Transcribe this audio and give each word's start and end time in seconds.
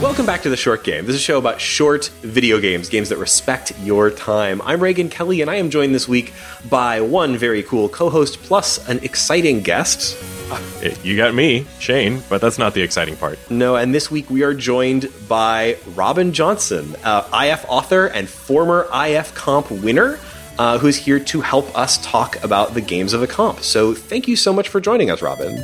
Welcome 0.00 0.24
back 0.24 0.40
to 0.42 0.48
The 0.48 0.56
Short 0.56 0.82
Game. 0.82 1.04
This 1.04 1.14
is 1.14 1.20
a 1.20 1.24
show 1.24 1.36
about 1.36 1.60
short 1.60 2.06
video 2.22 2.58
games, 2.58 2.88
games 2.88 3.10
that 3.10 3.18
respect 3.18 3.78
your 3.80 4.10
time. 4.10 4.62
I'm 4.62 4.82
Reagan 4.82 5.10
Kelly, 5.10 5.42
and 5.42 5.50
I 5.50 5.56
am 5.56 5.68
joined 5.68 5.94
this 5.94 6.08
week 6.08 6.32
by 6.70 7.02
one 7.02 7.36
very 7.36 7.62
cool 7.62 7.86
co 7.86 8.08
host 8.08 8.38
plus 8.42 8.88
an 8.88 9.00
exciting 9.00 9.60
guest. 9.60 10.16
You 11.04 11.18
got 11.18 11.34
me, 11.34 11.66
Shane, 11.80 12.22
but 12.30 12.40
that's 12.40 12.56
not 12.56 12.72
the 12.72 12.80
exciting 12.80 13.14
part. 13.16 13.38
No, 13.50 13.76
and 13.76 13.94
this 13.94 14.10
week 14.10 14.30
we 14.30 14.42
are 14.42 14.54
joined 14.54 15.10
by 15.28 15.76
Robin 15.88 16.32
Johnson, 16.32 16.96
uh, 17.04 17.28
IF 17.34 17.66
author 17.68 18.06
and 18.06 18.26
former 18.26 18.88
IF 18.94 19.34
comp 19.34 19.70
winner, 19.70 20.18
uh, 20.58 20.78
who's 20.78 20.96
here 20.96 21.20
to 21.20 21.42
help 21.42 21.76
us 21.76 21.98
talk 22.02 22.42
about 22.42 22.72
the 22.72 22.80
games 22.80 23.12
of 23.12 23.20
the 23.20 23.28
comp. 23.28 23.60
So 23.60 23.92
thank 23.92 24.26
you 24.28 24.36
so 24.36 24.50
much 24.50 24.70
for 24.70 24.80
joining 24.80 25.10
us, 25.10 25.20
Robin. 25.20 25.62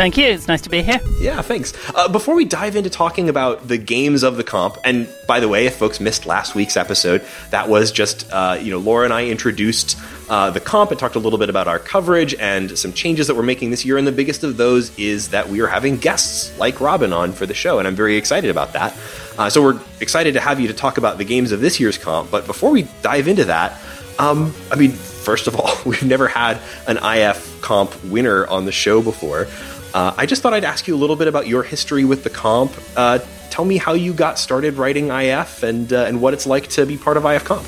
Thank 0.00 0.16
you. 0.16 0.28
It's 0.28 0.48
nice 0.48 0.62
to 0.62 0.70
be 0.70 0.80
here. 0.80 0.98
Yeah, 1.20 1.42
thanks. 1.42 1.74
Uh, 1.94 2.08
before 2.08 2.34
we 2.34 2.46
dive 2.46 2.74
into 2.74 2.88
talking 2.88 3.28
about 3.28 3.68
the 3.68 3.76
games 3.76 4.22
of 4.22 4.38
the 4.38 4.42
comp, 4.42 4.78
and 4.82 5.06
by 5.28 5.40
the 5.40 5.48
way, 5.48 5.66
if 5.66 5.76
folks 5.76 6.00
missed 6.00 6.24
last 6.24 6.54
week's 6.54 6.78
episode, 6.78 7.22
that 7.50 7.68
was 7.68 7.92
just 7.92 8.26
uh, 8.32 8.56
you 8.58 8.70
know 8.70 8.78
Laura 8.78 9.04
and 9.04 9.12
I 9.12 9.26
introduced 9.26 9.98
uh, 10.30 10.52
the 10.52 10.58
comp 10.58 10.90
and 10.90 10.98
talked 10.98 11.16
a 11.16 11.18
little 11.18 11.38
bit 11.38 11.50
about 11.50 11.68
our 11.68 11.78
coverage 11.78 12.34
and 12.36 12.78
some 12.78 12.94
changes 12.94 13.26
that 13.26 13.34
we're 13.34 13.42
making 13.42 13.72
this 13.72 13.84
year. 13.84 13.98
And 13.98 14.06
the 14.06 14.12
biggest 14.12 14.42
of 14.42 14.56
those 14.56 14.98
is 14.98 15.28
that 15.32 15.50
we 15.50 15.60
are 15.60 15.66
having 15.66 15.98
guests 15.98 16.58
like 16.58 16.80
Robin 16.80 17.12
on 17.12 17.32
for 17.32 17.44
the 17.44 17.52
show, 17.52 17.78
and 17.78 17.86
I'm 17.86 17.94
very 17.94 18.16
excited 18.16 18.48
about 18.48 18.72
that. 18.72 18.96
Uh, 19.36 19.50
so 19.50 19.62
we're 19.62 19.78
excited 20.00 20.32
to 20.32 20.40
have 20.40 20.60
you 20.60 20.68
to 20.68 20.74
talk 20.74 20.96
about 20.96 21.18
the 21.18 21.24
games 21.24 21.52
of 21.52 21.60
this 21.60 21.78
year's 21.78 21.98
comp. 21.98 22.30
But 22.30 22.46
before 22.46 22.70
we 22.70 22.88
dive 23.02 23.28
into 23.28 23.44
that, 23.44 23.78
um, 24.18 24.54
I 24.70 24.76
mean, 24.76 24.92
first 24.92 25.46
of 25.46 25.56
all, 25.56 25.70
we've 25.86 26.02
never 26.04 26.28
had 26.28 26.60
an 26.86 26.98
IF 26.98 27.60
comp 27.60 28.04
winner 28.04 28.46
on 28.46 28.64
the 28.64 28.72
show 28.72 29.02
before. 29.02 29.46
Uh, 29.92 30.14
I 30.16 30.26
just 30.26 30.42
thought 30.42 30.54
I'd 30.54 30.64
ask 30.64 30.86
you 30.86 30.94
a 30.94 30.98
little 30.98 31.16
bit 31.16 31.28
about 31.28 31.46
your 31.46 31.62
history 31.62 32.04
with 32.04 32.24
the 32.24 32.30
comp. 32.30 32.72
Uh, 32.96 33.18
tell 33.50 33.64
me 33.64 33.76
how 33.76 33.94
you 33.94 34.12
got 34.12 34.38
started 34.38 34.74
writing 34.74 35.08
IF 35.08 35.62
and 35.62 35.92
uh, 35.92 36.04
and 36.04 36.22
what 36.22 36.34
it's 36.34 36.46
like 36.46 36.68
to 36.68 36.86
be 36.86 36.96
part 36.96 37.16
of 37.16 37.24
IF 37.24 37.44
comp. 37.44 37.66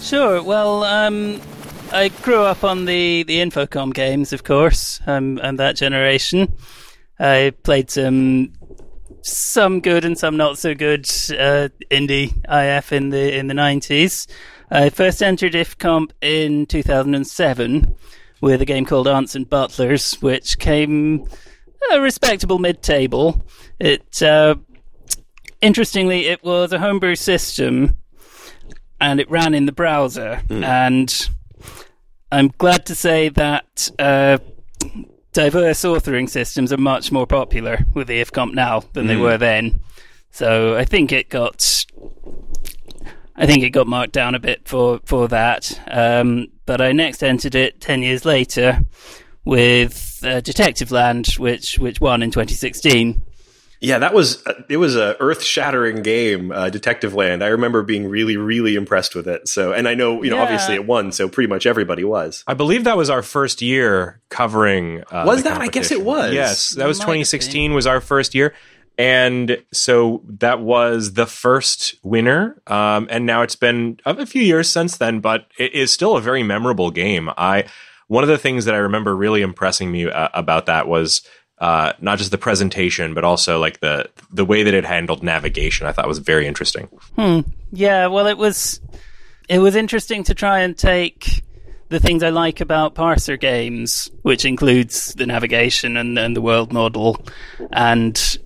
Sure. 0.00 0.42
Well, 0.42 0.82
um, 0.82 1.40
I 1.92 2.08
grew 2.08 2.42
up 2.42 2.64
on 2.64 2.86
the 2.86 3.22
the 3.22 3.38
Infocom 3.38 3.94
games, 3.94 4.32
of 4.32 4.44
course, 4.44 5.00
um, 5.06 5.38
and 5.42 5.58
that 5.58 5.76
generation. 5.76 6.52
I 7.18 7.52
played 7.62 7.90
some 7.90 8.52
some 9.22 9.80
good 9.80 10.04
and 10.04 10.18
some 10.18 10.36
not 10.36 10.58
so 10.58 10.74
good 10.74 11.04
uh, 11.30 11.68
indie 11.90 12.32
IF 12.48 12.92
in 12.92 13.10
the 13.10 13.36
in 13.36 13.46
the 13.46 13.54
nineties. 13.54 14.26
I 14.70 14.90
first 14.90 15.22
entered 15.22 15.54
IF 15.54 15.78
comp 15.78 16.12
in 16.20 16.66
two 16.66 16.82
thousand 16.82 17.14
and 17.14 17.26
seven 17.26 17.94
with 18.40 18.60
a 18.60 18.64
game 18.64 18.84
called 18.84 19.06
Aunts 19.06 19.36
and 19.36 19.48
Butlers, 19.48 20.20
which 20.20 20.58
came 20.58 21.26
a 21.90 22.00
respectable 22.00 22.58
mid-table. 22.58 23.44
It 23.78 24.22
uh, 24.22 24.56
interestingly, 25.60 26.26
it 26.26 26.42
was 26.42 26.72
a 26.72 26.78
homebrew 26.78 27.16
system, 27.16 27.96
and 29.00 29.20
it 29.20 29.30
ran 29.30 29.54
in 29.54 29.66
the 29.66 29.72
browser. 29.72 30.42
And 30.64 31.28
I'm 32.30 32.48
glad 32.58 32.86
to 32.86 32.94
say 32.94 33.28
that 33.30 33.90
uh, 33.98 34.38
diverse 35.32 35.82
authoring 35.82 36.28
systems 36.28 36.72
are 36.72 36.78
much 36.78 37.10
more 37.10 37.26
popular 37.26 37.86
with 37.94 38.08
the 38.08 38.20
IFComp 38.22 38.54
now 38.54 38.84
than 38.92 39.06
they 39.06 39.16
were 39.16 39.38
then. 39.38 39.80
So 40.30 40.76
I 40.76 40.84
think 40.84 41.12
it 41.12 41.28
got. 41.28 41.84
I 43.34 43.46
think 43.46 43.64
it 43.64 43.70
got 43.70 43.86
marked 43.86 44.12
down 44.12 44.34
a 44.34 44.38
bit 44.38 44.68
for 44.68 45.00
for 45.04 45.26
that, 45.28 45.80
um, 45.90 46.48
but 46.66 46.80
I 46.80 46.92
next 46.92 47.22
entered 47.22 47.54
it 47.54 47.80
ten 47.80 48.02
years 48.02 48.24
later 48.24 48.84
with 49.44 50.20
uh, 50.24 50.40
Detective 50.40 50.90
Land, 50.90 51.28
which 51.38 51.78
which 51.78 52.00
won 52.00 52.22
in 52.22 52.30
2016. 52.30 53.22
Yeah, 53.80 53.98
that 53.98 54.14
was 54.14 54.46
uh, 54.46 54.62
it 54.68 54.76
was 54.76 54.94
a 54.94 55.16
earth 55.18 55.42
shattering 55.42 56.02
game, 56.02 56.52
uh, 56.52 56.70
Detective 56.70 57.14
Land. 57.14 57.42
I 57.42 57.48
remember 57.48 57.82
being 57.82 58.06
really 58.06 58.36
really 58.36 58.76
impressed 58.76 59.16
with 59.16 59.26
it. 59.26 59.48
So, 59.48 59.72
and 59.72 59.88
I 59.88 59.94
know 59.94 60.22
you 60.22 60.30
know 60.30 60.36
Yeah. 60.36 60.42
obviously 60.44 60.76
it 60.76 60.86
won, 60.86 61.10
so 61.10 61.28
pretty 61.28 61.48
much 61.48 61.66
everybody 61.66 62.04
was. 62.04 62.44
I 62.46 62.54
believe 62.54 62.84
that 62.84 62.96
was 62.96 63.10
our 63.10 63.22
first 63.22 63.60
year 63.60 64.20
covering. 64.28 65.02
Uh, 65.10 65.24
Was 65.26 65.42
the 65.42 65.48
that? 65.48 65.60
I 65.60 65.66
guess 65.66 65.90
it 65.90 66.04
was. 66.04 66.32
Yes, 66.32 66.70
that 66.76 66.86
was 66.86 66.98
Might 67.00 67.06
2016 67.06 67.74
was 67.74 67.88
our 67.88 68.00
first 68.00 68.36
year, 68.36 68.54
and 68.98 69.58
so 69.72 70.22
that 70.28 70.60
was 70.60 71.14
the 71.14 71.26
first 71.26 71.96
winner. 72.04 72.62
Um, 72.68 73.08
and 73.10 73.26
now 73.26 73.42
it's 73.42 73.56
been 73.56 73.98
a 74.06 74.14
a 74.14 74.26
few 74.26 74.42
years 74.42 74.70
since 74.70 74.96
then, 74.96 75.18
but 75.18 75.46
it 75.58 75.74
is 75.74 75.90
still 75.90 76.16
a 76.16 76.20
very 76.20 76.44
memorable 76.44 76.92
game. 76.92 77.30
I 77.36 77.64
one 78.12 78.22
of 78.22 78.28
the 78.28 78.36
things 78.36 78.66
that 78.66 78.74
I 78.74 78.78
remember 78.78 79.16
really 79.16 79.40
impressing 79.40 79.90
me 79.90 80.08
uh, 80.08 80.28
about 80.34 80.66
that 80.66 80.86
was. 80.86 81.22
Uh, 81.58 81.92
not 82.00 82.18
just 82.18 82.32
the 82.32 82.38
presentation, 82.38 83.14
but 83.14 83.22
also 83.22 83.60
like 83.60 83.78
the 83.78 84.10
the 84.32 84.44
way 84.44 84.64
that 84.64 84.74
it 84.74 84.84
handled 84.84 85.22
navigation. 85.22 85.86
I 85.86 85.92
thought 85.92 86.08
was 86.08 86.18
very 86.18 86.48
interesting. 86.48 86.88
Yeah, 87.70 88.08
well, 88.08 88.26
it 88.26 88.36
was 88.36 88.80
it 89.48 89.60
was 89.60 89.76
interesting 89.76 90.24
to 90.24 90.34
try 90.34 90.60
and 90.60 90.76
take 90.76 91.44
the 91.88 92.00
things 92.00 92.24
I 92.24 92.30
like 92.30 92.60
about 92.60 92.96
parser 92.96 93.38
games, 93.38 94.10
which 94.22 94.44
includes 94.44 95.14
the 95.14 95.26
navigation 95.26 95.96
and, 95.96 96.18
and 96.18 96.34
the 96.34 96.40
world 96.40 96.72
model, 96.72 97.24
and 97.70 98.38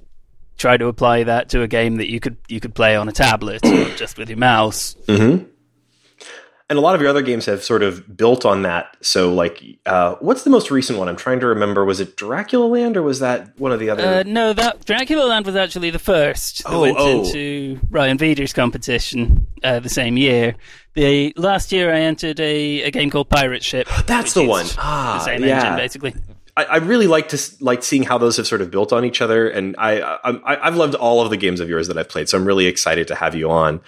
try 0.59 0.77
to 0.77 0.87
apply 0.89 1.25
that 1.25 1.49
to 1.51 1.63
a 1.63 1.69
game 1.69 1.97
that 1.97 2.11
you 2.11 2.21
could 2.21 2.37
you 2.49 2.61
could 2.61 2.75
play 2.75 2.97
on 2.97 3.09
a 3.09 3.13
tablet 3.13 3.65
or 3.67 3.89
just 3.97 4.19
with 4.19 4.29
your 4.29 4.39
mouse. 4.39 4.95
And 6.69 6.79
a 6.79 6.83
lot 6.83 6.97
of 6.97 7.01
your 7.01 7.09
other 7.09 7.23
games 7.23 7.47
have 7.47 7.63
sort 7.63 7.85
of 7.85 8.17
built 8.17 8.45
on 8.45 8.63
that. 8.63 8.97
So, 9.01 9.33
like, 9.33 9.63
uh, 9.87 10.17
what's 10.17 10.43
the 10.43 10.51
most 10.51 10.69
recent 10.69 10.99
one? 10.99 11.09
I'm 11.09 11.15
trying 11.17 11.39
to 11.39 11.47
remember. 11.47 11.85
Was 11.85 12.01
it 12.01 12.17
Dracula 12.17 12.67
Land 12.67 12.97
or 12.97 13.03
was 13.03 13.21
that 13.21 13.57
one 13.61 13.71
of 13.71 13.79
the 13.79 13.89
other? 13.89 14.03
Uh, 14.05 14.23
no, 14.27 14.53
that 14.53 14.85
Dracula 14.85 15.27
Land 15.27 15.47
was 15.47 15.55
actually 15.55 15.91
the 15.91 16.01
first 16.01 16.65
that 16.65 16.73
Oh, 16.73 16.81
went 16.81 16.97
oh. 16.99 17.25
into 17.25 17.79
Ryan 17.89 18.19
Veeder's 18.19 18.53
competition 18.53 19.47
uh, 19.63 19.79
the 19.79 19.89
same 19.89 20.17
year. 20.17 20.57
The 20.95 21.33
last 21.37 21.71
year 21.71 21.95
I 21.95 22.01
entered 22.01 22.41
a, 22.41 22.83
a 22.83 22.91
game 22.91 23.11
called 23.11 23.29
Pirate 23.29 23.63
Ship. 23.63 23.87
That's 24.07 24.33
the 24.35 24.45
one. 24.45 24.67
Ah, 24.77 25.19
the 25.19 25.25
same 25.25 25.45
yeah. 25.45 25.59
engine, 25.59 25.77
basically. 25.77 26.15
I, 26.57 26.65
I 26.65 26.77
really 26.79 27.07
like 27.07 27.29
to 27.29 27.39
like 27.61 27.83
seeing 27.85 28.03
how 28.03 28.19
those 28.19 28.39
have 28.39 28.47
sort 28.47 28.61
of 28.63 28.71
built 28.71 28.93
on 28.93 29.05
each 29.05 29.21
other, 29.21 29.49
and 29.49 29.77
I, 29.79 30.01
I 30.01 30.67
I've 30.67 30.77
loved 30.77 30.95
all 30.95 31.21
of 31.21 31.31
the 31.31 31.37
games 31.37 31.61
of 31.61 31.69
yours 31.69 31.87
that 31.89 31.99
I've 31.99 32.09
played. 32.09 32.29
So 32.29 32.39
I'm 32.39 32.45
really 32.47 32.67
excited 32.67 33.07
to 33.09 33.15
have 33.15 33.35
you 33.35 33.51
on, 33.51 33.83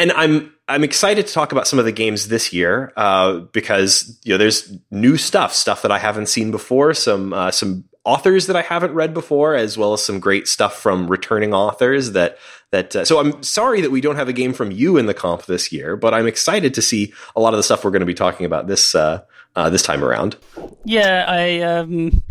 and 0.00 0.12
I'm 0.12 0.52
I'm 0.66 0.82
excited 0.82 1.26
to 1.26 1.32
talk 1.32 1.52
about 1.52 1.68
some 1.68 1.78
of 1.78 1.84
the 1.84 1.92
games 1.92 2.28
this 2.28 2.52
year 2.52 2.92
uh, 2.96 3.40
because 3.52 4.18
you 4.24 4.32
know 4.32 4.38
there's 4.38 4.72
new 4.90 5.18
stuff, 5.18 5.52
stuff 5.52 5.82
that 5.82 5.92
I 5.92 5.98
haven't 5.98 6.26
seen 6.26 6.50
before, 6.50 6.94
some 6.94 7.34
uh, 7.34 7.50
some 7.50 7.84
authors 8.04 8.46
that 8.46 8.56
I 8.56 8.62
haven't 8.62 8.94
read 8.94 9.12
before, 9.12 9.54
as 9.54 9.76
well 9.76 9.92
as 9.92 10.02
some 10.02 10.18
great 10.18 10.48
stuff 10.48 10.74
from 10.80 11.06
returning 11.06 11.52
authors 11.52 12.12
that 12.12 12.38
that. 12.70 12.96
Uh, 12.96 13.04
so 13.04 13.20
I'm 13.20 13.42
sorry 13.42 13.82
that 13.82 13.90
we 13.90 14.00
don't 14.00 14.16
have 14.16 14.28
a 14.28 14.32
game 14.32 14.54
from 14.54 14.70
you 14.70 14.96
in 14.96 15.04
the 15.04 15.14
comp 15.14 15.44
this 15.44 15.70
year, 15.70 15.96
but 15.96 16.14
I'm 16.14 16.26
excited 16.26 16.72
to 16.74 16.82
see 16.82 17.12
a 17.36 17.40
lot 17.40 17.52
of 17.52 17.58
the 17.58 17.62
stuff 17.62 17.84
we're 17.84 17.90
going 17.90 18.00
to 18.00 18.06
be 18.06 18.14
talking 18.14 18.46
about 18.46 18.68
this 18.68 18.94
uh, 18.94 19.22
uh, 19.54 19.68
this 19.68 19.82
time 19.82 20.02
around. 20.02 20.36
Yeah, 20.84 21.26
I 21.28 21.60
um, 21.60 22.22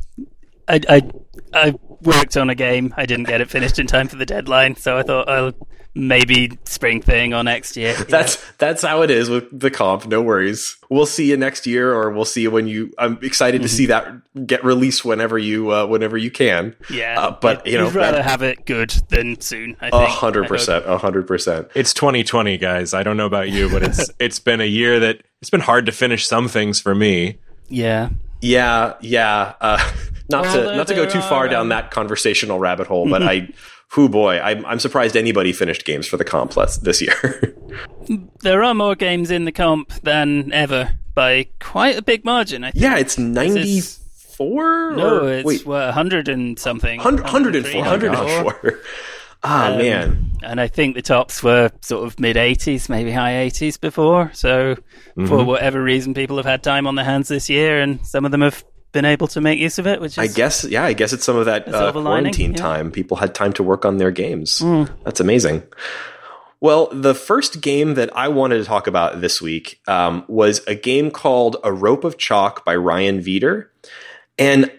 I, 0.68 0.82
I 0.90 1.10
I 1.54 1.74
worked 2.02 2.38
on 2.38 2.50
a 2.50 2.56
game. 2.56 2.94
I 2.98 3.06
didn't 3.06 3.26
get 3.26 3.42
it 3.42 3.50
finished 3.50 3.80
in 3.80 3.88
time 3.88 4.08
for 4.08 4.16
the 4.16 4.26
deadline, 4.26 4.76
so 4.76 4.98
I 4.98 5.04
thought 5.04 5.30
I'll 5.30 5.54
maybe 5.96 6.58
spring 6.66 7.02
thing 7.02 7.34
or 7.34 7.44
next 7.44 7.76
year. 7.76 7.96
you 7.98 8.06
That's 8.06 8.38
that's 8.58 8.84
how 8.84 9.02
it 9.02 9.12
is 9.12 9.30
with 9.30 9.58
the 9.58 9.72
comp. 9.72 10.06
No 10.08 10.22
worries. 10.22 10.78
We'll 10.90 11.06
see 11.06 11.30
you 11.30 11.38
next 11.38 11.68
year, 11.68 11.94
or 11.94 12.12
we'll 12.12 12.26
see 12.26 12.42
you 12.44 12.52
when 12.52 12.68
you. 12.68 12.94
I'm 12.98 13.20
excited 13.22 13.62
to 13.62 13.70
see 13.70 13.88
that 13.88 14.46
get 14.46 14.64
released 14.64 15.04
whenever 15.04 15.38
you 15.38 15.72
uh, 15.72 15.86
whenever 15.86 16.18
you 16.18 16.32
can. 16.32 16.76
yeah. 16.90 17.20
uh, 17.20 17.32
but 17.40 17.66
you 17.68 17.78
know, 17.78 17.88
I'd 17.88 17.96
rather 17.96 18.24
have 18.24 18.42
it 18.42 18.66
good 18.66 18.92
than 19.10 19.40
soon. 19.42 19.78
I 19.82 19.88
a 19.88 19.92
think 19.92 20.10
hundred 20.10 20.48
percent, 20.48 20.86
a 20.88 20.98
hundred 20.98 21.28
percent. 21.28 21.70
It's 21.76 21.94
2020, 21.94 22.58
guys. 22.58 22.94
I 22.94 23.04
don't 23.04 23.18
know 23.18 23.28
about 23.28 23.50
you, 23.50 23.70
but 23.70 23.84
it's 23.84 24.10
it's 24.20 24.40
been 24.40 24.62
a 24.62 24.66
year 24.66 25.00
that 25.00 25.22
it's 25.42 25.50
been 25.50 25.62
hard 25.62 25.86
to 25.88 25.92
finish 25.92 26.28
some 26.28 26.48
things 26.48 26.80
for 26.80 26.96
me. 26.96 27.40
Yeah. 27.68 28.10
Yeah, 28.42 28.94
yeah. 29.02 29.54
Uh, 29.60 29.92
not 30.30 30.44
Well, 30.44 30.70
to 30.72 30.76
not 30.78 30.88
to 30.88 30.96
go 30.96 31.06
too 31.06 31.22
far 31.22 31.46
are, 31.46 31.50
down 31.50 31.70
that 31.70 31.92
conversational 31.92 32.60
rabbit 32.60 32.88
hole, 32.88 33.10
but 33.10 33.24
I. 33.24 33.50
Who 33.94 34.08
boy, 34.08 34.40
I'm, 34.40 34.64
I'm 34.68 34.78
surprised 34.80 35.18
anybody 35.18 35.52
finished 35.52 35.84
games 35.84 36.08
for 36.08 36.16
the 36.16 36.24
comp 36.24 36.54
this 36.84 37.02
year. 37.02 37.56
There 38.42 38.64
are 38.64 38.76
more 38.76 38.94
games 38.96 39.32
in 39.32 39.46
the 39.46 39.52
comp 39.52 39.92
than 40.04 40.52
ever 40.54 40.98
by 41.16 41.48
quite 41.60 41.98
a 41.98 42.04
big 42.04 42.24
margin. 42.24 42.64
I 42.64 42.70
think. 42.72 42.84
yeah, 42.84 42.98
it's 43.00 43.18
ninety 43.18 43.82
four. 43.82 44.92
No, 44.92 45.26
it's 45.26 45.46
wait, 45.46 45.66
what, 45.66 45.86
100 45.86 46.28
and 46.30 46.58
something. 46.60 46.98
100, 46.98 47.24
104, 47.24 47.82
103, 47.82 48.44
104. 48.44 48.80
Ah, 49.44 49.72
Um, 49.72 49.78
man. 49.78 50.32
And 50.44 50.60
I 50.62 50.68
think 50.68 50.96
the 50.96 51.02
tops 51.02 51.42
were 51.42 51.72
sort 51.82 52.06
of 52.06 52.20
mid 52.20 52.36
80s, 52.36 52.90
maybe 52.90 53.12
high 53.12 53.32
80s 53.50 53.80
before. 53.80 54.30
So, 54.34 54.76
Mm-hmm. 54.76 55.28
for 55.28 55.44
whatever 55.44 55.82
reason, 55.82 56.14
people 56.14 56.38
have 56.38 56.46
had 56.46 56.62
time 56.62 56.86
on 56.88 56.96
their 56.96 57.06
hands 57.06 57.28
this 57.30 57.50
year, 57.50 57.82
and 57.82 58.06
some 58.06 58.24
of 58.26 58.32
them 58.32 58.42
have 58.42 58.64
been 58.92 59.06
able 59.06 59.28
to 59.28 59.42
make 59.42 59.60
use 59.60 59.78
of 59.80 59.88
it, 59.88 60.02
which 60.02 60.14
is 60.14 60.18
I 60.18 60.28
guess, 60.28 60.64
yeah, 60.64 60.84
I 60.84 60.94
guess 60.94 61.14
it's 61.14 61.24
some 61.24 61.36
of 61.36 61.46
that 61.46 61.68
uh, 61.74 61.92
quarantine 61.92 62.52
yeah. 62.52 62.58
Time. 62.58 62.92
People 62.92 63.18
had 63.18 63.36
time 63.36 63.54
to 63.54 63.64
work 63.64 63.86
on 63.86 63.98
their 63.98 64.12
games. 64.12 64.60
That's 65.04 65.20
amazing. 65.20 65.64
Well, 66.62 66.90
the 66.92 67.16
first 67.16 67.62
game 67.62 67.94
that 67.94 68.16
I 68.16 68.28
wanted 68.28 68.58
to 68.58 68.66
talk 68.66 68.88
about 68.88 69.22
this 69.22 69.42
week 69.42 69.80
um, 69.88 70.26
was 70.28 70.62
a 70.68 70.76
game 70.76 71.10
called 71.10 71.56
A 71.64 71.72
Rope 71.72 72.04
of 72.04 72.18
Chalk 72.18 72.66
by 72.66 72.76
Ryan 72.76 73.20
Veeder. 73.20 73.68
And 74.38 74.70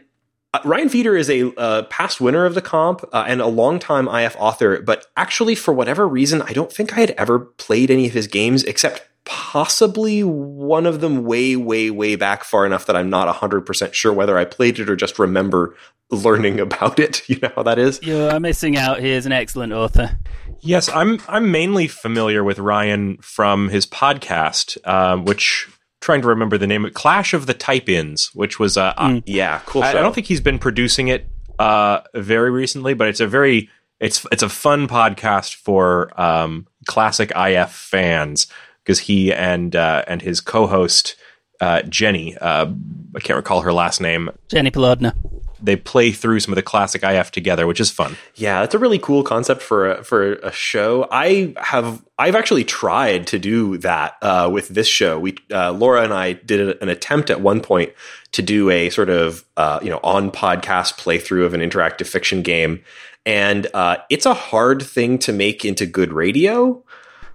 uh, 0.52 0.60
Ryan 0.64 0.88
Veeder 0.88 1.18
is 1.18 1.30
a 1.30 1.54
uh, 1.56 1.84
past 1.84 2.20
winner 2.20 2.44
of 2.44 2.54
the 2.54 2.60
comp 2.60 3.04
uh, 3.12 3.24
and 3.26 3.40
a 3.40 3.46
longtime 3.46 4.08
IF 4.08 4.36
author, 4.38 4.82
but 4.82 5.06
actually, 5.16 5.54
for 5.54 5.72
whatever 5.72 6.06
reason, 6.06 6.42
I 6.42 6.52
don't 6.52 6.72
think 6.72 6.96
I 6.96 7.00
had 7.00 7.10
ever 7.12 7.38
played 7.38 7.90
any 7.90 8.06
of 8.06 8.12
his 8.12 8.26
games 8.26 8.64
except 8.64 9.08
possibly 9.30 10.24
one 10.24 10.86
of 10.86 11.00
them 11.00 11.24
way, 11.24 11.54
way, 11.54 11.88
way 11.88 12.16
back 12.16 12.42
far 12.42 12.66
enough 12.66 12.86
that 12.86 12.96
I'm 12.96 13.08
not 13.08 13.32
100% 13.32 13.94
sure 13.94 14.12
whether 14.12 14.36
I 14.36 14.44
played 14.44 14.80
it 14.80 14.90
or 14.90 14.96
just 14.96 15.20
remember 15.20 15.76
learning 16.10 16.58
about 16.66 16.98
it. 16.98 17.28
You 17.28 17.38
know 17.40 17.52
how 17.54 17.62
that 17.62 17.78
is? 17.78 18.02
you 18.02 18.18
are 18.24 18.40
missing 18.40 18.76
out. 18.76 18.98
He 18.98 19.10
is 19.10 19.26
an 19.26 19.32
excellent 19.32 19.72
author. 19.72 20.18
Yes, 20.62 20.88
I'm 20.88 21.20
I'm 21.28 21.52
mainly 21.52 21.86
familiar 21.86 22.42
with 22.42 22.58
Ryan 22.58 23.18
from 23.18 23.68
his 23.68 23.86
podcast, 23.86 24.76
um, 24.86 25.24
which 25.24 25.68
trying 26.00 26.22
to 26.22 26.28
remember 26.28 26.58
the 26.58 26.66
name, 26.66 26.84
of 26.84 26.92
Clash 26.92 27.32
of 27.32 27.46
the 27.46 27.54
Type-ins, 27.54 28.34
which 28.34 28.58
was 28.58 28.76
uh, 28.76 28.92
uh, 28.96 29.20
Yeah, 29.26 29.60
cool. 29.64 29.84
I, 29.84 29.90
I 29.90 29.92
don't 29.94 30.14
think 30.14 30.26
he's 30.26 30.40
been 30.40 30.58
producing 30.58 31.06
it 31.08 31.28
uh, 31.58 32.00
very 32.14 32.50
recently, 32.50 32.94
but 32.94 33.06
it's 33.08 33.20
a 33.20 33.28
very 33.28 33.70
it's 34.00 34.26
it's 34.32 34.42
a 34.42 34.48
fun 34.48 34.88
podcast 34.88 35.54
for 35.54 36.20
um, 36.20 36.66
classic 36.88 37.30
IF 37.36 37.70
fans 37.70 38.48
because 38.84 39.00
he 39.00 39.32
and 39.32 39.74
uh, 39.76 40.04
and 40.06 40.22
his 40.22 40.40
co-host 40.40 41.16
uh, 41.60 41.82
Jenny, 41.82 42.36
uh, 42.38 42.72
I 43.14 43.20
can't 43.20 43.36
recall 43.36 43.60
her 43.60 43.72
last 43.72 44.00
name. 44.00 44.30
Jenny 44.48 44.70
Polodna. 44.70 45.14
They 45.62 45.76
play 45.76 46.10
through 46.10 46.40
some 46.40 46.52
of 46.52 46.56
the 46.56 46.62
classic 46.62 47.02
IF 47.02 47.32
together, 47.32 47.66
which 47.66 47.80
is 47.80 47.90
fun. 47.90 48.16
Yeah, 48.34 48.60
that's 48.60 48.74
a 48.74 48.78
really 48.78 48.98
cool 48.98 49.22
concept 49.22 49.60
for 49.60 49.90
a, 49.90 50.04
for 50.04 50.32
a 50.36 50.50
show. 50.50 51.06
I 51.10 51.52
have 51.58 52.02
I've 52.18 52.34
actually 52.34 52.64
tried 52.64 53.26
to 53.26 53.38
do 53.38 53.76
that 53.78 54.16
uh, 54.22 54.48
with 54.50 54.68
this 54.68 54.88
show. 54.88 55.18
We 55.18 55.36
uh, 55.52 55.72
Laura 55.72 56.02
and 56.02 56.14
I 56.14 56.32
did 56.32 56.80
an 56.80 56.88
attempt 56.88 57.28
at 57.28 57.42
one 57.42 57.60
point 57.60 57.92
to 58.32 58.40
do 58.40 58.70
a 58.70 58.88
sort 58.88 59.10
of 59.10 59.44
uh, 59.58 59.80
you 59.82 59.90
know 59.90 60.00
on 60.02 60.30
podcast 60.30 60.98
playthrough 60.98 61.44
of 61.44 61.52
an 61.52 61.60
interactive 61.60 62.06
fiction 62.06 62.40
game, 62.40 62.82
and 63.26 63.66
uh, 63.74 63.98
it's 64.08 64.24
a 64.24 64.32
hard 64.32 64.82
thing 64.82 65.18
to 65.18 65.32
make 65.32 65.66
into 65.66 65.84
good 65.84 66.14
radio 66.14 66.82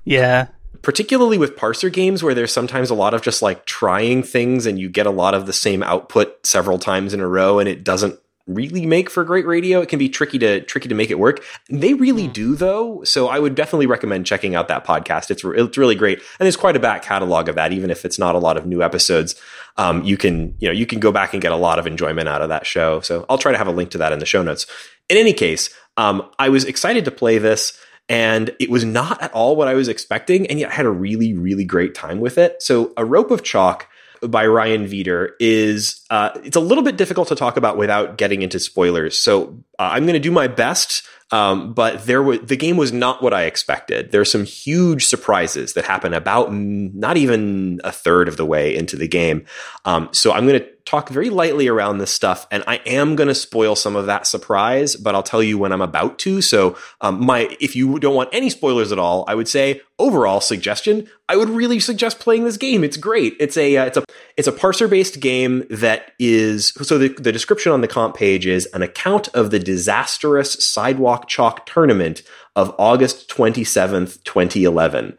Yeah. 0.04 0.48
Particularly 0.86 1.40
with 1.40 1.56
parser 1.56 1.92
games 1.92 2.22
where 2.22 2.36
there's 2.36 2.54
sometimes 2.54 2.92
a 2.92 2.94
lot 2.94 3.16
of 3.16 3.24
just 3.24 3.42
like 3.42 3.66
trying 3.66 4.22
things 4.22 4.68
and 4.68 4.78
you 4.78 4.88
get 4.88 5.08
a 5.08 5.12
lot 5.12 5.34
of 5.34 5.48
the 5.48 5.52
same 5.52 5.82
output 5.82 6.46
several 6.46 6.78
times 6.78 7.12
in 7.12 7.20
a 7.20 7.28
row 7.28 7.58
and 7.58 7.68
it 7.68 7.84
doesn't 7.84 8.20
really 8.46 8.86
make 8.86 9.10
for 9.10 9.24
great 9.24 9.48
radio 9.48 9.82
it 9.82 9.90
can 9.90 9.98
be 9.98 10.08
tricky 10.08 10.38
to 10.38 10.62
tricky 10.62 10.88
to 10.88 10.94
make 10.94 11.10
it 11.10 11.18
work. 11.18 11.44
They 11.72 11.96
really 11.96 12.28
do 12.28 12.56
though 12.56 13.04
so 13.04 13.28
i 13.28 13.40
would 13.40 13.56
definitely 13.56 13.88
recommend 13.88 14.28
checking 14.28 14.54
out 14.54 14.68
that 14.68 14.86
podcast. 14.86 15.32
It's, 15.32 15.44
re- 15.44 15.60
it's 15.60 15.76
really 15.76 15.96
great 15.96 16.20
and 16.20 16.46
there's 16.46 16.56
quite 16.56 16.76
a 16.76 16.80
back 16.80 17.02
catalog 17.02 17.50
of 17.50 17.56
that 17.56 17.74
even 17.74 17.90
if 17.90 18.06
it's 18.06 18.20
not 18.20 18.36
a 18.36 18.40
lot 18.40 18.56
of 18.56 18.68
new 18.68 18.84
episodes. 18.84 19.34
Um, 19.78 20.04
you 20.04 20.18
can 20.18 20.54
you 20.60 20.68
know 20.68 20.72
you 20.72 20.86
can 20.86 21.00
go 21.00 21.12
back 21.12 21.34
and 21.34 21.42
get 21.42 21.52
a 21.52 21.56
lot 21.56 21.80
of 21.80 21.88
enjoyment 21.88 22.30
out 22.30 22.44
of 22.44 22.50
that 22.50 22.68
show 22.68 23.02
so 23.02 23.26
i'll 23.28 23.40
try 23.40 23.52
to 23.52 23.58
have 23.58 23.66
a 23.66 23.72
link 23.72 23.90
to 23.90 23.98
that 23.98 24.14
in 24.14 24.20
the 24.20 24.26
show 24.28 24.44
notes. 24.44 24.68
In 25.10 25.18
any 25.18 25.34
case 25.34 25.72
um, 25.98 26.30
i 26.38 26.48
was 26.48 26.64
excited 26.64 27.06
to 27.06 27.12
play 27.12 27.40
this 27.40 27.76
and 28.08 28.56
it 28.60 28.70
was 28.70 28.86
not 28.86 29.22
at 29.22 29.34
all 29.34 29.56
what 29.56 29.68
I 29.68 29.74
was 29.74 29.88
expecting, 29.88 30.48
and 30.48 30.60
yet 30.60 30.72
I 30.72 30.76
had 30.76 30.86
a 30.86 30.92
really, 30.92 31.34
really 31.34 31.66
great 31.66 31.96
time 31.96 32.20
with 32.20 32.38
it. 32.38 32.62
So, 32.62 32.94
A 32.98 33.06
Rope 33.06 33.32
of 33.32 33.44
Chalk 33.44 33.88
by 34.22 34.46
Ryan 34.46 34.86
Veeder 34.86 35.32
is 35.40 36.06
uh, 36.10 36.30
it's 36.44 36.56
a 36.56 36.62
little 36.62 36.84
bit 36.84 36.98
difficult 36.98 37.28
to 37.30 37.36
talk 37.36 37.58
about 37.58 37.78
without 37.78 38.18
getting 38.18 38.42
into 38.42 38.60
spoilers. 38.60 39.18
So, 39.18 39.58
uh, 39.80 39.90
I'm 39.92 40.04
going 40.04 40.14
to 40.14 40.20
do 40.20 40.32
my 40.32 40.48
best. 40.48 41.04
Um, 41.32 41.74
but 41.74 42.06
there 42.06 42.22
was 42.22 42.42
the 42.42 42.56
game 42.56 42.78
was 42.78 42.94
not 42.94 43.24
what 43.24 43.34
I 43.34 43.44
expected. 43.46 44.12
There's 44.12 44.32
some 44.32 44.46
huge 44.46 45.08
surprises 45.08 45.74
that 45.74 45.84
happen 45.84 46.14
about 46.14 46.54
not 46.54 47.18
even 47.18 47.82
a 47.84 47.92
third 47.92 48.28
of 48.28 48.38
the 48.38 48.46
way 48.46 48.76
into 48.76 48.96
the 48.96 49.08
game. 49.08 49.46
Um, 49.86 50.10
so 50.14 50.32
I'm 50.32 50.48
going 50.48 50.60
to 50.60 50.75
talk 50.86 51.10
very 51.10 51.30
lightly 51.30 51.68
around 51.68 51.98
this 51.98 52.12
stuff, 52.12 52.48
and 52.52 52.64
I 52.68 52.76
am 52.86 53.16
going 53.16 53.28
to 53.28 53.36
spoil 53.36 53.76
some 53.76 53.96
of 53.96 54.06
that 54.06 54.28
surprise, 54.28 54.96
but 54.96 55.16
I'll 55.16 55.24
tell 55.24 55.42
you 55.42 55.58
when 55.58 55.72
I'm 55.72 55.82
about 55.82 56.20
to. 56.20 56.42
So, 56.42 56.78
um, 57.02 57.26
my 57.26 57.56
if 57.60 57.76
you 57.76 58.00
don't 58.00 58.16
want 58.16 58.30
any 58.32 58.50
spoilers 58.50 58.92
at 58.92 59.00
all, 59.00 59.26
I 59.28 59.36
would 59.36 59.48
say 59.48 59.82
overall 59.98 60.42
suggestion: 60.42 61.10
I 61.28 61.38
would 61.38 61.50
really 61.50 61.80
suggest 61.80 62.20
playing 62.20 62.44
this 62.44 62.58
game. 62.58 62.84
It's 62.84 62.98
great. 62.98 63.36
It's 63.40 63.58
a 63.58 63.78
uh, 63.78 63.86
it's 63.86 63.98
a 63.98 64.04
it's 64.38 64.48
a 64.48 64.52
parser 64.52 64.90
based 64.90 65.20
game 65.20 65.64
that 65.70 66.12
is 66.20 66.70
so 66.82 66.98
the, 66.98 67.10
the 67.10 67.32
description 67.32 67.72
on 67.72 67.82
the 67.82 67.88
comp 67.88 68.16
page 68.16 68.46
is 68.46 68.68
an 68.68 68.84
account 68.84 69.28
of 69.30 69.52
the 69.52 69.60
disastrous 69.60 70.54
sidewalk 70.54 71.28
chalk 71.28 71.66
tournament 71.66 72.22
of 72.56 72.74
August 72.80 73.30
27th, 73.30 74.24
2011. 74.24 75.18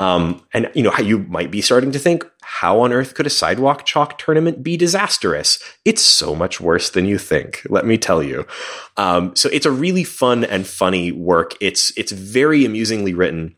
Um, 0.00 0.42
and 0.52 0.70
you 0.74 0.82
know 0.82 0.90
how 0.90 1.02
you 1.02 1.18
might 1.18 1.50
be 1.50 1.60
starting 1.60 1.92
to 1.92 1.98
think, 1.98 2.24
how 2.42 2.80
on 2.80 2.92
earth 2.92 3.14
could 3.14 3.26
a 3.26 3.30
sidewalk 3.30 3.84
chalk 3.84 4.18
tournament 4.18 4.62
be 4.62 4.76
disastrous? 4.76 5.62
It's 5.84 6.02
so 6.02 6.34
much 6.34 6.60
worse 6.60 6.90
than 6.90 7.06
you 7.06 7.16
think. 7.16 7.62
Let 7.70 7.86
me 7.86 7.96
tell 7.96 8.22
you. 8.22 8.46
Um, 8.96 9.36
so 9.36 9.48
it's 9.52 9.66
a 9.66 9.70
really 9.70 10.04
fun 10.04 10.44
and 10.44 10.66
funny 10.66 11.12
work. 11.12 11.54
It's 11.60 11.96
it's 11.96 12.12
very 12.12 12.64
amusingly 12.64 13.14
written, 13.14 13.54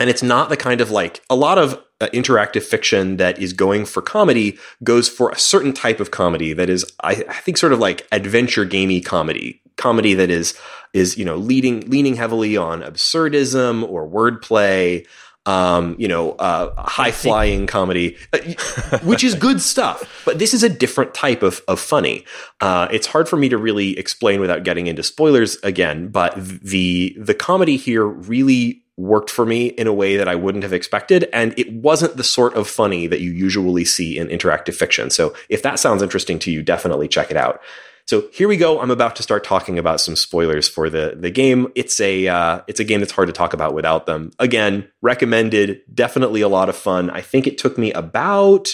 and 0.00 0.10
it's 0.10 0.22
not 0.22 0.48
the 0.48 0.56
kind 0.56 0.80
of 0.80 0.90
like 0.90 1.22
a 1.30 1.36
lot 1.36 1.58
of 1.58 1.80
uh, 2.00 2.08
interactive 2.12 2.62
fiction 2.62 3.16
that 3.18 3.38
is 3.38 3.52
going 3.52 3.84
for 3.84 4.02
comedy 4.02 4.58
goes 4.82 5.08
for 5.08 5.30
a 5.30 5.38
certain 5.38 5.72
type 5.72 6.00
of 6.00 6.10
comedy 6.10 6.52
that 6.52 6.68
is, 6.68 6.84
I, 7.02 7.24
I 7.28 7.40
think, 7.40 7.56
sort 7.56 7.72
of 7.72 7.78
like 7.78 8.06
adventure 8.12 8.64
gamey 8.64 9.00
comedy, 9.00 9.62
comedy 9.76 10.14
that 10.14 10.30
is 10.30 10.54
is 10.92 11.18
you 11.18 11.24
know 11.24 11.36
leading 11.36 11.80
leaning 11.88 12.16
heavily 12.16 12.56
on 12.56 12.80
absurdism 12.80 13.88
or 13.88 14.08
wordplay 14.08 15.06
um, 15.48 15.96
you 15.98 16.08
know, 16.08 16.32
uh, 16.32 16.74
high 16.82 17.10
flying 17.10 17.66
comedy, 17.66 18.18
uh, 18.34 18.98
which 18.98 19.24
is 19.24 19.34
good 19.34 19.62
stuff. 19.62 20.22
But 20.26 20.38
this 20.38 20.52
is 20.52 20.62
a 20.62 20.68
different 20.68 21.14
type 21.14 21.42
of, 21.42 21.62
of 21.66 21.80
funny. 21.80 22.26
Uh, 22.60 22.86
it's 22.90 23.06
hard 23.06 23.30
for 23.30 23.38
me 23.38 23.48
to 23.48 23.56
really 23.56 23.98
explain 23.98 24.40
without 24.40 24.62
getting 24.62 24.88
into 24.88 25.02
spoilers 25.02 25.56
again. 25.62 26.08
But 26.08 26.34
the 26.36 27.16
the 27.18 27.32
comedy 27.32 27.78
here 27.78 28.04
really 28.04 28.82
worked 28.98 29.30
for 29.30 29.46
me 29.46 29.68
in 29.68 29.86
a 29.86 29.92
way 29.92 30.18
that 30.18 30.28
I 30.28 30.34
wouldn't 30.34 30.64
have 30.64 30.74
expected, 30.74 31.30
and 31.32 31.58
it 31.58 31.72
wasn't 31.72 32.18
the 32.18 32.24
sort 32.24 32.52
of 32.54 32.68
funny 32.68 33.06
that 33.06 33.20
you 33.20 33.30
usually 33.30 33.86
see 33.86 34.18
in 34.18 34.28
interactive 34.28 34.74
fiction. 34.74 35.08
So 35.08 35.34
if 35.48 35.62
that 35.62 35.78
sounds 35.78 36.02
interesting 36.02 36.38
to 36.40 36.50
you, 36.50 36.62
definitely 36.62 37.08
check 37.08 37.30
it 37.30 37.38
out. 37.38 37.62
So 38.08 38.26
here 38.32 38.48
we 38.48 38.56
go. 38.56 38.80
I'm 38.80 38.90
about 38.90 39.16
to 39.16 39.22
start 39.22 39.44
talking 39.44 39.78
about 39.78 40.00
some 40.00 40.16
spoilers 40.16 40.66
for 40.66 40.88
the 40.88 41.14
the 41.14 41.30
game. 41.30 41.68
It's 41.74 42.00
a 42.00 42.26
uh, 42.26 42.62
it's 42.66 42.80
a 42.80 42.84
game 42.84 43.00
that's 43.00 43.12
hard 43.12 43.28
to 43.28 43.34
talk 43.34 43.52
about 43.52 43.74
without 43.74 44.06
them. 44.06 44.30
Again, 44.38 44.88
recommended. 45.02 45.82
Definitely 45.92 46.40
a 46.40 46.48
lot 46.48 46.70
of 46.70 46.76
fun. 46.76 47.10
I 47.10 47.20
think 47.20 47.46
it 47.46 47.58
took 47.58 47.76
me 47.76 47.92
about 47.92 48.70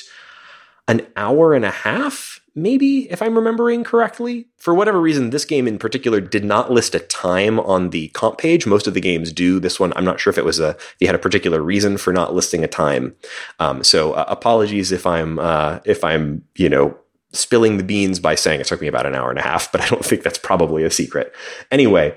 an 0.86 1.04
hour 1.16 1.52
and 1.52 1.64
a 1.64 1.72
half, 1.72 2.40
maybe 2.54 3.10
if 3.10 3.20
I'm 3.22 3.34
remembering 3.34 3.82
correctly. 3.82 4.46
For 4.56 4.72
whatever 4.72 5.00
reason, 5.00 5.30
this 5.30 5.44
game 5.44 5.66
in 5.66 5.78
particular 5.78 6.20
did 6.20 6.44
not 6.44 6.70
list 6.70 6.94
a 6.94 7.00
time 7.00 7.58
on 7.58 7.90
the 7.90 8.08
comp 8.10 8.38
page. 8.38 8.66
Most 8.66 8.86
of 8.86 8.94
the 8.94 9.00
games 9.00 9.32
do. 9.32 9.58
This 9.58 9.80
one, 9.80 9.92
I'm 9.96 10.04
not 10.04 10.20
sure 10.20 10.30
if 10.30 10.38
it 10.38 10.44
was 10.44 10.60
a 10.60 10.76
they 11.00 11.06
had 11.06 11.16
a 11.16 11.18
particular 11.18 11.60
reason 11.60 11.96
for 11.96 12.12
not 12.12 12.34
listing 12.34 12.62
a 12.62 12.68
time. 12.68 13.16
Um, 13.58 13.82
so 13.82 14.12
uh, 14.12 14.26
apologies 14.28 14.92
if 14.92 15.08
I'm 15.08 15.40
uh, 15.40 15.80
if 15.84 16.04
I'm 16.04 16.44
you 16.54 16.68
know 16.68 16.96
spilling 17.34 17.76
the 17.76 17.84
beans 17.84 18.20
by 18.20 18.34
saying 18.34 18.60
it 18.60 18.66
took 18.66 18.80
me 18.80 18.86
about 18.86 19.06
an 19.06 19.14
hour 19.14 19.30
and 19.30 19.38
a 19.38 19.42
half, 19.42 19.70
but 19.72 19.80
I 19.80 19.88
don't 19.88 20.04
think 20.04 20.22
that's 20.22 20.38
probably 20.38 20.84
a 20.84 20.90
secret. 20.90 21.34
Anyway, 21.70 22.16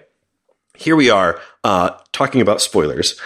here 0.76 0.96
we 0.96 1.10
are 1.10 1.42
uh, 1.64 1.92
talking 2.12 2.42
about 2.42 2.62
spoilers. 2.62 3.20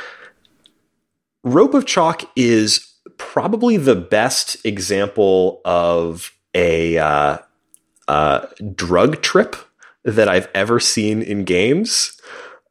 Rope 1.44 1.74
of 1.74 1.86
Chalk 1.86 2.24
is 2.36 2.94
probably 3.18 3.78
the 3.78 3.96
best 3.96 4.64
example 4.66 5.62
of 5.66 6.32
a 6.54 6.98
uh, 6.98 7.38
uh, 8.08 8.46
drug 8.76 9.22
trip 9.22 9.56
that 10.04 10.28
I've 10.28 10.50
ever 10.54 10.80
seen 10.80 11.22
in 11.22 11.44
games. 11.44 12.20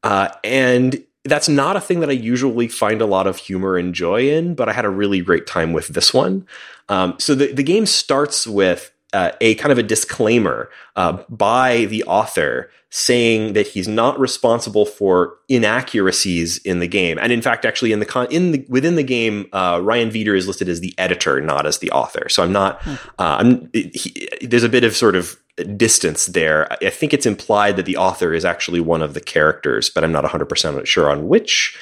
Uh, 0.02 0.28
and 0.42 1.04
that's 1.24 1.48
not 1.48 1.76
a 1.76 1.80
thing 1.80 2.00
that 2.00 2.08
I 2.08 2.14
usually 2.14 2.68
find 2.68 3.00
a 3.00 3.06
lot 3.06 3.26
of 3.26 3.36
humor 3.36 3.76
and 3.76 3.94
joy 3.94 4.30
in, 4.30 4.54
but 4.54 4.68
I 4.68 4.72
had 4.72 4.84
a 4.84 4.90
really 4.90 5.20
great 5.20 5.46
time 5.46 5.72
with 5.72 5.88
this 5.88 6.14
one. 6.14 6.46
Um, 6.88 7.14
so 7.18 7.34
the, 7.34 7.52
the 7.52 7.62
game 7.62 7.86
starts 7.86 8.46
with 8.46 8.90
uh, 9.12 9.32
a 9.40 9.54
kind 9.56 9.72
of 9.72 9.78
a 9.78 9.82
disclaimer 9.82 10.70
uh, 10.96 11.22
by 11.28 11.86
the 11.86 12.04
author 12.04 12.70
saying 12.90 13.52
that 13.52 13.68
he's 13.68 13.86
not 13.86 14.18
responsible 14.18 14.84
for 14.84 15.36
inaccuracies 15.48 16.58
in 16.58 16.80
the 16.80 16.88
game, 16.88 17.18
and 17.20 17.32
in 17.32 17.42
fact, 17.42 17.64
actually, 17.64 17.92
in 17.92 18.00
the 18.00 18.06
con- 18.06 18.30
in 18.30 18.52
the, 18.52 18.66
within 18.68 18.96
the 18.96 19.02
game, 19.02 19.46
uh, 19.52 19.80
Ryan 19.82 20.10
Veeder 20.10 20.36
is 20.36 20.46
listed 20.46 20.68
as 20.68 20.80
the 20.80 20.94
editor, 20.98 21.40
not 21.40 21.66
as 21.66 21.78
the 21.78 21.90
author. 21.90 22.28
So 22.28 22.42
I'm 22.42 22.52
not. 22.52 22.84
Uh, 22.86 22.96
I'm. 23.18 23.70
He, 23.72 24.28
there's 24.42 24.64
a 24.64 24.68
bit 24.68 24.84
of 24.84 24.96
sort 24.96 25.14
of 25.14 25.38
distance 25.76 26.26
there. 26.26 26.72
I 26.84 26.90
think 26.90 27.12
it's 27.12 27.26
implied 27.26 27.76
that 27.76 27.86
the 27.86 27.96
author 27.96 28.32
is 28.32 28.44
actually 28.44 28.80
one 28.80 29.02
of 29.02 29.14
the 29.14 29.20
characters, 29.20 29.90
but 29.90 30.04
I'm 30.04 30.12
not 30.12 30.24
100% 30.24 30.86
sure 30.86 31.10
on 31.10 31.28
which. 31.28 31.78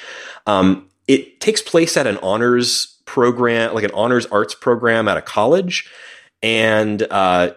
Um, 0.47 0.89
it 1.07 1.39
takes 1.39 1.61
place 1.61 1.97
at 1.97 2.05
an 2.05 2.17
honors 2.17 2.97
program, 3.05 3.73
like 3.73 3.83
an 3.83 3.91
honors 3.93 4.25
arts 4.27 4.53
program 4.53 5.07
at 5.07 5.17
a 5.17 5.21
college. 5.21 5.89
And 6.41 7.01
uh, 7.03 7.53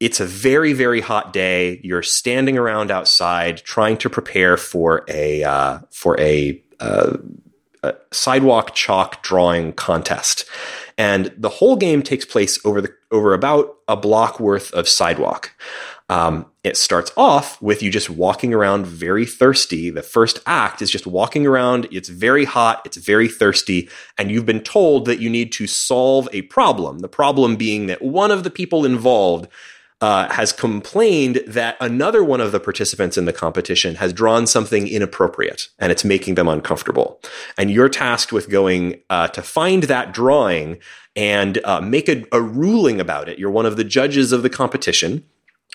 it's 0.00 0.20
a 0.20 0.26
very, 0.26 0.72
very 0.72 1.00
hot 1.00 1.32
day. 1.32 1.80
You're 1.82 2.02
standing 2.02 2.58
around 2.58 2.90
outside 2.90 3.58
trying 3.58 3.96
to 3.98 4.10
prepare 4.10 4.56
for 4.56 5.04
a, 5.08 5.44
uh, 5.44 5.78
for 5.90 6.18
a, 6.20 6.62
uh, 6.80 7.18
a 7.82 7.94
sidewalk 8.12 8.74
chalk 8.74 9.22
drawing 9.22 9.72
contest 9.72 10.46
and 10.96 11.32
the 11.36 11.48
whole 11.48 11.76
game 11.76 12.02
takes 12.02 12.24
place 12.24 12.64
over 12.64 12.80
the 12.80 12.92
over 13.10 13.34
about 13.34 13.76
a 13.88 13.96
block 13.96 14.40
worth 14.40 14.72
of 14.72 14.88
sidewalk. 14.88 15.52
Um, 16.08 16.46
it 16.62 16.76
starts 16.76 17.12
off 17.16 17.60
with 17.62 17.82
you 17.82 17.90
just 17.90 18.10
walking 18.10 18.52
around 18.52 18.86
very 18.86 19.24
thirsty. 19.24 19.90
The 19.90 20.02
first 20.02 20.38
act 20.46 20.82
is 20.82 20.90
just 20.90 21.06
walking 21.06 21.46
around. 21.46 21.88
It's 21.90 22.10
very 22.10 22.44
hot. 22.44 22.82
It's 22.84 22.98
very 22.98 23.28
thirsty. 23.28 23.88
And 24.18 24.30
you've 24.30 24.46
been 24.46 24.60
told 24.60 25.06
that 25.06 25.20
you 25.20 25.30
need 25.30 25.50
to 25.52 25.66
solve 25.66 26.28
a 26.32 26.42
problem. 26.42 26.98
The 26.98 27.08
problem 27.08 27.56
being 27.56 27.86
that 27.86 28.02
one 28.02 28.30
of 28.30 28.44
the 28.44 28.50
people 28.50 28.84
involved 28.84 29.48
uh, 30.00 30.30
has 30.30 30.52
complained 30.52 31.40
that 31.46 31.76
another 31.80 32.22
one 32.22 32.40
of 32.40 32.52
the 32.52 32.60
participants 32.60 33.16
in 33.16 33.24
the 33.24 33.32
competition 33.32 33.94
has 33.94 34.12
drawn 34.12 34.46
something 34.46 34.86
inappropriate 34.86 35.68
and 35.78 35.90
it's 35.90 36.04
making 36.04 36.34
them 36.34 36.48
uncomfortable. 36.48 37.20
And 37.56 37.70
you're 37.70 37.88
tasked 37.88 38.30
with 38.30 38.50
going 38.50 39.00
uh, 39.08 39.28
to 39.28 39.40
find 39.40 39.84
that 39.84 40.12
drawing 40.12 40.78
and 41.16 41.58
uh, 41.64 41.80
make 41.80 42.10
a, 42.10 42.24
a 42.32 42.42
ruling 42.42 43.00
about 43.00 43.30
it. 43.30 43.38
You're 43.38 43.50
one 43.50 43.64
of 43.64 43.76
the 43.76 43.84
judges 43.84 44.32
of 44.32 44.42
the 44.42 44.50
competition 44.50 45.24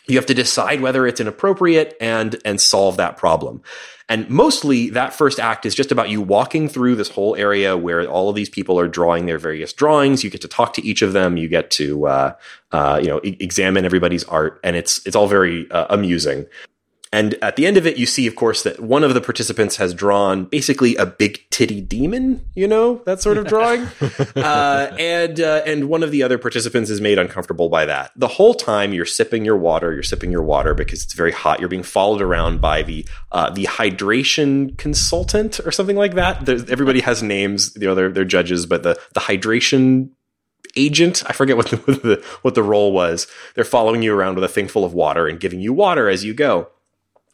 you 0.10 0.18
have 0.18 0.26
to 0.28 0.34
decide 0.34 0.82
whether 0.82 1.06
it's 1.08 1.20
inappropriate 1.20 1.96
and 2.00 2.36
and 2.46 2.60
solve 2.60 2.98
that 2.98 3.18
problem. 3.18 3.62
And 4.10 4.28
mostly 4.28 4.90
that 4.90 5.14
first 5.14 5.40
act 5.40 5.68
is 5.68 5.76
just 5.76 5.92
about 5.92 6.10
you 6.10 6.20
walking 6.20 6.68
through 6.68 6.96
this 6.96 7.10
whole 7.10 7.36
area 7.36 7.78
where 7.78 8.10
all 8.10 8.28
of 8.28 8.36
these 8.36 8.50
people 8.50 8.80
are 8.80 8.88
drawing 8.88 9.28
their 9.28 9.38
various 9.38 9.72
drawings. 9.72 10.24
You 10.24 10.32
get 10.32 10.42
to 10.42 10.48
talk 10.48 10.74
to 10.74 10.84
each 10.84 11.04
of 11.04 11.14
them. 11.14 11.38
You 11.38 11.48
get 11.48 11.70
to 11.72 12.08
uh, 12.08 12.36
uh, 12.72 13.00
you 13.02 13.08
know 13.08 13.22
e- 13.24 13.38
examine 13.40 13.86
everybody's 13.86 14.24
art. 14.24 14.60
And 14.64 14.76
it's 14.76 15.06
it's 15.06 15.16
all 15.16 15.28
very 15.28 15.70
uh, 15.70 15.86
amusing 15.90 16.48
and 17.12 17.34
at 17.42 17.56
the 17.56 17.66
end 17.66 17.76
of 17.78 17.88
it, 17.88 17.98
you 17.98 18.06
see, 18.06 18.28
of 18.28 18.36
course, 18.36 18.62
that 18.62 18.80
one 18.80 19.04
of 19.04 19.16
the 19.16 19.22
participants 19.22 19.78
has 19.78 19.96
drawn 19.96 20.46
basically 20.46 20.96
a 20.96 21.08
big 21.08 21.42
titty 21.50 21.82
demon, 21.82 22.46
you 22.54 22.68
know, 22.68 23.02
that 23.06 23.20
sort 23.20 23.40
of 23.40 23.48
drawing. 23.48 23.88
uh, 24.36 24.96
and, 25.00 25.40
uh, 25.40 25.64
and 25.66 25.90
one 25.90 26.04
of 26.04 26.12
the 26.12 26.22
other 26.22 26.38
participants 26.38 26.92
is 26.92 27.02
made 27.02 27.18
uncomfortable 27.18 27.68
by 27.68 27.86
that. 27.86 28.12
The 28.16 28.28
whole 28.28 28.54
time 28.54 28.94
you're 28.94 29.08
sipping 29.08 29.44
your 29.44 29.58
water, 29.58 29.92
you're 29.92 30.04
sipping 30.04 30.32
your 30.32 30.44
water 30.44 30.76
because 30.76 31.02
it's 31.02 31.14
very 31.14 31.32
hot. 31.32 31.60
You're 31.60 31.68
being 31.68 31.82
followed 31.82 32.22
around 32.22 32.62
by 32.62 32.84
the, 32.84 33.08
uh, 33.32 33.50
the 33.50 33.64
hydration 33.64 34.78
consultant 34.78 35.60
or 35.66 35.72
something 35.72 35.98
like 35.98 36.14
that. 36.14 36.46
There's, 36.46 36.70
everybody 36.70 37.00
has 37.00 37.24
names, 37.24 37.76
you 37.76 37.88
know, 37.88 37.96
they're, 37.96 38.12
they're 38.12 38.24
judges, 38.24 38.68
but 38.68 38.84
the, 38.84 39.00
the 39.16 39.22
hydration 39.22 40.12
agent. 40.76 41.24
I 41.26 41.34
forget 41.34 41.58
what 41.58 41.70
the, 41.70 41.78
what 41.86 42.04
the, 42.04 42.24
what 42.44 42.54
the 42.54 42.62
role 42.62 42.92
was. 42.92 43.26
They're 43.56 43.64
following 43.64 44.04
you 44.04 44.14
around 44.14 44.36
with 44.36 44.44
a 44.44 44.48
thing 44.48 44.68
full 44.68 44.86
of 44.86 44.94
water 44.94 45.28
and 45.28 45.40
giving 45.40 45.60
you 45.60 45.74
water 45.74 46.08
as 46.08 46.24
you 46.24 46.36
go. 46.36 46.70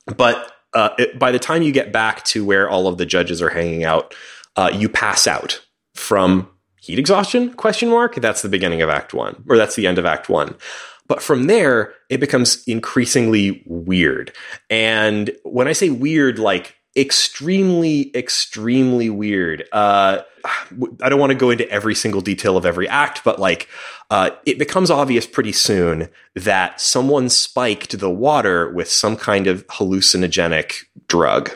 But 0.06 0.52
uh, 0.74 0.90
it, 0.98 1.18
by 1.18 1.32
the 1.32 1.40
time 1.40 1.64
you 1.64 1.72
get 1.72 1.92
back 1.92 2.24
to 2.26 2.46
where 2.46 2.70
all 2.70 2.88
of 2.88 2.98
the 2.98 3.06
judges 3.06 3.42
are 3.42 3.50
hanging 3.50 3.84
out, 3.84 4.14
uh, 4.56 4.72
you 4.74 4.90
pass 4.90 5.28
out 5.28 5.66
from 5.94 6.50
heat 6.80 7.00
exhaustion? 7.00 7.54
Question 7.54 7.90
mark. 7.90 8.16
That's 8.16 8.42
the 8.42 8.50
beginning 8.50 8.82
of 8.82 8.90
Act 8.90 9.14
One, 9.14 9.44
or 9.50 9.58
that's 9.58 9.76
the 9.76 9.88
end 9.88 9.98
of 9.98 10.06
Act 10.06 10.30
One. 10.30 10.56
But 11.08 11.22
from 11.22 11.48
there, 11.48 11.94
it 12.10 12.20
becomes 12.20 12.64
increasingly 12.66 13.64
weird. 13.68 14.32
And 14.70 15.32
when 15.44 15.68
I 15.68 15.74
say 15.74 15.90
weird, 15.90 16.40
like 16.40 16.76
extremely, 16.96 18.16
extremely 18.16 19.10
weird. 19.10 19.68
Uh, 19.72 20.22
I 21.02 21.10
don't 21.10 21.20
want 21.20 21.32
to 21.32 21.38
go 21.38 21.50
into 21.50 21.70
every 21.70 21.96
single 21.96 22.22
detail 22.22 22.58
of 22.58 22.66
every 22.66 22.88
act, 22.88 23.24
but 23.24 23.40
like, 23.40 23.68
uh, 24.10 24.32
it 24.46 24.60
becomes 24.60 24.92
obvious 24.92 25.26
pretty 25.26 25.52
soon 25.52 26.10
that 26.36 26.80
someone 26.80 27.30
spiked 27.30 28.00
the 28.00 28.10
water 28.10 28.72
with 28.72 28.90
some 28.90 29.18
kind 29.18 29.48
of 29.48 29.66
hallucinogenic 29.68 30.86
drug. 31.08 31.52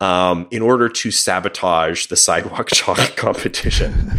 Um, 0.00 0.46
in 0.52 0.62
order 0.62 0.88
to 0.88 1.10
sabotage 1.10 2.06
the 2.06 2.16
sidewalk 2.28 2.68
chalk 2.68 3.16
competition. 3.16 4.12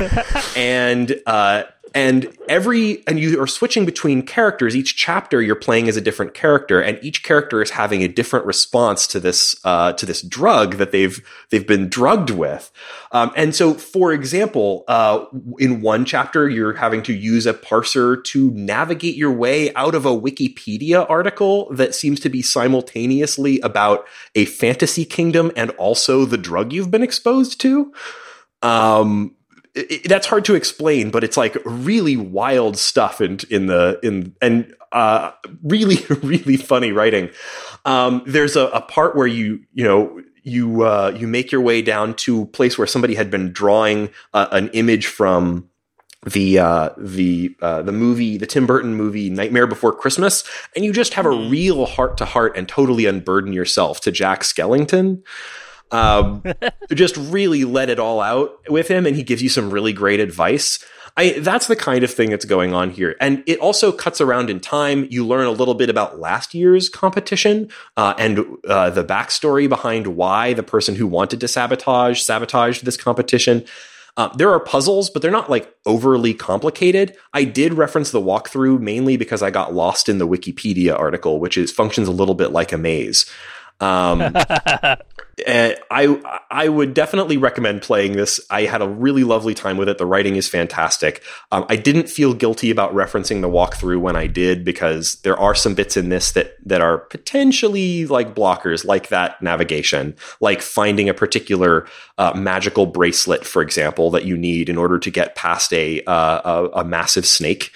and 0.57 1.17
uh, 1.25 1.63
and 1.99 2.33
every 2.47 3.05
and 3.07 3.19
you 3.19 3.41
are 3.41 3.47
switching 3.47 3.85
between 3.85 4.21
characters. 4.21 4.73
Each 4.73 4.95
chapter 4.95 5.41
you're 5.41 5.53
playing 5.53 5.89
as 5.89 5.97
a 5.97 6.01
different 6.01 6.33
character 6.33 6.79
and 6.79 6.97
each 7.03 7.23
character 7.23 7.61
is 7.61 7.71
having 7.71 8.03
a 8.03 8.07
different 8.07 8.45
response 8.45 9.05
to 9.07 9.19
this 9.19 9.59
uh, 9.65 9.91
to 9.93 10.05
this 10.05 10.21
drug 10.21 10.75
that 10.75 10.93
they've 10.93 11.19
they've 11.49 11.67
been 11.67 11.89
drugged 11.89 12.29
with. 12.29 12.71
Um, 13.11 13.33
and 13.35 13.53
so 13.53 13.73
for 13.73 14.13
example 14.13 14.85
uh, 14.87 15.25
in 15.57 15.81
one 15.81 16.05
chapter 16.05 16.47
you're 16.47 16.73
having 16.73 17.03
to 17.03 17.13
use 17.13 17.45
a 17.45 17.53
parser 17.53 18.23
to 18.23 18.49
navigate 18.51 19.15
your 19.15 19.33
way 19.33 19.73
out 19.73 19.93
of 19.93 20.05
a 20.05 20.17
wikipedia 20.17 21.05
article 21.09 21.69
that 21.73 21.93
seems 21.93 22.21
to 22.21 22.29
be 22.29 22.41
simultaneously 22.41 23.59
about 23.59 24.05
a 24.35 24.45
fantasy 24.45 25.03
kingdom 25.03 25.51
and 25.57 25.71
also 25.71 26.23
the 26.23 26.37
drug 26.37 26.71
you've 26.71 26.91
been 26.91 27.03
exposed 27.03 27.59
to. 27.59 27.91
Um, 28.61 29.35
it, 29.89 30.09
that's 30.09 30.27
hard 30.27 30.45
to 30.45 30.55
explain, 30.55 31.11
but 31.11 31.23
it's 31.23 31.37
like 31.37 31.57
really 31.65 32.17
wild 32.17 32.77
stuff 32.77 33.21
in 33.21 33.39
in 33.49 33.67
the 33.67 33.99
in 34.03 34.35
and 34.41 34.73
uh, 34.91 35.31
really 35.63 35.97
really 36.21 36.57
funny 36.57 36.91
writing. 36.91 37.29
Um, 37.85 38.23
there's 38.25 38.55
a, 38.55 38.67
a, 38.67 38.81
part 38.81 39.15
where 39.15 39.27
you 39.27 39.61
you 39.73 39.83
know 39.83 40.21
you 40.43 40.83
uh, 40.83 41.15
you 41.17 41.27
make 41.27 41.51
your 41.51 41.61
way 41.61 41.81
down 41.81 42.15
to 42.15 42.43
a 42.43 42.45
place 42.45 42.77
where 42.77 42.87
somebody 42.87 43.15
had 43.15 43.31
been 43.31 43.51
drawing 43.51 44.09
uh, 44.33 44.47
an 44.51 44.69
image 44.69 45.07
from 45.07 45.69
the 46.25 46.59
uh, 46.59 46.89
the 46.97 47.55
uh, 47.61 47.81
the 47.81 47.91
movie, 47.91 48.37
the 48.37 48.47
Tim 48.47 48.65
Burton 48.65 48.95
movie 48.95 49.29
Nightmare 49.29 49.67
Before 49.67 49.93
Christmas, 49.93 50.43
and 50.75 50.83
you 50.83 50.91
just 50.91 51.13
have 51.13 51.25
a 51.25 51.29
mm-hmm. 51.29 51.49
real 51.49 51.85
heart 51.85 52.17
to 52.17 52.25
heart 52.25 52.57
and 52.57 52.67
totally 52.67 53.05
unburden 53.05 53.53
yourself 53.53 54.01
to 54.01 54.11
Jack 54.11 54.41
Skellington. 54.41 55.23
Um, 55.91 56.43
just 56.93 57.17
really 57.17 57.65
let 57.65 57.89
it 57.89 57.99
all 57.99 58.21
out 58.21 58.69
with 58.69 58.87
him, 58.87 59.05
and 59.05 59.15
he 59.15 59.23
gives 59.23 59.41
you 59.41 59.49
some 59.49 59.69
really 59.69 59.93
great 59.93 60.19
advice. 60.19 60.83
I, 61.17 61.31
that's 61.39 61.67
the 61.67 61.75
kind 61.75 62.03
of 62.03 62.11
thing 62.11 62.29
that's 62.29 62.45
going 62.45 62.73
on 62.73 62.91
here. 62.91 63.15
And 63.19 63.43
it 63.45 63.59
also 63.59 63.91
cuts 63.91 64.21
around 64.21 64.49
in 64.49 64.59
time. 64.59 65.07
You 65.09 65.25
learn 65.25 65.47
a 65.47 65.51
little 65.51 65.73
bit 65.73 65.89
about 65.89 66.19
last 66.19 66.53
year's 66.53 66.87
competition 66.87 67.69
uh, 67.97 68.13
and 68.17 68.39
uh, 68.67 68.89
the 68.91 69.03
backstory 69.03 69.67
behind 69.67 70.07
why 70.07 70.53
the 70.53 70.63
person 70.63 70.95
who 70.95 71.07
wanted 71.07 71.41
to 71.41 71.47
sabotage 71.47 72.21
sabotaged 72.21 72.85
this 72.85 72.95
competition. 72.95 73.65
Uh, 74.17 74.29
there 74.35 74.51
are 74.51 74.59
puzzles, 74.59 75.09
but 75.09 75.21
they're 75.21 75.31
not 75.31 75.49
like 75.49 75.73
overly 75.85 76.33
complicated. 76.33 77.15
I 77.33 77.43
did 77.43 77.73
reference 77.73 78.11
the 78.11 78.21
walkthrough 78.21 78.79
mainly 78.79 79.17
because 79.17 79.41
I 79.41 79.49
got 79.49 79.73
lost 79.73 80.09
in 80.09 80.17
the 80.17 80.27
Wikipedia 80.27 80.97
article, 80.97 81.39
which 81.39 81.57
is 81.57 81.71
functions 81.71 82.07
a 82.07 82.11
little 82.11 82.35
bit 82.35 82.51
like 82.51 82.71
a 82.71 82.77
maze. 82.77 83.29
Um, 83.79 84.19
I 85.47 86.43
I 86.49 86.69
would 86.69 86.93
definitely 86.93 87.37
recommend 87.37 87.81
playing 87.81 88.13
this. 88.13 88.39
I 88.49 88.63
had 88.63 88.81
a 88.81 88.87
really 88.87 89.23
lovely 89.23 89.53
time 89.53 89.77
with 89.77 89.89
it. 89.89 89.97
The 89.97 90.05
writing 90.05 90.35
is 90.35 90.47
fantastic. 90.47 91.23
Um, 91.51 91.65
I 91.69 91.75
didn't 91.75 92.09
feel 92.09 92.33
guilty 92.33 92.71
about 92.71 92.93
referencing 92.93 93.41
the 93.41 93.49
walkthrough 93.49 94.01
when 94.01 94.15
I 94.15 94.27
did 94.27 94.63
because 94.65 95.15
there 95.21 95.37
are 95.37 95.55
some 95.55 95.75
bits 95.75 95.97
in 95.97 96.09
this 96.09 96.31
that 96.31 96.55
that 96.65 96.81
are 96.81 96.99
potentially 96.99 98.05
like 98.05 98.35
blockers, 98.35 98.85
like 98.85 99.09
that 99.09 99.41
navigation, 99.41 100.15
like 100.41 100.61
finding 100.61 101.09
a 101.09 101.13
particular 101.13 101.87
uh, 102.17 102.33
magical 102.35 102.85
bracelet, 102.85 103.45
for 103.45 103.61
example, 103.61 104.11
that 104.11 104.25
you 104.25 104.37
need 104.37 104.69
in 104.69 104.77
order 104.77 104.99
to 104.99 105.09
get 105.09 105.35
past 105.35 105.73
a 105.73 106.01
uh, 106.03 106.41
a, 106.73 106.81
a, 106.81 106.83
massive 106.83 107.25
snake, 107.25 107.71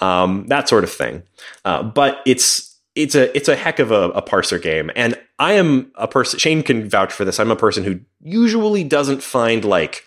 um, 0.00 0.46
that 0.48 0.68
sort 0.68 0.84
of 0.84 0.90
thing. 0.90 1.22
Uh, 1.64 1.82
but 1.82 2.20
it's 2.26 2.67
it's 2.98 3.14
a 3.14 3.34
it's 3.36 3.48
a 3.48 3.54
heck 3.54 3.78
of 3.78 3.92
a, 3.92 4.10
a, 4.10 4.20
parser 4.20 4.60
game 4.60 4.90
and 4.96 5.14
i 5.38 5.52
am 5.52 5.90
a 5.94 6.08
person 6.08 6.38
shane 6.38 6.62
can 6.62 6.88
vouch 6.88 7.12
for 7.12 7.24
this 7.24 7.38
i'm 7.38 7.50
a 7.50 7.56
person 7.56 7.84
who 7.84 8.00
usually 8.20 8.82
doesn't 8.82 9.22
find 9.22 9.64
like 9.64 10.04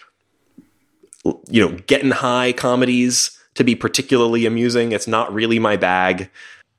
you 1.49 1.65
know 1.65 1.77
getting 1.87 2.11
high 2.11 2.51
comedies 2.51 3.37
to 3.55 3.63
be 3.63 3.75
particularly 3.75 4.45
amusing 4.45 4.91
it's 4.91 5.07
not 5.07 5.33
really 5.33 5.57
my 5.57 5.77
bag 5.77 6.29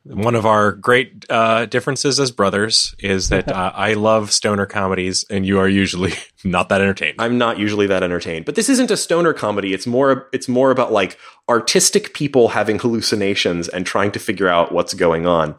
one 0.04 0.34
of 0.34 0.44
our 0.44 0.72
great 0.72 1.24
uh, 1.30 1.66
differences 1.66 2.18
as 2.18 2.32
brothers 2.32 2.94
is 2.98 3.28
that 3.28 3.48
uh, 3.52 3.72
I 3.72 3.94
love 3.94 4.32
stoner 4.32 4.66
comedies, 4.66 5.24
and 5.30 5.46
you 5.46 5.60
are 5.60 5.68
usually 5.68 6.12
not 6.44 6.68
that 6.70 6.80
entertained. 6.80 7.16
I'm 7.20 7.38
not 7.38 7.58
usually 7.58 7.86
that 7.86 8.02
entertained, 8.02 8.44
but 8.44 8.56
this 8.56 8.68
isn't 8.68 8.90
a 8.90 8.96
stoner 8.96 9.32
comedy. 9.32 9.72
It's 9.72 9.86
more 9.86 10.28
it's 10.32 10.48
more 10.48 10.70
about 10.70 10.92
like 10.92 11.18
artistic 11.48 12.14
people 12.14 12.48
having 12.48 12.78
hallucinations 12.80 13.68
and 13.68 13.86
trying 13.86 14.10
to 14.12 14.18
figure 14.18 14.48
out 14.48 14.72
what's 14.72 14.94
going 14.94 15.26
on. 15.26 15.54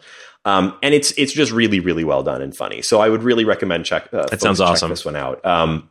Um, 0.46 0.78
and 0.84 0.94
it's 0.94 1.12
it's 1.18 1.32
just 1.32 1.52
really 1.52 1.80
really 1.80 2.04
well 2.04 2.24
done 2.24 2.42
and 2.42 2.56
funny. 2.56 2.82
So 2.82 3.00
I 3.00 3.10
would 3.10 3.24
really 3.24 3.46
recommend 3.46 3.86
check. 3.86 4.14
Uh, 4.14 4.26
that 4.26 4.42
sounds 4.42 4.60
awesome. 4.60 4.90
this 4.90 5.06
one 5.06 5.16
out. 5.16 5.44
Um, 5.46 5.90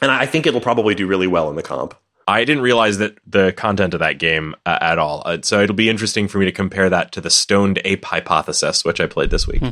and 0.00 0.10
I 0.10 0.26
think 0.26 0.46
it'll 0.46 0.60
probably 0.60 0.94
do 0.94 1.06
really 1.06 1.28
well 1.28 1.48
in 1.48 1.56
the 1.56 1.62
comp. 1.62 1.94
I 2.26 2.44
didn't 2.44 2.62
realize 2.62 2.98
that 2.98 3.18
the 3.26 3.52
content 3.52 3.94
of 3.94 4.00
that 4.00 4.18
game 4.18 4.54
uh, 4.66 4.78
at 4.80 4.98
all. 4.98 5.22
Uh, 5.24 5.38
so 5.42 5.60
it'll 5.60 5.76
be 5.76 5.88
interesting 5.88 6.28
for 6.28 6.38
me 6.38 6.44
to 6.44 6.52
compare 6.52 6.88
that 6.90 7.12
to 7.12 7.20
the 7.20 7.30
Stoned 7.30 7.80
Ape 7.84 8.04
Hypothesis, 8.04 8.84
which 8.84 9.00
I 9.00 9.06
played 9.06 9.30
this 9.30 9.46
week. 9.46 9.62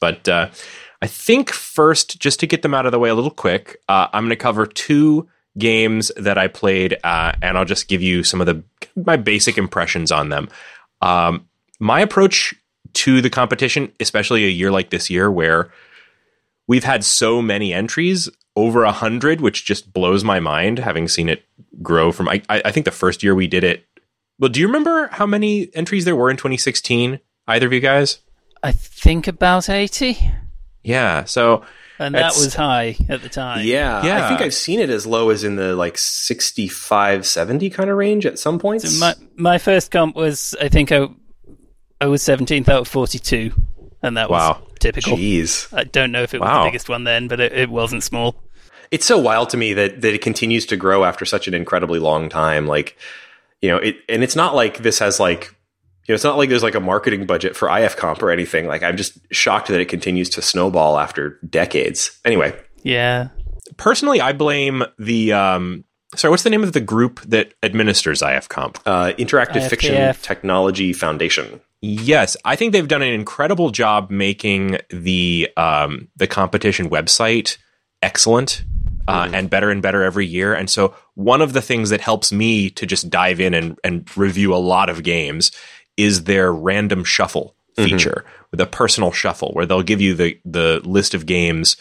But 0.00 0.28
uh, 0.28 0.50
I 1.00 1.06
think 1.06 1.50
first, 1.50 2.18
just 2.18 2.40
to 2.40 2.46
get 2.46 2.62
them 2.62 2.74
out 2.74 2.86
of 2.86 2.92
the 2.92 2.98
way 2.98 3.10
a 3.10 3.14
little 3.14 3.30
quick, 3.30 3.80
uh, 3.88 4.08
I'm 4.12 4.24
going 4.24 4.30
to 4.30 4.36
cover 4.36 4.66
two 4.66 5.28
games 5.58 6.10
that 6.16 6.38
I 6.38 6.48
played, 6.48 6.96
uh, 7.04 7.32
and 7.42 7.56
I'll 7.56 7.64
just 7.64 7.88
give 7.88 8.02
you 8.02 8.24
some 8.24 8.40
of 8.40 8.46
the 8.46 8.62
my 8.96 9.16
basic 9.16 9.58
impressions 9.58 10.10
on 10.10 10.28
them. 10.28 10.48
Um, 11.00 11.48
my 11.78 12.00
approach 12.00 12.54
to 12.94 13.20
the 13.20 13.30
competition, 13.30 13.92
especially 14.00 14.44
a 14.44 14.48
year 14.48 14.70
like 14.70 14.90
this 14.90 15.10
year, 15.10 15.30
where 15.30 15.70
we've 16.66 16.84
had 16.84 17.04
so 17.04 17.42
many 17.42 17.72
entries 17.72 18.28
over 18.56 18.84
a 18.84 18.92
hundred, 18.92 19.40
which 19.40 19.64
just 19.64 19.92
blows 19.92 20.24
my 20.24 20.40
mind. 20.40 20.78
Having 20.78 21.08
seen 21.08 21.28
it 21.28 21.44
grow 21.82 22.12
from, 22.12 22.28
I, 22.28 22.42
I 22.48 22.70
think 22.70 22.84
the 22.84 22.90
first 22.90 23.22
year 23.22 23.34
we 23.34 23.46
did 23.46 23.64
it. 23.64 23.86
Well, 24.38 24.50
do 24.50 24.60
you 24.60 24.66
remember 24.66 25.08
how 25.08 25.26
many 25.26 25.74
entries 25.74 26.04
there 26.04 26.16
were 26.16 26.30
in 26.30 26.36
2016? 26.36 27.20
Either 27.46 27.66
of 27.66 27.72
you 27.72 27.80
guys? 27.80 28.18
I 28.62 28.72
think 28.72 29.26
about 29.26 29.68
80. 29.68 30.18
Yeah. 30.84 31.24
So 31.24 31.64
And 31.98 32.14
that 32.14 32.34
was 32.34 32.54
high 32.54 32.96
at 33.08 33.22
the 33.22 33.28
time. 33.28 33.64
Yeah, 33.64 34.04
Yeah. 34.04 34.24
I 34.24 34.28
think 34.28 34.40
I've 34.40 34.54
seen 34.54 34.80
it 34.80 34.90
as 34.90 35.06
low 35.06 35.30
as 35.30 35.44
in 35.44 35.56
the 35.56 35.74
like 35.74 35.96
65, 35.98 37.26
70 37.26 37.70
kind 37.70 37.90
of 37.90 37.96
range 37.96 38.26
at 38.26 38.38
some 38.38 38.58
points. 38.58 38.90
So 38.90 38.98
my 39.00 39.14
my 39.36 39.58
first 39.58 39.90
comp 39.90 40.16
was 40.16 40.54
I 40.60 40.68
think 40.68 40.92
I 40.92 41.08
I 42.02 42.06
was 42.06 42.22
17th 42.22 42.68
out 42.68 42.80
of 42.82 42.88
42 42.88 43.52
and 44.02 44.16
that 44.16 44.28
was 44.28 44.56
typical. 44.80 45.16
Jeez. 45.16 45.72
I 45.76 45.84
don't 45.84 46.10
know 46.12 46.22
if 46.22 46.34
it 46.34 46.40
was 46.40 46.48
Wow. 46.48 46.64
the 46.64 46.68
biggest 46.70 46.88
one 46.88 47.04
then, 47.04 47.28
but 47.28 47.40
it, 47.40 47.52
it 47.52 47.70
wasn't 47.70 48.02
small. 48.02 48.42
It's 48.90 49.06
so 49.06 49.16
wild 49.18 49.50
to 49.50 49.56
me 49.56 49.72
that, 49.74 50.00
that 50.02 50.12
it 50.12 50.20
continues 50.20 50.66
to 50.66 50.76
grow 50.76 51.04
after 51.04 51.24
such 51.24 51.46
an 51.48 51.54
incredibly 51.54 51.98
long 51.98 52.28
time. 52.28 52.66
Like, 52.66 52.98
you 53.60 53.68
know, 53.70 53.76
it, 53.76 53.96
and 54.08 54.22
it's 54.24 54.36
not 54.36 54.54
like 54.54 54.78
this 54.78 54.98
has 54.98 55.18
like, 55.20 55.54
you 56.06 56.12
know, 56.12 56.14
it's 56.16 56.24
not 56.24 56.36
like 56.36 56.48
there's 56.48 56.64
like 56.64 56.74
a 56.74 56.80
marketing 56.80 57.24
budget 57.26 57.54
for 57.56 57.70
IF 57.70 57.96
comp 57.96 58.20
or 58.22 58.30
anything. 58.32 58.66
Like, 58.66 58.82
I'm 58.82 58.96
just 58.96 59.16
shocked 59.32 59.68
that 59.68 59.80
it 59.80 59.86
continues 59.86 60.28
to 60.30 60.42
snowball 60.42 60.98
after 60.98 61.38
decades. 61.48 62.18
Anyway, 62.24 62.52
Yeah. 62.82 63.28
personally, 63.76 64.20
I 64.20 64.32
blame 64.32 64.82
the. 64.98 65.32
Um, 65.32 65.84
sorry, 66.16 66.30
what's 66.30 66.42
the 66.42 66.50
name 66.50 66.64
of 66.64 66.72
the 66.72 66.80
group 66.80 67.20
that 67.22 67.54
administers 67.62 68.20
IFComp? 68.20 68.78
uh, 68.84 69.12
Interactive 69.12 69.66
Fiction 69.70 70.12
Technology 70.22 70.92
Foundation. 70.92 71.60
Yes, 71.82 72.36
I 72.44 72.54
think 72.54 72.72
they've 72.72 72.86
done 72.86 73.02
an 73.02 73.12
incredible 73.12 73.70
job 73.70 74.08
making 74.08 74.78
the 74.90 75.50
um, 75.56 76.08
the 76.16 76.28
competition 76.28 76.88
website 76.88 77.58
excellent 78.00 78.64
uh, 79.08 79.28
and 79.32 79.50
better 79.50 79.68
and 79.68 79.82
better 79.82 80.04
every 80.04 80.24
year. 80.24 80.54
And 80.54 80.70
so, 80.70 80.94
one 81.14 81.42
of 81.42 81.52
the 81.52 81.60
things 81.60 81.90
that 81.90 82.00
helps 82.00 82.32
me 82.32 82.70
to 82.70 82.86
just 82.86 83.10
dive 83.10 83.40
in 83.40 83.52
and, 83.52 83.78
and 83.82 84.16
review 84.16 84.54
a 84.54 84.56
lot 84.56 84.88
of 84.88 85.02
games 85.02 85.50
is 85.96 86.24
their 86.24 86.52
random 86.52 87.02
shuffle 87.02 87.56
feature, 87.74 88.24
the 88.52 88.66
personal 88.66 89.10
shuffle, 89.10 89.50
where 89.52 89.66
they'll 89.66 89.82
give 89.82 90.00
you 90.00 90.14
the 90.14 90.38
the 90.44 90.80
list 90.84 91.14
of 91.14 91.26
games 91.26 91.76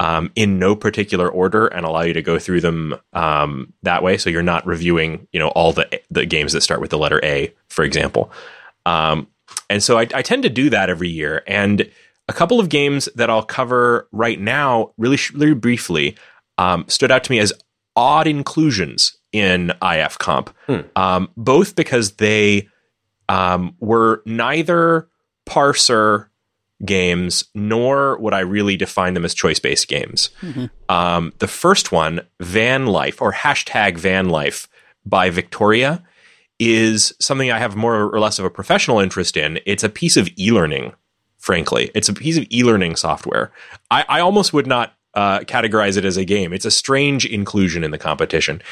um, 0.00 0.30
in 0.34 0.58
no 0.58 0.76
particular 0.76 1.30
order 1.30 1.66
and 1.68 1.86
allow 1.86 2.02
you 2.02 2.12
to 2.12 2.20
go 2.20 2.38
through 2.38 2.60
them 2.60 2.94
um, 3.14 3.72
that 3.82 4.02
way. 4.02 4.18
So 4.18 4.28
you're 4.28 4.42
not 4.42 4.66
reviewing, 4.66 5.28
you 5.32 5.40
know, 5.40 5.48
all 5.48 5.72
the 5.72 5.88
the 6.10 6.26
games 6.26 6.52
that 6.52 6.60
start 6.60 6.82
with 6.82 6.90
the 6.90 6.98
letter 6.98 7.20
A, 7.24 7.54
for 7.68 7.84
example. 7.84 8.30
Um, 8.84 9.28
and 9.68 9.82
so 9.82 9.98
I, 9.98 10.06
I 10.14 10.22
tend 10.22 10.42
to 10.44 10.50
do 10.50 10.70
that 10.70 10.90
every 10.90 11.08
year. 11.08 11.42
And 11.46 11.90
a 12.28 12.32
couple 12.32 12.58
of 12.60 12.68
games 12.68 13.08
that 13.14 13.30
I'll 13.30 13.44
cover 13.44 14.08
right 14.12 14.40
now, 14.40 14.92
really, 14.96 15.18
really 15.34 15.54
briefly, 15.54 16.16
um, 16.58 16.84
stood 16.88 17.10
out 17.10 17.24
to 17.24 17.30
me 17.30 17.38
as 17.38 17.52
odd 17.94 18.26
inclusions 18.26 19.16
in 19.32 19.72
IF 19.82 20.18
Comp, 20.18 20.54
um, 20.96 21.28
both 21.36 21.76
because 21.76 22.12
they 22.12 22.68
um, 23.28 23.74
were 23.80 24.22
neither 24.26 25.08
parser 25.46 26.28
games 26.84 27.44
nor 27.54 28.18
would 28.18 28.34
I 28.34 28.40
really 28.40 28.76
define 28.76 29.14
them 29.14 29.24
as 29.24 29.34
choice 29.34 29.58
based 29.58 29.88
games. 29.88 30.30
Um, 30.88 31.32
the 31.38 31.48
first 31.48 31.90
one, 31.92 32.20
Van 32.40 32.86
Life 32.86 33.22
or 33.22 33.32
hashtag 33.32 33.96
Van 33.98 34.28
Life 34.28 34.68
by 35.04 35.30
Victoria, 35.30 36.02
is 36.58 37.12
something 37.20 37.50
I 37.50 37.58
have 37.58 37.76
more 37.76 38.04
or 38.12 38.18
less 38.20 38.38
of 38.38 38.44
a 38.44 38.50
professional 38.50 38.98
interest 39.00 39.36
in. 39.36 39.58
It's 39.66 39.84
a 39.84 39.88
piece 39.88 40.16
of 40.16 40.28
e 40.38 40.50
learning, 40.52 40.92
frankly. 41.38 41.90
It's 41.94 42.08
a 42.08 42.14
piece 42.14 42.36
of 42.38 42.46
e 42.52 42.64
learning 42.64 42.96
software. 42.96 43.52
I, 43.90 44.04
I 44.08 44.20
almost 44.20 44.52
would 44.52 44.66
not 44.66 44.94
uh, 45.14 45.40
categorize 45.40 45.96
it 45.96 46.04
as 46.04 46.16
a 46.16 46.24
game. 46.24 46.52
It's 46.52 46.64
a 46.64 46.70
strange 46.70 47.24
inclusion 47.26 47.84
in 47.84 47.90
the 47.90 47.98
competition. 47.98 48.62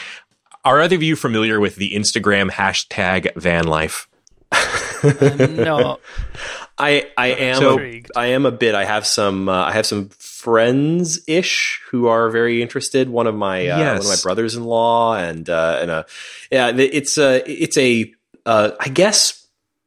Are 0.64 0.80
either 0.80 0.96
of 0.96 1.02
you 1.02 1.14
familiar 1.16 1.60
with 1.60 1.76
the 1.76 1.92
Instagram 1.94 2.50
hashtag 2.50 3.34
Van 3.36 3.66
Life? 3.66 4.08
I'm. 4.52 6.00
I 6.78 7.08
I 7.16 7.26
am 7.28 7.56
So- 7.56 7.78
a, 7.80 8.02
I 8.16 8.26
am 8.26 8.46
a 8.46 8.50
bit. 8.52 8.74
I 8.74 8.84
have 8.84 9.06
some 9.06 9.48
uh, 9.48 9.64
I 9.66 9.72
have 9.72 9.86
some 9.86 10.08
friends 10.44 11.20
ish 11.26 11.80
who 11.90 12.06
are 12.06 12.28
very 12.30 12.60
interested. 12.62 13.08
One 13.08 13.26
of 13.26 13.34
my 13.34 13.60
uh, 13.66 13.78
Yes. 13.78 14.04
one 14.04 14.12
of 14.12 14.18
my 14.18 14.22
brothers 14.22 14.54
in 14.54 14.64
law 14.64 15.14
and 15.16 15.48
uh, 15.48 15.78
and 15.80 15.90
a 15.90 16.06
yeah. 16.52 16.68
It's 16.76 17.16
a 17.18 17.42
it's 17.50 17.78
a 17.78 18.12
uh, 18.46 18.72
I 18.78 18.88
guess 18.90 19.40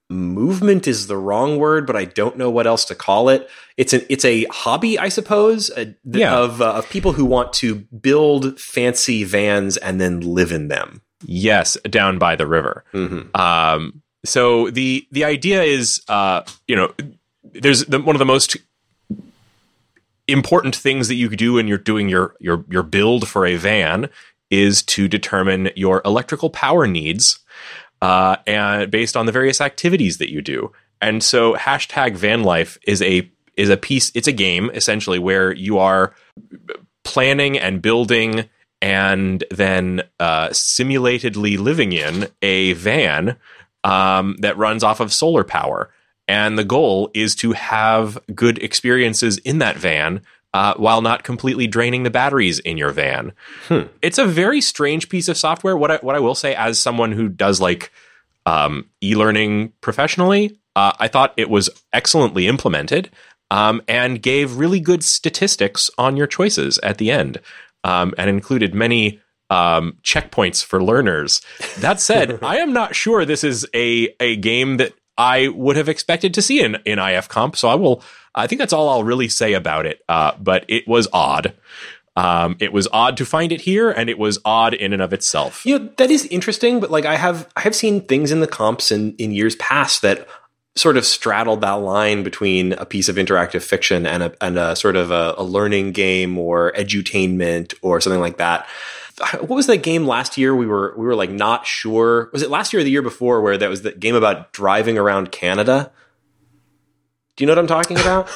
movement 0.10 0.88
is 0.88 1.08
the 1.08 1.17
wrong 1.17 1.58
word, 1.60 1.86
but 1.86 1.96
I 1.96 2.06
don't 2.06 2.38
know 2.38 2.50
what 2.50 2.65
else 2.65 2.86
to 2.86 2.96
call 2.96 3.30
it. 3.30 3.48
It's 3.78 3.93
an 3.93 4.02
it's 4.10 4.26
a 4.26 4.46
hobby, 4.46 4.98
I 4.98 5.10
suppose, 5.10 5.70
uh, 5.70 5.86
Yeah. 6.06 6.36
of 6.39 6.62
uh, 6.62 6.74
of 6.80 6.89
people 6.89 7.13
who 7.13 7.26
want 7.26 7.54
to 7.62 7.76
build 7.76 8.60
fancy 8.60 9.24
vans 9.24 9.78
and 9.78 10.02
then 10.02 10.22
live 10.22 10.52
in 10.52 10.67
them. 10.70 11.02
Yes, 11.26 11.78
down 11.89 12.17
by 12.20 12.36
the 12.36 12.48
river. 12.48 12.84
Mhm. 12.93 13.36
Um, 13.38 14.02
so 14.26 14.70
the 14.72 15.06
the 15.12 15.24
idea 15.26 15.63
is, 15.63 16.02
uh, 16.08 16.41
you 16.67 16.76
know, 16.76 16.93
there's 17.43 17.86
the, 17.86 18.00
one 18.00 18.15
of 18.15 18.20
the 18.20 18.26
most 18.26 18.58
important 20.28 20.76
things 20.76 21.08
that 21.08 21.16
you 21.16 21.30
do 21.30 21.54
when 21.54 21.68
you're 21.68 21.78
doing 21.78 22.10
your 22.10 22.36
your 22.40 22.66
your 22.70 22.84
build 22.84 23.28
for 23.28 23.46
a 23.46 23.56
van 23.56 24.10
is 24.50 24.82
to 24.82 25.08
determine 25.08 25.70
your 25.76 26.02
electrical 26.06 26.50
power 26.50 26.88
needs, 26.88 27.40
uh, 28.02 28.38
and 28.46 28.90
based 28.90 29.18
on 29.18 29.26
the 29.26 29.32
various 29.32 29.60
activities 29.62 30.18
that 30.18 30.32
you 30.32 30.42
do. 30.42 30.72
And 31.02 31.24
so, 31.24 31.56
hashtag 31.56 32.16
van 32.16 32.44
life 32.44 32.78
is 32.88 33.02
a 33.02 33.30
is 33.56 33.70
a 33.70 33.78
piece. 33.78 34.12
It's 34.16 34.28
a 34.28 34.34
game 34.34 34.70
essentially 34.74 35.20
where 35.20 35.54
you 35.54 35.78
are 35.80 36.13
planning 37.04 37.58
and 37.58 37.82
building 37.82 38.50
and 38.82 39.44
then 39.50 40.04
uh, 40.20 40.50
simulatedly 40.50 41.58
living 41.58 41.94
in 41.94 42.28
a 42.42 42.74
van 42.74 43.38
um, 43.84 44.36
that 44.40 44.58
runs 44.58 44.84
off 44.84 45.00
of 45.00 45.13
solar 45.13 45.44
power. 45.44 45.92
And 46.28 46.58
the 46.58 46.63
goal 46.63 47.10
is 47.13 47.36
to 47.36 47.54
have 47.54 48.18
good 48.36 48.62
experiences 48.62 49.38
in 49.40 49.60
that 49.60 49.78
van 49.78 50.22
uh, 50.54 50.74
while 50.76 51.02
not 51.02 51.24
completely 51.24 51.68
draining 51.68 52.04
the 52.04 52.10
batteries 52.10 52.60
in 52.60 52.78
your 52.78 52.92
van. 52.92 53.32
It's 54.02 54.18
a 54.18 54.26
very 54.26 54.62
strange 54.62 55.10
piece 55.10 55.28
of 55.28 55.38
software. 55.38 55.78
What 55.78 55.92
I, 55.92 55.98
what 55.98 56.16
I 56.16 56.20
will 56.20 56.36
say, 56.36 56.56
as 56.56 56.80
someone 56.80 57.12
who 57.12 57.30
does 57.30 57.62
like 57.62 57.92
um, 58.46 58.90
e-learning 59.02 59.74
professionally, 59.82 60.58
uh, 60.76 60.94
I 61.00 61.08
thought 61.08 61.34
it 61.38 61.50
was 61.50 61.70
excellently 61.94 62.48
implemented 62.48 63.10
um, 63.52 63.82
and 63.88 64.22
gave 64.22 64.58
really 64.58 64.80
good 64.80 65.04
statistics 65.04 65.90
on 65.98 66.18
your 66.18 66.28
choices 66.28 66.80
at 66.80 66.98
the 66.98 67.12
end, 67.12 67.40
um, 67.84 68.13
and 68.18 68.30
included 68.30 68.74
many 68.74 69.20
um, 69.50 69.98
checkpoints 70.04 70.63
for 70.63 70.84
learners. 70.84 71.42
That 71.80 72.02
said, 72.02 72.40
I 72.44 72.58
am 72.58 72.74
not 72.74 72.96
sure 72.96 73.26
this 73.26 73.44
is 73.44 73.66
a 73.74 74.13
a 74.20 74.36
game 74.38 74.78
that 74.78 74.94
I 75.17 75.47
would 75.49 75.75
have 75.75 75.89
expected 75.89 76.34
to 76.36 76.41
see 76.41 76.62
in 76.62 76.77
in 76.86 76.99
IF 76.99 77.30
Comp. 77.30 77.56
So 77.56 77.67
I 77.67 77.75
will. 77.75 78.03
I 78.36 78.45
think 78.45 78.60
that's 78.60 78.73
all 78.73 78.88
I'll 78.89 79.03
really 79.03 79.30
say 79.30 79.53
about 79.53 79.86
it. 79.86 80.03
Uh, 80.08 80.34
but 80.39 80.63
it 80.67 80.88
was 80.88 81.08
odd. 81.12 81.53
Um, 82.15 82.58
it 82.60 82.73
was 82.73 82.88
odd 82.91 83.17
to 83.17 83.25
find 83.25 83.51
it 83.51 83.62
here, 83.62 83.91
and 83.91 84.10
it 84.10 84.17
was 84.17 84.39
odd 84.43 84.73
in 84.73 84.91
and 84.91 85.01
of 85.01 85.13
itself. 85.13 85.65
You 85.65 85.77
know 85.77 85.89
that 85.97 86.10
is 86.10 86.25
interesting, 86.25 86.80
but 86.80 86.89
like 86.89 87.06
I 87.06 87.15
have 87.15 87.47
I 87.56 87.62
have 87.62 87.75
seen 87.75 88.01
things 88.01 88.32
in 88.32 88.39
the 88.39 88.47
comps 88.47 88.91
in 88.91 89.15
in 89.17 89.32
years 89.32 89.56
past 89.58 90.01
that 90.01 90.27
sort 90.75 90.97
of 90.97 91.06
straddled 91.06 91.62
that 91.62 91.73
line 91.73 92.23
between 92.23 92.73
a 92.73 92.86
piece 92.86 93.10
of 93.10 93.15
interactive 93.17 93.63
fiction 93.63 94.06
and 94.06 94.23
a 94.23 94.34
and 94.41 94.58
a 94.58 94.75
sort 94.75 94.95
of 94.95 95.12
a, 95.12 95.36
a 95.38 95.43
learning 95.43 95.91
game 95.91 96.38
or 96.38 96.71
edutainment 96.73 97.73
or 97.82 98.01
something 98.01 98.21
like 98.21 98.38
that. 98.38 98.67
What 99.39 99.49
was 99.49 99.67
that 99.67 99.77
game 99.77 100.06
last 100.06 100.38
year? 100.38 100.56
We 100.56 100.67
were 100.67 100.93
we 100.97 101.06
were 101.06 101.15
like 101.15 101.32
not 101.32 101.65
sure. 101.65 102.30
Was 102.34 102.41
it 102.43 102.49
last 102.51 102.71
year 102.73 102.82
or 102.82 102.84
the 102.84 102.91
year 102.91 103.01
before 103.01 103.41
where 103.41 103.58
that 103.58 103.69
was 103.69 103.82
the 103.82 103.91
game 103.91 104.15
about 104.15 104.51
driving 104.53 104.97
around 104.97 105.32
Canada? 105.32 105.91
Do 107.36 107.43
you 107.43 107.47
know 107.47 107.51
what 107.51 107.60
I'm 107.60 107.67
talking 107.67 107.99
about? 107.99 108.30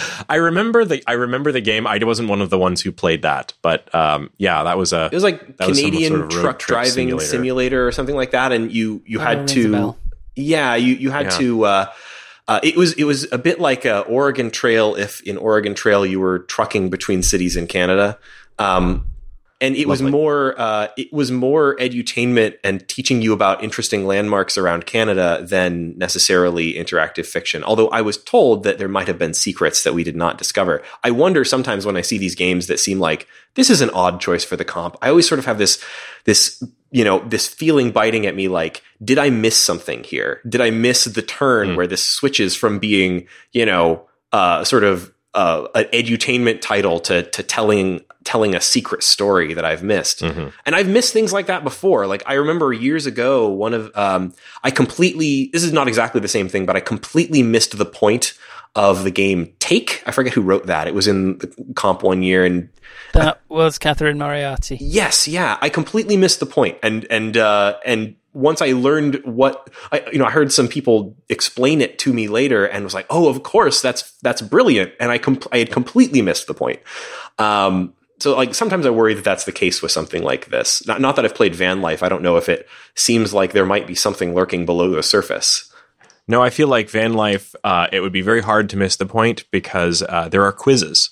I 0.28 0.36
remember 0.36 0.84
the 0.84 1.02
I 1.06 1.12
remember 1.12 1.52
the 1.52 1.60
game. 1.60 1.86
I 1.86 1.98
wasn't 2.02 2.28
one 2.30 2.40
of 2.40 2.48
the 2.50 2.58
ones 2.58 2.80
who 2.80 2.92
played 2.92 3.22
that, 3.22 3.52
but 3.62 3.94
um, 3.94 4.30
yeah, 4.38 4.64
that 4.64 4.78
was 4.78 4.92
a 4.94 5.06
It 5.06 5.12
was 5.12 5.22
like 5.22 5.56
That 5.58 5.68
was 5.68 5.78
Canadian 5.78 6.12
sort 6.12 6.22
of 6.24 6.28
truck 6.30 6.58
driving 6.58 6.92
simulator. 7.08 7.26
simulator. 7.26 7.86
or 7.88 7.92
something 7.92 8.16
like 8.16 8.30
that, 8.30 8.52
and 8.52 8.72
you 8.72 9.02
you 9.06 9.18
had 9.18 9.48
to 9.48 9.94
yeah 10.34 10.74
you 10.76 10.94
you 10.94 11.10
had 11.10 11.26
Yeah. 11.26 11.38
to 11.38 11.64
uh, 11.64 11.92
uh, 12.48 12.60
it 12.62 12.76
was 12.76 12.94
it 12.94 13.04
was 13.04 13.30
a 13.32 13.38
bit 13.38 13.60
like 13.60 13.84
a 13.84 14.00
Oregon 14.00 14.50
Trail 14.50 14.94
if 14.94 15.20
in 15.22 15.36
Oregon 15.36 15.74
Trail 15.74 16.06
you 16.06 16.18
were 16.20 16.38
trucking 16.40 16.88
between 16.88 17.22
cities 17.22 17.54
in 17.56 17.66
Canada. 17.66 18.18
Um, 18.58 19.06
and 19.60 19.74
it 19.74 19.88
was 19.88 20.00
more 20.00 20.54
uh, 20.58 20.88
it 20.96 21.12
was 21.12 21.32
more 21.32 21.76
edutainment 21.76 22.58
and 22.62 22.86
teaching 22.88 23.22
you 23.22 23.32
about 23.32 23.62
interesting 23.62 24.06
landmarks 24.06 24.56
around 24.56 24.86
Canada 24.86 25.40
than 25.42 25.98
necessarily 25.98 26.74
interactive 26.74 27.26
fiction. 27.26 27.64
Although 27.64 27.88
I 27.88 28.00
was 28.00 28.16
told 28.18 28.62
that 28.62 28.78
there 28.78 28.88
might 28.88 29.08
have 29.08 29.18
been 29.18 29.34
secrets 29.34 29.82
that 29.82 29.94
we 29.94 30.04
did 30.04 30.14
not 30.14 30.38
discover. 30.38 30.82
I 31.02 31.10
wonder 31.10 31.44
sometimes 31.44 31.84
when 31.84 31.96
I 31.96 32.02
see 32.02 32.18
these 32.18 32.36
games 32.36 32.68
that 32.68 32.78
seem 32.78 33.00
like 33.00 33.26
this 33.54 33.68
is 33.68 33.80
an 33.80 33.90
odd 33.90 34.20
choice 34.20 34.44
for 34.44 34.56
the 34.56 34.64
comp. 34.64 34.96
I 35.02 35.08
always 35.08 35.28
sort 35.28 35.40
of 35.40 35.46
have 35.46 35.58
this 35.58 35.82
this 36.24 36.62
you 36.92 37.02
know 37.02 37.18
this 37.20 37.48
feeling 37.48 37.90
biting 37.90 38.26
at 38.26 38.36
me 38.36 38.46
like 38.46 38.82
did 39.02 39.18
I 39.18 39.30
miss 39.30 39.56
something 39.56 40.04
here? 40.04 40.40
Did 40.48 40.60
I 40.60 40.70
miss 40.70 41.04
the 41.04 41.22
turn 41.22 41.74
where 41.74 41.88
this 41.88 42.04
switches 42.04 42.54
from 42.54 42.78
being 42.78 43.26
you 43.52 43.66
know 43.66 44.06
uh, 44.32 44.62
sort 44.62 44.84
of 44.84 45.12
uh, 45.34 45.66
an 45.74 45.84
edutainment 45.86 46.60
title 46.60 47.00
to 47.00 47.22
to 47.22 47.42
telling 47.42 48.02
telling 48.28 48.54
a 48.54 48.60
secret 48.60 49.02
story 49.02 49.54
that 49.54 49.64
I've 49.64 49.82
missed. 49.82 50.20
Mm-hmm. 50.20 50.48
And 50.66 50.76
I've 50.76 50.86
missed 50.86 51.14
things 51.14 51.32
like 51.32 51.46
that 51.46 51.64
before. 51.64 52.06
Like 52.06 52.22
I 52.26 52.34
remember 52.34 52.74
years 52.74 53.06
ago, 53.06 53.48
one 53.48 53.72
of 53.72 53.90
um, 53.96 54.34
I 54.62 54.70
completely 54.70 55.48
this 55.54 55.64
is 55.64 55.72
not 55.72 55.88
exactly 55.88 56.20
the 56.20 56.28
same 56.28 56.48
thing, 56.50 56.66
but 56.66 56.76
I 56.76 56.80
completely 56.80 57.42
missed 57.42 57.78
the 57.78 57.86
point 57.86 58.34
of 58.74 59.02
the 59.02 59.10
game 59.10 59.54
Take. 59.60 60.02
I 60.06 60.12
forget 60.12 60.34
who 60.34 60.42
wrote 60.42 60.66
that. 60.66 60.86
It 60.86 60.94
was 60.94 61.08
in 61.08 61.38
the 61.38 61.48
comp 61.74 62.02
one 62.02 62.22
year, 62.22 62.44
and 62.44 62.68
That 63.14 63.40
was 63.48 63.78
Catherine 63.78 64.18
Moriarty. 64.18 64.76
yes, 64.78 65.26
yeah, 65.26 65.56
I 65.62 65.70
completely 65.70 66.18
missed 66.18 66.38
the 66.40 66.46
point. 66.46 66.76
And 66.82 67.06
and 67.08 67.34
uh, 67.36 67.78
and 67.86 68.14
once 68.34 68.60
I 68.60 68.72
learned 68.72 69.22
what 69.24 69.70
I, 69.90 70.04
you 70.12 70.18
know, 70.18 70.26
I 70.26 70.30
heard 70.30 70.52
some 70.52 70.68
people 70.68 71.16
explain 71.30 71.80
it 71.80 71.98
to 72.00 72.12
me 72.12 72.28
later, 72.28 72.66
and 72.66 72.84
was 72.84 72.92
like, 72.94 73.06
"Oh, 73.08 73.28
of 73.28 73.42
course, 73.42 73.80
that's 73.80 74.12
that's 74.20 74.42
brilliant." 74.42 74.92
And 75.00 75.10
I 75.10 75.16
com- 75.16 75.40
I 75.50 75.58
had 75.58 75.72
completely 75.72 76.20
missed 76.20 76.46
the 76.46 76.54
point. 76.54 76.80
Um, 77.38 77.94
so 78.18 78.36
like 78.36 78.54
sometimes 78.54 78.86
I 78.86 78.90
worry 78.90 79.14
that 79.14 79.24
that's 79.24 79.44
the 79.44 79.52
case 79.52 79.80
with 79.82 79.92
something 79.92 80.22
like 80.22 80.46
this. 80.46 80.86
Not 80.86 81.00
not 81.00 81.16
that 81.16 81.24
I've 81.24 81.34
played 81.34 81.54
Van 81.54 81.80
Life. 81.80 82.02
I 82.02 82.08
don't 82.08 82.22
know 82.22 82.36
if 82.36 82.48
it 82.48 82.68
seems 82.94 83.32
like 83.32 83.52
there 83.52 83.66
might 83.66 83.86
be 83.86 83.94
something 83.94 84.34
lurking 84.34 84.66
below 84.66 84.90
the 84.90 85.02
surface. 85.02 85.72
No, 86.26 86.42
I 86.42 86.50
feel 86.50 86.68
like 86.68 86.90
Van 86.90 87.14
Life, 87.14 87.54
uh, 87.64 87.86
it 87.90 88.00
would 88.00 88.12
be 88.12 88.20
very 88.20 88.42
hard 88.42 88.68
to 88.70 88.76
miss 88.76 88.96
the 88.96 89.06
point 89.06 89.44
because 89.50 90.02
uh, 90.02 90.28
there 90.28 90.44
are 90.44 90.52
quizzes 90.52 91.10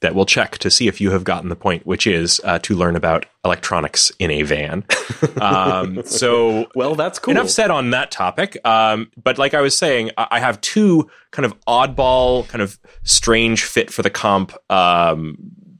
that 0.00 0.16
will 0.16 0.26
check 0.26 0.58
to 0.58 0.68
see 0.68 0.88
if 0.88 1.00
you 1.00 1.12
have 1.12 1.22
gotten 1.22 1.48
the 1.48 1.54
point, 1.54 1.86
which 1.86 2.08
is 2.08 2.40
uh, 2.42 2.58
to 2.58 2.74
learn 2.74 2.96
about 2.96 3.24
electronics 3.44 4.10
in 4.18 4.32
a 4.32 4.42
van. 4.42 4.84
um, 5.40 6.02
so, 6.02 6.66
Well, 6.74 6.96
that's 6.96 7.20
cool. 7.20 7.30
enough 7.30 7.50
said 7.50 7.70
on 7.70 7.90
that 7.90 8.10
topic. 8.10 8.58
Um, 8.66 9.12
but 9.22 9.38
like 9.38 9.54
I 9.54 9.60
was 9.60 9.76
saying, 9.76 10.10
I 10.18 10.26
I 10.32 10.40
have 10.40 10.60
two 10.60 11.08
kind 11.30 11.46
of 11.46 11.58
oddball, 11.66 12.48
kind 12.48 12.62
of 12.62 12.80
strange 13.04 13.62
fit 13.62 13.92
for 13.92 14.02
the 14.02 14.10
comp 14.10 14.52
um, 14.68 15.36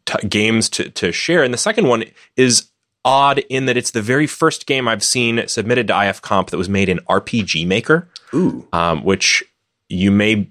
t- 0.06 0.28
games 0.28 0.68
to, 0.70 0.90
to 0.90 1.12
share. 1.12 1.42
And 1.42 1.52
the 1.52 1.58
second 1.58 1.88
one 1.88 2.04
is 2.36 2.68
odd 3.04 3.38
in 3.48 3.66
that 3.66 3.76
it's 3.76 3.90
the 3.90 4.02
very 4.02 4.26
first 4.26 4.66
game 4.66 4.86
I've 4.86 5.02
seen 5.02 5.46
submitted 5.48 5.88
to 5.88 6.08
IF 6.08 6.22
Comp 6.22 6.50
that 6.50 6.56
was 6.56 6.68
made 6.68 6.88
in 6.88 6.98
RPG 7.08 7.66
Maker 7.66 8.08
Ooh, 8.34 8.66
um, 8.72 9.02
which 9.04 9.42
you 9.88 10.10
may 10.10 10.48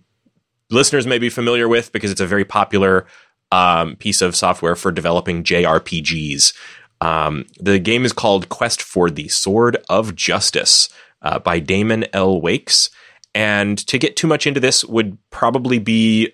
listeners 0.70 1.08
may 1.08 1.18
be 1.18 1.30
familiar 1.30 1.68
with 1.68 1.92
because 1.92 2.12
it's 2.12 2.22
a 2.22 2.28
very 2.28 2.46
popular 2.46 3.06
um, 3.52 3.96
piece 3.98 4.22
of 4.22 4.36
software 4.36 4.76
for 4.76 4.92
developing 4.92 5.44
JRPGs. 5.44 6.54
Um, 7.02 7.46
the 7.60 7.80
game 7.80 8.06
is 8.06 8.14
called 8.14 8.50
Quest 8.50 8.82
for 8.82 9.10
the 9.10 9.28
Sword 9.28 9.78
of 9.90 10.16
Justice 10.16 10.90
uh, 11.22 11.40
by 11.40 11.60
Damon 11.60 12.06
L. 12.14 12.40
Wakes. 12.40 12.90
And 13.34 13.78
to 13.88 13.98
get 13.98 14.16
too 14.16 14.28
much 14.28 14.46
into 14.46 14.60
this 14.60 14.86
would 14.86 15.18
probably 15.30 15.80
be 15.80 16.34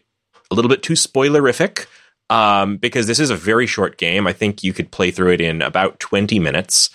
a 0.51 0.56
little 0.56 0.69
bit 0.69 0.84
too 0.84 0.93
spoilerific 0.93 1.86
um, 2.29 2.77
because 2.77 3.07
this 3.07 3.19
is 3.19 3.29
a 3.29 3.35
very 3.35 3.67
short 3.67 3.97
game. 3.97 4.27
I 4.27 4.33
think 4.33 4.63
you 4.63 4.73
could 4.73 4.91
play 4.91 5.11
through 5.11 5.33
it 5.33 5.41
in 5.41 5.61
about 5.61 5.99
20 5.99 6.39
minutes. 6.39 6.89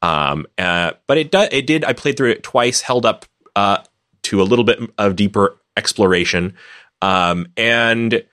Um, 0.00 0.46
uh, 0.56 0.92
but 1.06 1.18
it, 1.18 1.30
do, 1.30 1.46
it 1.50 1.66
did, 1.66 1.84
I 1.84 1.92
played 1.92 2.16
through 2.16 2.30
it 2.30 2.42
twice, 2.42 2.80
held 2.80 3.04
up 3.04 3.26
uh, 3.56 3.78
to 4.24 4.40
a 4.40 4.44
little 4.44 4.64
bit 4.64 4.78
of 4.96 5.16
deeper 5.16 5.58
exploration. 5.76 6.54
Um, 7.02 7.46
and 7.56 8.24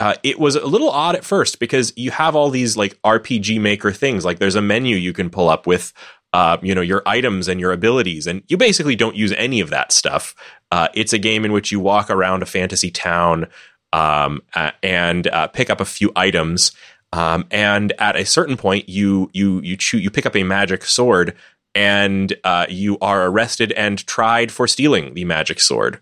uh, 0.00 0.14
it 0.22 0.38
was 0.38 0.56
a 0.56 0.66
little 0.66 0.90
odd 0.90 1.14
at 1.14 1.24
first 1.24 1.58
because 1.58 1.92
you 1.96 2.10
have 2.10 2.34
all 2.34 2.50
these 2.50 2.76
like 2.76 3.00
RPG 3.02 3.60
maker 3.60 3.92
things. 3.92 4.24
Like 4.24 4.38
there's 4.38 4.56
a 4.56 4.62
menu 4.62 4.96
you 4.96 5.12
can 5.12 5.30
pull 5.30 5.48
up 5.48 5.66
with, 5.66 5.92
uh, 6.32 6.58
you 6.62 6.74
know, 6.74 6.80
your 6.80 7.02
items 7.06 7.46
and 7.46 7.60
your 7.60 7.72
abilities, 7.72 8.26
and 8.26 8.42
you 8.48 8.56
basically 8.56 8.96
don't 8.96 9.14
use 9.14 9.32
any 9.36 9.60
of 9.60 9.70
that 9.70 9.92
stuff. 9.92 10.34
Uh, 10.72 10.88
it's 10.94 11.12
a 11.12 11.18
game 11.18 11.44
in 11.44 11.52
which 11.52 11.70
you 11.70 11.78
walk 11.78 12.10
around 12.10 12.42
a 12.42 12.46
fantasy 12.46 12.90
town 12.90 13.46
um, 13.94 14.42
uh, 14.54 14.72
and 14.82 15.28
uh, 15.28 15.46
pick 15.46 15.70
up 15.70 15.80
a 15.80 15.84
few 15.84 16.10
items. 16.16 16.72
Um, 17.12 17.46
and 17.52 17.92
at 18.00 18.16
a 18.16 18.26
certain 18.26 18.56
point, 18.56 18.88
you 18.88 19.30
you 19.32 19.60
you 19.62 19.76
you 19.92 20.10
pick 20.10 20.26
up 20.26 20.34
a 20.34 20.42
magic 20.42 20.84
sword, 20.84 21.36
and 21.76 22.34
uh, 22.42 22.66
you 22.68 22.98
are 23.00 23.26
arrested 23.26 23.70
and 23.72 24.04
tried 24.04 24.50
for 24.50 24.66
stealing 24.66 25.14
the 25.14 25.24
magic 25.24 25.60
sword. 25.60 26.00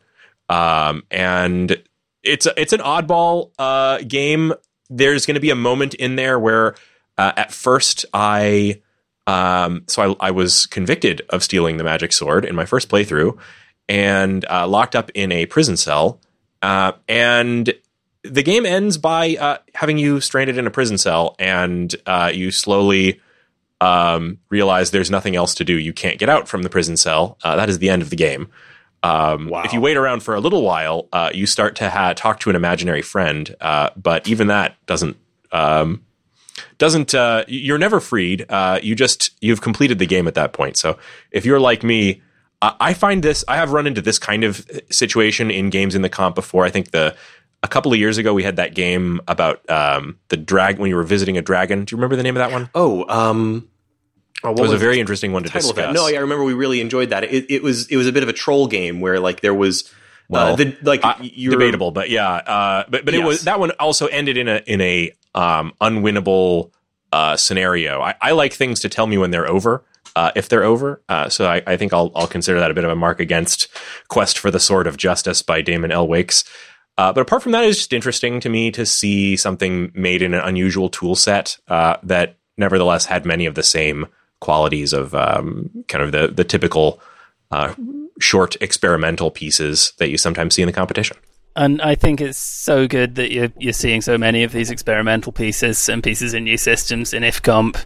Um, 0.48 1.04
and 1.10 1.82
it's 2.22 2.48
it's 2.56 2.72
an 2.72 2.80
oddball 2.80 3.50
uh, 3.58 3.98
game. 3.98 4.54
There's 4.88 5.26
going 5.26 5.34
to 5.34 5.40
be 5.40 5.50
a 5.50 5.54
moment 5.54 5.92
in 5.94 6.16
there 6.16 6.38
where, 6.38 6.74
uh, 7.18 7.32
at 7.36 7.52
first, 7.52 8.06
I 8.14 8.80
um, 9.26 9.84
so 9.86 10.16
I, 10.18 10.28
I 10.28 10.30
was 10.30 10.64
convicted 10.64 11.20
of 11.28 11.42
stealing 11.42 11.76
the 11.76 11.84
magic 11.84 12.14
sword 12.14 12.46
in 12.46 12.56
my 12.56 12.64
first 12.64 12.88
playthrough, 12.88 13.36
and 13.86 14.46
uh, 14.48 14.66
locked 14.66 14.96
up 14.96 15.10
in 15.14 15.30
a 15.30 15.44
prison 15.44 15.76
cell. 15.76 16.20
Uh, 16.62 16.92
and 17.08 17.74
the 18.22 18.42
game 18.42 18.64
ends 18.64 18.96
by 18.98 19.36
uh, 19.36 19.58
having 19.74 19.98
you 19.98 20.20
stranded 20.20 20.56
in 20.56 20.66
a 20.66 20.70
prison 20.70 20.96
cell, 20.96 21.34
and 21.38 21.94
uh, 22.06 22.30
you 22.32 22.50
slowly 22.50 23.20
um, 23.80 24.38
realize 24.48 24.92
there's 24.92 25.10
nothing 25.10 25.34
else 25.34 25.54
to 25.56 25.64
do. 25.64 25.76
You 25.76 25.92
can't 25.92 26.18
get 26.18 26.28
out 26.28 26.48
from 26.48 26.62
the 26.62 26.70
prison 26.70 26.96
cell. 26.96 27.36
Uh, 27.42 27.56
that 27.56 27.68
is 27.68 27.78
the 27.78 27.90
end 27.90 28.00
of 28.00 28.10
the 28.10 28.16
game. 28.16 28.48
Um, 29.02 29.48
Wow. 29.48 29.62
If 29.64 29.72
you 29.72 29.80
wait 29.80 29.96
around 29.96 30.22
for 30.22 30.36
a 30.36 30.40
little 30.40 30.62
while, 30.62 31.08
uh, 31.12 31.30
you 31.34 31.46
start 31.46 31.74
to 31.76 31.90
ha- 31.90 32.12
talk 32.12 32.38
to 32.40 32.50
an 32.50 32.54
imaginary 32.56 33.02
friend, 33.02 33.54
uh, 33.60 33.90
but 33.96 34.28
even 34.28 34.46
that 34.46 34.76
doesn't 34.86 35.16
um, 35.50 36.04
doesn't. 36.78 37.12
Uh, 37.12 37.44
you're 37.48 37.78
never 37.78 37.98
freed. 37.98 38.46
Uh, 38.48 38.78
you 38.80 38.94
just 38.94 39.32
you've 39.40 39.60
completed 39.60 39.98
the 39.98 40.06
game 40.06 40.28
at 40.28 40.34
that 40.34 40.52
point. 40.52 40.76
So 40.76 40.98
if 41.32 41.44
you're 41.44 41.58
like 41.58 41.82
me, 41.82 42.22
I 42.62 42.74
I 42.80 42.94
find 42.94 43.22
this. 43.22 43.44
I 43.48 43.56
have 43.56 43.72
run 43.72 43.86
into 43.86 44.00
this 44.00 44.18
kind 44.18 44.44
of 44.44 44.66
situation 44.90 45.50
in 45.50 45.68
games 45.68 45.94
in 45.94 46.02
the 46.02 46.08
comp 46.08 46.34
before. 46.34 46.64
I 46.64 46.70
think 46.70 46.92
the 46.92 47.14
a 47.62 47.68
couple 47.68 47.92
of 47.92 47.98
years 47.98 48.18
ago 48.18 48.32
we 48.32 48.42
had 48.42 48.56
that 48.56 48.74
game 48.74 49.20
about 49.28 49.68
um, 49.70 50.18
the 50.28 50.36
drag 50.36 50.78
when 50.78 50.88
you 50.88 50.96
were 50.96 51.04
visiting 51.04 51.36
a 51.36 51.42
dragon. 51.42 51.84
Do 51.84 51.94
you 51.94 51.98
remember 51.98 52.16
the 52.16 52.22
name 52.22 52.36
of 52.36 52.40
that 52.40 52.52
one? 52.52 52.70
oh, 52.74 53.04
um, 53.08 53.68
oh, 54.42 54.52
It 54.52 54.60
was 54.60 54.72
a 54.72 54.78
very 54.78 54.98
interesting 54.98 55.32
one 55.32 55.42
to 55.44 55.50
discuss. 55.50 55.94
No, 55.94 56.06
I 56.06 56.12
remember 56.12 56.44
we 56.44 56.54
really 56.54 56.80
enjoyed 56.80 57.10
that. 57.10 57.24
It, 57.24 57.50
it 57.50 57.62
was 57.62 57.86
it 57.88 57.96
was 57.96 58.06
a 58.06 58.12
bit 58.12 58.22
of 58.22 58.28
a 58.28 58.32
troll 58.32 58.66
game 58.66 59.00
where 59.00 59.20
like 59.20 59.40
there 59.42 59.54
was 59.54 59.92
Well, 60.28 60.54
uh, 60.54 60.56
the, 60.56 60.76
like 60.82 61.04
Uh, 61.04 61.14
debatable, 61.20 61.90
but 61.90 62.10
yeah, 62.10 62.28
uh, 62.30 62.84
but 62.88 63.04
but 63.04 63.14
it 63.14 63.18
Yes. 63.18 63.26
was 63.26 63.44
that 63.44 63.60
one 63.60 63.70
also 63.72 64.06
ended 64.06 64.36
in 64.36 64.48
a 64.48 64.62
in 64.66 64.80
a 64.80 65.12
um, 65.34 65.72
unwinnable 65.80 66.70
uh, 67.12 67.36
scenario. 67.36 68.00
I, 68.00 68.14
I 68.20 68.32
like 68.32 68.52
things 68.54 68.80
to 68.80 68.88
tell 68.88 69.06
me 69.06 69.18
when 69.18 69.30
they're 69.30 69.48
over. 69.48 69.84
Uh, 70.14 70.30
if 70.34 70.48
they're 70.48 70.64
over, 70.64 71.02
uh, 71.08 71.28
so 71.28 71.46
I, 71.46 71.62
I 71.66 71.76
think 71.76 71.92
I'll 71.92 72.12
I'll 72.14 72.26
consider 72.26 72.60
that 72.60 72.70
a 72.70 72.74
bit 72.74 72.84
of 72.84 72.90
a 72.90 72.96
mark 72.96 73.18
against 73.20 73.68
Quest 74.08 74.38
for 74.38 74.50
the 74.50 74.60
Sword 74.60 74.86
of 74.86 74.96
Justice 74.96 75.42
by 75.42 75.62
Damon 75.62 75.90
L. 75.90 76.06
Wakes. 76.06 76.44
Uh, 76.98 77.12
but 77.12 77.22
apart 77.22 77.42
from 77.42 77.52
that, 77.52 77.64
it's 77.64 77.78
just 77.78 77.92
interesting 77.92 78.38
to 78.40 78.48
me 78.48 78.70
to 78.70 78.84
see 78.84 79.36
something 79.36 79.90
made 79.94 80.20
in 80.20 80.34
an 80.34 80.40
unusual 80.40 80.90
tool 80.90 81.14
set 81.14 81.56
uh, 81.68 81.96
that 82.02 82.36
nevertheless 82.58 83.06
had 83.06 83.24
many 83.24 83.46
of 83.46 83.54
the 83.54 83.62
same 83.62 84.06
qualities 84.40 84.92
of 84.92 85.14
um, 85.14 85.70
kind 85.88 86.04
of 86.04 86.12
the 86.12 86.28
the 86.28 86.44
typical 86.44 87.00
uh, 87.50 87.74
short 88.20 88.56
experimental 88.60 89.30
pieces 89.30 89.92
that 89.98 90.10
you 90.10 90.18
sometimes 90.18 90.54
see 90.54 90.62
in 90.62 90.66
the 90.66 90.72
competition. 90.72 91.16
And 91.54 91.82
I 91.82 91.94
think 91.94 92.20
it's 92.20 92.38
so 92.38 92.86
good 92.86 93.14
that 93.16 93.32
you're 93.32 93.52
you're 93.58 93.72
seeing 93.72 94.00
so 94.00 94.18
many 94.18 94.42
of 94.42 94.52
these 94.52 94.70
experimental 94.70 95.32
pieces 95.32 95.88
and 95.88 96.02
pieces 96.02 96.34
in 96.34 96.44
new 96.44 96.56
systems 96.56 97.12
in 97.12 97.22
IFComp. 97.22 97.82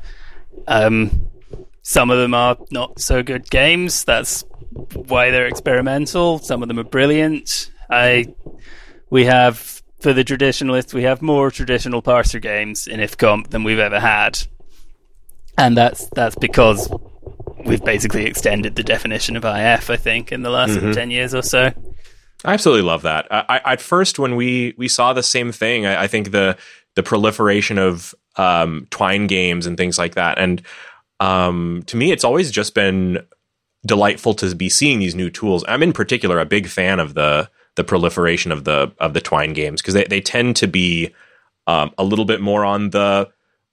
Um, 0.67 1.29
some 1.89 2.11
of 2.11 2.19
them 2.19 2.35
are 2.35 2.57
not 2.73 2.99
so 2.99 3.23
good 3.23 3.49
games. 3.49 4.03
That's 4.03 4.45
why 4.93 5.31
they're 5.31 5.47
experimental. 5.47 6.41
Some 6.41 6.61
of 6.61 6.67
them 6.67 6.81
are 6.81 6.85
brilliant. 6.85 7.71
I 7.89 8.35
we 9.09 9.27
have 9.27 9.85
for 10.01 10.13
the 10.13 10.25
traditionalists 10.25 10.93
we 10.93 11.05
have 11.05 11.23
more 11.23 11.49
traditional 11.53 12.03
parser 12.03 12.43
games 12.43 12.89
in 12.89 12.99
IFComp 12.99 13.51
than 13.51 13.63
we've 13.63 13.79
ever 13.79 14.01
had, 14.01 14.37
and 15.57 15.77
that's 15.77 16.09
that's 16.09 16.35
because 16.35 16.93
we've 17.65 17.85
basically 17.85 18.27
extended 18.27 18.75
the 18.75 18.83
definition 18.83 19.37
of 19.37 19.45
IF. 19.45 19.89
I 19.89 19.97
think 19.97 20.33
in 20.33 20.43
the 20.43 20.51
last 20.51 20.77
of 20.77 20.93
ten 20.93 21.13
years 21.13 21.37
or 21.37 21.43
so. 21.43 21.73
I 22.45 22.53
absolutely 22.53 22.83
love 22.83 23.03
that. 23.03 23.29
I, 23.31 23.61
I, 23.65 23.73
at 23.75 23.81
first, 23.81 24.19
when 24.19 24.35
we 24.35 24.75
we 24.77 24.89
saw 24.89 25.13
the 25.13 25.23
same 25.23 25.53
thing, 25.53 25.87
I, 25.87 26.03
I 26.03 26.07
think 26.09 26.33
the 26.33 26.57
the 26.97 27.05
proliferation 27.05 27.79
of 27.79 28.13
um, 28.35 28.89
Twine 28.91 29.29
games 29.29 29.67
and 29.67 29.77
things 29.77 30.01
like 30.01 30.17
that, 30.17 30.37
and 30.39 30.63
um, 31.21 31.83
to 31.87 31.97
me, 31.97 32.13
it's 32.13 32.25
always 32.25 32.51
just 32.51 32.75
been 32.75 33.25
delightful 33.85 34.35
to 34.35 34.55
be 34.55 34.69
seeing 34.69 34.99
these 34.99 35.15
new 35.15 35.31
tools. 35.31 35.65
I'm 35.69 35.83
in 35.83 35.93
particular 35.93 36.39
a 36.39 36.47
big 36.47 36.69
fan 36.69 37.01
of 37.01 37.15
the 37.15 37.51
the 37.77 37.85
proliferation 37.85 38.53
of 38.53 38.65
the 38.65 38.93
of 38.99 39.13
the 39.15 39.21
Twine 39.21 39.53
games 39.53 39.81
because 39.81 39.95
they 39.95 40.05
they 40.05 40.21
tend 40.21 40.57
to 40.57 40.67
be 40.67 41.15
um, 41.67 41.93
a 41.99 42.05
little 42.05 42.25
bit 42.25 42.41
more 42.41 42.65
on 42.65 42.91
the 42.91 43.31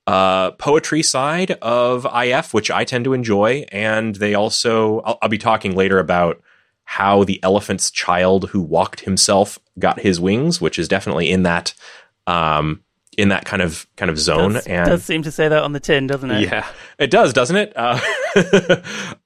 uh, 0.07 0.51
poetry 0.51 1.03
side 1.03 1.51
of 1.61 2.05
IF, 2.13 2.53
which 2.53 2.69
I 2.69 2.83
tend 2.83 3.05
to 3.05 3.13
enjoy. 3.13 3.65
And 3.71 4.15
they 4.15 4.33
also, 4.33 4.99
I'll, 5.01 5.17
I'll 5.21 5.29
be 5.29 5.37
talking 5.37 5.75
later 5.75 5.99
about 5.99 6.41
how 6.83 7.23
the 7.23 7.41
elephant's 7.43 7.89
child 7.89 8.49
who 8.49 8.61
walked 8.61 9.01
himself 9.01 9.57
got 9.79 10.01
his 10.01 10.19
wings, 10.19 10.59
which 10.59 10.77
is 10.77 10.87
definitely 10.87 11.31
in 11.31 11.43
that 11.43 11.73
um, 12.27 12.82
in 13.17 13.29
that 13.29 13.45
kind 13.45 13.61
of 13.61 13.87
kind 13.95 14.09
of 14.09 14.19
zone. 14.19 14.53
Does, 14.53 14.67
and 14.67 14.89
does 14.89 15.03
seem 15.03 15.23
to 15.23 15.31
say 15.31 15.47
that 15.47 15.63
on 15.63 15.73
the 15.73 15.79
tin, 15.79 16.07
doesn't 16.07 16.29
it? 16.29 16.49
Yeah. 16.49 16.67
it 16.99 17.11
does, 17.11 17.33
doesn't 17.33 17.55
it? 17.55 17.73
Uh, 17.75 17.99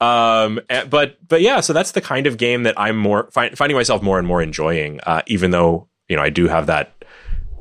um, 0.00 0.60
eh, 0.68 0.84
but 0.84 1.18
but 1.26 1.40
yeah, 1.40 1.60
so 1.60 1.72
that's 1.72 1.92
the 1.92 2.00
kind 2.00 2.26
of 2.26 2.36
game 2.36 2.64
that 2.64 2.74
I'm 2.78 2.96
more 2.96 3.30
find, 3.30 3.56
finding 3.56 3.76
myself 3.76 4.02
more 4.02 4.18
and 4.18 4.26
more 4.26 4.42
enjoying. 4.42 5.00
Uh, 5.02 5.22
even 5.26 5.50
though 5.50 5.88
you 6.08 6.16
know 6.16 6.22
I 6.22 6.30
do 6.30 6.48
have 6.48 6.66
that 6.66 7.04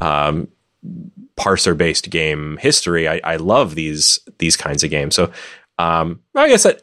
um, 0.01 0.47
parser 1.37 1.77
based 1.77 2.09
game 2.09 2.57
history, 2.57 3.07
I, 3.07 3.19
I 3.23 3.35
love 3.37 3.75
these 3.75 4.19
these 4.39 4.55
kinds 4.55 4.83
of 4.83 4.89
games. 4.89 5.15
So 5.15 5.31
um, 5.79 6.21
I 6.35 6.49
guess 6.49 6.63
that 6.63 6.81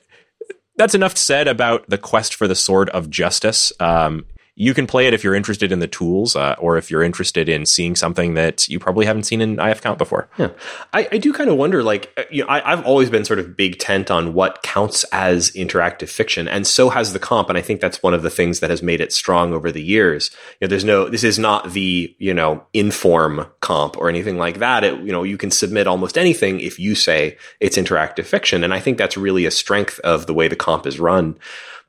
that's 0.76 0.94
enough 0.94 1.16
said 1.16 1.48
about 1.48 1.88
the 1.88 1.98
quest 1.98 2.34
for 2.34 2.48
the 2.48 2.54
sword 2.54 2.88
of 2.90 3.10
justice. 3.10 3.72
Um, 3.80 4.26
you 4.56 4.72
can 4.72 4.86
play 4.86 5.06
it 5.06 5.14
if 5.14 5.24
you're 5.24 5.34
interested 5.34 5.72
in 5.72 5.80
the 5.80 5.88
tools, 5.88 6.36
uh, 6.36 6.54
or 6.58 6.76
if 6.76 6.88
you're 6.88 7.02
interested 7.02 7.48
in 7.48 7.66
seeing 7.66 7.96
something 7.96 8.34
that 8.34 8.68
you 8.68 8.78
probably 8.78 9.04
haven't 9.04 9.24
seen 9.24 9.40
in 9.40 9.58
IF 9.58 9.82
Comp 9.82 9.98
before. 9.98 10.28
Yeah, 10.38 10.50
I, 10.92 11.08
I 11.10 11.18
do 11.18 11.32
kind 11.32 11.50
of 11.50 11.56
wonder. 11.56 11.82
Like, 11.82 12.12
uh, 12.16 12.22
you 12.30 12.42
know, 12.42 12.48
I, 12.48 12.72
I've 12.72 12.84
always 12.86 13.10
been 13.10 13.24
sort 13.24 13.40
of 13.40 13.56
big 13.56 13.80
tent 13.80 14.12
on 14.12 14.32
what 14.32 14.62
counts 14.62 15.02
as 15.04 15.50
interactive 15.52 16.08
fiction, 16.08 16.46
and 16.46 16.66
so 16.66 16.90
has 16.90 17.12
the 17.12 17.18
comp. 17.18 17.48
And 17.48 17.58
I 17.58 17.62
think 17.62 17.80
that's 17.80 18.00
one 18.00 18.14
of 18.14 18.22
the 18.22 18.30
things 18.30 18.60
that 18.60 18.70
has 18.70 18.80
made 18.80 19.00
it 19.00 19.12
strong 19.12 19.52
over 19.52 19.72
the 19.72 19.82
years. 19.82 20.30
You 20.60 20.66
know, 20.66 20.68
there's 20.68 20.84
no, 20.84 21.08
this 21.08 21.24
is 21.24 21.38
not 21.38 21.72
the 21.72 22.14
you 22.18 22.32
know 22.32 22.64
inform 22.72 23.46
comp 23.60 23.96
or 23.96 24.08
anything 24.08 24.38
like 24.38 24.58
that. 24.58 24.84
It, 24.84 25.00
you 25.00 25.10
know, 25.10 25.24
you 25.24 25.36
can 25.36 25.50
submit 25.50 25.88
almost 25.88 26.16
anything 26.16 26.60
if 26.60 26.78
you 26.78 26.94
say 26.94 27.38
it's 27.58 27.76
interactive 27.76 28.26
fiction, 28.26 28.62
and 28.62 28.72
I 28.72 28.78
think 28.78 28.98
that's 28.98 29.16
really 29.16 29.46
a 29.46 29.50
strength 29.50 29.98
of 30.00 30.26
the 30.26 30.34
way 30.34 30.46
the 30.46 30.54
comp 30.54 30.86
is 30.86 31.00
run. 31.00 31.38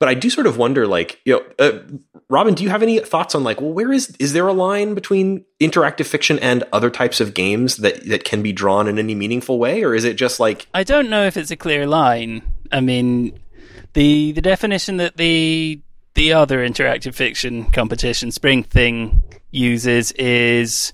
But 0.05 0.11
I 0.11 0.13
do 0.13 0.29
sort 0.29 0.45
of 0.45 0.55
wonder, 0.55 0.85
like, 0.85 1.19
you 1.25 1.33
know, 1.33 1.43
uh, 1.57 1.79
Robin, 2.29 2.53
do 2.53 2.61
you 2.61 2.69
have 2.69 2.83
any 2.83 2.99
thoughts 2.99 3.33
on 3.33 3.43
like, 3.43 3.59
well, 3.59 3.73
where 3.73 3.91
is 3.91 4.15
is 4.19 4.33
there 4.33 4.47
a 4.47 4.53
line 4.53 4.93
between 4.93 5.43
interactive 5.59 6.05
fiction 6.05 6.37
and 6.37 6.63
other 6.71 6.91
types 6.91 7.19
of 7.19 7.33
games 7.33 7.77
that 7.77 8.05
that 8.05 8.23
can 8.23 8.43
be 8.43 8.53
drawn 8.53 8.87
in 8.87 8.99
any 8.99 9.15
meaningful 9.15 9.57
way, 9.57 9.83
or 9.83 9.95
is 9.95 10.03
it 10.03 10.13
just 10.13 10.39
like 10.39 10.67
I 10.75 10.83
don't 10.83 11.09
know 11.09 11.25
if 11.25 11.37
it's 11.37 11.49
a 11.49 11.55
clear 11.55 11.87
line. 11.87 12.43
I 12.71 12.81
mean, 12.81 13.39
the 13.93 14.31
the 14.31 14.43
definition 14.43 14.97
that 14.97 15.17
the 15.17 15.81
the 16.13 16.33
other 16.33 16.59
interactive 16.59 17.15
fiction 17.15 17.65
competition 17.71 18.29
Spring 18.29 18.61
Thing 18.61 19.23
uses 19.49 20.11
is 20.11 20.93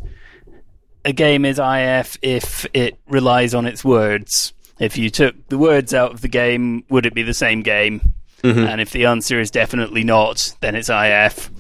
a 1.04 1.12
game 1.12 1.44
is 1.44 1.60
IF 1.60 2.18
if 2.22 2.66
it 2.74 2.98
relies 3.10 3.54
on 3.54 3.66
its 3.66 3.84
words. 3.84 4.54
If 4.80 4.98
you 4.98 5.10
took 5.10 5.50
the 5.50 5.58
words 5.58 5.94
out 5.94 6.14
of 6.14 6.22
the 6.22 6.30
game, 6.30 6.86
would 6.90 7.06
it 7.06 7.14
be 7.14 7.24
the 7.24 7.34
same 7.34 7.62
game? 7.62 8.14
And 8.44 8.82
if 8.82 8.92
the 8.92 9.06
answer 9.06 9.40
is 9.40 9.52
definitely 9.52 10.04
not, 10.04 10.56
then 10.62 10.76
it's 10.76 10.90
IF. 10.90 11.52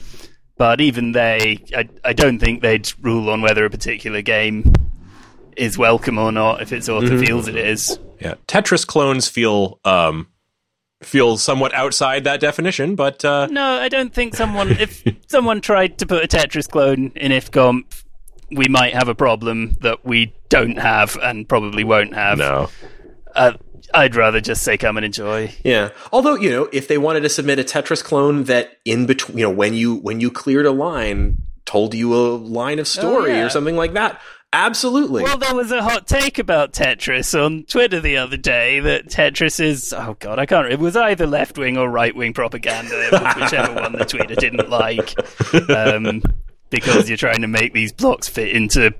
But 0.58 0.82
even 0.82 1.12
they, 1.12 1.64
I, 1.76 1.90
I 2.04 2.14
don't 2.14 2.40
think 2.40 2.62
they'd 2.62 2.92
rule 3.02 3.30
on 3.30 3.42
whether 3.42 3.66
a 3.66 3.70
particular 3.70 4.22
game 4.22 4.72
is 5.58 5.78
welcome 5.78 6.18
or 6.18 6.32
not 6.32 6.62
if 6.62 6.72
its 6.72 6.88
author 6.88 7.18
feels 7.18 7.48
it 7.48 7.56
is. 7.56 8.00
Yeah, 8.20 8.36
Tetris 8.48 8.86
clones 8.86 9.28
feel 9.28 9.80
um, 9.84 10.28
feel 11.02 11.38
somewhat 11.38 11.74
outside 11.74 12.24
that 12.26 12.40
definition, 12.40 12.96
but 12.96 13.26
uh, 13.26 13.48
No, 13.48 13.64
I 13.80 13.90
don't 13.90 14.14
think 14.14 14.36
someone. 14.36 14.70
if 14.72 15.04
someone 15.28 15.60
tried 15.62 15.98
to 16.00 16.06
put 16.06 16.24
a 16.24 16.28
Tetris 16.28 16.70
clone 16.70 17.12
in 17.16 17.32
IFComp, 17.32 18.04
we 18.52 18.66
might 18.70 18.94
have 18.94 19.08
a 19.08 19.16
problem 19.16 19.76
that 19.82 20.06
we 20.06 20.34
don't 20.50 20.78
have 20.78 21.18
and 21.24 21.50
probably 21.50 21.84
won't 21.84 22.14
have. 22.14 22.38
no. 22.38 22.70
Uh, 23.36 23.54
I'd 23.94 24.16
rather 24.16 24.42
just 24.42 24.64
say 24.64 24.78
come 24.78 24.98
and 24.98 25.06
enjoy. 25.06 25.54
Yeah. 25.64 25.90
Although, 26.12 26.36
you 26.36 26.50
know, 26.50 26.70
if 26.72 26.88
they 26.88 26.98
wanted 26.98 27.22
to 27.22 27.30
submit 27.30 27.60
a 27.60 27.64
Tetris 27.64 28.04
clone 28.04 28.46
that 28.46 28.80
in 28.86 29.06
between, 29.06 29.38
you 29.38 29.46
know, 29.46 29.52
when 29.52 29.74
you 29.74 29.96
when 29.96 30.20
you 30.20 30.32
cleared 30.32 30.66
a 30.66 30.72
line, 30.72 31.38
told 31.66 31.94
you 31.94 32.14
a 32.14 32.36
line 32.36 32.80
of 32.80 32.88
story 32.88 33.32
yeah. 33.32 33.46
or 33.46 33.50
something 33.50 33.76
like 33.76 33.94
that, 33.94 34.20
absolutely. 34.54 35.24
Well, 35.24 35.38
there 35.38 35.56
was 35.56 35.72
a 35.72 35.84
hot 35.84 36.08
take 36.08 36.40
about 36.40 36.74
Tetris 36.74 37.40
on 37.40 37.64
Twitter 37.64 38.00
the 38.00 38.18
other 38.18 38.38
day 38.38 38.80
that 38.80 39.08
Tetris 39.08 39.60
is 39.60 39.94
oh 39.94 40.16
god, 40.20 40.40
I 40.40 40.46
can't. 40.46 40.72
It 40.72 40.80
was 40.80 40.96
either 40.96 41.28
left 41.28 41.58
wing 41.58 41.78
or 41.78 41.90
right 41.90 42.16
wing 42.16 42.34
propaganda, 42.34 43.08
It 43.08 43.12
was 43.12 43.36
whichever 43.36 43.74
one 43.74 43.94
the 43.94 44.06
tweeter 44.06 44.36
didn't 44.36 44.70
like, 44.70 45.14
um, 45.70 46.22
because 46.70 47.10
you're 47.10 47.18
trying 47.18 47.42
to 47.42 47.48
make 47.48 47.74
these 47.74 47.92
blocks 47.92 48.28
fit 48.28 48.50
into 48.56 48.94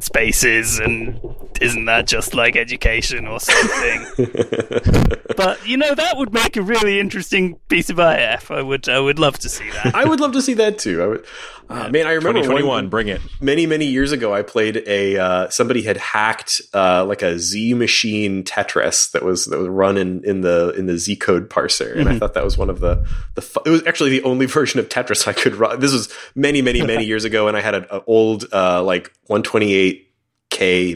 spaces 0.00 0.78
and 0.78 1.20
isn't 1.60 1.86
that 1.86 2.06
just 2.06 2.34
like 2.34 2.56
education 2.56 3.26
or 3.26 3.40
something? 3.40 4.06
but 5.36 5.66
you 5.66 5.76
know 5.76 5.94
that 5.94 6.16
would 6.16 6.32
make 6.32 6.56
a 6.56 6.62
really 6.62 7.00
interesting 7.00 7.56
piece 7.68 7.90
of 7.90 7.98
IF. 7.98 8.50
I 8.50 8.62
would 8.62 8.88
I 8.88 9.00
would 9.00 9.18
love 9.18 9.38
to 9.40 9.48
see 9.48 9.68
that. 9.70 9.94
I 9.94 10.04
would 10.04 10.20
love 10.20 10.32
to 10.32 10.42
see 10.42 10.54
that 10.54 10.78
too. 10.78 11.02
I 11.02 11.06
would. 11.06 11.26
Uh, 11.70 11.82
yeah. 11.84 11.88
man, 11.90 12.06
I 12.06 12.12
remember 12.12 12.42
twenty 12.42 12.62
one. 12.62 12.88
Bring 12.88 13.08
it. 13.08 13.20
Many 13.40 13.66
many 13.66 13.84
years 13.84 14.10
ago, 14.10 14.32
I 14.32 14.42
played 14.42 14.82
a 14.86 15.18
uh, 15.18 15.48
somebody 15.50 15.82
had 15.82 15.98
hacked 15.98 16.62
uh, 16.72 17.04
like 17.04 17.20
a 17.20 17.38
Z 17.38 17.74
machine 17.74 18.42
Tetris 18.42 19.10
that 19.10 19.22
was 19.22 19.44
that 19.46 19.58
was 19.58 19.68
run 19.68 19.98
in, 19.98 20.24
in 20.24 20.40
the 20.40 20.70
in 20.78 20.86
the 20.86 20.96
Z 20.96 21.16
code 21.16 21.50
parser, 21.50 21.92
and 21.92 22.06
mm-hmm. 22.06 22.08
I 22.08 22.18
thought 22.18 22.34
that 22.34 22.44
was 22.44 22.56
one 22.56 22.70
of 22.70 22.80
the 22.80 23.06
the 23.34 23.42
fu- 23.42 23.60
it 23.66 23.70
was 23.70 23.86
actually 23.86 24.10
the 24.10 24.22
only 24.22 24.46
version 24.58 24.80
of 24.80 24.88
Tetris 24.88 25.28
I 25.28 25.34
could 25.34 25.56
run. 25.56 25.78
This 25.80 25.92
was 25.92 26.12
many 26.34 26.62
many 26.62 26.80
many 26.82 27.04
years 27.12 27.24
ago, 27.24 27.48
and 27.48 27.56
I 27.56 27.60
had 27.60 27.74
an 27.74 27.86
old 28.06 28.46
uh, 28.50 28.82
like 28.82 29.12
128 29.26 29.87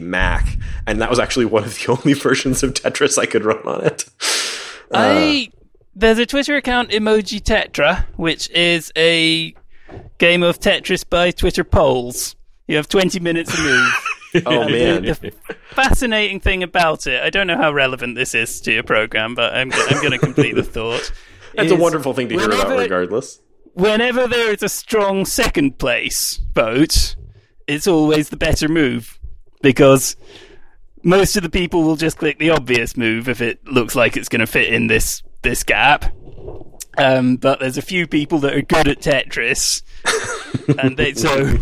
Mac, 0.01 0.57
and 0.85 1.01
that 1.01 1.09
was 1.09 1.19
actually 1.19 1.45
one 1.45 1.63
of 1.63 1.75
the 1.75 1.91
only 1.97 2.13
versions 2.13 2.63
of 2.63 2.73
Tetris 2.73 3.17
I 3.17 3.25
could 3.25 3.45
run 3.45 3.65
on 3.65 3.85
it. 3.85 4.05
Uh, 4.93 4.97
I 4.97 5.49
there's 5.95 6.17
a 6.17 6.25
Twitter 6.25 6.55
account 6.55 6.89
Emoji 6.89 7.39
Tetra, 7.41 8.05
which 8.15 8.49
is 8.49 8.91
a 8.97 9.53
game 10.17 10.43
of 10.43 10.59
Tetris 10.59 11.07
by 11.07 11.31
Twitter 11.31 11.63
polls. 11.63 12.35
You 12.67 12.77
have 12.77 12.87
20 12.87 13.19
minutes 13.19 13.55
to 13.55 13.61
move. 13.61 14.43
oh 14.47 14.67
man! 14.67 15.03
The, 15.03 15.31
fascinating 15.69 16.39
thing 16.39 16.63
about 16.63 17.05
it, 17.05 17.21
I 17.21 17.29
don't 17.29 17.45
know 17.45 17.57
how 17.57 17.71
relevant 17.71 18.15
this 18.15 18.33
is 18.33 18.61
to 18.61 18.73
your 18.73 18.83
program, 18.83 19.35
but 19.35 19.53
I'm 19.53 19.71
I'm 19.71 20.01
going 20.01 20.11
to 20.11 20.17
complete 20.17 20.55
the 20.55 20.63
thought. 20.63 21.11
That's 21.55 21.71
a 21.71 21.75
wonderful 21.75 22.13
thing 22.13 22.29
to 22.29 22.35
hear 22.35 22.49
about, 22.49 22.79
regardless. 22.79 23.39
Whenever 23.73 24.27
there 24.27 24.51
is 24.51 24.63
a 24.63 24.69
strong 24.69 25.25
second 25.25 25.77
place 25.77 26.39
vote, 26.55 27.15
it's 27.67 27.87
always 27.87 28.29
the 28.29 28.37
better 28.37 28.67
move 28.67 29.19
because 29.63 30.15
most 31.01 31.35
of 31.35 31.41
the 31.41 31.49
people 31.49 31.81
will 31.81 31.95
just 31.95 32.17
click 32.19 32.37
the 32.37 32.51
obvious 32.51 32.95
move 32.95 33.27
if 33.27 33.41
it 33.41 33.65
looks 33.65 33.95
like 33.95 34.15
it's 34.15 34.29
going 34.29 34.41
to 34.41 34.47
fit 34.47 34.71
in 34.71 34.85
this 34.85 35.23
this 35.41 35.63
gap. 35.63 36.13
Um, 36.95 37.37
but 37.37 37.59
there's 37.59 37.77
a 37.77 37.81
few 37.81 38.05
people 38.05 38.37
that 38.39 38.53
are 38.53 38.61
good 38.61 38.87
at 38.87 38.99
Tetris, 38.99 39.81
and 40.77 40.95
they 40.95 41.15
so 41.15 41.57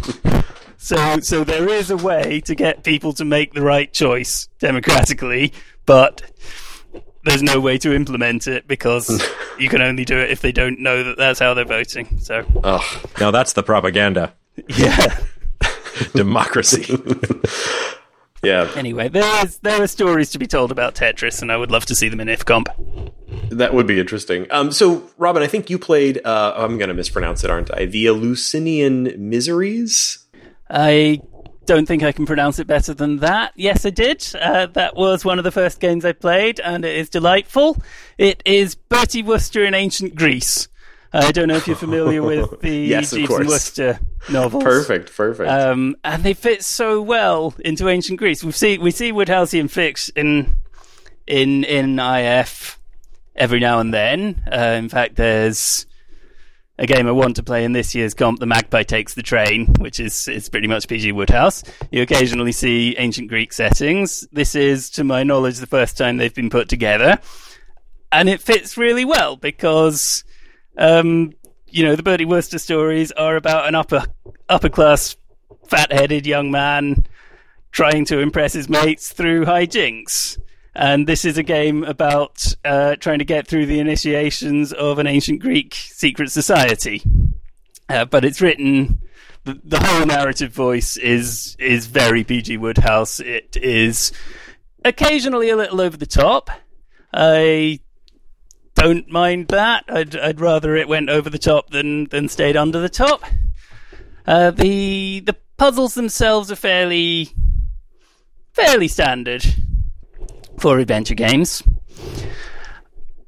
so 0.77 1.19
so 1.21 1.43
there 1.45 1.69
is 1.69 1.89
a 1.89 1.95
way 1.95 2.41
to 2.41 2.53
get 2.53 2.83
people 2.83 3.13
to 3.13 3.23
make 3.23 3.53
the 3.53 3.61
right 3.61 3.91
choice 3.93 4.49
democratically, 4.59 5.53
but 5.85 6.21
there's 7.23 7.43
no 7.43 7.59
way 7.59 7.77
to 7.77 7.93
implement 7.93 8.47
it 8.47 8.67
because 8.67 9.25
you 9.59 9.69
can 9.69 9.81
only 9.81 10.03
do 10.03 10.17
it 10.17 10.31
if 10.31 10.41
they 10.41 10.51
don't 10.51 10.79
know 10.79 11.03
that 11.03 11.17
that's 11.17 11.39
how 11.39 11.53
they're 11.53 11.63
voting. 11.63 12.19
So 12.19 12.43
oh 12.63 13.03
Now 13.19 13.31
that's 13.31 13.53
the 13.53 13.63
propaganda. 13.63 14.33
yeah. 14.67 15.17
Democracy. 16.13 16.97
yeah 18.43 18.71
Anyway, 18.75 19.07
there 19.07 19.45
is 19.45 19.59
there 19.59 19.81
are 19.81 19.87
stories 19.87 20.31
to 20.31 20.39
be 20.39 20.47
told 20.47 20.71
about 20.71 20.95
Tetris, 20.95 21.41
and 21.41 21.51
I 21.51 21.57
would 21.57 21.71
love 21.71 21.85
to 21.87 21.95
see 21.95 22.09
them 22.09 22.19
in 22.19 22.27
IFComp. 22.27 23.11
That 23.49 23.73
would 23.73 23.87
be 23.87 23.99
interesting. 23.99 24.47
Um, 24.49 24.71
so, 24.71 25.03
Robin, 25.17 25.43
I 25.43 25.47
think 25.47 25.69
you 25.69 25.77
played. 25.77 26.25
Uh, 26.25 26.53
I'm 26.55 26.77
going 26.77 26.87
to 26.87 26.93
mispronounce 26.93 27.43
it, 27.43 27.49
aren't 27.49 27.73
I? 27.73 27.85
The 27.85 28.07
Eleusinian 28.07 29.13
Miseries. 29.17 30.25
I 30.69 31.21
don't 31.65 31.85
think 31.85 32.03
I 32.03 32.11
can 32.11 32.25
pronounce 32.25 32.59
it 32.59 32.67
better 32.67 32.93
than 32.93 33.17
that. 33.17 33.53
Yes, 33.55 33.85
I 33.85 33.91
did. 33.91 34.25
Uh, 34.39 34.67
that 34.67 34.95
was 34.95 35.23
one 35.23 35.37
of 35.37 35.43
the 35.43 35.51
first 35.51 35.79
games 35.79 36.05
I 36.05 36.13
played, 36.13 36.59
and 36.59 36.83
it 36.83 36.95
is 36.95 37.09
delightful. 37.09 37.77
It 38.17 38.41
is 38.45 38.75
Bertie 38.75 39.23
Wooster 39.23 39.63
in 39.63 39.73
ancient 39.73 40.15
Greece. 40.15 40.67
I 41.13 41.31
don't 41.31 41.49
know 41.49 41.55
if 41.55 41.67
you're 41.67 41.75
familiar 41.75 42.23
with 42.23 42.59
the 42.61 42.75
Yes, 42.75 43.11
of 43.11 43.19
Jeeves 43.19 43.33
and 43.33 43.47
Wooster 43.47 43.99
novels. 44.29 44.63
Perfect, 44.63 45.15
perfect. 45.15 45.49
Um, 45.49 45.95
and 46.03 46.23
they 46.23 46.33
fit 46.33 46.63
so 46.63 47.01
well 47.01 47.53
into 47.59 47.89
ancient 47.89 48.19
Greece. 48.19 48.43
We 48.43 48.51
see 48.51 48.77
we 48.77 48.91
see 48.91 49.11
Wodehousian 49.11 49.69
fix 49.69 50.09
in 50.09 50.53
in 51.27 51.63
in 51.63 51.99
IF 51.99 52.79
every 53.35 53.59
now 53.59 53.79
and 53.79 53.93
then. 53.93 54.43
Uh, 54.51 54.75
in 54.77 54.89
fact, 54.89 55.15
there's 55.15 55.85
a 56.77 56.87
game 56.87 57.07
I 57.07 57.11
want 57.11 57.35
to 57.35 57.43
play 57.43 57.63
in 57.63 57.73
this 57.73 57.93
year's 57.93 58.13
comp, 58.13 58.39
The 58.39 58.47
Magpie 58.47 58.83
Takes 58.83 59.13
the 59.13 59.21
Train, 59.21 59.67
which 59.79 59.99
is 59.99 60.27
is 60.27 60.49
pretty 60.49 60.67
much 60.67 60.87
PG 60.87 61.11
Wodehouse. 61.11 61.63
You 61.91 62.01
occasionally 62.01 62.51
see 62.51 62.95
ancient 62.97 63.29
Greek 63.29 63.53
settings. 63.53 64.27
This 64.31 64.55
is, 64.55 64.89
to 64.91 65.03
my 65.03 65.23
knowledge, 65.23 65.59
the 65.59 65.67
first 65.67 65.97
time 65.97 66.17
they've 66.17 66.33
been 66.33 66.49
put 66.49 66.69
together, 66.69 67.19
and 68.11 68.27
it 68.29 68.41
fits 68.41 68.77
really 68.77 69.05
well 69.05 69.35
because, 69.35 70.23
um, 70.77 71.33
you 71.71 71.83
know, 71.83 71.95
the 71.95 72.03
Bertie 72.03 72.25
Wooster 72.25 72.59
stories 72.59 73.11
are 73.13 73.35
about 73.35 73.67
an 73.67 73.75
upper 73.75 74.05
upper 74.49 74.69
class, 74.69 75.15
fat 75.67 75.91
headed 75.91 76.25
young 76.25 76.51
man 76.51 77.05
trying 77.71 78.05
to 78.05 78.19
impress 78.19 78.53
his 78.53 78.69
mates 78.69 79.13
through 79.13 79.45
hijinks. 79.45 80.37
And 80.75 81.07
this 81.07 81.25
is 81.25 81.37
a 81.37 81.43
game 81.43 81.83
about 81.83 82.53
uh, 82.63 82.95
trying 82.95 83.19
to 83.19 83.25
get 83.25 83.47
through 83.47 83.65
the 83.65 83.79
initiations 83.79 84.71
of 84.71 84.99
an 84.99 85.07
ancient 85.07 85.41
Greek 85.41 85.73
secret 85.73 86.31
society. 86.31 87.01
Uh, 87.89 88.05
but 88.05 88.23
it's 88.23 88.41
written. 88.41 89.01
The, 89.43 89.79
whole 89.79 90.05
narrative 90.05 90.53
voice 90.53 90.97
is 90.97 91.55
is 91.57 91.87
very 91.87 92.23
PG 92.23 92.57
Wodehouse. 92.57 93.19
It 93.19 93.57
is 93.57 94.11
occasionally 94.85 95.49
a 95.49 95.55
little 95.55 95.81
over 95.81 95.97
the 95.97 96.05
top. 96.05 96.51
I 97.11 97.79
don't 98.81 99.09
mind 99.09 99.47
that. 99.49 99.85
I'd 99.87 100.15
I'd 100.15 100.41
rather 100.41 100.75
it 100.75 100.87
went 100.87 101.09
over 101.09 101.29
the 101.29 101.37
top 101.37 101.69
than 101.69 102.05
than 102.05 102.27
stayed 102.27 102.57
under 102.57 102.79
the 102.79 102.89
top. 102.89 103.23
Uh, 104.25 104.51
the 104.51 105.19
the 105.21 105.35
puzzles 105.57 105.93
themselves 105.93 106.51
are 106.51 106.55
fairly 106.55 107.29
fairly 108.53 108.87
standard 108.87 109.43
for 110.59 110.79
adventure 110.79 111.15
games. 111.15 111.63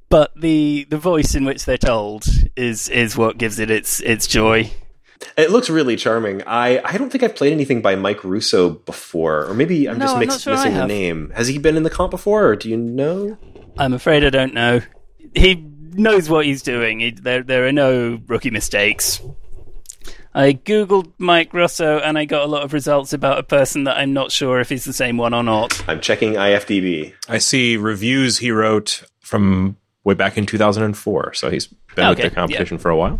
But 0.09 0.31
the 0.35 0.85
the 0.89 0.97
voice 0.97 1.35
in 1.35 1.45
which 1.45 1.65
they're 1.65 1.77
told 1.77 2.25
is 2.55 2.89
is 2.89 3.17
what 3.17 3.37
gives 3.37 3.59
it 3.59 3.69
its 3.71 3.99
its 4.01 4.27
joy. 4.27 4.71
It 5.37 5.51
looks 5.51 5.69
really 5.69 5.95
charming. 5.95 6.43
I, 6.45 6.81
I 6.83 6.97
don't 6.97 7.09
think 7.09 7.23
I've 7.23 7.35
played 7.35 7.53
anything 7.53 7.81
by 7.81 7.95
Mike 7.95 8.25
Russo 8.25 8.71
before, 8.71 9.45
or 9.45 9.53
maybe 9.53 9.87
I'm 9.87 9.97
No, 9.97 10.05
just 10.05 10.15
I'm 10.17 10.39
sure 10.39 10.53
missing 10.53 10.73
the 10.73 10.85
name. 10.85 11.31
Has 11.33 11.47
he 11.47 11.57
been 11.57 11.77
in 11.77 11.83
the 11.83 11.89
comp 11.89 12.11
before, 12.11 12.45
or 12.45 12.55
do 12.57 12.69
you 12.69 12.75
know? 12.75 13.37
I'm 13.77 13.93
afraid 13.93 14.25
I 14.25 14.29
don't 14.29 14.53
know. 14.53 14.81
He 15.35 15.55
knows 15.93 16.29
what 16.29 16.45
he's 16.45 16.61
doing. 16.61 16.99
He, 16.99 17.11
there 17.11 17.43
there 17.43 17.67
are 17.67 17.71
no 17.71 18.19
rookie 18.27 18.51
mistakes. 18.51 19.21
I 20.35 20.53
googled 20.53 21.11
Mike 21.19 21.53
Russo 21.53 21.99
and 21.99 22.17
I 22.17 22.25
got 22.25 22.43
a 22.43 22.47
lot 22.47 22.63
of 22.63 22.73
results 22.73 23.13
about 23.13 23.37
a 23.37 23.43
person 23.43 23.83
that 23.83 23.97
I'm 23.97 24.13
not 24.13 24.31
sure 24.31 24.59
if 24.59 24.69
he's 24.69 24.83
the 24.83 24.93
same 24.93 25.17
one 25.17 25.33
or 25.33 25.43
not. 25.43 25.87
I'm 25.87 26.01
checking 26.01 26.33
IFDB. 26.33 27.13
I 27.29 27.37
see 27.37 27.77
reviews 27.77 28.39
he 28.39 28.49
wrote 28.49 29.03
from 29.19 29.77
way 30.03 30.15
back 30.15 30.37
in 30.37 30.45
2004, 30.45 31.33
so 31.35 31.49
he's 31.51 31.67
been 31.95 32.09
with 32.09 32.17
the 32.19 32.29
competition 32.31 32.79
for 32.79 32.89
a 32.89 32.97
while. 32.97 33.19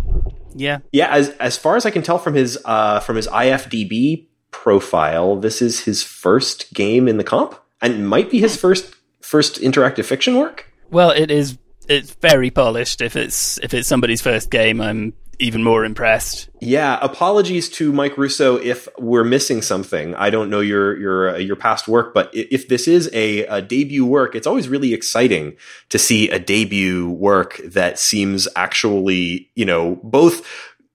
Yeah. 0.56 0.80
Yeah, 0.92 1.10
as 1.10 1.30
as 1.40 1.58
far 1.58 1.76
as 1.76 1.86
I 1.86 1.92
can 1.92 2.02
tell 2.02 2.18
from 2.18 2.34
his 2.34 2.58
uh, 2.66 3.00
from 3.00 3.16
his 3.16 3.28
IFDB 3.28 4.28
profile, 4.52 5.36
this 5.36 5.62
is 5.62 5.82
his 5.82 6.04
first 6.04 6.74
game 6.74 7.08
in 7.08 7.18
the 7.18 7.24
comp, 7.24 7.60
and 7.82 8.08
might 8.08 8.30
be 8.30 8.40
his 8.40 8.56
first 8.56 8.96
first 9.22 9.62
interactive 9.62 10.06
fiction 10.06 10.38
work. 10.38 10.72
Well, 10.90 11.12
it 11.12 11.32
is. 11.32 11.58
It's 11.88 12.14
very 12.16 12.50
polished. 12.50 13.02
If 13.02 13.16
it's 13.16 13.58
if 13.60 13.74
it's 13.74 13.88
somebody's 13.88 14.22
first 14.22 14.50
game, 14.50 14.82
I'm 14.82 15.14
even 15.40 15.64
more 15.64 15.84
impressed. 15.84 16.50
Yeah, 16.62 16.98
apologies 17.02 17.70
to 17.72 17.92
Mike 17.92 18.18
Russo 18.18 18.58
if 18.58 18.88
we're 18.98 19.24
missing 19.24 19.62
something. 19.62 20.16
I 20.16 20.30
don't 20.30 20.50
know 20.50 20.60
your 20.60 20.98
your 20.98 21.36
uh, 21.36 21.38
your 21.38 21.56
past 21.56 21.88
work, 21.88 22.14
but 22.14 22.30
if 22.34 22.68
this 22.68 22.88
is 22.88 23.10
a, 23.14 23.46
a 23.46 23.62
debut 23.62 24.06
work, 24.06 24.36
it's 24.36 24.48
always 24.48 24.70
really 24.70 24.94
exciting 24.94 25.58
to 25.90 26.00
see 26.00 26.30
a 26.30 26.40
debut 26.40 27.10
work 27.10 27.60
that 27.66 28.00
seems 28.00 28.48
actually, 28.56 29.50
you 29.56 29.66
know, 29.66 30.00
both 30.04 30.46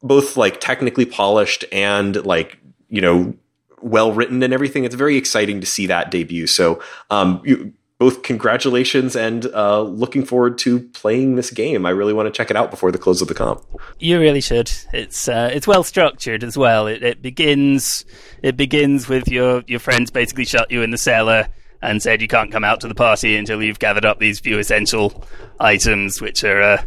both 0.03 0.37
like 0.37 0.61
technically 0.61 1.05
polished 1.05 1.65
and 1.73 2.25
like 2.25 2.59
you 2.89 3.01
know 3.01 3.35
well 3.83 4.13
written 4.13 4.43
and 4.43 4.55
everything. 4.55 4.85
It's 4.85 4.95
very 4.95 5.17
exciting 5.17 5.61
to 5.61 5.67
see 5.67 5.87
that 5.87 6.11
debut. 6.11 6.47
So, 6.47 6.83
um, 7.11 7.43
you, 7.45 7.73
both 7.99 8.23
congratulations 8.23 9.17
and 9.17 9.47
uh, 9.47 9.83
looking 9.83 10.25
forward 10.25 10.57
to 10.59 10.81
playing 10.81 11.35
this 11.35 11.51
game. 11.51 11.85
I 11.85 11.91
really 11.91 12.13
want 12.13 12.27
to 12.27 12.31
check 12.33 12.49
it 12.51 12.57
out 12.57 12.71
before 12.71 12.93
the 12.93 12.99
close 12.99 13.21
of 13.21 13.27
the 13.29 13.35
comp. 13.35 13.63
You 13.99 14.21
really 14.21 14.41
should. 14.41 14.71
It's 14.93 15.29
uh, 15.29 15.51
it's 15.53 15.67
well 15.67 15.83
structured 15.83 16.45
as 16.45 16.57
well. 16.57 16.87
It, 16.87 17.03
it 17.03 17.23
begins 17.23 18.05
it 18.43 18.57
begins 18.57 19.09
with 19.09 19.29
your 19.29 19.65
your 19.67 19.81
friends 19.81 20.11
basically 20.13 20.45
shut 20.45 20.71
you 20.71 20.83
in 20.83 20.91
the 20.91 20.99
cellar 20.99 21.49
and 21.83 22.01
said 22.03 22.21
you 22.23 22.29
can't 22.29 22.53
come 22.53 22.65
out 22.65 22.81
to 22.81 22.89
the 22.89 22.95
party 22.95 23.37
until 23.37 23.63
you've 23.63 23.79
gathered 23.79 24.05
up 24.05 24.19
these 24.21 24.39
few 24.41 24.59
essential 24.59 25.25
items, 25.59 26.21
which 26.21 26.45
are. 26.45 26.63
Uh, 26.63 26.83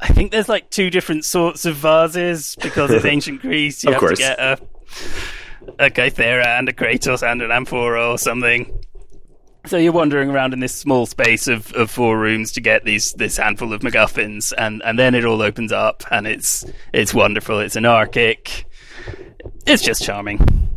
I 0.00 0.08
think 0.08 0.32
there's 0.32 0.48
like 0.48 0.68
two 0.70 0.90
different 0.90 1.24
sorts 1.24 1.64
of 1.64 1.76
vases 1.76 2.56
because 2.60 2.90
it's 2.90 3.04
ancient 3.16 3.40
Greece. 3.40 3.84
You 3.84 3.90
Of 3.90 3.94
have 3.94 4.00
course. 4.00 4.18
to 4.18 4.24
get 4.24 4.38
a 4.38 4.58
a 5.78 5.90
Kythera 5.90 6.44
and 6.58 6.68
a 6.68 6.72
Krater 6.72 7.22
and 7.22 7.40
an 7.40 7.50
Amphora 7.52 8.10
or 8.10 8.18
something. 8.18 8.82
So 9.66 9.76
you're 9.76 9.92
wandering 9.92 10.30
around 10.30 10.52
in 10.54 10.60
this 10.60 10.74
small 10.74 11.06
space 11.06 11.46
of, 11.46 11.72
of 11.74 11.90
four 11.90 12.18
rooms 12.18 12.52
to 12.52 12.60
get 12.60 12.84
these 12.84 13.12
this 13.12 13.36
handful 13.36 13.72
of 13.72 13.82
MacGuffins, 13.82 14.52
and, 14.56 14.82
and 14.84 14.98
then 14.98 15.14
it 15.14 15.24
all 15.24 15.42
opens 15.42 15.70
up, 15.70 16.02
and 16.10 16.26
it's 16.26 16.64
it's 16.92 17.12
wonderful. 17.12 17.60
It's 17.60 17.76
anarchic. 17.76 18.64
It's 19.66 19.82
just 19.82 20.02
charming. 20.02 20.68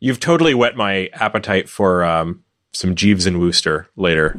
You've 0.00 0.20
totally 0.20 0.54
whet 0.54 0.76
my 0.76 1.08
appetite 1.14 1.68
for 1.68 2.04
um, 2.04 2.44
some 2.72 2.94
Jeeves 2.94 3.26
and 3.26 3.40
Wooster 3.40 3.88
later. 3.96 4.36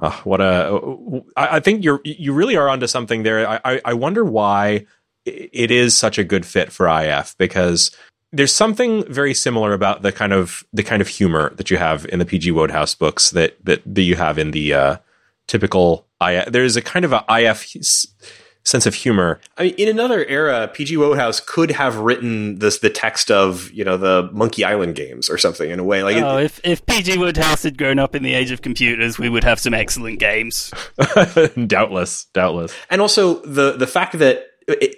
Ah, 0.00 0.20
what 0.24 0.40
a! 0.40 1.22
I, 1.36 1.56
I 1.56 1.60
think 1.60 1.82
you're 1.82 2.00
you 2.04 2.32
really 2.32 2.56
are 2.56 2.68
onto 2.68 2.86
something 2.86 3.22
there. 3.22 3.48
I, 3.48 3.60
I, 3.64 3.80
I 3.86 3.94
wonder 3.94 4.24
why 4.24 4.86
it 5.24 5.70
is 5.70 5.96
such 5.96 6.18
a 6.18 6.24
good 6.24 6.46
fit 6.46 6.70
for 6.70 6.88
IF 6.88 7.36
because 7.38 7.90
there's 8.32 8.52
something 8.54 9.04
very 9.12 9.34
similar 9.34 9.72
about 9.72 10.02
the 10.02 10.12
kind 10.12 10.32
of 10.32 10.64
the 10.72 10.82
kind 10.82 11.00
of 11.00 11.08
humor 11.08 11.54
that 11.56 11.70
you 11.70 11.78
have 11.78 12.04
in 12.06 12.18
the 12.18 12.26
PG 12.26 12.50
Wodehouse 12.52 12.94
books 12.94 13.30
that 13.30 13.56
that, 13.64 13.82
that 13.86 14.02
you 14.02 14.16
have 14.16 14.38
in 14.38 14.50
the 14.50 14.74
uh, 14.74 14.96
typical 15.46 16.06
IF. 16.20 16.46
There's 16.52 16.76
a 16.76 16.82
kind 16.82 17.04
of 17.04 17.12
a 17.12 17.24
IF 17.28 17.66
sense 18.64 18.84
of 18.84 18.94
humor 18.94 19.40
I 19.56 19.62
mean, 19.62 19.74
in 19.78 19.88
another 19.88 20.26
era, 20.26 20.68
PG 20.68 20.98
Wodehouse 20.98 21.40
could 21.40 21.70
have 21.70 21.96
written 21.96 22.58
this 22.58 22.80
the 22.80 22.90
text 22.90 23.30
of 23.30 23.70
you 23.72 23.82
know 23.82 23.96
the 23.96 24.28
Monkey 24.32 24.62
Island 24.62 24.94
games 24.94 25.30
or 25.30 25.38
something 25.38 25.70
in 25.70 25.78
a 25.78 25.84
way 25.84 26.02
like. 26.02 26.16
it- 26.16 26.22
Oh, 26.22 26.36
if 26.36 26.60
if 26.64 26.84
PG 26.84 27.16
Wodehouse 27.16 27.62
had 27.62 27.78
grown 27.78 27.98
up 27.98 28.14
in 28.14 28.22
the 28.22 28.34
age 28.34 28.50
of 28.50 28.60
computers, 28.60 29.18
we 29.18 29.30
would 29.30 29.44
have 29.44 29.58
some 29.58 29.72
excellent 29.72 30.18
games. 30.18 30.70
doubtless, 31.66 32.26
doubtless. 32.34 32.74
and 32.90 33.00
also 33.00 33.40
the 33.42 33.72
the 33.72 33.86
fact 33.86 34.18
that 34.18 34.44
it, 34.66 34.96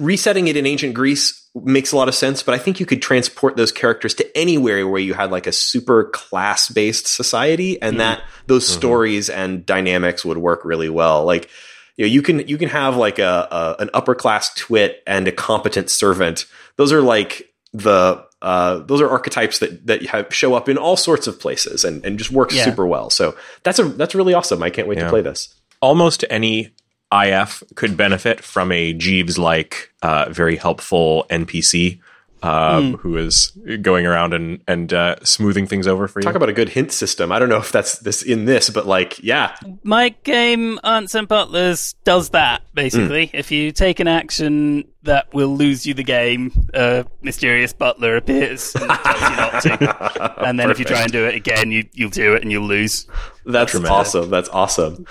resetting 0.00 0.48
it 0.48 0.56
in 0.56 0.66
ancient 0.66 0.94
Greece 0.94 1.43
makes 1.54 1.92
a 1.92 1.96
lot 1.96 2.08
of 2.08 2.14
sense, 2.14 2.42
but 2.42 2.54
I 2.54 2.58
think 2.58 2.80
you 2.80 2.86
could 2.86 3.00
transport 3.00 3.56
those 3.56 3.70
characters 3.70 4.14
to 4.14 4.36
anywhere 4.38 4.86
where 4.88 5.00
you 5.00 5.14
had 5.14 5.30
like 5.30 5.46
a 5.46 5.52
super 5.52 6.04
class 6.04 6.68
based 6.68 7.06
society, 7.06 7.80
and 7.80 8.00
that 8.00 8.22
those 8.46 8.66
stories 8.66 9.30
and 9.30 9.64
dynamics 9.64 10.24
would 10.24 10.38
work 10.38 10.64
really 10.64 10.88
well. 10.88 11.24
Like 11.24 11.48
you 11.96 12.04
know, 12.04 12.10
you 12.10 12.22
can 12.22 12.48
you 12.48 12.58
can 12.58 12.68
have 12.70 12.96
like 12.96 13.18
a, 13.20 13.48
a 13.50 13.82
an 13.82 13.90
upper 13.94 14.14
class 14.16 14.52
twit 14.54 15.02
and 15.06 15.28
a 15.28 15.32
competent 15.32 15.90
servant. 15.90 16.46
Those 16.76 16.92
are 16.92 17.00
like 17.02 17.48
the 17.72 18.24
uh, 18.42 18.78
those 18.80 19.00
are 19.00 19.08
archetypes 19.08 19.60
that 19.60 19.86
that 19.86 20.04
have, 20.06 20.34
show 20.34 20.54
up 20.54 20.68
in 20.68 20.76
all 20.76 20.96
sorts 20.96 21.26
of 21.26 21.38
places 21.40 21.84
and, 21.84 22.04
and 22.04 22.18
just 22.18 22.30
work 22.30 22.52
Yeah. 22.52 22.64
super 22.64 22.86
well. 22.86 23.10
So 23.10 23.36
that's 23.62 23.78
a 23.78 23.84
that's 23.84 24.14
really 24.14 24.34
awesome. 24.34 24.62
I 24.62 24.70
can't 24.70 24.88
wait 24.88 24.98
to 24.98 25.08
play 25.08 25.22
this. 25.22 25.54
almost 25.80 26.24
any 26.30 26.74
IF 27.14 27.62
could 27.74 27.96
benefit 27.96 28.42
from 28.42 28.72
a 28.72 28.92
Jeeves 28.92 29.38
like, 29.38 29.92
uh, 30.02 30.26
very 30.30 30.56
helpful 30.56 31.26
NPC 31.30 32.00
um, 32.44 32.98
who 32.98 33.16
is 33.16 33.52
going 33.80 34.06
around 34.06 34.34
and 34.34 34.62
and 34.68 34.92
uh, 34.92 35.16
smoothing 35.24 35.66
things 35.66 35.86
over 35.86 36.06
for 36.06 36.20
you. 36.20 36.24
Talk 36.24 36.34
about 36.34 36.50
a 36.50 36.52
good 36.52 36.68
hint 36.68 36.92
system. 36.92 37.32
I 37.32 37.38
don't 37.38 37.48
know 37.48 37.56
if 37.56 37.72
that's 37.72 37.98
this 38.00 38.22
in 38.22 38.44
this, 38.44 38.68
but 38.68 38.86
like, 38.86 39.22
yeah, 39.22 39.56
My 39.82 40.10
game, 40.24 40.78
Aunts 40.84 41.14
and 41.14 41.26
Butlers, 41.26 41.94
does 42.04 42.30
that 42.30 42.62
basically. 42.74 43.30
If 43.32 43.50
you 43.50 43.72
take 43.72 43.98
an 43.98 44.08
action 44.08 44.84
that 45.04 45.32
will 45.32 45.56
lose 45.56 45.86
you 45.86 45.94
the 45.94 46.04
game, 46.04 46.68
a 46.74 47.06
mysterious 47.22 47.72
butler 47.72 48.16
appears 48.16 48.74
and 48.74 48.90
tells 48.90 49.22
you 49.22 49.36
not 49.36 49.62
to. 49.62 50.34
And 50.44 50.58
then 50.60 50.70
if 50.70 50.78
you 50.78 50.84
try 50.84 51.02
and 51.02 51.12
do 51.12 51.26
it 51.26 51.34
again, 51.34 51.70
you, 51.70 51.88
you'll 51.92 52.10
do 52.10 52.34
it 52.34 52.42
and 52.42 52.52
you'll 52.52 52.66
lose. 52.66 53.06
that's 53.46 53.74
awesome. 53.74 54.28
That's 54.28 54.48
awesome. 54.50 55.06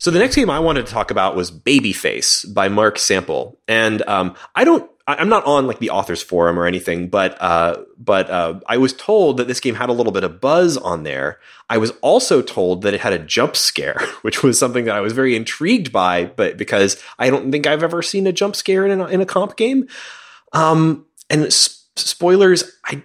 So 0.00 0.10
the 0.10 0.18
next 0.18 0.34
game 0.34 0.48
I 0.48 0.58
wanted 0.58 0.86
to 0.86 0.92
talk 0.92 1.10
about 1.10 1.36
was 1.36 1.50
Babyface 1.50 2.52
by 2.54 2.68
Mark 2.70 2.98
Sample, 2.98 3.60
and 3.68 4.00
um, 4.08 4.34
I 4.54 4.64
don't. 4.64 4.90
I'm 5.06 5.28
not 5.28 5.44
on 5.44 5.66
like 5.66 5.80
the 5.80 5.90
authors 5.90 6.22
forum 6.22 6.58
or 6.58 6.66
anything, 6.66 7.08
but 7.08 7.36
uh, 7.40 7.82
but 7.98 8.30
uh, 8.30 8.60
I 8.66 8.78
was 8.78 8.94
told 8.94 9.36
that 9.36 9.46
this 9.46 9.60
game 9.60 9.74
had 9.74 9.90
a 9.90 9.92
little 9.92 10.12
bit 10.12 10.24
of 10.24 10.40
buzz 10.40 10.78
on 10.78 11.02
there. 11.02 11.38
I 11.68 11.76
was 11.76 11.90
also 12.00 12.40
told 12.40 12.82
that 12.82 12.94
it 12.94 13.00
had 13.00 13.12
a 13.12 13.18
jump 13.18 13.56
scare, 13.56 14.00
which 14.22 14.42
was 14.42 14.58
something 14.58 14.86
that 14.86 14.96
I 14.96 15.00
was 15.00 15.12
very 15.12 15.36
intrigued 15.36 15.92
by, 15.92 16.24
but 16.24 16.56
because 16.56 17.02
I 17.18 17.28
don't 17.28 17.52
think 17.52 17.66
I've 17.66 17.82
ever 17.82 18.00
seen 18.00 18.26
a 18.26 18.32
jump 18.32 18.56
scare 18.56 18.86
in 18.86 19.00
a, 19.00 19.06
in 19.06 19.20
a 19.20 19.26
comp 19.26 19.56
game. 19.56 19.86
Um, 20.52 21.04
and 21.28 21.44
s- 21.44 21.86
spoilers, 21.96 22.78
I 22.86 23.02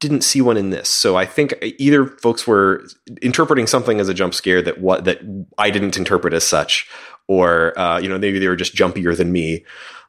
didn't 0.00 0.22
see 0.22 0.40
one 0.40 0.56
in 0.56 0.70
this. 0.70 0.88
So 0.88 1.16
I 1.16 1.26
think 1.26 1.54
either 1.62 2.06
folks 2.06 2.46
were 2.46 2.86
interpreting 3.20 3.66
something 3.66 4.00
as 4.00 4.08
a 4.08 4.14
jump 4.14 4.34
scare 4.34 4.62
that 4.62 4.80
what 4.80 5.04
that 5.04 5.20
I 5.58 5.70
didn't 5.70 5.96
interpret 5.96 6.34
as 6.34 6.46
such, 6.46 6.88
or 7.26 7.78
uh, 7.78 7.98
you 7.98 8.08
know 8.08 8.18
maybe 8.18 8.38
they 8.38 8.48
were 8.48 8.56
just 8.56 8.74
jumpier 8.74 9.16
than 9.16 9.32
me, 9.32 9.64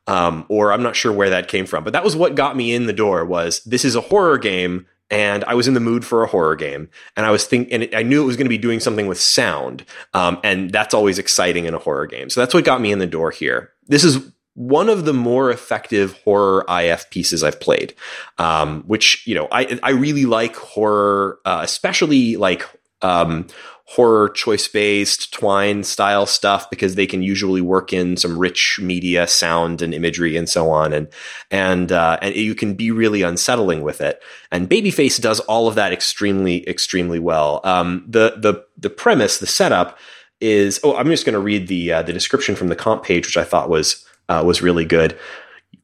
um, 0.07 0.45
or 0.47 0.71
I'm 0.71 0.83
not 0.83 0.95
sure 0.95 1.11
where 1.11 1.31
that 1.31 1.47
came 1.47 1.65
from. 1.65 1.83
But 1.83 1.93
that 1.93 2.03
was 2.03 2.15
what 2.15 2.35
got 2.35 2.55
me 2.55 2.73
in 2.73 2.85
the 2.85 2.93
door. 2.93 3.25
Was 3.25 3.63
this 3.63 3.83
is 3.83 3.95
a 3.95 4.01
horror 4.01 4.37
game? 4.37 4.85
And 5.11 5.43
I 5.45 5.55
was 5.55 5.67
in 5.67 5.73
the 5.73 5.79
mood 5.79 6.05
for 6.05 6.23
a 6.23 6.27
horror 6.27 6.55
game, 6.55 6.87
and 7.17 7.25
I 7.25 7.31
was 7.31 7.43
think, 7.43 7.69
and 7.71 7.81
it, 7.81 7.95
I 7.95 8.03
knew 8.03 8.21
it 8.21 8.27
was 8.27 8.37
going 8.37 8.45
to 8.45 8.49
be 8.49 8.59
doing 8.59 8.79
something 8.79 9.07
with 9.07 9.19
sound, 9.19 9.83
um, 10.13 10.39
and 10.43 10.69
that's 10.69 10.93
always 10.93 11.17
exciting 11.17 11.65
in 11.65 11.73
a 11.73 11.79
horror 11.79 12.05
game. 12.05 12.29
So 12.29 12.41
that's 12.41 12.53
what 12.53 12.63
got 12.63 12.79
me 12.79 12.91
in 12.91 12.99
the 12.99 13.07
door 13.07 13.31
here. 13.31 13.71
This 13.87 14.03
is 14.03 14.31
one 14.59 14.89
of 14.89 15.05
the 15.05 15.13
more 15.13 15.49
effective 15.49 16.11
horror 16.23 16.65
IF 16.67 17.09
pieces 17.11 17.45
I've 17.45 17.61
played. 17.61 17.93
Um, 18.37 18.83
which 18.87 19.25
you 19.25 19.33
know, 19.33 19.47
I 19.51 19.79
I 19.81 19.91
really 19.91 20.25
like 20.25 20.57
horror, 20.57 21.39
uh, 21.45 21.61
especially 21.63 22.35
like 22.35 22.69
um, 23.01 23.47
horror 23.85 24.27
choice 24.27 24.67
based 24.67 25.33
twine 25.33 25.85
style 25.85 26.25
stuff 26.25 26.69
because 26.69 26.95
they 26.95 27.07
can 27.07 27.21
usually 27.21 27.61
work 27.61 27.93
in 27.93 28.17
some 28.17 28.37
rich 28.37 28.79
media 28.83 29.25
sound 29.27 29.81
and 29.81 29.93
imagery 29.93 30.35
and 30.35 30.49
so 30.49 30.69
on 30.69 30.91
and 30.91 31.07
and 31.49 31.93
uh, 31.93 32.19
and 32.21 32.35
you 32.35 32.53
can 32.53 32.73
be 32.73 32.91
really 32.91 33.21
unsettling 33.21 33.81
with 33.81 34.01
it 34.01 34.21
and 34.51 34.69
babyface 34.69 35.21
does 35.21 35.39
all 35.41 35.69
of 35.69 35.75
that 35.75 35.93
extremely 35.93 36.67
extremely 36.67 37.17
well 37.17 37.61
um, 37.63 38.03
the 38.05 38.35
the 38.37 38.61
the 38.77 38.89
premise 38.89 39.37
the 39.37 39.47
setup 39.47 39.97
is 40.41 40.79
oh 40.83 40.95
i'm 40.97 41.07
just 41.07 41.25
going 41.25 41.33
to 41.33 41.39
read 41.39 41.67
the 41.67 41.91
uh, 41.91 42.01
the 42.03 42.13
description 42.13 42.55
from 42.55 42.67
the 42.67 42.75
comp 42.75 43.03
page 43.03 43.25
which 43.25 43.37
i 43.37 43.43
thought 43.43 43.69
was 43.69 44.05
uh, 44.29 44.41
was 44.45 44.61
really 44.61 44.85
good 44.85 45.17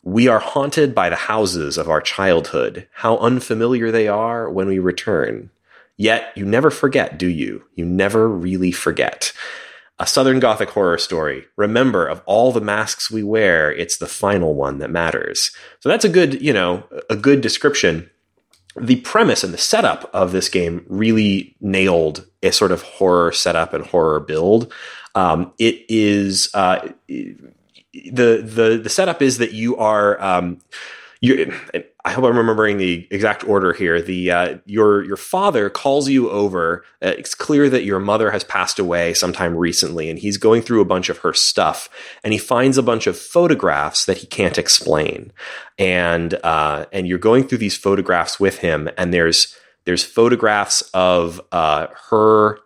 we 0.02 0.28
are 0.28 0.40
haunted 0.40 0.94
by 0.94 1.10
the 1.10 1.16
houses 1.16 1.78
of 1.78 1.90
our 1.90 2.02
childhood 2.02 2.88
how 2.94 3.18
unfamiliar 3.18 3.92
they 3.92 4.08
are 4.08 4.50
when 4.50 4.68
we 4.68 4.80
return 4.80 5.50
Yet 5.98 6.34
you 6.36 6.46
never 6.46 6.70
forget, 6.70 7.18
do 7.18 7.28
you? 7.28 7.64
You 7.76 7.86
never 7.86 8.28
really 8.28 8.72
forget. 8.72 9.32
A 9.98 10.06
Southern 10.06 10.42
Gothic 10.42 10.70
horror 10.70 10.98
story. 10.98 11.46
Remember, 11.56 12.06
of 12.06 12.22
all 12.26 12.52
the 12.52 12.60
masks 12.60 13.10
we 13.10 13.24
wear, 13.24 13.72
it's 13.72 13.98
the 13.98 14.08
final 14.08 14.54
one 14.54 14.80
that 14.80 14.92
matters. 14.92 15.52
So 15.80 15.88
that's 15.88 16.04
a 16.04 16.10
good, 16.10 16.42
you 16.42 16.52
know, 16.52 16.84
a 17.10 17.16
good 17.16 17.40
description. 17.40 18.10
The 18.78 18.98
premise 18.98 19.42
and 19.42 19.54
the 19.54 19.58
setup 19.58 20.10
of 20.14 20.34
this 20.34 20.50
game 20.50 20.86
really 20.90 21.56
nailed 21.62 22.26
a 22.44 22.52
sort 22.52 22.74
of 22.74 22.82
horror 22.82 23.32
setup 23.32 23.74
and 23.74 23.86
horror 23.86 24.20
build. 24.20 24.74
Um, 25.16 25.54
it 25.58 25.86
is 25.88 26.50
uh, 26.54 26.90
the 28.12 28.42
the 28.44 28.80
the 28.84 28.90
setup 28.90 29.22
is 29.22 29.38
that 29.38 29.54
you 29.54 29.78
are 29.78 30.22
um, 30.22 30.60
you 31.22 31.54
I 32.04 32.12
hope 32.12 32.26
I'm 32.26 32.38
remembering 32.38 32.78
the 32.78 33.08
exact 33.10 33.44
order 33.48 33.74
here. 33.74 34.02
The 34.02 34.30
uh, 34.30 34.58
your 34.66 35.04
your 35.04 35.18
father 35.18 35.70
calls 35.70 36.08
you 36.08 36.30
over. 36.30 36.84
Uh, 37.02 37.14
it's 37.18 37.34
clear 37.34 37.70
that 37.70 37.84
your 37.84 38.00
mother 38.00 38.30
has 38.32 38.44
passed 38.44 38.78
away 38.78 39.14
sometime 39.16 39.56
recently, 39.56 40.10
and 40.10 40.20
he's 40.20 40.38
going 40.38 40.62
through 40.62 40.82
a 40.82 40.86
bunch 40.86 41.10
of 41.10 41.20
her 41.20 41.34
stuff, 41.34 41.90
and 42.24 42.32
he 42.32 42.40
finds 42.40 42.78
a 42.78 42.84
bunch 42.84 43.08
of 43.08 43.18
photographs 43.18 44.06
that 44.06 44.18
he 44.18 44.28
can't 44.28 44.60
explain, 44.60 45.32
and 45.80 46.36
uh, 46.44 46.86
and 46.92 47.08
you're 47.08 47.18
going 47.18 47.48
through 47.48 47.58
these 47.58 47.78
photographs 47.78 48.40
with 48.40 48.60
him, 48.60 48.88
and 48.98 49.14
there's 49.14 49.58
there's 49.86 50.04
photographs 50.04 50.82
of 50.94 51.42
uh, 51.52 51.88
her 52.10 52.60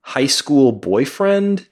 high 0.00 0.26
school 0.26 0.72
boyfriend 0.72 1.66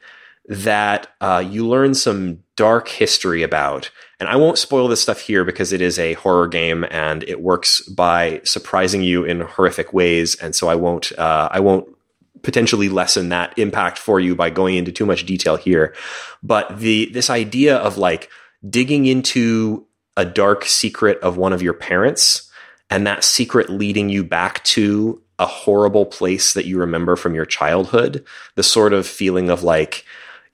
that 0.46 1.08
uh, 1.20 1.42
you 1.46 1.66
learn 1.66 1.94
some 1.94 2.40
dark 2.56 2.88
history 2.88 3.42
about 3.42 3.90
and 4.20 4.28
I 4.28 4.36
won't 4.36 4.58
spoil 4.58 4.88
this 4.88 5.02
stuff 5.02 5.20
here 5.20 5.44
because 5.44 5.72
it 5.72 5.80
is 5.80 5.98
a 5.98 6.14
horror 6.14 6.48
game 6.48 6.86
and 6.90 7.22
it 7.24 7.42
works 7.42 7.82
by 7.82 8.40
surprising 8.44 9.02
you 9.02 9.24
in 9.24 9.40
horrific 9.40 9.92
ways. 9.92 10.34
And 10.36 10.54
so 10.54 10.68
I 10.68 10.76
won't, 10.76 11.12
uh, 11.18 11.48
I 11.50 11.60
won't 11.60 11.86
potentially 12.42 12.88
lessen 12.88 13.28
that 13.30 13.58
impact 13.58 13.98
for 13.98 14.20
you 14.20 14.34
by 14.34 14.50
going 14.50 14.76
into 14.76 14.92
too 14.92 15.06
much 15.06 15.26
detail 15.26 15.56
here. 15.56 15.94
But 16.42 16.78
the, 16.78 17.10
this 17.12 17.28
idea 17.28 17.76
of 17.76 17.98
like 17.98 18.30
digging 18.68 19.06
into 19.06 19.86
a 20.16 20.24
dark 20.24 20.64
secret 20.64 21.18
of 21.20 21.36
one 21.36 21.52
of 21.52 21.60
your 21.60 21.74
parents 21.74 22.50
and 22.88 23.06
that 23.06 23.24
secret 23.24 23.68
leading 23.68 24.08
you 24.08 24.22
back 24.22 24.62
to 24.64 25.20
a 25.38 25.46
horrible 25.46 26.06
place 26.06 26.54
that 26.54 26.64
you 26.64 26.78
remember 26.78 27.16
from 27.16 27.34
your 27.34 27.44
childhood, 27.44 28.24
the 28.54 28.62
sort 28.62 28.92
of 28.92 29.06
feeling 29.06 29.50
of 29.50 29.64
like, 29.64 30.04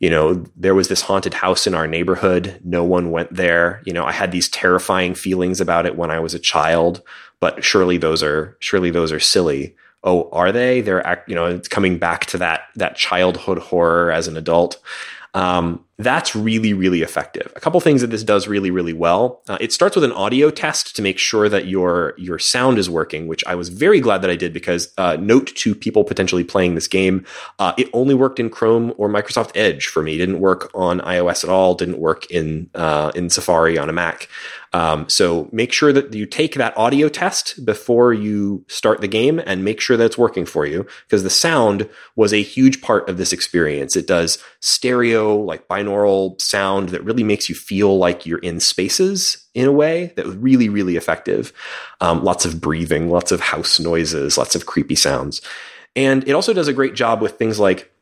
you 0.01 0.09
know, 0.09 0.45
there 0.57 0.75
was 0.75 0.89
this 0.89 1.03
haunted 1.03 1.35
house 1.35 1.67
in 1.67 1.75
our 1.75 1.87
neighborhood. 1.87 2.59
No 2.65 2.83
one 2.83 3.11
went 3.11 3.35
there. 3.35 3.83
You 3.85 3.93
know, 3.93 4.05
I 4.05 4.13
had 4.13 4.33
these 4.33 4.49
terrifying 4.49 5.15
feelings 5.15 5.61
about 5.61 5.85
it 5.85 5.97
when 5.97 6.11
I 6.11 6.19
was 6.19 6.33
a 6.33 6.39
child, 6.39 7.03
but 7.39 7.63
surely 7.63 7.99
those 7.99 8.23
are, 8.23 8.57
surely 8.61 8.91
those 8.91 9.13
are 9.13 9.21
silly. 9.21 9.77
Oh, 10.03 10.31
are 10.31 10.51
they? 10.51 10.81
They're, 10.81 11.23
you 11.29 11.35
know, 11.35 11.45
it's 11.45 11.69
coming 11.69 11.99
back 11.99 12.25
to 12.27 12.39
that, 12.39 12.63
that 12.77 12.97
childhood 12.97 13.59
horror 13.59 14.11
as 14.11 14.27
an 14.27 14.39
adult. 14.39 14.81
Um, 15.35 15.85
that's 16.01 16.35
really, 16.35 16.73
really 16.73 17.03
effective. 17.03 17.53
A 17.55 17.61
couple 17.61 17.79
things 17.81 18.01
that 18.01 18.09
this 18.09 18.25
does 18.25 18.49
really, 18.49 18.71
really 18.71 18.95
well. 18.95 19.43
Uh, 19.49 19.59
it 19.61 19.71
starts 19.73 19.95
with 19.95 20.05
an 20.05 20.13
audio 20.13 20.51
test 20.51 20.97
to 20.97 21.03
make 21.03 21.19
sure 21.19 21.49
that 21.49 21.67
your 21.67 22.15
your 22.17 22.39
sound 22.39 22.79
is 22.79 22.89
working, 22.89 23.29
which 23.29 23.45
I 23.47 23.55
was 23.55 23.69
very 23.69 24.01
glad 24.01 24.23
that 24.23 24.31
I 24.31 24.37
did 24.37 24.53
because 24.53 24.93
uh, 24.97 25.17
note 25.21 25.49
to 25.57 25.75
people 25.75 26.05
potentially 26.05 26.43
playing 26.43 26.75
this 26.75 26.89
game, 26.89 27.27
uh, 27.59 27.75
it 27.77 27.91
only 27.93 28.15
worked 28.15 28.41
in 28.41 28.49
Chrome 28.49 28.95
or 28.97 29.09
Microsoft 29.09 29.53
Edge 29.55 29.87
for 29.87 30.03
me. 30.03 30.15
It 30.15 30.19
didn't 30.19 30.41
work 30.41 30.71
on 30.75 31.01
iOS 31.01 31.45
at 31.45 31.51
all. 31.51 31.75
Didn't 31.75 31.99
work 31.99 32.31
in 32.31 32.71
uh, 32.75 33.13
in 33.15 33.29
Safari 33.29 33.77
on 33.77 33.91
a 33.91 33.93
Mac. 33.93 34.29
Um, 34.73 35.09
so 35.09 35.49
make 35.53 35.73
sure 35.73 35.93
that 35.93 36.15
you 36.15 36.27
take 36.27 36.55
that 36.55 36.77
audio 36.77 37.09
test 37.09 37.65
before 37.65 38.13
you 38.13 38.65
start 38.69 39.01
the 39.01 39.09
game 39.09 39.41
and 39.45 39.65
make 39.65 39.81
sure 39.81 39.97
that 39.97 40.05
it's 40.05 40.19
working 40.19 40.47
for 40.47 40.65
you 40.65 40.87
because 41.07 41.23
the 41.23 41.31
sound 41.31 41.89
was 42.15 42.33
a 42.33 42.43
huge 42.43 42.81
part 42.81 43.09
of 43.09 43.17
this 43.17 43.33
experience. 43.33 43.97
It 43.97 44.07
does 44.07 44.39
stereo, 44.61 45.37
like 45.37 45.67
binaural 45.67 46.41
sound 46.41 46.91
that 46.91 47.05
really 47.05 47.25
makes 47.25 47.49
you 47.49 47.55
feel 47.55 47.99
like 47.99 48.27
you're 48.27 48.39
in 48.39 48.61
spaces 48.61 49.47
in 49.55 49.67
a 49.67 49.73
way 49.73 50.13
that 50.17 50.27
was 50.27 50.37
really, 50.37 50.69
really 50.69 50.97
effective. 50.97 51.53
Um, 52.01 52.23
lots 52.23 52.45
of 52.45 52.61
breathing, 52.61 53.11
lots 53.11 53.33
of 53.33 53.41
house 53.41 53.81
noises, 53.81 54.39
lots 54.39 54.55
of 54.55 54.67
creepy 54.67 54.95
sounds. 54.95 55.41
And 55.97 56.27
it 56.29 56.33
also 56.33 56.53
does 56.53 56.69
a 56.69 56.73
great 56.73 56.95
job 56.95 57.21
with 57.21 57.37
things 57.37 57.59
like 57.59 57.93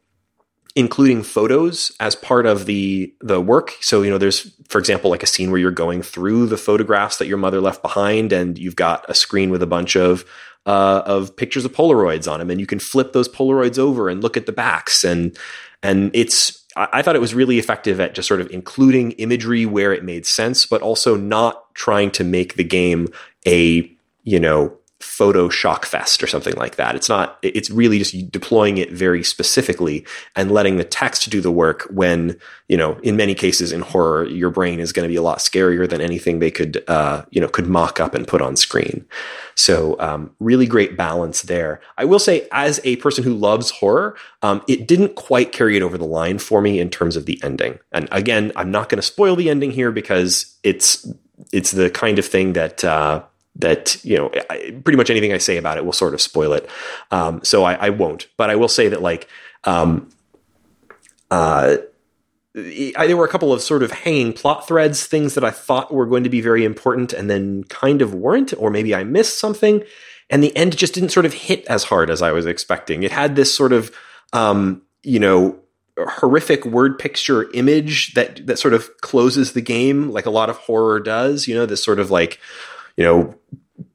including 0.78 1.24
photos 1.24 1.90
as 1.98 2.14
part 2.14 2.46
of 2.46 2.66
the 2.66 3.12
the 3.20 3.40
work. 3.40 3.72
So 3.80 4.02
you 4.02 4.10
know, 4.10 4.16
there's 4.16 4.52
for 4.68 4.78
example 4.78 5.10
like 5.10 5.24
a 5.24 5.26
scene 5.26 5.50
where 5.50 5.58
you're 5.58 5.72
going 5.72 6.02
through 6.02 6.46
the 6.46 6.56
photographs 6.56 7.18
that 7.18 7.26
your 7.26 7.36
mother 7.36 7.60
left 7.60 7.82
behind, 7.82 8.32
and 8.32 8.56
you've 8.56 8.76
got 8.76 9.04
a 9.10 9.14
screen 9.14 9.50
with 9.50 9.60
a 9.60 9.66
bunch 9.66 9.96
of 9.96 10.24
uh, 10.66 11.02
of 11.04 11.34
pictures 11.36 11.64
of 11.64 11.72
Polaroids 11.72 12.30
on 12.30 12.38
them, 12.38 12.48
and 12.48 12.60
you 12.60 12.66
can 12.66 12.78
flip 12.78 13.12
those 13.12 13.28
Polaroids 13.28 13.76
over 13.76 14.08
and 14.08 14.22
look 14.22 14.36
at 14.36 14.46
the 14.46 14.52
backs, 14.52 15.02
and 15.02 15.36
and 15.82 16.12
it's 16.14 16.64
I 16.76 17.02
thought 17.02 17.16
it 17.16 17.20
was 17.20 17.34
really 17.34 17.58
effective 17.58 17.98
at 17.98 18.14
just 18.14 18.28
sort 18.28 18.40
of 18.40 18.48
including 18.52 19.12
imagery 19.12 19.66
where 19.66 19.92
it 19.92 20.04
made 20.04 20.26
sense, 20.26 20.64
but 20.64 20.80
also 20.80 21.16
not 21.16 21.74
trying 21.74 22.12
to 22.12 22.22
make 22.22 22.54
the 22.54 22.62
game 22.62 23.08
a 23.48 23.90
you 24.22 24.38
know 24.38 24.76
photo 25.00 25.48
shock 25.48 25.86
fest 25.86 26.24
or 26.24 26.26
something 26.26 26.54
like 26.56 26.74
that. 26.74 26.96
It's 26.96 27.08
not, 27.08 27.38
it's 27.42 27.70
really 27.70 27.98
just 27.98 28.32
deploying 28.32 28.78
it 28.78 28.90
very 28.90 29.22
specifically 29.22 30.04
and 30.34 30.50
letting 30.50 30.76
the 30.76 30.84
text 30.84 31.30
do 31.30 31.40
the 31.40 31.52
work 31.52 31.82
when, 31.90 32.36
you 32.66 32.76
know, 32.76 32.98
in 33.04 33.16
many 33.16 33.34
cases 33.34 33.70
in 33.70 33.80
horror, 33.80 34.24
your 34.24 34.50
brain 34.50 34.80
is 34.80 34.92
going 34.92 35.04
to 35.04 35.08
be 35.08 35.14
a 35.16 35.22
lot 35.22 35.38
scarier 35.38 35.88
than 35.88 36.00
anything 36.00 36.40
they 36.40 36.50
could, 36.50 36.82
uh, 36.88 37.24
you 37.30 37.40
know, 37.40 37.48
could 37.48 37.68
mock 37.68 38.00
up 38.00 38.12
and 38.12 38.26
put 38.26 38.42
on 38.42 38.56
screen. 38.56 39.06
So, 39.54 39.96
um, 40.00 40.34
really 40.40 40.66
great 40.66 40.96
balance 40.96 41.42
there. 41.42 41.80
I 41.96 42.04
will 42.04 42.18
say, 42.18 42.48
as 42.50 42.80
a 42.82 42.96
person 42.96 43.22
who 43.22 43.34
loves 43.34 43.70
horror, 43.70 44.16
um, 44.42 44.62
it 44.66 44.88
didn't 44.88 45.14
quite 45.14 45.52
carry 45.52 45.76
it 45.76 45.82
over 45.82 45.96
the 45.96 46.04
line 46.04 46.38
for 46.38 46.60
me 46.60 46.80
in 46.80 46.90
terms 46.90 47.14
of 47.14 47.26
the 47.26 47.40
ending. 47.44 47.78
And 47.92 48.08
again, 48.10 48.50
I'm 48.56 48.72
not 48.72 48.88
going 48.88 48.98
to 48.98 49.06
spoil 49.06 49.36
the 49.36 49.48
ending 49.48 49.70
here 49.70 49.92
because 49.92 50.58
it's, 50.64 51.08
it's 51.52 51.70
the 51.70 51.88
kind 51.88 52.18
of 52.18 52.26
thing 52.26 52.54
that, 52.54 52.82
uh, 52.82 53.22
that 53.58 54.02
you 54.04 54.16
know 54.16 54.30
I, 54.50 54.80
pretty 54.82 54.96
much 54.96 55.10
anything 55.10 55.32
I 55.32 55.38
say 55.38 55.56
about 55.56 55.76
it 55.76 55.84
will 55.84 55.92
sort 55.92 56.14
of 56.14 56.20
spoil 56.20 56.52
it. 56.52 56.68
Um, 57.10 57.40
so 57.44 57.64
I, 57.64 57.74
I, 57.74 57.90
won't, 57.90 58.28
but 58.36 58.50
I 58.50 58.56
will 58.56 58.68
say 58.68 58.88
that 58.88 59.02
like 59.02 59.28
um, 59.64 60.08
uh, 61.30 61.76
I, 62.56 63.06
there 63.06 63.16
were 63.16 63.24
a 63.24 63.28
couple 63.28 63.52
of 63.52 63.60
sort 63.60 63.82
of 63.82 63.90
hanging 63.90 64.32
plot 64.32 64.66
threads, 64.66 65.06
things 65.06 65.34
that 65.34 65.44
I 65.44 65.50
thought 65.50 65.92
were 65.92 66.06
going 66.06 66.24
to 66.24 66.30
be 66.30 66.40
very 66.40 66.64
important, 66.64 67.12
and 67.12 67.28
then 67.28 67.64
kind 67.64 68.00
of 68.02 68.14
weren't, 68.14 68.54
or 68.56 68.70
maybe 68.70 68.94
I 68.94 69.04
missed 69.04 69.38
something, 69.38 69.82
and 70.30 70.42
the 70.42 70.56
end 70.56 70.76
just 70.76 70.94
didn't 70.94 71.10
sort 71.10 71.26
of 71.26 71.34
hit 71.34 71.66
as 71.66 71.84
hard 71.84 72.10
as 72.10 72.22
I 72.22 72.32
was 72.32 72.46
expecting. 72.46 73.02
It 73.02 73.12
had 73.12 73.36
this 73.36 73.54
sort 73.54 73.72
of 73.72 73.94
um, 74.32 74.82
you 75.02 75.18
know 75.18 75.58
horrific 75.98 76.64
word 76.64 76.98
picture 76.98 77.50
image 77.52 78.14
that 78.14 78.46
that 78.46 78.58
sort 78.58 78.74
of 78.74 78.88
closes 79.00 79.52
the 79.52 79.60
game 79.60 80.10
like 80.10 80.26
a 80.26 80.30
lot 80.30 80.48
of 80.48 80.56
horror 80.56 81.00
does 81.00 81.48
you 81.48 81.54
know 81.56 81.66
this 81.66 81.82
sort 81.82 81.98
of 81.98 82.08
like 82.08 82.38
you 82.98 83.04
know, 83.04 83.32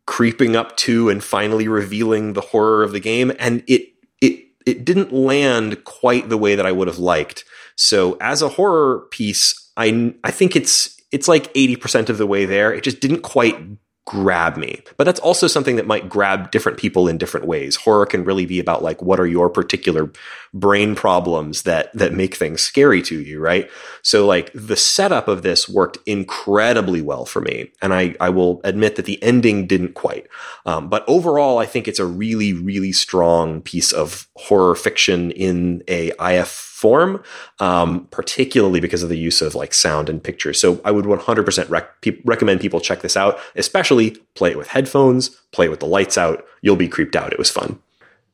creeping 0.05 0.55
up 0.55 0.77
to 0.77 1.09
and 1.09 1.21
finally 1.21 1.67
revealing 1.67 2.33
the 2.33 2.41
horror 2.41 2.83
of 2.83 2.93
the 2.93 3.01
game. 3.01 3.33
And 3.37 3.61
it, 3.67 3.89
it, 4.21 4.45
it 4.65 4.85
didn't 4.85 5.11
land 5.11 5.83
quite 5.83 6.29
the 6.29 6.37
way 6.37 6.55
that 6.55 6.65
I 6.65 6.71
would 6.71 6.87
have 6.87 6.99
liked. 6.99 7.43
So 7.75 8.17
as 8.21 8.41
a 8.41 8.47
horror 8.47 9.01
piece, 9.11 9.71
I, 9.75 10.13
I 10.23 10.31
think 10.31 10.55
it's, 10.55 11.01
it's 11.11 11.27
like 11.27 11.53
80% 11.53 12.07
of 12.07 12.17
the 12.17 12.25
way 12.25 12.45
there. 12.45 12.73
It 12.73 12.85
just 12.85 13.01
didn't 13.01 13.23
quite 13.23 13.57
grab 14.05 14.57
me. 14.57 14.81
But 14.97 15.05
that's 15.05 15.19
also 15.19 15.47
something 15.47 15.77
that 15.77 15.87
might 15.87 16.09
grab 16.09 16.51
different 16.51 16.77
people 16.77 17.07
in 17.07 17.17
different 17.17 17.47
ways. 17.47 17.77
Horror 17.77 18.05
can 18.05 18.25
really 18.25 18.45
be 18.45 18.59
about 18.59 18.83
like 18.83 19.01
what 19.01 19.19
are 19.19 19.25
your 19.25 19.49
particular 19.49 20.11
brain 20.53 20.93
problems 20.93 21.63
that 21.63 21.91
that 21.93 22.13
make 22.13 22.35
things 22.35 22.61
scary 22.61 23.01
to 23.03 23.19
you, 23.19 23.39
right? 23.39 23.69
So 24.01 24.25
like 24.25 24.51
the 24.53 24.75
setup 24.75 25.27
of 25.27 25.41
this 25.41 25.69
worked 25.69 25.97
incredibly 26.05 27.01
well 27.01 27.25
for 27.25 27.41
me, 27.41 27.71
and 27.81 27.93
I 27.93 28.15
I 28.19 28.29
will 28.29 28.59
admit 28.63 28.97
that 28.97 29.05
the 29.05 29.21
ending 29.23 29.67
didn't 29.67 29.93
quite. 29.93 30.27
Um, 30.65 30.89
but 30.89 31.05
overall, 31.07 31.57
I 31.57 31.65
think 31.65 31.87
it's 31.87 31.99
a 31.99 32.05
really 32.05 32.51
really 32.53 32.91
strong 32.91 33.61
piece 33.61 33.91
of 33.91 34.27
horror 34.35 34.75
fiction 34.75 35.31
in 35.31 35.81
a 35.87 36.11
IF 36.19 36.72
form, 36.83 37.23
um, 37.61 38.09
particularly 38.11 38.81
because 38.81 39.03
of 39.03 39.07
the 39.07 39.17
use 39.17 39.41
of 39.41 39.55
like 39.55 39.73
sound 39.73 40.09
and 40.09 40.21
pictures. 40.21 40.59
So 40.59 40.81
I 40.83 40.91
would 40.91 41.05
100% 41.05 41.69
rec- 41.69 42.05
recommend 42.25 42.59
people 42.59 42.81
check 42.81 43.01
this 43.01 43.15
out, 43.15 43.39
especially 43.55 44.17
play 44.35 44.51
it 44.51 44.57
with 44.57 44.67
headphones, 44.67 45.29
play 45.53 45.67
it 45.67 45.69
with 45.69 45.79
the 45.79 45.85
lights 45.85 46.17
out. 46.17 46.43
You'll 46.61 46.75
be 46.75 46.89
creeped 46.89 47.15
out. 47.15 47.31
It 47.31 47.39
was 47.39 47.49
fun. 47.49 47.79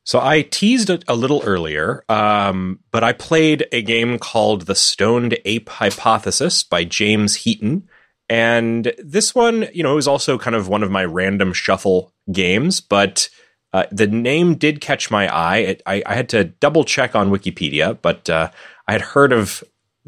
So 0.04 0.20
I 0.20 0.42
teased 0.42 0.90
it 0.90 1.04
a 1.08 1.14
little 1.14 1.44
earlier, 1.46 2.04
um, 2.10 2.80
but 2.90 3.04
I 3.04 3.14
played 3.14 3.68
a 3.72 3.84
game 3.84 4.18
called 4.18 4.64
The 4.64 4.74
Stoned 4.74 5.38
Ape 5.46 5.70
Hypothesis 5.70 6.64
by 6.64 6.86
James 6.86 7.36
Heaton. 7.36 7.88
And 8.30 8.92
this 8.98 9.36
one, 9.36 9.68
you 9.76 9.84
know, 9.84 9.92
it 9.92 10.02
was 10.02 10.08
also 10.08 10.40
kind 10.40 10.56
of 10.56 10.68
one 10.68 10.82
of 10.82 10.90
my 10.90 11.06
random 11.06 11.54
shuffle 11.54 12.12
games, 12.32 12.82
but 12.82 13.30
uh, 13.74 13.86
the 13.92 14.08
name 14.08 14.56
did 14.56 14.82
catch 14.82 15.12
my 15.12 15.34
eye. 15.34 15.58
It, 15.58 15.84
I, 15.86 16.02
I, 16.06 16.16
had 16.16 16.30
to 16.30 16.46
double 16.46 16.84
check 16.84 17.16
on 17.16 17.30
Wikipedia, 17.30 17.98
but 18.02 18.30
uh, 18.30 18.50
I 18.88 18.92
had 18.94 19.02
heard 19.02 19.32
of, 19.32 19.64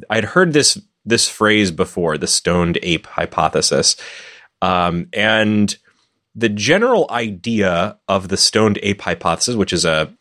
I 0.09 0.15
had 0.15 0.25
heard 0.25 0.53
this 0.53 0.81
this 1.05 1.27
phrase 1.27 1.71
before, 1.71 2.17
the 2.17 2.27
stoned 2.27 2.77
ape 2.83 3.07
hypothesis, 3.07 3.95
um, 4.61 5.07
and 5.13 5.75
the 6.35 6.49
general 6.49 7.07
idea 7.09 7.97
of 8.07 8.29
the 8.29 8.37
stoned 8.37 8.79
ape 8.83 9.01
hypothesis, 9.01 9.55
which 9.55 9.73
is 9.73 9.85
a 9.85 10.13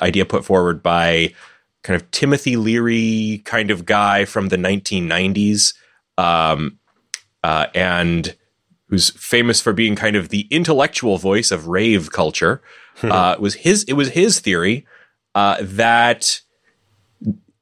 idea 0.00 0.24
put 0.24 0.44
forward 0.44 0.82
by 0.82 1.34
kind 1.82 2.00
of 2.00 2.10
Timothy 2.10 2.56
Leary 2.56 3.42
kind 3.44 3.70
of 3.70 3.84
guy 3.84 4.24
from 4.24 4.48
the 4.48 4.56
1990s, 4.56 5.74
um, 6.18 6.78
uh, 7.42 7.66
and 7.74 8.34
who's 8.92 9.08
famous 9.08 9.58
for 9.58 9.72
being 9.72 9.96
kind 9.96 10.16
of 10.16 10.28
the 10.28 10.46
intellectual 10.50 11.16
voice 11.16 11.50
of 11.50 11.66
rave 11.66 12.12
culture. 12.12 12.60
uh, 13.02 13.34
was 13.40 13.54
his 13.54 13.84
it 13.84 13.94
was 13.94 14.10
his 14.10 14.38
theory 14.38 14.86
uh, 15.34 15.56
that 15.62 16.42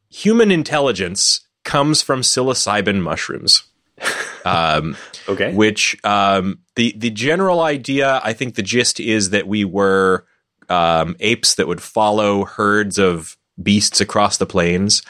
human 0.09 0.51
intelligence 0.51 1.47
comes 1.63 2.03
from 2.03 2.23
psilocybin 2.23 3.01
mushrooms. 3.01 3.63
Um, 4.43 4.97
okay. 5.29 5.53
Which 5.53 6.03
um, 6.03 6.61
the 6.75 6.95
the 6.97 7.11
general 7.11 7.61
idea, 7.61 8.23
I 8.25 8.33
think 8.33 8.55
the 8.55 8.63
gist 8.63 8.99
is 8.99 9.29
that 9.31 9.47
we 9.47 9.67
were 9.67 10.25
um, 10.71 11.15
apes 11.21 11.57
that 11.57 11.69
would 11.69 11.83
follow 11.83 12.47
herds 12.47 12.99
of 12.99 13.37
beasts 13.63 14.01
across 14.01 14.39
the 14.39 14.47
plains, 14.47 15.03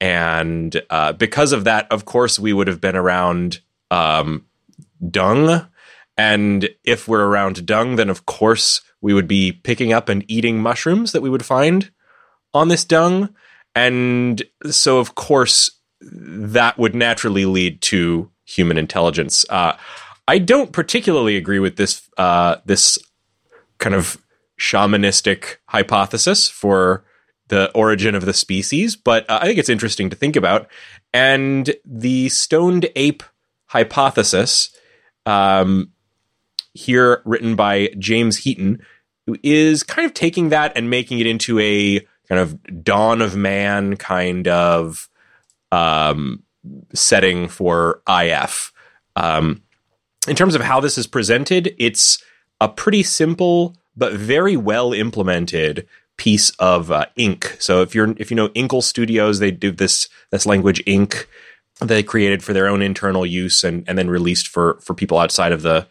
and 0.00 0.80
uh, 0.88 1.12
because 1.12 1.52
of 1.52 1.64
that, 1.64 1.92
of 1.92 2.06
course, 2.06 2.38
we 2.38 2.54
would 2.54 2.68
have 2.68 2.80
been 2.80 2.96
around 2.96 3.60
um, 3.90 4.46
dung. 5.08 5.66
And 6.16 6.68
if 6.84 7.08
we're 7.08 7.26
around 7.26 7.64
dung, 7.66 7.96
then 7.96 8.10
of 8.10 8.26
course 8.26 8.82
we 9.00 9.14
would 9.14 9.28
be 9.28 9.52
picking 9.52 9.92
up 9.92 10.08
and 10.08 10.24
eating 10.28 10.60
mushrooms 10.60 11.12
that 11.12 11.22
we 11.22 11.30
would 11.30 11.44
find 11.44 11.90
on 12.52 12.68
this 12.68 12.84
dung. 12.84 13.34
And 13.74 14.42
so, 14.70 14.98
of 14.98 15.14
course, 15.14 15.70
that 16.00 16.78
would 16.78 16.94
naturally 16.94 17.44
lead 17.44 17.80
to 17.82 18.30
human 18.44 18.76
intelligence. 18.76 19.44
Uh, 19.48 19.76
I 20.26 20.38
don't 20.38 20.72
particularly 20.72 21.36
agree 21.36 21.58
with 21.58 21.76
this 21.76 22.08
uh, 22.18 22.56
this 22.64 22.98
kind 23.78 23.94
of 23.94 24.22
shamanistic 24.58 25.56
hypothesis 25.66 26.48
for 26.48 27.04
the 27.48 27.70
origin 27.72 28.14
of 28.14 28.24
the 28.24 28.32
species, 28.32 28.94
but 28.94 29.28
uh, 29.28 29.38
I 29.42 29.46
think 29.46 29.58
it's 29.58 29.68
interesting 29.68 30.10
to 30.10 30.16
think 30.16 30.36
about. 30.36 30.68
And 31.12 31.74
the 31.84 32.28
stoned 32.28 32.86
ape 32.94 33.22
hypothesis, 33.66 34.70
um, 35.26 35.92
here 36.74 37.22
written 37.24 37.56
by 37.56 37.90
James 37.98 38.38
Heaton, 38.38 38.82
who 39.26 39.36
is 39.42 39.82
kind 39.82 40.06
of 40.06 40.14
taking 40.14 40.48
that 40.50 40.72
and 40.76 40.90
making 40.90 41.18
it 41.20 41.26
into 41.26 41.58
a 41.58 42.00
kind 42.28 42.40
of 42.40 42.84
dawn 42.84 43.20
of 43.20 43.36
man 43.36 43.96
kind 43.96 44.46
of 44.48 45.08
um, 45.72 46.42
setting 46.94 47.48
for 47.48 48.02
IF. 48.08 48.72
Um, 49.16 49.62
in 50.28 50.36
terms 50.36 50.54
of 50.54 50.60
how 50.60 50.80
this 50.80 50.98
is 50.98 51.06
presented, 51.06 51.74
it's 51.78 52.22
a 52.60 52.68
pretty 52.68 53.02
simple 53.02 53.76
but 53.96 54.12
very 54.14 54.56
well 54.56 54.92
implemented 54.92 55.86
piece 56.16 56.50
of 56.58 56.90
uh, 56.90 57.06
ink. 57.16 57.56
So 57.58 57.82
if 57.82 57.94
you're 57.94 58.14
if 58.18 58.30
you 58.30 58.36
know 58.36 58.50
Inkle 58.54 58.82
Studios, 58.82 59.38
they 59.38 59.50
do 59.50 59.70
this 59.70 60.08
this 60.30 60.46
language 60.46 60.82
ink 60.86 61.28
they 61.80 62.02
created 62.02 62.42
for 62.42 62.52
their 62.52 62.68
own 62.68 62.82
internal 62.82 63.24
use 63.24 63.64
and 63.64 63.84
and 63.88 63.96
then 63.96 64.10
released 64.10 64.48
for 64.48 64.80
for 64.80 64.94
people 64.94 65.18
outside 65.18 65.52
of 65.52 65.62
the 65.62 65.86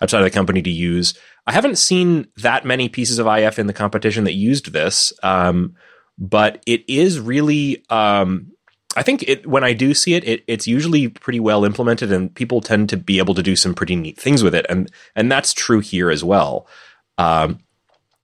outside 0.00 0.18
of 0.18 0.24
the 0.24 0.30
company 0.30 0.62
to 0.62 0.70
use. 0.70 1.14
I 1.46 1.52
haven't 1.52 1.78
seen 1.78 2.28
that 2.38 2.64
many 2.64 2.88
pieces 2.88 3.18
of 3.18 3.26
IF 3.26 3.58
in 3.58 3.66
the 3.66 3.72
competition 3.72 4.24
that 4.24 4.34
used 4.34 4.72
this, 4.72 5.12
um, 5.22 5.74
but 6.18 6.62
it 6.66 6.84
is 6.88 7.18
really. 7.18 7.84
Um, 7.90 8.52
I 8.96 9.04
think 9.04 9.22
it, 9.28 9.46
when 9.46 9.62
I 9.62 9.72
do 9.72 9.94
see 9.94 10.14
it, 10.14 10.24
it, 10.26 10.42
it's 10.48 10.66
usually 10.66 11.06
pretty 11.08 11.38
well 11.38 11.64
implemented, 11.64 12.10
and 12.10 12.34
people 12.34 12.60
tend 12.60 12.88
to 12.88 12.96
be 12.96 13.18
able 13.18 13.34
to 13.34 13.42
do 13.42 13.54
some 13.54 13.72
pretty 13.72 13.94
neat 13.94 14.18
things 14.18 14.42
with 14.42 14.54
it, 14.54 14.66
and 14.68 14.90
and 15.14 15.30
that's 15.30 15.52
true 15.52 15.80
here 15.80 16.10
as 16.10 16.24
well. 16.24 16.66
Um, 17.16 17.60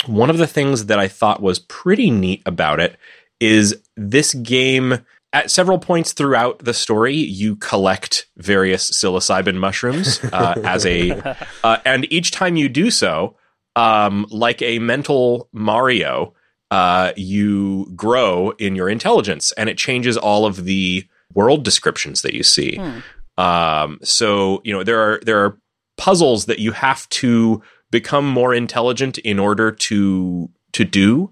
one 0.06 0.28
of 0.28 0.38
the 0.38 0.46
things 0.46 0.86
that 0.86 0.98
I 0.98 1.08
thought 1.08 1.40
was 1.40 1.60
pretty 1.60 2.10
neat 2.10 2.42
about 2.46 2.80
it 2.80 2.98
is 3.40 3.80
this 3.96 4.34
game 4.34 5.04
at 5.36 5.50
several 5.50 5.78
points 5.78 6.14
throughout 6.14 6.60
the 6.60 6.72
story, 6.72 7.14
you 7.14 7.56
collect 7.56 8.26
various 8.38 8.90
psilocybin 8.90 9.56
mushrooms 9.56 10.18
uh, 10.32 10.54
as 10.64 10.86
a, 10.86 11.36
uh, 11.62 11.76
and 11.84 12.10
each 12.10 12.30
time 12.30 12.56
you 12.56 12.70
do 12.70 12.90
so, 12.90 13.36
um, 13.76 14.26
like 14.30 14.62
a 14.62 14.78
mental 14.78 15.50
Mario, 15.52 16.32
uh, 16.70 17.12
you 17.16 17.92
grow 17.94 18.52
in 18.52 18.74
your 18.74 18.88
intelligence, 18.88 19.52
and 19.52 19.68
it 19.68 19.76
changes 19.76 20.16
all 20.16 20.46
of 20.46 20.64
the 20.64 21.06
world 21.34 21.64
descriptions 21.64 22.22
that 22.22 22.32
you 22.32 22.42
see. 22.42 22.76
Hmm. 22.76 22.98
Um, 23.38 23.98
so 24.02 24.62
you 24.64 24.72
know 24.72 24.82
there 24.82 24.98
are 24.98 25.20
there 25.22 25.44
are 25.44 25.58
puzzles 25.98 26.46
that 26.46 26.58
you 26.58 26.72
have 26.72 27.06
to 27.10 27.62
become 27.90 28.26
more 28.26 28.54
intelligent 28.54 29.18
in 29.18 29.38
order 29.38 29.70
to 29.70 30.48
to 30.72 30.84
do. 30.84 31.30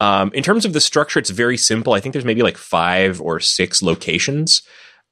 Um, 0.00 0.30
in 0.34 0.42
terms 0.42 0.64
of 0.64 0.72
the 0.72 0.80
structure, 0.80 1.18
it's 1.18 1.30
very 1.30 1.56
simple. 1.56 1.94
I 1.94 2.00
think 2.00 2.12
there's 2.12 2.24
maybe 2.24 2.42
like 2.42 2.58
five 2.58 3.20
or 3.20 3.40
six 3.40 3.82
locations 3.82 4.62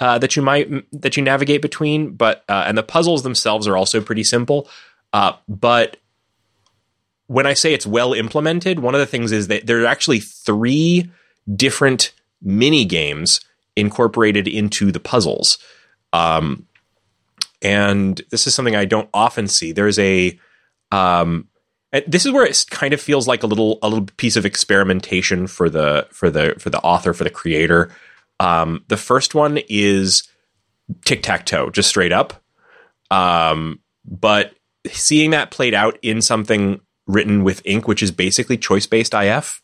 uh, 0.00 0.18
that 0.18 0.36
you 0.36 0.42
might 0.42 0.68
that 0.92 1.16
you 1.16 1.22
navigate 1.22 1.62
between, 1.62 2.12
but 2.12 2.44
uh, 2.48 2.64
and 2.66 2.76
the 2.76 2.82
puzzles 2.82 3.22
themselves 3.22 3.66
are 3.66 3.76
also 3.76 4.00
pretty 4.00 4.24
simple. 4.24 4.68
Uh, 5.12 5.32
but 5.48 5.96
when 7.26 7.46
I 7.46 7.54
say 7.54 7.72
it's 7.72 7.86
well 7.86 8.12
implemented, 8.12 8.80
one 8.80 8.94
of 8.94 9.00
the 9.00 9.06
things 9.06 9.32
is 9.32 9.48
that 9.48 9.66
there 9.66 9.82
are 9.82 9.86
actually 9.86 10.20
three 10.20 11.10
different 11.54 12.12
mini 12.42 12.84
games 12.84 13.40
incorporated 13.76 14.46
into 14.46 14.92
the 14.92 15.00
puzzles. 15.00 15.58
Um, 16.12 16.66
and 17.62 18.20
this 18.30 18.46
is 18.46 18.54
something 18.54 18.76
I 18.76 18.84
don't 18.84 19.08
often 19.14 19.48
see. 19.48 19.72
There's 19.72 19.98
a 19.98 20.38
um, 20.92 21.48
this 22.06 22.26
is 22.26 22.32
where 22.32 22.44
it 22.44 22.64
kind 22.70 22.92
of 22.92 23.00
feels 23.00 23.28
like 23.28 23.42
a 23.42 23.46
little 23.46 23.78
a 23.82 23.88
little 23.88 24.06
piece 24.16 24.36
of 24.36 24.44
experimentation 24.44 25.46
for 25.46 25.70
the 25.70 26.06
for 26.10 26.30
the 26.30 26.54
for 26.58 26.70
the 26.70 26.80
author 26.80 27.12
for 27.12 27.24
the 27.24 27.30
creator. 27.30 27.90
Um, 28.40 28.84
the 28.88 28.96
first 28.96 29.34
one 29.34 29.58
is 29.68 30.28
tic 31.04 31.22
tac 31.22 31.46
toe, 31.46 31.70
just 31.70 31.88
straight 31.88 32.12
up. 32.12 32.42
Um, 33.10 33.80
but 34.04 34.54
seeing 34.90 35.30
that 35.30 35.50
played 35.50 35.74
out 35.74 35.98
in 36.02 36.20
something 36.20 36.80
written 37.06 37.44
with 37.44 37.62
ink, 37.64 37.86
which 37.86 38.02
is 38.02 38.10
basically 38.10 38.56
choice 38.56 38.86
based 38.86 39.14
IF, 39.14 39.62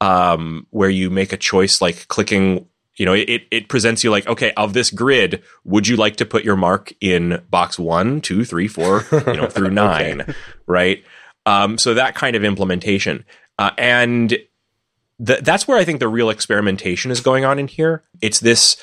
um, 0.00 0.66
where 0.70 0.90
you 0.90 1.10
make 1.10 1.32
a 1.32 1.36
choice 1.36 1.80
like 1.80 2.08
clicking. 2.08 2.66
You 2.96 3.04
know, 3.04 3.12
it 3.12 3.42
it 3.50 3.68
presents 3.68 4.02
you 4.02 4.10
like, 4.10 4.26
okay, 4.26 4.52
of 4.56 4.72
this 4.72 4.90
grid, 4.90 5.42
would 5.64 5.86
you 5.86 5.96
like 5.96 6.16
to 6.16 6.24
put 6.24 6.44
your 6.44 6.56
mark 6.56 6.94
in 7.02 7.42
box 7.50 7.78
one, 7.78 8.22
two, 8.22 8.42
three, 8.42 8.68
four, 8.68 9.04
you 9.12 9.34
know, 9.34 9.48
through 9.48 9.70
nine, 9.72 10.22
okay. 10.22 10.34
right? 10.66 11.04
Um, 11.46 11.78
so 11.78 11.94
that 11.94 12.14
kind 12.14 12.36
of 12.36 12.44
implementation. 12.44 13.24
Uh, 13.58 13.70
and 13.78 14.30
th- 15.24 15.40
that's 15.40 15.66
where 15.66 15.78
I 15.78 15.84
think 15.84 16.00
the 16.00 16.08
real 16.08 16.28
experimentation 16.28 17.10
is 17.10 17.20
going 17.20 17.44
on 17.44 17.58
in 17.58 17.68
here. 17.68 18.04
It's 18.20 18.40
this 18.40 18.76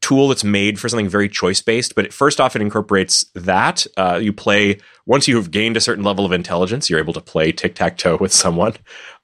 tool 0.00 0.28
that's 0.28 0.44
made 0.44 0.80
for 0.80 0.88
something 0.88 1.08
very 1.08 1.28
choice 1.28 1.60
based, 1.60 1.94
but 1.94 2.12
first 2.12 2.40
off, 2.40 2.56
it 2.56 2.62
incorporates 2.62 3.24
that. 3.34 3.86
Uh, 3.96 4.18
you 4.20 4.32
play, 4.32 4.78
once 5.06 5.28
you've 5.28 5.50
gained 5.50 5.76
a 5.76 5.80
certain 5.80 6.04
level 6.04 6.24
of 6.24 6.32
intelligence, 6.32 6.88
you're 6.90 6.98
able 6.98 7.12
to 7.12 7.20
play 7.20 7.52
tic 7.52 7.74
tac 7.74 7.96
toe 7.96 8.16
with 8.16 8.32
someone. 8.32 8.74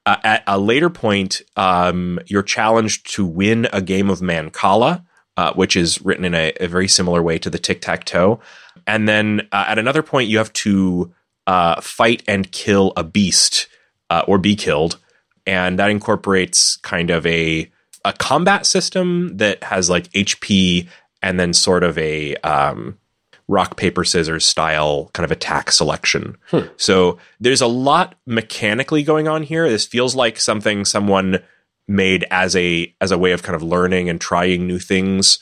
Uh, 0.05 0.17
at 0.23 0.43
a 0.47 0.57
later 0.57 0.89
point, 0.89 1.41
um, 1.57 2.19
you're 2.27 2.43
challenged 2.43 3.11
to 3.13 3.25
win 3.25 3.67
a 3.73 3.81
game 3.81 4.09
of 4.09 4.19
Mancala, 4.19 5.03
uh, 5.37 5.53
which 5.53 5.75
is 5.75 6.01
written 6.01 6.25
in 6.25 6.33
a, 6.33 6.53
a, 6.59 6.67
very 6.67 6.87
similar 6.87 7.21
way 7.21 7.37
to 7.37 7.49
the 7.49 7.59
tic 7.59 7.81
tac 7.81 8.05
toe. 8.05 8.39
And 8.87 9.07
then 9.07 9.47
uh, 9.51 9.65
at 9.67 9.77
another 9.77 10.01
point, 10.01 10.29
you 10.29 10.37
have 10.37 10.51
to 10.53 11.13
uh, 11.49 11.81
fight 11.81 12.21
and 12.27 12.51
kill 12.51 12.93
a 12.95 13.03
beast 13.03 13.67
uh, 14.11 14.23
or 14.27 14.37
be 14.37 14.55
killed, 14.55 14.99
and 15.47 15.79
that 15.79 15.89
incorporates 15.89 16.75
kind 16.77 17.09
of 17.09 17.25
a 17.25 17.69
a 18.05 18.13
combat 18.13 18.67
system 18.67 19.35
that 19.37 19.63
has 19.63 19.89
like 19.89 20.11
HP 20.11 20.87
and 21.23 21.39
then 21.39 21.53
sort 21.53 21.83
of 21.83 21.97
a 21.97 22.35
um, 22.37 22.99
rock 23.47 23.77
paper 23.77 24.03
scissors 24.03 24.45
style 24.45 25.09
kind 25.13 25.25
of 25.25 25.31
attack 25.31 25.71
selection. 25.71 26.37
Hmm. 26.51 26.67
So 26.77 27.17
there's 27.39 27.61
a 27.61 27.67
lot 27.67 28.13
mechanically 28.27 29.01
going 29.01 29.27
on 29.27 29.41
here. 29.41 29.67
This 29.67 29.87
feels 29.87 30.13
like 30.13 30.39
something 30.39 30.85
someone 30.85 31.39
made 31.87 32.25
as 32.29 32.55
a 32.55 32.93
as 33.01 33.09
a 33.09 33.17
way 33.17 33.31
of 33.31 33.41
kind 33.41 33.55
of 33.55 33.63
learning 33.63 34.07
and 34.07 34.21
trying 34.21 34.67
new 34.67 34.77
things 34.77 35.39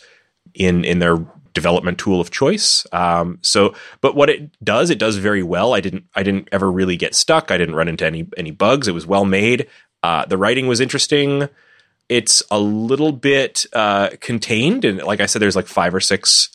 in 0.54 0.86
in 0.86 1.00
their 1.00 1.18
development 1.58 1.98
tool 1.98 2.22
of 2.22 2.30
choice. 2.30 2.86
Um, 2.92 3.40
so, 3.42 3.74
but 4.00 4.16
what 4.16 4.30
it 4.30 4.52
does, 4.64 4.90
it 4.92 5.00
does 5.00 5.16
very 5.18 5.42
well. 5.42 5.74
I 5.74 5.82
didn't 5.82 6.06
I 6.14 6.22
didn't 6.24 6.50
ever 6.52 6.72
really 6.72 6.98
get 6.98 7.16
stuck. 7.16 7.50
I 7.50 7.58
didn't 7.58 7.76
run 7.76 7.88
into 7.88 8.06
any 8.06 8.28
any 8.38 8.52
bugs. 8.52 8.88
It 8.88 8.94
was 8.94 9.08
well 9.08 9.26
made. 9.26 9.68
Uh, 10.04 10.26
the 10.26 10.38
writing 10.38 10.68
was 10.68 10.80
interesting. 10.80 11.50
It's 12.10 12.44
a 12.52 12.60
little 12.60 13.12
bit 13.12 13.66
uh, 13.74 14.10
contained, 14.22 14.86
and 14.86 15.02
like 15.02 15.20
I 15.20 15.26
said, 15.26 15.42
there's 15.42 15.56
like 15.56 15.68
five 15.68 15.96
or 15.96 16.00
six 16.00 16.50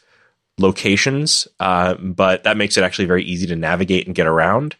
locations, 0.59 1.49
uh, 1.59 1.95
but 1.95 2.45
that 2.45 2.57
makes 2.57 2.77
it 2.77 2.85
actually 2.85 3.09
very 3.09 3.25
easy 3.25 3.47
to 3.49 3.57
navigate 3.57 4.07
and 4.07 4.15
get 4.15 4.27
around. 4.27 4.77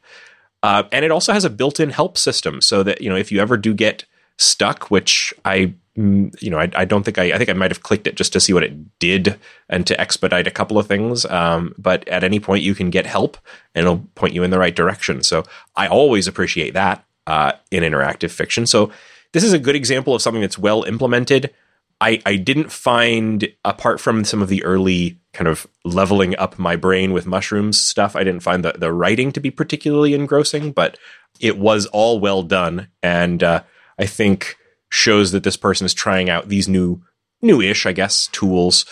Uh, 0.63 0.85
and 0.93 1.05
it 1.05 1.11
also 1.11 1.33
has 1.33 1.45
a 1.45 1.51
built-in 1.51 1.91
help 1.91 2.17
system, 2.17 2.61
so 2.61 2.85
that 2.85 3.01
you 3.01 3.11
know 3.11 3.19
if 3.19 3.33
you 3.33 3.41
ever 3.41 3.57
do 3.57 3.75
get 3.75 4.05
stuck, 4.39 4.91
which 4.91 5.35
I 5.45 5.75
you 5.95 6.51
know 6.51 6.59
I, 6.59 6.71
I 6.75 6.85
don't 6.85 7.03
think 7.03 7.19
I 7.19 7.33
I 7.33 7.39
think 7.39 7.51
I 7.51 7.55
might 7.55 7.71
have 7.71 7.83
clicked 7.83 8.07
it 8.07 8.17
just 8.17 8.33
to 8.33 8.41
see 8.41 8.53
what 8.53 8.63
it 8.63 8.99
did 8.99 9.39
and 9.69 9.87
to 9.87 10.01
expedite 10.01 10.47
a 10.47 10.51
couple 10.51 10.79
of 10.79 10.87
things. 10.87 11.25
Um, 11.27 11.75
but 11.79 12.07
at 12.09 12.25
any 12.25 12.41
point 12.41 12.63
you 12.63 12.75
can 12.75 12.91
get 12.91 13.07
help, 13.07 13.37
and 13.75 13.85
it'll 13.85 14.07
point 14.15 14.35
you 14.35 14.43
in 14.43 14.51
the 14.51 14.59
right 14.59 14.75
direction. 14.75 15.23
So 15.23 15.45
I 15.77 15.87
always 15.89 16.27
appreciate 16.27 16.75
that 16.75 17.05
uh, 17.27 17.53
in 17.71 17.83
interactive 17.83 18.31
fiction. 18.31 18.67
So 18.67 18.91
this 19.33 19.45
is 19.45 19.53
a 19.53 19.59
good 19.59 19.77
example 19.77 20.15
of 20.15 20.23
something 20.23 20.43
that's 20.43 20.59
well 20.59 20.85
implemented. 20.85 21.53
I, 22.01 22.21
I 22.27 22.35
didn't 22.35 22.73
find, 22.73 23.47
apart 23.65 24.01
from 24.01 24.25
some 24.25 24.43
of 24.43 24.49
the 24.49 24.65
early 24.65 25.21
kind 25.33 25.47
of 25.47 25.69
leveling 25.85 26.37
up 26.37 26.59
my 26.59 26.75
brain 26.75 27.13
with 27.13 27.27
mushrooms 27.27 27.81
stuff, 27.81 28.17
I 28.17 28.25
didn't 28.25 28.43
find 28.43 28.65
the, 28.65 28.73
the 28.73 28.93
writing 28.93 29.31
to 29.33 29.41
be 29.41 29.53
particularly 29.53 30.13
engrossing, 30.13 30.73
but 30.73 30.99
it 31.39 31.59
was 31.59 31.87
all 31.87 32.19
well 32.19 32.43
done. 32.43 32.89
And 33.05 33.43
uh, 33.45 33.63
I 34.01 34.07
think 34.07 34.57
shows 34.93 35.33
that 35.33 35.43
this 35.43 35.57
person 35.57 35.87
is 35.87 35.95
trying 35.95 36.29
out 36.29 36.51
these 36.51 36.69
new, 36.69 37.01
newish, 37.41 37.87
I 37.87 37.93
guess, 37.93 38.27
tools 38.29 38.85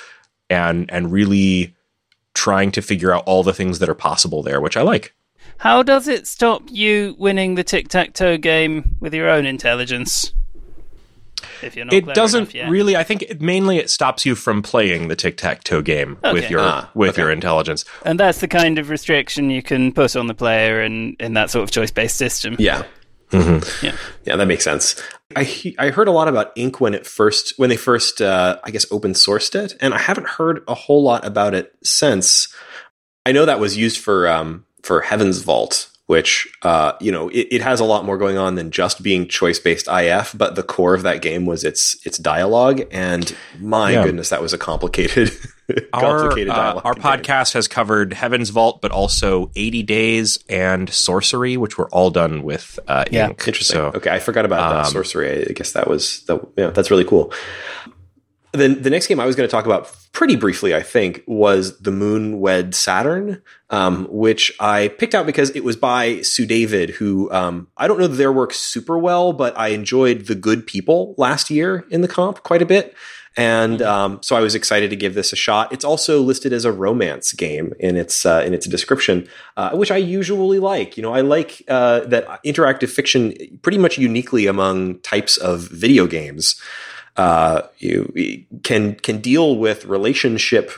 and, 0.49 0.91
and 0.91 1.13
really 1.13 1.77
trying 2.33 2.73
to 2.73 2.81
figure 2.81 3.13
out 3.13 3.25
all 3.27 3.43
the 3.43 3.53
things 3.53 3.81
that 3.81 3.89
are 3.89 3.95
possible 3.95 4.43
there, 4.43 4.63
which 4.63 4.79
I 4.79 4.83
like. 4.83 5.15
How 5.59 5.83
does 5.83 6.09
it 6.09 6.27
stop 6.27 6.63
you 6.71 7.15
winning 7.19 7.55
the 7.55 7.63
tic 7.63 7.89
tac 7.89 8.15
toe 8.15 8.39
game 8.39 8.97
with 9.01 9.13
your 9.13 9.29
own 9.29 9.45
intelligence? 9.45 10.33
If 11.63 11.77
you're 11.77 11.85
not 11.85 11.93
it 11.93 12.07
doesn't 12.07 12.55
really. 12.55 12.97
I 12.97 13.05
think 13.05 13.23
it, 13.23 13.43
mainly 13.43 13.77
it 13.77 13.91
stops 13.91 14.25
you 14.25 14.35
from 14.35 14.63
playing 14.63 15.09
the 15.09 15.17
tic 15.17 15.37
tac 15.37 15.65
toe 15.65 15.83
game 15.83 16.17
okay. 16.25 16.33
with 16.33 16.51
your 16.51 16.61
ah, 16.61 16.91
with 16.95 17.11
okay. 17.11 17.23
your 17.23 17.31
intelligence, 17.31 17.85
and 18.05 18.19
that's 18.19 18.41
the 18.41 18.49
kind 18.49 18.79
of 18.79 18.89
restriction 18.89 19.51
you 19.51 19.63
can 19.63 19.93
put 19.93 20.17
on 20.17 20.27
the 20.27 20.35
player 20.35 20.83
in 20.83 21.17
in 21.21 21.35
that 21.35 21.51
sort 21.51 21.63
of 21.63 21.71
choice 21.71 21.91
based 21.91 22.17
system. 22.17 22.57
Yeah. 22.59 22.85
Mm-hmm. 23.31 23.87
Yeah, 23.87 23.97
yeah, 24.25 24.37
that 24.37 24.47
makes 24.47 24.65
sense. 24.65 25.01
I 25.37 25.75
I 25.79 25.91
heard 25.91 26.09
a 26.09 26.13
lot 26.13 26.29
about 26.29 26.53
Ink 26.57 26.81
when 26.81 26.95
it 26.95 27.07
first 27.07 27.55
when 27.59 27.71
they 27.71 27.77
first 27.77 28.21
uh, 28.21 28.59
I 28.65 28.71
guess 28.71 28.87
open 28.91 29.13
sourced 29.13 29.55
it, 29.55 29.77
and 29.81 29.95
I 29.95 29.99
haven't 29.99 30.27
heard 30.27 30.63
a 30.67 30.75
whole 30.75 31.03
lot 31.03 31.25
about 31.25 31.55
it 31.55 31.75
since. 31.83 32.53
I 33.27 33.33
know 33.33 33.45
that 33.45 33.61
was 33.61 33.77
used 33.77 33.99
for 33.99 34.29
um, 34.29 34.65
for 34.83 35.03
Heaven's 35.03 35.39
Vault, 35.43 35.91
which 36.07 36.49
uh, 36.63 36.95
you 37.01 37.13
know 37.13 37.29
it, 37.29 37.47
it, 37.53 37.63
has 37.63 37.79
a 37.79 37.85
lot 37.85 38.05
more 38.05 38.19
going 38.19 38.37
on 38.37 38.57
than 38.57 38.73
just 38.73 39.03
being 39.03 39.29
choice 39.29 39.61
based 39.61 39.87
IF. 39.87 40.35
But 40.37 40.57
the 40.57 40.65
core 40.65 40.95
of 40.95 41.03
that 41.03 41.23
game 41.23 41.47
was 41.47 41.63
its 41.63 42.05
its 42.05 42.19
dialogue, 42.19 42.83
and 42.91 43.37
my 43.61 43.93
yeah. 43.93 44.05
goodness, 44.05 44.31
that 44.31 44.43
was 44.43 44.53
a 44.53 44.59
complicated, 44.59 45.31
complicated 45.31 45.53
our, 45.93 46.31
uh, 46.33 46.81
our 46.85 46.95
podcast 46.95 47.55
has 47.55 47.69
covered 47.69 48.13
Heaven's 48.13 48.51
Vault, 48.51 48.81
but 48.81 48.91
also 48.91 49.51
80 49.57 49.83
Days 49.83 50.39
and 50.49 50.89
Sorcery, 50.91 51.57
which 51.57 51.79
were 51.79 51.89
all 51.89 52.11
done 52.11 52.43
with 52.43 52.79
uh, 52.87 53.05
yeah. 53.11 53.29
Ink. 53.29 53.45
Interesting. 53.47 53.77
So, 53.77 53.87
okay, 53.95 54.11
I 54.11 54.19
forgot 54.19 54.45
about 54.45 54.61
um, 54.61 54.83
that 54.83 54.87
Sorcery. 54.87 55.49
I 55.49 55.53
guess 55.53 55.73
that 55.73 55.89
was 55.89 56.23
that. 56.25 56.47
Yeah, 56.57 56.71
that's 56.71 56.91
really 56.91 57.05
cool. 57.05 57.33
The, 58.53 58.69
the 58.69 58.91
next 58.91 59.07
game 59.07 59.21
I 59.21 59.27
was 59.27 59.37
going 59.37 59.49
to 59.49 59.51
talk 59.51 59.65
about 59.65 59.95
pretty 60.13 60.35
briefly, 60.35 60.75
I 60.75 60.83
think, 60.83 61.23
was 61.27 61.79
the 61.79 61.93
Moon 61.93 62.41
Wed 62.41 62.75
Saturn, 62.75 63.43
um, 63.71 64.09
which 64.11 64.53
I 64.59 64.89
picked 64.89 65.15
out 65.15 65.25
because 65.25 65.51
it 65.51 65.63
was 65.63 65.77
by 65.77 66.23
Sue 66.23 66.47
David, 66.47 66.91
who 66.91 67.31
um, 67.31 67.69
I 67.77 67.87
don't 67.87 68.01
know 68.01 68.09
their 68.09 68.33
work 68.33 68.53
super 68.53 68.99
well, 68.99 69.33
but 69.33 69.57
I 69.57 69.69
enjoyed 69.69 70.27
The 70.27 70.35
Good 70.35 70.67
People 70.67 71.15
last 71.17 71.49
year 71.49 71.87
in 71.91 72.01
the 72.01 72.09
comp 72.09 72.43
quite 72.43 72.61
a 72.61 72.67
bit. 72.67 72.95
And 73.37 73.79
mm-hmm. 73.79 73.89
um, 73.89 74.23
so 74.23 74.37
I 74.37 74.41
was 74.41 74.55
excited 74.55 74.91
to 74.91 74.97
give 74.97 75.15
this 75.15 75.33
a 75.33 75.37
shot. 75.37 75.73
It's 75.73 75.85
also 75.85 76.21
listed 76.21 76.53
as 76.53 76.65
a 76.65 76.73
romance 76.73 77.33
game 77.33 77.73
in 77.79 77.97
its 77.97 78.27
uh, 78.27 78.43
in 78.45 78.55
its 78.55 78.67
description, 78.67 79.29
uh, 79.57 79.71
which 79.71 79.91
I 79.91 79.99
usually 79.99 80.59
like. 80.59 80.97
You 80.97 81.03
know, 81.03 81.15
I 81.15 81.21
like 81.21 81.63
uh, 81.69 82.01
that 82.01 82.43
interactive 82.45 82.91
fiction 82.91 83.35
pretty 83.63 83.79
much 83.79 83.99
uniquely 83.99 84.47
among 84.47 84.99
types 85.01 85.37
of 85.37 85.61
video 85.61 86.07
games 86.07 86.61
uh, 87.17 87.63
you 87.79 88.45
can 88.63 88.95
can 88.95 89.21
deal 89.21 89.57
with 89.57 89.85
relationship 89.85 90.73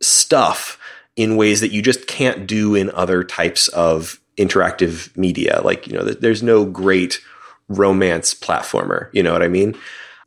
stuff 0.00 0.78
in 1.16 1.36
ways 1.36 1.60
that 1.60 1.72
you 1.72 1.82
just 1.82 2.06
can't 2.06 2.46
do 2.46 2.74
in 2.74 2.90
other 2.90 3.24
types 3.24 3.68
of 3.68 4.20
interactive 4.36 5.14
media. 5.16 5.60
Like 5.62 5.86
you 5.86 5.94
know, 5.94 6.04
there's 6.04 6.42
no 6.42 6.64
great 6.64 7.20
romance 7.68 8.32
platformer. 8.32 9.10
You 9.12 9.22
know 9.22 9.32
what 9.32 9.42
I 9.42 9.48
mean? 9.48 9.76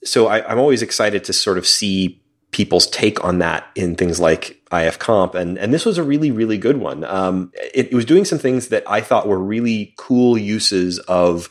So 0.04 0.28
I, 0.28 0.50
I'm 0.50 0.60
always 0.60 0.82
excited 0.82 1.24
to 1.26 1.34
sort 1.34 1.58
of 1.58 1.68
see 1.68 2.22
people's 2.52 2.88
take 2.88 3.24
on 3.24 3.40
that 3.40 3.68
in 3.76 3.96
things 3.96 4.20
like 4.20 4.62
IF 4.72 5.00
Comp, 5.00 5.36
and 5.36 5.58
and 5.58 5.74
this 5.74 5.86
was 5.86 5.98
a 5.98 6.04
really 6.04 6.32
really 6.32 6.58
good 6.58 6.78
one. 6.78 7.04
Um, 7.04 7.52
it, 7.74 7.88
it 7.92 7.94
was 7.94 8.06
doing 8.06 8.26
some 8.26 8.40
things 8.40 8.70
that 8.70 8.84
I 8.88 9.02
thought 9.02 9.28
were 9.28 9.40
really 9.40 9.94
cool 9.98 10.38
uses 10.38 11.00
of 11.00 11.50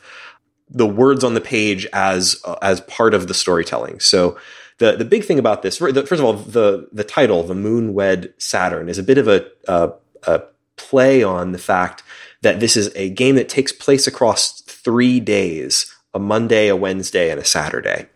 the 0.70 0.86
words 0.86 1.24
on 1.24 1.34
the 1.34 1.40
page 1.40 1.86
as 1.92 2.40
uh, 2.44 2.56
as 2.62 2.80
part 2.82 3.14
of 3.14 3.28
the 3.28 3.34
storytelling. 3.34 4.00
So 4.00 4.38
the 4.78 4.96
the 4.96 5.04
big 5.04 5.24
thing 5.24 5.38
about 5.38 5.62
this, 5.62 5.78
first 5.78 6.12
of 6.12 6.24
all, 6.24 6.34
the 6.34 6.88
the 6.92 7.04
title, 7.04 7.42
the 7.42 7.54
Moon 7.54 7.94
Wed 7.94 8.32
Saturn, 8.38 8.88
is 8.88 8.98
a 8.98 9.02
bit 9.02 9.18
of 9.18 9.28
a, 9.28 9.46
a, 9.66 9.92
a 10.24 10.42
play 10.76 11.22
on 11.22 11.52
the 11.52 11.58
fact 11.58 12.02
that 12.42 12.60
this 12.60 12.76
is 12.76 12.92
a 12.94 13.10
game 13.10 13.34
that 13.34 13.48
takes 13.48 13.72
place 13.72 14.06
across 14.06 14.60
three 14.62 15.20
days: 15.20 15.94
a 16.14 16.18
Monday, 16.18 16.68
a 16.68 16.76
Wednesday, 16.76 17.30
and 17.30 17.40
a 17.40 17.44
Saturday. 17.44 18.06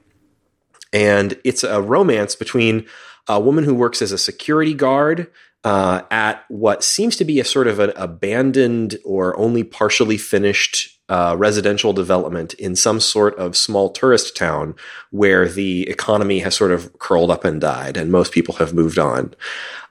And 0.93 1.39
it's 1.45 1.65
a 1.65 1.81
romance 1.81 2.35
between 2.35 2.87
a 3.29 3.41
woman 3.41 3.65
who 3.65 3.75
works 3.75 4.03
as 4.03 4.13
a 4.13 4.19
security 4.19 4.75
guard 4.75 5.31
uh, 5.65 6.03
at 6.11 6.45
what 6.49 6.83
seems 6.83 7.17
to 7.17 7.25
be 7.25 7.39
a 7.39 7.45
sort 7.45 7.69
of 7.69 7.79
an 7.79 7.93
abandoned 7.97 8.99
or 9.05 9.39
only 9.39 9.63
partially 9.63 10.19
finished 10.19 10.99
uh, 11.09 11.37
residential 11.37 11.93
development 11.93 12.55
in 12.55 12.75
some 12.75 12.99
sort 12.99 13.37
of 13.39 13.57
small 13.57 13.91
tourist 13.91 14.37
town 14.37 14.75
where 15.11 15.47
the 15.47 15.89
economy 15.89 16.39
has 16.39 16.55
sort 16.55 16.73
of 16.73 16.99
curled 16.99 17.31
up 17.31 17.45
and 17.45 17.61
died 17.61 17.97
and 17.97 18.11
most 18.11 18.33
people 18.33 18.55
have 18.55 18.73
moved 18.73 18.99
on. 18.99 19.35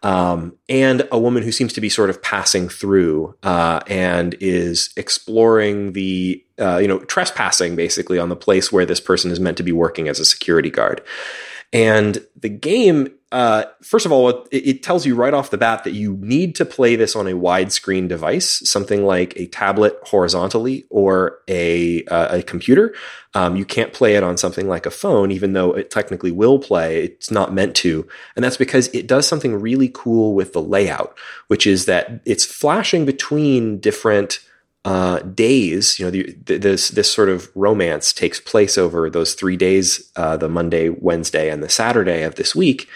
Um, 0.03 0.57
and 0.67 1.07
a 1.11 1.19
woman 1.19 1.43
who 1.43 1.51
seems 1.51 1.73
to 1.73 1.81
be 1.81 1.89
sort 1.89 2.09
of 2.09 2.23
passing 2.23 2.69
through 2.69 3.35
uh, 3.43 3.81
and 3.87 4.35
is 4.39 4.91
exploring 4.97 5.93
the, 5.93 6.43
uh, 6.61 6.77
you 6.77 6.87
know, 6.87 6.99
trespassing 6.99 7.75
basically 7.75 8.19
on 8.19 8.29
the 8.29 8.35
place 8.35 8.71
where 8.71 8.85
this 8.85 8.99
person 8.99 9.31
is 9.31 9.39
meant 9.39 9.57
to 9.57 9.63
be 9.63 9.71
working 9.71 10.07
as 10.07 10.19
a 10.19 10.25
security 10.25 10.69
guard. 10.69 11.01
And 11.73 12.25
the 12.35 12.49
game 12.49 13.09
uh, 13.31 13.63
first 13.81 14.05
of 14.05 14.11
all, 14.11 14.29
it, 14.29 14.47
it, 14.51 14.83
tells 14.83 15.05
you 15.05 15.15
right 15.15 15.33
off 15.33 15.51
the 15.51 15.57
bat 15.57 15.85
that 15.85 15.93
you 15.93 16.17
need 16.17 16.53
to 16.53 16.65
play 16.65 16.97
this 16.97 17.15
on 17.15 17.27
a 17.27 17.31
widescreen 17.31 18.09
device, 18.09 18.67
something 18.69 19.05
like 19.05 19.33
a 19.37 19.47
tablet 19.47 19.97
horizontally 20.03 20.85
or 20.89 21.39
a, 21.47 22.03
uh, 22.05 22.39
a 22.39 22.43
computer. 22.43 22.93
Um, 23.33 23.55
you 23.55 23.63
can't 23.63 23.93
play 23.93 24.15
it 24.15 24.23
on 24.23 24.35
something 24.35 24.67
like 24.67 24.85
a 24.85 24.91
phone, 24.91 25.31
even 25.31 25.53
though 25.53 25.71
it 25.71 25.89
technically 25.89 26.31
will 26.31 26.59
play. 26.59 27.05
It's 27.05 27.31
not 27.31 27.53
meant 27.53 27.73
to. 27.77 28.05
And 28.35 28.43
that's 28.43 28.57
because 28.57 28.89
it 28.89 29.07
does 29.07 29.25
something 29.25 29.55
really 29.55 29.89
cool 29.93 30.33
with 30.33 30.51
the 30.51 30.61
layout, 30.61 31.17
which 31.47 31.65
is 31.65 31.85
that 31.85 32.19
it's 32.25 32.43
flashing 32.43 33.05
between 33.05 33.79
different 33.79 34.41
uh, 34.83 35.19
days, 35.19 35.99
you 35.99 36.05
know, 36.05 36.11
the, 36.11 36.57
this 36.57 36.89
this 36.89 37.11
sort 37.11 37.29
of 37.29 37.49
romance 37.53 38.11
takes 38.11 38.39
place 38.39 38.77
over 38.77 39.09
those 39.09 39.35
three 39.35 39.55
days: 39.55 40.11
uh, 40.15 40.37
the 40.37 40.49
Monday, 40.49 40.89
Wednesday, 40.89 41.49
and 41.49 41.61
the 41.61 41.69
Saturday 41.69 42.23
of 42.23 42.35
this 42.35 42.55
week, 42.55 42.87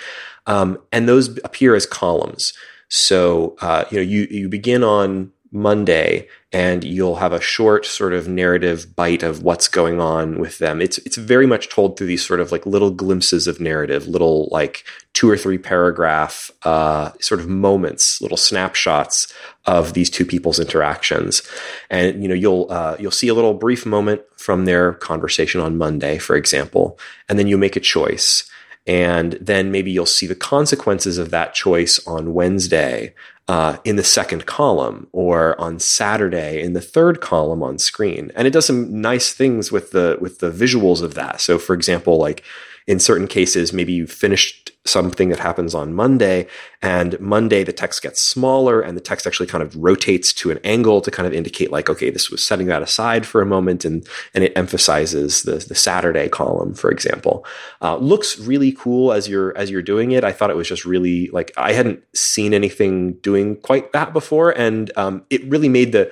um, 0.47 0.79
and 0.91 1.07
those 1.07 1.37
appear 1.43 1.75
as 1.75 1.85
columns. 1.85 2.53
So 2.89 3.55
uh, 3.61 3.85
you 3.91 3.97
know, 3.97 4.03
you 4.03 4.27
you 4.31 4.49
begin 4.49 4.83
on 4.83 5.31
Monday, 5.55 6.27
and 6.51 6.83
you'll 6.83 7.15
have 7.15 7.31
a 7.31 7.39
short 7.39 7.85
sort 7.85 8.13
of 8.13 8.27
narrative 8.27 8.93
bite 8.93 9.23
of 9.23 9.41
what's 9.41 9.69
going 9.69 10.01
on 10.01 10.37
with 10.37 10.59
them. 10.59 10.81
It's 10.81 10.97
it's 10.99 11.15
very 11.15 11.47
much 11.47 11.69
told 11.69 11.97
through 11.97 12.07
these 12.07 12.25
sort 12.25 12.41
of 12.41 12.51
like 12.51 12.65
little 12.65 12.91
glimpses 12.91 13.47
of 13.47 13.61
narrative, 13.61 14.05
little 14.05 14.49
like 14.51 14.83
two 15.13 15.29
or 15.29 15.37
three 15.37 15.57
paragraph 15.57 16.51
uh, 16.63 17.11
sort 17.21 17.39
of 17.39 17.47
moments, 17.47 18.21
little 18.21 18.37
snapshots 18.37 19.33
of 19.65 19.93
these 19.93 20.09
two 20.09 20.25
people's 20.25 20.59
interactions. 20.59 21.41
And 21.89 22.21
you 22.21 22.27
know 22.27 22.35
you'll 22.35 22.67
uh, 22.69 22.97
you'll 22.99 23.11
see 23.11 23.29
a 23.29 23.33
little 23.33 23.53
brief 23.53 23.85
moment 23.85 24.21
from 24.35 24.65
their 24.65 24.93
conversation 24.93 25.61
on 25.61 25.77
Monday, 25.77 26.17
for 26.17 26.35
example, 26.35 26.99
and 27.29 27.39
then 27.39 27.47
you 27.47 27.57
make 27.57 27.77
a 27.77 27.79
choice 27.79 28.49
and 28.87 29.33
then 29.33 29.71
maybe 29.71 29.91
you'll 29.91 30.05
see 30.05 30.27
the 30.27 30.35
consequences 30.35 31.17
of 31.17 31.31
that 31.31 31.53
choice 31.53 32.05
on 32.05 32.33
Wednesday 32.33 33.13
uh, 33.47 33.77
in 33.83 33.95
the 33.95 34.03
second 34.03 34.45
column 34.45 35.07
or 35.11 35.59
on 35.59 35.79
Saturday 35.79 36.61
in 36.61 36.73
the 36.73 36.81
third 36.81 37.21
column 37.21 37.61
on 37.61 37.77
screen. 37.77 38.31
And 38.35 38.47
it 38.47 38.51
does 38.51 38.65
some 38.65 39.01
nice 39.01 39.33
things 39.33 39.71
with 39.71 39.91
the 39.91 40.17
with 40.19 40.39
the 40.39 40.51
visuals 40.51 41.01
of 41.01 41.13
that. 41.15 41.41
So 41.41 41.57
for 41.57 41.73
example, 41.73 42.17
like 42.17 42.43
in 42.87 42.99
certain 42.99 43.27
cases, 43.27 43.73
maybe 43.73 43.93
you've 43.93 44.11
finished 44.11 44.71
something 44.85 45.29
that 45.29 45.39
happens 45.39 45.73
on 45.73 45.95
Monday, 45.95 46.45
and 46.83 47.19
Monday 47.19 47.63
the 47.63 47.73
text 47.73 48.03
gets 48.03 48.21
smaller 48.21 48.79
and 48.79 48.95
the 48.95 49.01
text 49.01 49.25
actually 49.25 49.47
kind 49.47 49.63
of 49.63 49.75
rotates 49.75 50.31
to 50.33 50.51
an 50.51 50.59
angle 50.63 51.01
to 51.01 51.09
kind 51.09 51.25
of 51.25 51.33
indicate 51.33 51.71
like, 51.71 51.89
okay, 51.89 52.11
this 52.11 52.29
was 52.29 52.45
setting 52.45 52.67
that 52.67 52.83
aside 52.83 53.25
for 53.25 53.41
a 53.41 53.45
moment, 53.45 53.85
and 53.85 54.07
and 54.35 54.43
it 54.43 54.53
emphasizes 54.55 55.41
the 55.43 55.55
the 55.55 55.73
Saturday 55.73 56.29
column, 56.29 56.75
for 56.75 56.91
example. 56.91 57.43
Uh, 57.81 57.97
looks 57.97 58.37
really 58.37 58.71
cool 58.71 59.11
as 59.11 59.27
you're 59.27 59.57
as 59.57 59.71
you're 59.71 59.81
doing 59.81 60.11
it. 60.11 60.23
I 60.23 60.31
thought 60.31 60.51
it 60.51 60.55
was 60.55 60.67
just 60.67 60.85
really 60.85 61.29
like 61.29 61.51
I 61.57 61.73
hadn't 61.73 62.03
seen 62.13 62.53
anything 62.53 63.13
doing 63.13 63.55
quite 63.55 63.93
that 63.93 64.13
before, 64.13 64.51
and 64.51 64.91
um, 64.95 65.25
it 65.31 65.43
really 65.45 65.69
made 65.69 65.91
the 65.91 66.11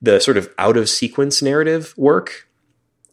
the 0.00 0.20
sort 0.20 0.38
of 0.38 0.48
out 0.56 0.78
of 0.78 0.88
sequence 0.88 1.42
narrative 1.42 1.92
work 1.98 2.48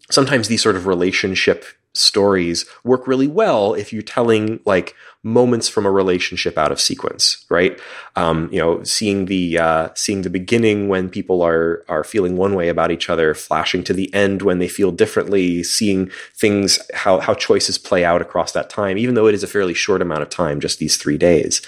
sometimes 0.10 0.50
these 0.50 0.62
sort 0.62 0.76
of 0.76 0.88
relationship 0.88 1.66
stories 1.94 2.66
work 2.84 3.06
really 3.06 3.28
well 3.28 3.74
if 3.74 3.92
you're 3.92 4.02
telling 4.02 4.60
like 4.66 4.96
moments 5.24 5.70
from 5.70 5.86
a 5.86 5.92
relationship 5.92 6.58
out 6.58 6.72
of 6.72 6.80
sequence, 6.80 7.46
right? 7.50 7.80
Um, 8.16 8.50
you 8.52 8.60
know, 8.60 8.84
seeing 8.84 9.26
the 9.26 9.58
uh, 9.60 9.90
seeing 9.96 10.22
the 10.22 10.30
beginning 10.30 10.88
when 10.88 11.10
people 11.10 11.42
are 11.42 11.84
are 11.88 12.04
feeling 12.04 12.38
one 12.38 12.56
way 12.56 12.70
about 12.70 12.92
each 12.92 13.10
other, 13.10 13.34
flashing 13.34 13.84
to 13.84 13.94
the 13.94 14.14
end 14.14 14.42
when 14.42 14.60
they 14.60 14.68
feel 14.68 14.92
differently, 14.92 15.64
seeing 15.64 16.10
things 16.36 16.80
how 16.94 17.20
how 17.20 17.34
choices 17.34 17.78
play 17.78 18.04
out 18.04 18.22
across 18.22 18.52
that 18.54 18.70
time, 18.70 18.98
even 18.98 19.16
though 19.16 19.28
it 19.28 19.36
is 19.36 19.44
a 19.44 19.48
fairly 19.48 19.74
short 19.74 20.02
amount 20.02 20.22
of 20.22 20.30
time, 20.30 20.60
just 20.60 20.80
these 20.80 20.98
three 20.98 21.18
days. 21.18 21.62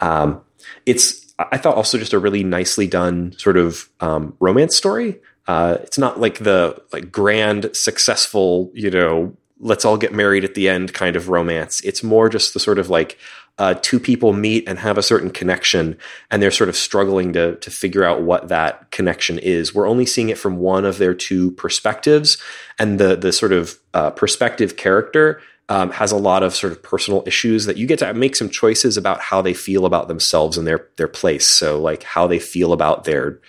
Um, 0.00 0.40
it's 0.86 1.32
I 1.38 1.58
thought 1.58 1.76
also 1.76 1.98
just 1.98 2.12
a 2.12 2.18
really 2.18 2.44
nicely 2.44 2.86
done 2.86 3.32
sort 3.38 3.56
of 3.56 3.88
um, 4.00 4.34
romance 4.40 4.76
story. 4.76 5.20
Uh, 5.46 5.78
it's 5.82 5.98
not 5.98 6.20
like 6.20 6.38
the 6.38 6.80
like 6.92 7.10
grand 7.12 7.70
successful 7.74 8.70
you 8.74 8.90
know 8.90 9.36
let's 9.60 9.84
all 9.84 9.96
get 9.96 10.12
married 10.12 10.44
at 10.44 10.54
the 10.54 10.68
end 10.68 10.92
kind 10.94 11.16
of 11.16 11.28
romance. 11.28 11.80
It's 11.82 12.02
more 12.02 12.28
just 12.28 12.54
the 12.54 12.60
sort 12.60 12.78
of 12.78 12.88
like 12.88 13.18
uh, 13.58 13.74
two 13.82 14.00
people 14.00 14.32
meet 14.32 14.66
and 14.66 14.78
have 14.78 14.96
a 14.96 15.02
certain 15.02 15.30
connection, 15.30 15.98
and 16.30 16.42
they're 16.42 16.50
sort 16.50 16.70
of 16.70 16.76
struggling 16.76 17.34
to 17.34 17.56
to 17.56 17.70
figure 17.70 18.04
out 18.04 18.22
what 18.22 18.48
that 18.48 18.90
connection 18.90 19.38
is. 19.38 19.74
We're 19.74 19.88
only 19.88 20.06
seeing 20.06 20.30
it 20.30 20.38
from 20.38 20.56
one 20.56 20.84
of 20.84 20.98
their 20.98 21.14
two 21.14 21.52
perspectives, 21.52 22.38
and 22.78 22.98
the 22.98 23.16
the 23.16 23.32
sort 23.32 23.52
of 23.52 23.78
uh, 23.92 24.10
perspective 24.10 24.76
character 24.76 25.40
um, 25.68 25.90
has 25.92 26.10
a 26.10 26.16
lot 26.16 26.42
of 26.42 26.54
sort 26.54 26.72
of 26.72 26.82
personal 26.82 27.22
issues 27.26 27.66
that 27.66 27.76
you 27.76 27.86
get 27.86 28.00
to 28.00 28.12
make 28.14 28.34
some 28.34 28.48
choices 28.48 28.96
about 28.96 29.20
how 29.20 29.40
they 29.40 29.54
feel 29.54 29.86
about 29.86 30.08
themselves 30.08 30.56
and 30.56 30.66
their 30.66 30.88
their 30.96 31.08
place. 31.08 31.46
So 31.46 31.80
like 31.80 32.02
how 32.02 32.26
they 32.26 32.38
feel 32.38 32.72
about 32.72 33.04
their 33.04 33.40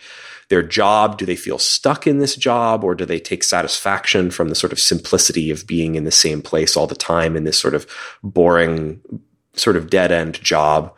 their 0.51 0.61
job? 0.61 1.17
Do 1.17 1.25
they 1.25 1.35
feel 1.35 1.57
stuck 1.57 2.05
in 2.05 2.19
this 2.19 2.35
job 2.35 2.83
or 2.83 2.93
do 2.93 3.05
they 3.05 3.19
take 3.19 3.43
satisfaction 3.43 4.29
from 4.29 4.49
the 4.49 4.55
sort 4.55 4.71
of 4.71 4.79
simplicity 4.79 5.49
of 5.49 5.65
being 5.65 5.95
in 5.95 6.03
the 6.03 6.11
same 6.11 6.41
place 6.41 6.77
all 6.77 6.85
the 6.85 6.93
time 6.93 7.35
in 7.35 7.45
this 7.45 7.57
sort 7.57 7.73
of 7.73 7.87
boring, 8.21 9.01
sort 9.53 9.77
of 9.77 9.89
dead 9.89 10.11
end 10.11 10.39
job? 10.43 10.95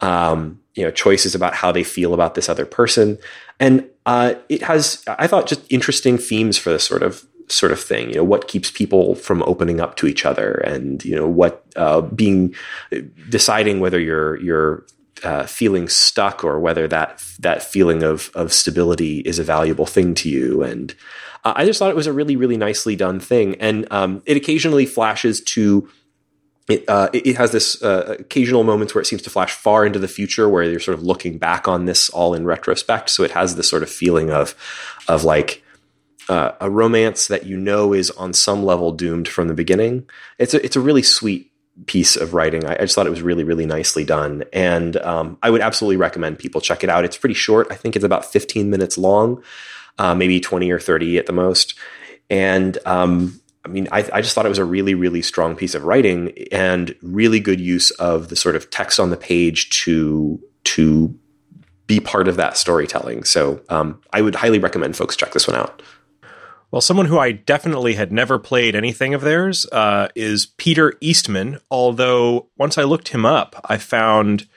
Um, 0.00 0.60
you 0.74 0.84
know, 0.84 0.90
choices 0.90 1.34
about 1.34 1.54
how 1.54 1.70
they 1.70 1.84
feel 1.84 2.14
about 2.14 2.34
this 2.34 2.48
other 2.48 2.64
person. 2.64 3.18
And 3.60 3.88
uh, 4.06 4.34
it 4.48 4.62
has, 4.62 5.04
I 5.06 5.26
thought, 5.26 5.46
just 5.46 5.60
interesting 5.70 6.16
themes 6.16 6.56
for 6.56 6.70
this 6.70 6.84
sort 6.84 7.02
of 7.02 7.26
sort 7.48 7.72
of 7.72 7.80
thing. 7.80 8.08
You 8.08 8.16
know, 8.16 8.24
what 8.24 8.48
keeps 8.48 8.70
people 8.70 9.14
from 9.14 9.42
opening 9.42 9.80
up 9.80 9.96
to 9.96 10.06
each 10.06 10.24
other, 10.24 10.52
and 10.52 11.04
you 11.04 11.14
know, 11.14 11.28
what 11.28 11.64
uh, 11.76 12.00
being 12.00 12.54
deciding 13.28 13.80
whether 13.80 14.00
you're 14.00 14.40
you're 14.40 14.86
uh, 15.24 15.46
feeling 15.46 15.88
stuck 15.88 16.44
or 16.44 16.58
whether 16.58 16.88
that 16.88 17.22
that 17.38 17.62
feeling 17.62 18.02
of 18.02 18.30
of 18.34 18.52
stability 18.52 19.20
is 19.20 19.38
a 19.38 19.44
valuable 19.44 19.86
thing 19.86 20.14
to 20.14 20.28
you. 20.28 20.62
And 20.62 20.94
uh, 21.44 21.52
I 21.56 21.64
just 21.64 21.78
thought 21.78 21.90
it 21.90 21.96
was 21.96 22.06
a 22.06 22.12
really 22.12 22.36
really 22.36 22.56
nicely 22.56 22.96
done 22.96 23.20
thing. 23.20 23.56
And 23.60 23.86
um, 23.90 24.22
it 24.26 24.36
occasionally 24.36 24.86
flashes 24.86 25.40
to. 25.42 25.88
It, 26.68 26.88
uh, 26.88 27.08
it 27.12 27.36
has 27.36 27.50
this 27.50 27.82
uh, 27.82 28.18
occasional 28.20 28.62
moments 28.62 28.94
where 28.94 29.02
it 29.02 29.06
seems 29.06 29.20
to 29.22 29.30
flash 29.30 29.52
far 29.52 29.84
into 29.84 29.98
the 29.98 30.06
future, 30.06 30.48
where 30.48 30.62
you're 30.62 30.78
sort 30.78 30.96
of 30.96 31.02
looking 31.02 31.36
back 31.36 31.66
on 31.66 31.86
this 31.86 32.08
all 32.10 32.34
in 32.34 32.44
retrospect. 32.44 33.10
So 33.10 33.24
it 33.24 33.32
has 33.32 33.56
this 33.56 33.68
sort 33.68 33.82
of 33.82 33.90
feeling 33.90 34.30
of, 34.30 34.54
of 35.08 35.24
like 35.24 35.64
uh, 36.28 36.52
a 36.60 36.70
romance 36.70 37.26
that 37.26 37.46
you 37.46 37.56
know 37.56 37.92
is 37.92 38.10
on 38.12 38.32
some 38.32 38.64
level 38.64 38.92
doomed 38.92 39.28
from 39.28 39.48
the 39.48 39.54
beginning. 39.54 40.08
It's 40.38 40.54
a 40.54 40.64
it's 40.64 40.76
a 40.76 40.80
really 40.80 41.02
sweet 41.02 41.51
piece 41.86 42.16
of 42.16 42.34
writing. 42.34 42.64
I, 42.64 42.74
I, 42.74 42.78
just 42.80 42.94
thought 42.94 43.06
it 43.06 43.10
was 43.10 43.22
really, 43.22 43.44
really 43.44 43.66
nicely 43.66 44.04
done. 44.04 44.44
And 44.52 44.96
um, 44.98 45.38
I 45.42 45.50
would 45.50 45.62
absolutely 45.62 45.96
recommend 45.96 46.38
people 46.38 46.60
check 46.60 46.84
it 46.84 46.90
out. 46.90 47.04
It's 47.04 47.16
pretty 47.16 47.34
short. 47.34 47.66
I 47.70 47.74
think 47.74 47.96
it's 47.96 48.04
about 48.04 48.24
15 48.24 48.68
minutes 48.68 48.98
long, 48.98 49.42
uh, 49.98 50.14
maybe 50.14 50.38
20 50.38 50.70
or 50.70 50.78
30 50.78 51.18
at 51.18 51.26
the 51.26 51.32
most. 51.32 51.74
And 52.28 52.78
um, 52.84 53.40
I 53.64 53.68
mean, 53.68 53.88
I, 53.90 54.08
I, 54.12 54.20
just 54.20 54.34
thought 54.34 54.46
it 54.46 54.50
was 54.50 54.58
a 54.58 54.64
really, 54.64 54.94
really 54.94 55.22
strong 55.22 55.56
piece 55.56 55.74
of 55.74 55.84
writing 55.84 56.32
and 56.50 56.94
really 57.02 57.40
good 57.40 57.60
use 57.60 57.90
of 57.92 58.28
the 58.28 58.36
sort 58.36 58.56
of 58.56 58.70
text 58.70 58.98
on 58.98 59.10
the 59.10 59.16
page 59.16 59.70
to 59.84 60.40
to 60.64 61.18
be 61.86 62.00
part 62.00 62.28
of 62.28 62.36
that 62.36 62.56
storytelling. 62.56 63.24
So 63.24 63.60
um, 63.68 64.00
I 64.12 64.22
would 64.22 64.34
highly 64.34 64.58
recommend 64.58 64.96
folks 64.96 65.16
check 65.16 65.32
this 65.32 65.46
one 65.46 65.56
out. 65.56 65.82
Well, 66.72 66.80
someone 66.80 67.06
who 67.06 67.18
I 67.18 67.32
definitely 67.32 67.94
had 67.94 68.10
never 68.10 68.38
played 68.38 68.74
anything 68.74 69.12
of 69.12 69.20
theirs 69.20 69.66
uh, 69.66 70.08
is 70.14 70.46
Peter 70.46 70.94
Eastman. 71.02 71.60
Although 71.70 72.48
once 72.56 72.78
I 72.78 72.84
looked 72.84 73.08
him 73.08 73.26
up, 73.26 73.60
I 73.66 73.76
found 73.76 74.48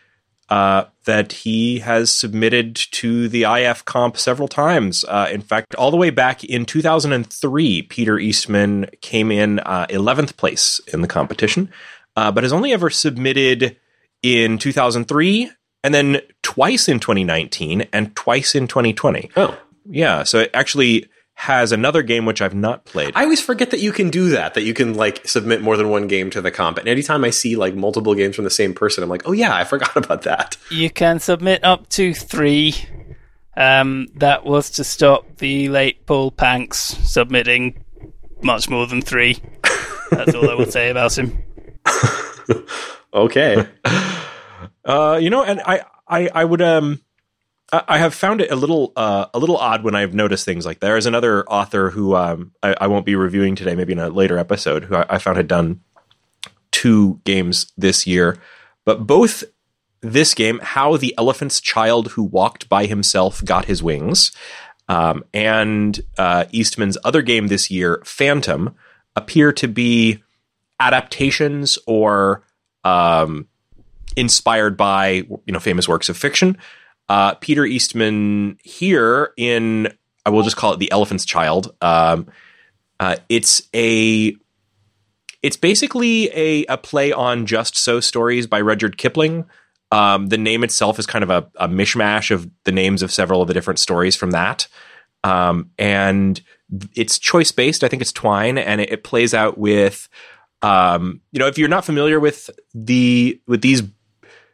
uh, 0.50 0.86
that 1.04 1.34
he 1.34 1.80
has 1.80 2.10
submitted 2.10 2.76
to 2.76 3.28
the 3.28 3.44
IF 3.44 3.84
comp 3.84 4.16
several 4.16 4.48
times. 4.48 5.04
Uh, 5.04 5.28
in 5.30 5.42
fact, 5.42 5.76
all 5.76 5.92
the 5.92 5.98
way 5.98 6.10
back 6.10 6.46
in 6.46 6.66
2003, 6.66 7.82
Peter 7.82 8.18
Eastman 8.18 8.86
came 9.02 9.30
in 9.30 9.58
11th 9.58 10.30
uh, 10.30 10.34
place 10.38 10.80
in 10.94 11.02
the 11.02 11.10
competition, 11.10 11.70
uh, 12.16 12.32
but 12.32 12.46
has 12.46 12.54
only 12.54 12.72
ever 12.72 12.90
submitted 12.90 13.76
in 14.24 14.58
2003 14.58 15.52
and 15.84 15.94
then 15.94 16.22
twice 16.42 16.88
in 16.88 17.02
2019 17.02 17.88
and 17.92 18.16
twice 18.16 18.56
in 18.56 18.68
2020. 18.68 19.32
Oh. 19.36 19.60
Yeah, 19.88 20.24
so 20.24 20.48
actually 20.54 21.10
has 21.36 21.72
another 21.72 22.02
game 22.02 22.26
which 22.26 22.42
I've 22.42 22.56
not 22.56 22.86
played. 22.86 23.12
I 23.16 23.24
always 23.24 23.42
forget 23.42 23.72
that 23.72 23.80
you 23.80 23.92
can 23.92 24.10
do 24.10 24.30
that, 24.30 24.54
that 24.54 24.64
you 24.64 24.74
can 24.74 24.94
like 24.94 25.28
submit 25.28 25.62
more 25.62 25.78
than 25.78 25.90
one 25.90 26.08
game 26.08 26.30
to 26.32 26.42
the 26.42 26.50
comp. 26.50 26.78
And 26.78 26.88
anytime 26.88 27.24
I 27.24 27.30
see 27.30 27.56
like 27.56 27.76
multiple 27.76 28.16
games 28.16 28.36
from 28.36 28.46
the 28.46 28.50
same 28.50 28.74
person, 28.74 29.04
I'm 29.04 29.10
like, 29.10 29.24
oh 29.26 29.34
yeah, 29.34 29.56
I 29.56 29.66
forgot 29.66 29.96
about 30.06 30.24
that. 30.24 30.58
You 30.72 30.90
can 30.90 31.20
submit 31.20 31.64
up 31.64 31.88
to 31.90 32.14
three. 32.14 32.76
Um, 33.58 34.08
that 34.16 34.46
was 34.46 34.72
to 34.72 34.84
stop 34.84 35.38
the 35.38 35.70
late 35.70 36.06
Paul 36.06 36.32
Panks 36.32 36.80
submitting 36.80 37.84
much 38.42 38.70
more 38.70 38.88
than 38.88 39.02
three. 39.02 39.38
That's 40.12 40.34
all 40.36 40.50
I 40.50 40.56
will 40.56 40.72
say 40.72 40.90
about 40.90 41.18
him. 41.18 41.44
okay. 43.14 43.68
Uh, 44.86 45.18
you 45.20 45.32
know, 45.32 45.44
and 45.44 45.62
I, 45.66 45.84
I, 46.08 46.30
I 46.32 46.46
would 46.46 46.62
um 46.62 47.02
I 47.74 47.98
have 47.98 48.14
found 48.14 48.42
it 48.42 48.52
a 48.52 48.56
little 48.56 48.94
uh, 48.96 49.26
a 49.34 49.40
little 49.40 49.58
odd 49.58 49.84
when 49.84 49.96
I've 49.96 50.14
noticed 50.14 50.46
things 50.46 50.66
like 50.66 50.80
that. 50.80 50.88
there 50.88 50.98
is 50.98 51.08
another 51.08 51.46
author 51.48 51.90
who 51.90 52.16
um, 52.16 52.52
I, 52.62 52.76
I, 52.82 52.88
won't 52.88 53.06
be 53.06 53.16
reviewing 53.16 53.56
today, 53.56 53.76
maybe 53.76 53.94
in 53.94 54.00
a 54.00 54.10
later 54.10 54.38
episode, 54.38 54.84
who 54.84 54.96
I, 54.96 55.06
I, 55.10 55.18
found 55.18 55.38
had 55.38 55.48
done 55.48 55.82
two 56.72 57.20
games 57.24 57.72
this 57.76 58.06
year, 58.06 58.38
but 58.86 59.08
both 59.08 59.44
this 60.02 60.36
game, 60.36 60.60
How 60.62 60.98
the 60.98 61.16
Elephant's 61.18 61.60
Child 61.60 62.12
Who 62.12 62.24
Walked 62.24 62.70
by 62.70 62.86
Himself 62.86 63.44
Got 63.44 63.66
His 63.66 63.82
Wings, 63.82 64.32
um, 64.88 65.24
and 65.34 66.00
uh, 66.18 66.46
Eastman's 66.52 66.98
other 67.04 67.22
game 67.22 67.48
this 67.48 67.72
year, 67.72 68.02
Phantom, 68.06 68.76
appear 69.16 69.52
to 69.54 69.68
be 69.68 70.24
adaptations 70.80 71.78
or 71.88 72.44
um, 72.84 73.48
inspired 74.16 74.78
by 74.78 75.10
you 75.46 75.52
know 75.52 75.60
famous 75.60 75.88
works 75.88 76.10
of 76.10 76.18
fiction. 76.18 76.58
Uh, 77.08 77.36
Peter 77.36 77.66
Eastman 77.66 78.58
here 78.64 79.34
in 79.38 79.90
I 80.26 80.32
will 80.32 80.44
just 80.44 80.58
call 80.58 80.74
it 80.74 80.80
the 80.80 80.92
Elephant's 80.92 81.26
Child. 81.26 81.76
Um, 81.82 82.28
uh, 83.00 83.18
it's 83.30 83.64
a 83.76 84.36
it's 85.44 85.58
basically 85.58 86.30
a, 86.34 86.66
a 86.66 86.78
play 86.78 87.12
on 87.12 87.46
Just 87.46 87.78
So 87.78 88.00
stories 88.00 88.48
by 88.48 88.60
Rudyard 88.62 88.98
Kipling. 88.98 89.46
Um, 89.92 90.28
the 90.28 90.38
name 90.38 90.64
itself 90.64 90.98
is 90.98 91.06
kind 91.06 91.24
of 91.24 91.30
a, 91.30 91.48
a, 91.58 91.70
mishmash 91.70 92.32
of 92.32 92.50
the 92.64 92.72
names 92.72 93.04
of 93.04 93.12
several 93.12 93.44
of 93.44 93.48
the 93.48 93.54
different 93.54 93.80
stories 93.80 94.16
from 94.16 94.32
that. 94.32 94.68
Um, 95.24 95.70
and 95.78 96.42
it's 96.96 97.20
choice 97.20 97.52
based. 97.52 97.84
I 97.84 97.88
think 97.88 98.02
it's 98.02 98.12
Twine, 98.12 98.58
and 98.58 98.82
it, 98.82 98.92
it 98.92 99.04
plays 99.04 99.36
out 99.36 99.60
with, 99.60 100.10
um, 100.64 101.22
you 101.32 101.40
know, 101.40 101.48
if 101.48 101.60
you're 101.60 101.70
not 101.70 101.86
familiar 101.86 102.20
with 102.20 102.50
the 102.74 103.40
with 103.46 103.62
these 103.62 103.84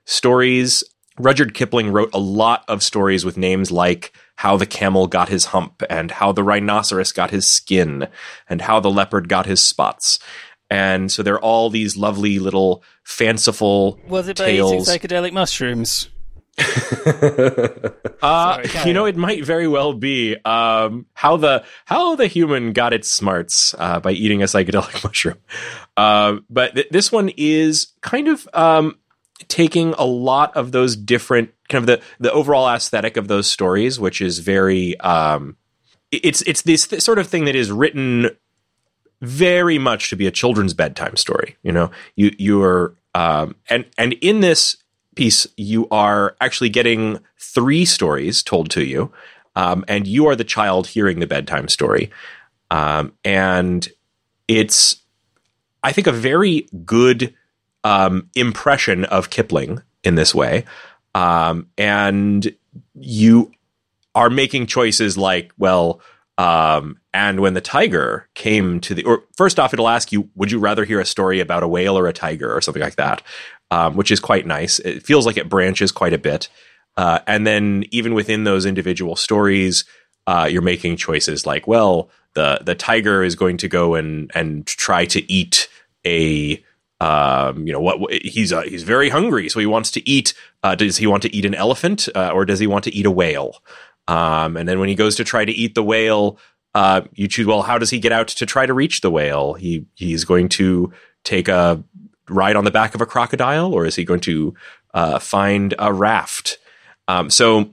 stories, 0.06 0.84
Rudyard 1.22 1.54
Kipling 1.54 1.92
wrote 1.92 2.10
a 2.14 2.20
lot 2.20 2.64
of 2.68 2.82
stories 2.84 3.24
with 3.26 3.38
names 3.38 3.72
like 3.72 4.14
How 4.38 4.58
the 4.58 4.66
Camel 4.66 5.08
Got 5.08 5.30
His 5.30 5.46
Hump 5.46 5.84
and 5.90 6.12
How 6.12 6.32
the 6.32 6.44
Rhinoceros 6.44 7.12
Got 7.12 7.32
His 7.32 7.48
Skin 7.48 8.08
and 8.50 8.62
How 8.62 8.80
the 8.80 8.90
Leopard 8.92 9.30
Got 9.30 9.46
His 9.46 9.62
Spots. 9.62 10.20
and 10.70 11.12
so 11.12 11.22
they're 11.24 11.40
all 11.40 11.70
these 11.70 11.98
lovely 11.98 12.40
little 12.40 12.84
fanciful 13.04 14.00
Was 14.08 14.28
it 14.30 14.38
by 14.38 14.46
tales. 14.46 14.74
eating 14.74 14.86
psychedelic 15.10 15.34
mushrooms? 15.34 16.10
Uh, 18.24 18.62
Sorry, 18.68 18.88
you 18.88 18.94
know, 18.94 19.06
it 19.06 19.16
might 19.18 19.44
very 19.44 19.68
well 19.68 19.94
be 19.94 20.36
um, 20.46 21.08
how 21.16 21.38
the 21.38 21.64
how 21.86 22.16
the 22.16 22.28
human 22.28 22.72
got 22.72 22.94
its 22.94 23.10
smarts 23.10 23.74
uh, 23.80 24.00
by 24.00 24.12
eating 24.12 24.44
a 24.44 24.46
psychedelic 24.46 25.04
mushroom. 25.04 25.38
Uh, 25.98 26.36
but 26.48 26.76
th- 26.76 26.90
this 26.92 27.12
one 27.12 27.32
is 27.36 27.88
kind 28.02 28.28
of 28.28 28.48
um, 28.54 28.96
taking 29.48 29.94
a 29.94 30.06
lot 30.06 30.56
of 30.56 30.72
those 30.72 30.96
different 30.96 31.52
kind 31.70 31.84
of 31.84 31.88
the 31.88 32.06
the 32.20 32.32
overall 32.32 32.68
aesthetic 32.68 33.18
of 33.18 33.28
those 33.28 33.48
stories, 33.50 34.00
which 34.00 34.22
is 34.22 34.40
very 34.40 35.00
um, 35.00 35.58
it's 36.12 36.42
it's 36.44 36.64
this 36.64 36.88
th- 36.88 37.02
sort 37.02 37.20
of 37.20 37.28
thing 37.28 37.46
that 37.46 37.56
is 37.56 37.72
written 37.72 38.30
very 39.22 39.78
much 39.78 40.10
to 40.10 40.16
be 40.16 40.28
a 40.28 40.32
children's 40.32 40.74
bedtime 40.74 41.16
story. 41.16 41.58
You 41.64 41.72
know, 41.72 41.92
you 42.16 42.32
you're 42.38 42.96
um, 43.16 43.56
and 43.70 43.86
and 43.98 44.14
in 44.14 44.42
this 44.42 44.78
piece, 45.16 45.48
you 45.58 45.88
are 45.90 46.36
actually 46.42 46.70
getting 46.70 47.20
three 47.38 47.86
stories 47.86 48.44
told 48.44 48.70
to 48.72 48.84
you, 48.84 49.12
um, 49.56 49.86
and 49.88 50.08
you 50.08 50.28
are 50.28 50.36
the 50.36 50.44
child 50.44 50.88
hearing 50.88 51.20
the 51.20 51.28
bedtime 51.28 51.68
story, 51.68 52.12
um, 52.70 53.14
and 53.24 53.88
it's 54.48 54.98
I 55.84 55.92
think 55.92 56.08
a 56.08 56.12
very 56.12 56.68
good 56.86 57.34
um, 57.84 58.30
impression 58.36 59.06
of 59.06 59.30
Kipling 59.30 59.82
in 60.04 60.16
this 60.16 60.34
way, 60.34 60.66
um, 61.16 61.68
and 61.78 62.54
you 62.96 63.52
are 64.16 64.30
making 64.30 64.68
choices 64.68 65.18
like, 65.18 65.52
well, 65.58 66.02
um, 66.38 67.00
and 67.14 67.40
when 67.40 67.54
the 67.54 67.62
tiger 67.62 68.28
came 68.34 68.80
to 68.82 68.96
the, 68.96 69.04
or 69.04 69.24
first 69.36 69.60
off, 69.60 69.74
it'll 69.74 69.90
ask 69.90 70.12
you, 70.12 70.30
would 70.36 70.52
you 70.52 70.60
rather 70.60 70.86
hear 70.86 71.00
a 71.00 71.06
story 71.06 71.40
about 71.40 71.64
a 71.64 71.68
whale 71.68 71.98
or 71.98 72.08
a 72.08 72.14
tiger 72.14 72.54
or 72.54 72.62
something 72.62 72.82
like 72.82 72.96
that, 72.96 73.22
um, 73.70 73.96
which 73.96 74.12
is 74.12 74.20
quite 74.20 74.46
nice. 74.46 74.80
It 74.80 75.04
feels 75.04 75.26
like 75.26 75.38
it 75.38 75.50
branches 75.50 75.92
quite 75.92 76.14
a 76.14 76.18
bit. 76.18 76.50
Uh, 76.98 77.20
and 77.28 77.46
then 77.46 77.86
even 77.92 78.14
within 78.14 78.44
those 78.44 78.66
individual 78.66 79.16
stories, 79.16 79.86
uh, 80.28 80.48
you're 80.50 80.62
making 80.62 80.98
choices 80.98 81.46
like, 81.46 81.68
well, 81.68 82.10
the 82.34 82.60
the 82.62 82.76
tiger 82.76 83.24
is 83.24 83.36
going 83.36 83.58
to 83.58 83.68
go 83.68 83.96
and 83.96 84.32
and 84.34 84.66
try 84.66 85.06
to 85.06 85.32
eat 85.32 85.68
a 86.06 86.64
um, 87.02 87.66
you 87.66 87.74
know 87.74 87.82
what 87.82 88.14
he's 88.14 88.54
uh, 88.54 88.62
he's 88.62 88.84
very 88.84 89.10
hungry, 89.10 89.50
so 89.50 89.60
he 89.60 89.66
wants 89.66 89.90
to 89.92 90.08
eat. 90.08 90.36
Uh, 90.62 90.76
does 90.76 90.98
he 90.98 91.08
want 91.08 91.24
to 91.24 91.36
eat 91.36 91.46
an 91.46 91.56
elephant 91.56 92.08
uh, 92.14 92.30
or 92.30 92.46
does 92.46 92.60
he 92.60 92.68
want 92.68 92.84
to 92.84 92.94
eat 92.94 93.08
a 93.08 93.12
whale? 93.12 93.58
Um, 94.08 94.56
and 94.56 94.70
then 94.70 94.80
when 94.80 94.88
he 94.88 94.94
goes 94.94 95.16
to 95.16 95.24
try 95.24 95.44
to 95.44 95.52
eat 95.52 95.74
the 95.74 95.84
whale, 95.84 96.38
uh, 96.76 97.02
you 97.14 97.28
choose. 97.28 97.48
Well, 97.48 97.64
how 97.64 97.80
does 97.80 97.90
he 97.90 97.98
get 97.98 98.12
out 98.12 98.28
to 98.28 98.46
try 98.46 98.68
to 98.68 98.74
reach 98.74 99.02
the 99.02 99.10
whale? 99.10 99.56
He 99.56 99.88
he's 99.96 100.26
going 100.26 100.48
to 100.50 100.94
take 101.24 101.48
a 101.48 101.84
ride 102.30 102.56
on 102.56 102.66
the 102.66 102.72
back 102.72 102.94
of 102.94 103.02
a 103.02 103.08
crocodile, 103.08 103.74
or 103.74 103.88
is 103.88 103.96
he 103.96 104.06
going 104.06 104.20
to 104.22 104.54
uh, 104.94 105.18
find 105.18 105.74
a 105.80 105.92
raft? 105.92 106.60
Um, 107.08 107.32
so 107.32 107.72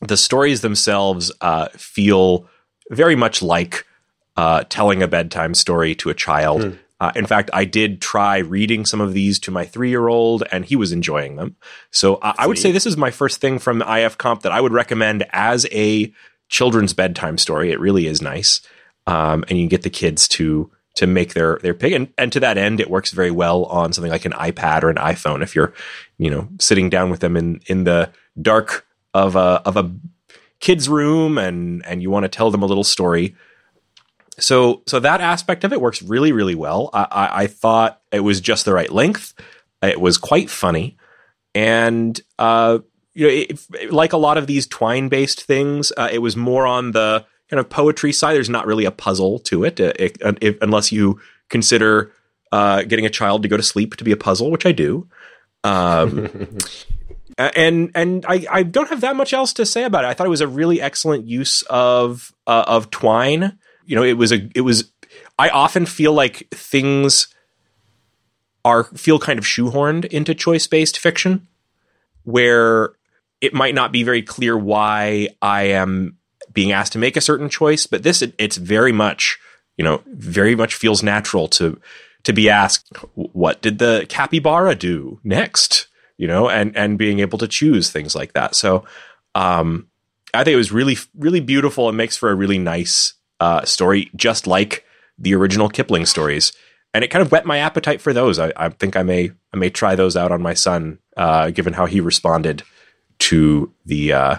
the 0.00 0.16
stories 0.16 0.60
themselves 0.60 1.32
uh, 1.40 1.70
feel 1.70 2.48
very 2.90 3.16
much 3.16 3.42
like 3.42 3.84
uh, 4.36 4.62
telling 4.68 5.02
a 5.02 5.08
bedtime 5.08 5.54
story 5.54 5.96
to 5.96 6.08
a 6.10 6.14
child. 6.14 6.78
Uh, 7.00 7.12
in 7.16 7.26
fact, 7.26 7.50
I 7.52 7.64
did 7.64 8.00
try 8.00 8.38
reading 8.38 8.86
some 8.86 9.00
of 9.00 9.12
these 9.12 9.38
to 9.40 9.50
my 9.50 9.64
three 9.64 9.90
year 9.90 10.08
old, 10.08 10.44
and 10.52 10.64
he 10.64 10.76
was 10.76 10.92
enjoying 10.92 11.36
them. 11.36 11.56
So 11.90 12.18
I 12.22 12.34
I 12.38 12.46
would 12.46 12.58
say 12.58 12.72
this 12.72 12.86
is 12.86 12.96
my 12.96 13.10
first 13.10 13.40
thing 13.40 13.58
from 13.58 13.82
IF 13.82 14.16
Comp 14.18 14.42
that 14.42 14.52
I 14.52 14.60
would 14.60 14.72
recommend 14.72 15.26
as 15.30 15.66
a 15.72 16.12
children's 16.48 16.92
bedtime 16.92 17.38
story. 17.38 17.72
It 17.72 17.80
really 17.80 18.06
is 18.06 18.22
nice, 18.22 18.60
um, 19.06 19.44
and 19.48 19.58
you 19.58 19.64
can 19.64 19.68
get 19.68 19.82
the 19.82 19.90
kids 19.90 20.28
to 20.28 20.70
to 20.94 21.06
make 21.06 21.34
their 21.34 21.58
their 21.62 21.74
pick. 21.74 21.92
And, 21.92 22.12
and 22.16 22.32
to 22.32 22.40
that 22.40 22.56
end, 22.56 22.80
it 22.80 22.90
works 22.90 23.10
very 23.10 23.30
well 23.30 23.64
on 23.64 23.92
something 23.92 24.12
like 24.12 24.24
an 24.24 24.32
iPad 24.32 24.82
or 24.82 24.90
an 24.90 24.96
iPhone. 24.96 25.42
If 25.42 25.54
you're, 25.54 25.74
you 26.18 26.30
know, 26.30 26.48
sitting 26.60 26.88
down 26.88 27.10
with 27.10 27.20
them 27.20 27.36
in 27.36 27.60
in 27.66 27.84
the 27.84 28.10
dark 28.40 28.86
of 29.12 29.36
a 29.36 29.62
of 29.64 29.76
a 29.76 29.90
kid's 30.60 30.88
room 30.88 31.38
and 31.38 31.84
and 31.84 32.02
you 32.02 32.10
want 32.10 32.24
to 32.24 32.28
tell 32.28 32.50
them 32.50 32.62
a 32.62 32.66
little 32.66 32.84
story. 32.84 33.34
So 34.38 34.82
so 34.86 35.00
that 35.00 35.20
aspect 35.20 35.64
of 35.64 35.72
it 35.72 35.80
works 35.80 36.02
really 36.02 36.32
really 36.32 36.54
well. 36.54 36.90
I, 36.92 37.06
I, 37.10 37.42
I 37.42 37.46
thought 37.46 38.00
it 38.12 38.20
was 38.20 38.40
just 38.40 38.64
the 38.64 38.72
right 38.72 38.90
length. 38.90 39.34
It 39.82 40.00
was 40.00 40.16
quite 40.16 40.50
funny, 40.50 40.96
and 41.54 42.20
uh, 42.38 42.78
you 43.14 43.26
know, 43.26 43.32
it, 43.32 43.92
like 43.92 44.12
a 44.12 44.18
lot 44.18 44.38
of 44.38 44.46
these 44.46 44.66
twine 44.66 45.08
based 45.08 45.42
things, 45.42 45.92
uh, 45.96 46.08
it 46.10 46.18
was 46.18 46.36
more 46.36 46.66
on 46.66 46.92
the 46.92 47.24
kind 47.48 47.60
of 47.60 47.70
poetry 47.70 48.12
side. 48.12 48.34
There's 48.34 48.50
not 48.50 48.66
really 48.66 48.84
a 48.84 48.90
puzzle 48.90 49.38
to 49.40 49.64
it, 49.64 49.80
uh, 49.80 49.92
it, 49.98 50.18
if, 50.40 50.60
unless 50.60 50.90
you 50.90 51.20
consider 51.48 52.12
uh, 52.50 52.82
getting 52.82 53.06
a 53.06 53.10
child 53.10 53.42
to 53.42 53.48
go 53.48 53.56
to 53.56 53.62
sleep 53.62 53.96
to 53.96 54.04
be 54.04 54.12
a 54.12 54.16
puzzle, 54.16 54.50
which 54.50 54.66
I 54.66 54.72
do. 54.72 55.08
Um, 55.62 56.58
and 57.38 57.90
and 57.94 58.24
I, 58.26 58.46
I 58.50 58.62
don't 58.62 58.88
have 58.88 59.00
that 59.02 59.16
much 59.16 59.32
else 59.32 59.52
to 59.54 59.66
say 59.66 59.84
about 59.84 60.04
it. 60.04 60.08
I 60.08 60.14
thought 60.14 60.26
it 60.26 60.30
was 60.30 60.40
a 60.40 60.48
really 60.48 60.80
excellent 60.80 61.26
use 61.26 61.62
of 61.62 62.32
uh, 62.46 62.64
of 62.66 62.90
twine. 62.90 63.58
You 63.86 63.96
know, 63.96 64.02
it 64.02 64.14
was 64.14 64.32
a 64.32 64.48
it 64.54 64.62
was. 64.62 64.90
I 65.38 65.48
often 65.48 65.86
feel 65.86 66.12
like 66.12 66.48
things 66.50 67.28
are 68.64 68.84
feel 68.84 69.18
kind 69.18 69.38
of 69.38 69.44
shoehorned 69.44 70.06
into 70.06 70.34
choice 70.34 70.66
based 70.66 70.98
fiction, 70.98 71.46
where 72.22 72.94
it 73.40 73.52
might 73.52 73.74
not 73.74 73.92
be 73.92 74.02
very 74.02 74.22
clear 74.22 74.56
why 74.56 75.28
I 75.42 75.64
am 75.64 76.18
being 76.52 76.72
asked 76.72 76.92
to 76.92 76.98
make 76.98 77.16
a 77.16 77.20
certain 77.20 77.48
choice. 77.48 77.86
But 77.86 78.02
this, 78.02 78.22
it, 78.22 78.34
it's 78.38 78.56
very 78.56 78.92
much 78.92 79.38
you 79.76 79.84
know 79.84 80.02
very 80.06 80.54
much 80.54 80.74
feels 80.74 81.02
natural 81.02 81.48
to 81.48 81.80
to 82.24 82.32
be 82.32 82.48
asked 82.48 82.90
what 83.14 83.62
did 83.62 83.78
the 83.78 84.06
capybara 84.08 84.74
do 84.74 85.20
next 85.24 85.88
you 86.16 86.26
know 86.26 86.48
and 86.48 86.76
and 86.76 86.98
being 86.98 87.20
able 87.20 87.38
to 87.38 87.48
choose 87.48 87.90
things 87.90 88.14
like 88.14 88.32
that 88.32 88.54
so 88.54 88.84
um 89.34 89.88
i 90.32 90.44
think 90.44 90.54
it 90.54 90.58
was 90.58 90.72
really 90.72 90.96
really 91.18 91.40
beautiful 91.40 91.88
and 91.88 91.96
makes 91.96 92.16
for 92.16 92.30
a 92.30 92.34
really 92.34 92.58
nice 92.58 93.14
uh 93.40 93.64
story 93.64 94.10
just 94.16 94.46
like 94.46 94.84
the 95.18 95.34
original 95.34 95.68
kipling 95.68 96.06
stories 96.06 96.52
and 96.92 97.02
it 97.04 97.08
kind 97.08 97.22
of 97.22 97.30
whet 97.32 97.44
my 97.46 97.58
appetite 97.58 98.00
for 98.00 98.12
those 98.12 98.38
i, 98.38 98.52
I 98.56 98.68
think 98.68 98.96
i 98.96 99.02
may 99.02 99.32
i 99.52 99.56
may 99.56 99.70
try 99.70 99.94
those 99.94 100.16
out 100.16 100.32
on 100.32 100.42
my 100.42 100.54
son 100.54 100.98
uh 101.16 101.50
given 101.50 101.72
how 101.74 101.86
he 101.86 102.00
responded 102.00 102.62
to 103.20 103.72
the 103.86 104.12
uh 104.12 104.36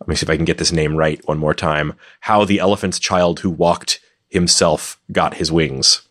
let 0.00 0.08
me 0.08 0.14
see 0.14 0.24
if 0.24 0.30
i 0.30 0.36
can 0.36 0.44
get 0.44 0.58
this 0.58 0.72
name 0.72 0.96
right 0.96 1.20
one 1.26 1.38
more 1.38 1.54
time 1.54 1.94
how 2.20 2.44
the 2.44 2.58
elephant's 2.58 2.98
child 2.98 3.40
who 3.40 3.50
walked 3.50 4.00
himself 4.28 5.00
got 5.12 5.34
his 5.34 5.50
wings 5.52 6.02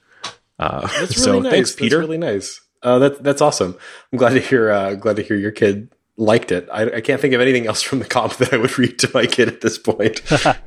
uh 0.59 0.87
That's 0.99 1.15
so 1.23 1.31
really 1.33 1.43
nice. 1.43 1.51
thanks 1.51 1.75
peter 1.75 1.97
That's 1.97 2.07
really 2.07 2.17
nice. 2.17 2.61
Uh, 2.83 2.99
that, 2.99 3.23
that's 3.23 3.41
awesome. 3.41 3.75
I'm 4.13 4.19
glad 4.19 4.33
to 4.35 4.39
hear. 4.39 4.69
Uh, 4.69 4.93
glad 4.93 5.15
to 5.15 5.23
hear 5.23 5.35
your 5.35 5.51
kid 5.51 5.89
liked 6.15 6.51
it. 6.51 6.69
I, 6.71 6.83
I 6.97 7.01
can't 7.01 7.19
think 7.19 7.33
of 7.33 7.41
anything 7.41 7.65
else 7.65 7.81
from 7.81 7.97
the 7.97 8.05
comp 8.05 8.33
that 8.37 8.53
I 8.53 8.57
would 8.57 8.77
read 8.77 8.99
to 8.99 9.09
my 9.15 9.25
kid 9.25 9.47
at 9.47 9.61
this 9.61 9.79
point. 9.79 10.21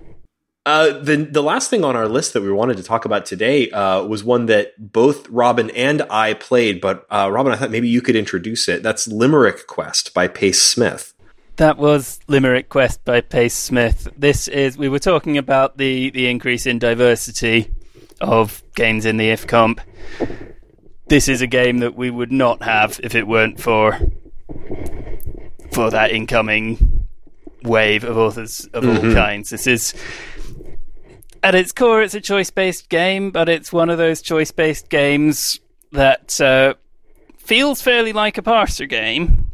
uh, 0.67 0.99
the 0.99 1.17
the 1.17 1.43
last 1.43 1.71
thing 1.71 1.85
on 1.85 1.97
our 1.97 2.07
list 2.07 2.35
that 2.35 2.43
we 2.43 2.53
wanted 2.53 2.77
to 2.77 2.83
talk 2.83 3.05
about 3.05 3.25
today 3.25 3.71
uh, 3.71 4.03
was 4.03 4.23
one 4.23 4.47
that 4.47 4.75
both 4.79 5.29
Robin 5.31 5.71
and 5.71 6.03
I 6.11 6.35
played. 6.35 6.81
But 6.81 7.07
uh, 7.11 7.31
Robin, 7.33 7.53
I 7.53 7.57
thought 7.57 7.71
maybe 7.71 7.89
you 7.89 8.03
could 8.03 8.17
introduce 8.17 8.69
it. 8.69 8.83
That's 8.83 9.09
Limerick 9.09 9.67
Quest 9.67 10.13
by 10.13 10.29
Pace 10.29 10.61
Smith. 10.61 11.15
That 11.57 11.79
was 11.79 12.21
Limerick 12.27 12.69
Quest 12.69 13.05
by 13.05 13.23
Pace 13.23 13.55
Smith. 13.55 14.09
This 14.17 14.49
is 14.49 14.77
we 14.77 14.89
were 14.89 14.99
talking 14.99 15.39
about 15.39 15.79
the 15.79 16.11
the 16.11 16.29
increase 16.29 16.67
in 16.67 16.79
diversity 16.79 17.71
of 18.21 18.63
games 18.75 19.07
in 19.07 19.17
the 19.17 19.31
IF 19.31 19.47
Comp. 19.47 19.81
This 21.09 21.27
is 21.27 21.41
a 21.41 21.47
game 21.47 21.79
that 21.79 21.97
we 21.97 22.11
would 22.11 22.31
not 22.31 22.63
have 22.63 23.01
if 23.03 23.15
it 23.15 23.27
weren't 23.27 23.61
for 23.61 23.99
for 25.73 25.91
that 25.91 26.11
incoming 26.11 27.07
wave 27.63 28.05
of 28.05 28.17
authors 28.17 28.67
of 28.73 28.87
all 28.87 29.13
kinds. 29.13 29.51
This 29.51 29.67
is 29.67 29.95
at 31.43 31.55
its 31.55 31.73
core, 31.73 32.03
it's 32.03 32.15
a 32.15 32.21
choice 32.21 32.51
based 32.51 32.89
game, 32.89 33.31
but 33.31 33.49
it's 33.49 33.73
one 33.73 33.91
of 33.91 33.99
those 33.99 34.23
choice 34.23 34.51
based 34.51 34.89
games 34.91 35.59
that 35.93 36.41
uh, 36.41 36.75
feels 37.39 37.83
fairly 37.83 38.13
like 38.13 38.39
a 38.39 38.43
parser 38.43 38.89
game, 38.89 39.51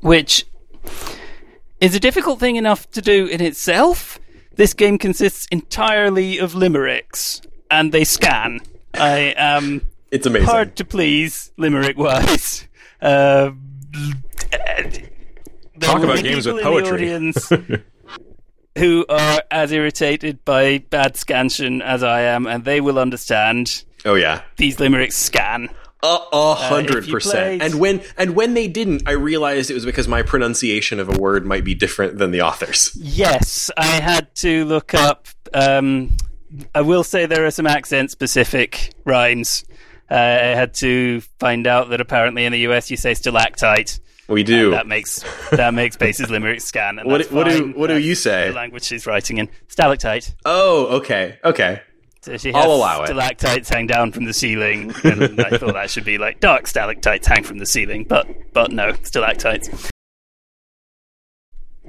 which 0.00 0.46
is 1.80 1.94
a 1.94 2.00
difficult 2.00 2.40
thing 2.40 2.56
enough 2.56 2.90
to 2.92 3.00
do 3.02 3.26
in 3.26 3.40
itself. 3.40 4.18
This 4.56 4.74
game 4.74 4.98
consists 4.98 5.46
entirely 5.50 6.38
of 6.38 6.54
limericks, 6.54 7.40
and 7.70 7.90
they 7.92 8.04
scan. 8.04 8.60
I 8.94 9.34
am 9.36 9.86
It's 10.10 10.26
amazing. 10.26 10.46
hard 10.48 10.76
to 10.76 10.84
please 10.84 11.50
limerick 11.56 11.98
wise. 11.98 12.66
Uh, 13.02 13.50
Talk 15.80 16.02
about 16.04 16.22
games 16.22 16.46
with 16.46 16.56
people 16.56 16.78
in 16.78 17.32
the 17.32 17.40
poetry. 17.40 17.82
audience 18.76 18.84
who 18.84 19.06
are 19.08 19.42
as 19.50 19.72
irritated 19.72 20.44
by 20.44 20.78
bad 20.90 21.14
scansion 21.16 21.82
as 21.82 22.02
I 22.02 22.22
am, 22.22 22.46
and 22.46 22.64
they 22.64 22.80
will 22.80 22.98
understand 22.98 23.84
Oh 24.04 24.14
yeah. 24.14 24.42
these 24.56 24.80
limericks 24.80 25.16
scan. 25.16 25.68
A 26.02 26.18
a 26.32 26.54
hundred 26.54 26.98
if 26.98 27.06
you 27.06 27.14
percent. 27.14 27.62
And 27.62 27.80
when 27.80 28.02
and 28.18 28.36
when 28.36 28.52
they 28.54 28.68
didn't, 28.68 29.08
I 29.08 29.12
realized 29.12 29.70
it 29.70 29.74
was 29.74 29.86
because 29.86 30.06
my 30.06 30.22
pronunciation 30.22 31.00
of 31.00 31.08
a 31.08 31.18
word 31.18 31.46
might 31.46 31.64
be 31.64 31.74
different 31.74 32.18
than 32.18 32.30
the 32.30 32.42
author's. 32.42 32.94
Yes, 33.00 33.70
I 33.76 33.86
had 33.86 34.34
to 34.36 34.66
look 34.66 34.92
up. 34.92 35.28
Um, 35.54 36.16
I 36.74 36.82
will 36.82 37.04
say 37.04 37.24
there 37.26 37.46
are 37.46 37.50
some 37.50 37.66
accent 37.66 38.10
specific 38.10 38.92
rhymes. 39.06 39.64
uh, 40.10 40.14
I 40.14 40.54
had 40.54 40.74
to 40.74 41.22
find 41.40 41.66
out 41.66 41.88
that 41.88 42.00
apparently 42.02 42.44
in 42.44 42.52
the 42.52 42.60
US 42.68 42.90
you 42.90 42.98
say 42.98 43.14
stalactite. 43.14 43.98
We 44.28 44.42
do. 44.42 44.70
That 44.70 44.86
makes 44.86 45.22
that 45.50 45.74
makes 45.74 45.96
Pace's 45.96 46.30
Limerick 46.30 46.60
scan. 46.62 46.98
And 46.98 47.10
What- 47.10 47.18
that's 47.18 47.30
what 47.30 47.46
do- 47.48 47.72
what 47.76 47.88
do 47.88 47.98
you 47.98 48.14
say? 48.14 48.48
The 48.48 48.54
language 48.54 48.84
she's 48.84 49.06
writing 49.06 49.38
in 49.38 49.48
stalactite. 49.68 50.34
oh, 50.44 50.86
okay, 50.98 51.38
okay. 51.44 51.82
So 52.22 52.38
she 52.38 52.54
I'll 52.54 52.62
has 52.62 52.70
allow 52.70 53.02
it. 53.02 53.06
stalactites 53.08 53.68
hang 53.68 53.86
down 53.86 54.12
from 54.12 54.24
the 54.24 54.32
ceiling, 54.32 54.94
and 55.04 55.38
I 55.42 55.58
thought 55.58 55.74
that 55.74 55.90
should 55.90 56.04
be 56.06 56.16
like 56.16 56.40
dark 56.40 56.66
stalactites 56.66 57.26
hang 57.26 57.42
from 57.44 57.58
the 57.58 57.66
ceiling, 57.66 58.04
but 58.08 58.26
but 58.54 58.72
no, 58.72 58.92
stalactites. 59.02 59.90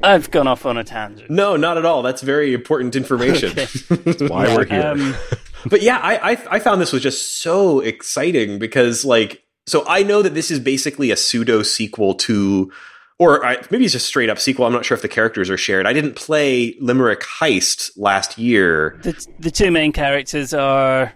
I've 0.04 0.30
gone 0.30 0.46
off 0.48 0.66
on 0.66 0.78
a 0.78 0.84
tangent. 0.84 1.30
No, 1.32 1.56
not 1.56 1.78
at 1.78 1.86
all. 1.86 2.02
That's 2.02 2.22
very 2.22 2.54
important 2.54 2.98
information. 2.98 3.52
Why 4.28 4.54
we're 4.56 4.66
here. 4.66 4.82
Um, 4.88 5.16
But 5.68 5.82
yeah, 5.82 5.98
I, 5.98 6.34
I 6.34 6.38
I 6.52 6.60
found 6.60 6.80
this 6.80 6.94
was 6.94 7.02
just 7.02 7.42
so 7.42 7.80
exciting 7.80 8.60
because 8.60 9.04
like 9.04 9.42
so 9.68 9.84
I 9.88 10.04
know 10.04 10.22
that 10.22 10.34
this 10.34 10.52
is 10.52 10.60
basically 10.60 11.12
a 11.12 11.16
pseudo 11.18 11.64
sequel 11.64 12.14
to 12.16 12.72
or 13.18 13.46
I, 13.46 13.58
maybe 13.72 13.86
it's 13.86 13.94
just 13.94 14.08
straight 14.08 14.30
up 14.30 14.40
sequel. 14.40 14.66
I'm 14.66 14.74
not 14.74 14.84
sure 14.84 14.96
if 14.96 15.02
the 15.02 15.08
characters 15.08 15.50
are 15.50 15.58
shared. 15.58 15.86
I 15.88 15.94
didn't 15.94 16.16
play 16.18 16.76
Limerick 16.82 17.22
Heist 17.22 17.92
last 17.96 18.38
year. 18.38 19.00
the 19.04 19.26
the 19.40 19.52
two 19.52 19.72
main 19.72 19.92
characters 19.94 20.54
are 20.54 21.14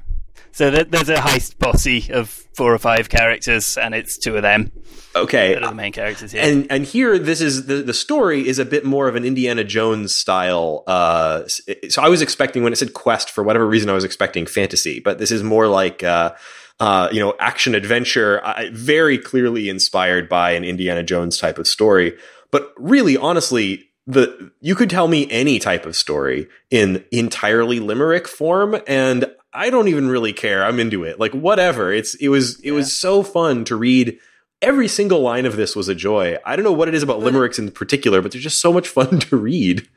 so 0.52 0.72
there's 0.72 1.10
a 1.10 1.16
heist 1.16 1.60
posse 1.60 2.10
of 2.12 2.30
four 2.30 2.74
or 2.74 2.78
five 2.80 3.08
characters, 3.10 3.78
and 3.78 3.94
it's 3.94 4.18
two 4.18 4.36
of 4.36 4.42
them 4.42 4.72
Okay, 5.16 5.54
that 5.54 5.64
are 5.64 5.70
the 5.70 5.76
main 5.76 5.92
characters 5.92 6.32
here. 6.32 6.42
and 6.42 6.68
and 6.72 6.86
here 6.86 7.20
this 7.20 7.42
is 7.42 7.66
the 7.68 7.76
the 7.76 7.94
story 7.94 8.48
is 8.48 8.60
a 8.60 8.66
bit 8.66 8.86
more 8.86 9.08
of 9.08 9.16
an 9.16 9.26
Indiana 9.26 9.64
Jones 9.64 10.16
style. 10.16 10.84
Uh, 10.88 11.44
so 11.90 12.02
I 12.02 12.08
was 12.10 12.22
expecting 12.22 12.64
when 12.64 12.72
it 12.74 12.78
said 12.78 12.94
quest 12.94 13.30
for 13.30 13.44
whatever 13.44 13.68
reason 13.68 13.90
I 13.90 13.94
was 13.94 14.04
expecting 14.06 14.46
fantasy, 14.46 15.00
but 15.00 15.20
this 15.20 15.32
is 15.32 15.44
more 15.44 15.68
like. 15.68 16.02
Uh, 16.04 16.32
uh, 16.80 17.10
you 17.12 17.20
know, 17.20 17.36
action 17.40 17.76
adventure, 17.76 18.42
I, 18.46 18.70
very 18.72 19.18
clearly 19.18 19.70
inspired 19.70 20.30
by 20.30 20.52
an 20.52 20.64
Indiana 20.64 21.04
Jones 21.04 21.38
type 21.38 21.58
of 21.58 21.68
story. 21.68 22.18
But 22.52 22.74
really, 22.78 23.18
honestly, 23.18 23.90
the 24.08 24.52
you 24.62 24.76
could 24.76 24.90
tell 24.90 25.08
me 25.08 25.30
any 25.30 25.60
type 25.60 25.86
of 25.86 25.96
story 25.96 26.48
in 26.72 27.04
entirely 27.12 27.80
limerick 27.80 28.28
form, 28.28 28.80
and 28.88 29.26
I 29.54 29.70
don't 29.70 29.88
even 29.88 30.10
really 30.10 30.34
care. 30.34 30.64
I'm 30.64 30.80
into 30.80 31.04
it. 31.04 31.20
Like 31.20 31.34
whatever. 31.34 31.92
It's 31.94 32.16
it 32.16 32.30
was 32.30 32.60
it 32.62 32.72
was 32.72 32.96
so 32.96 33.24
fun 33.24 33.66
to 33.66 33.76
read. 33.76 34.18
Every 34.62 34.88
single 34.90 35.22
line 35.22 35.46
of 35.46 35.56
this 35.56 35.76
was 35.76 35.88
a 35.88 35.96
joy. 35.96 36.38
I 36.46 36.56
don't 36.56 36.66
know 36.66 36.74
what 36.74 36.88
it 36.90 36.94
is 36.94 37.04
about 37.04 37.20
limericks 37.20 37.60
in 37.60 37.72
particular, 37.72 38.22
but 38.22 38.32
they're 38.32 38.42
just 38.42 38.60
so 38.60 38.74
much 38.74 38.88
fun 38.90 39.20
to 39.20 39.38
read. 39.38 39.88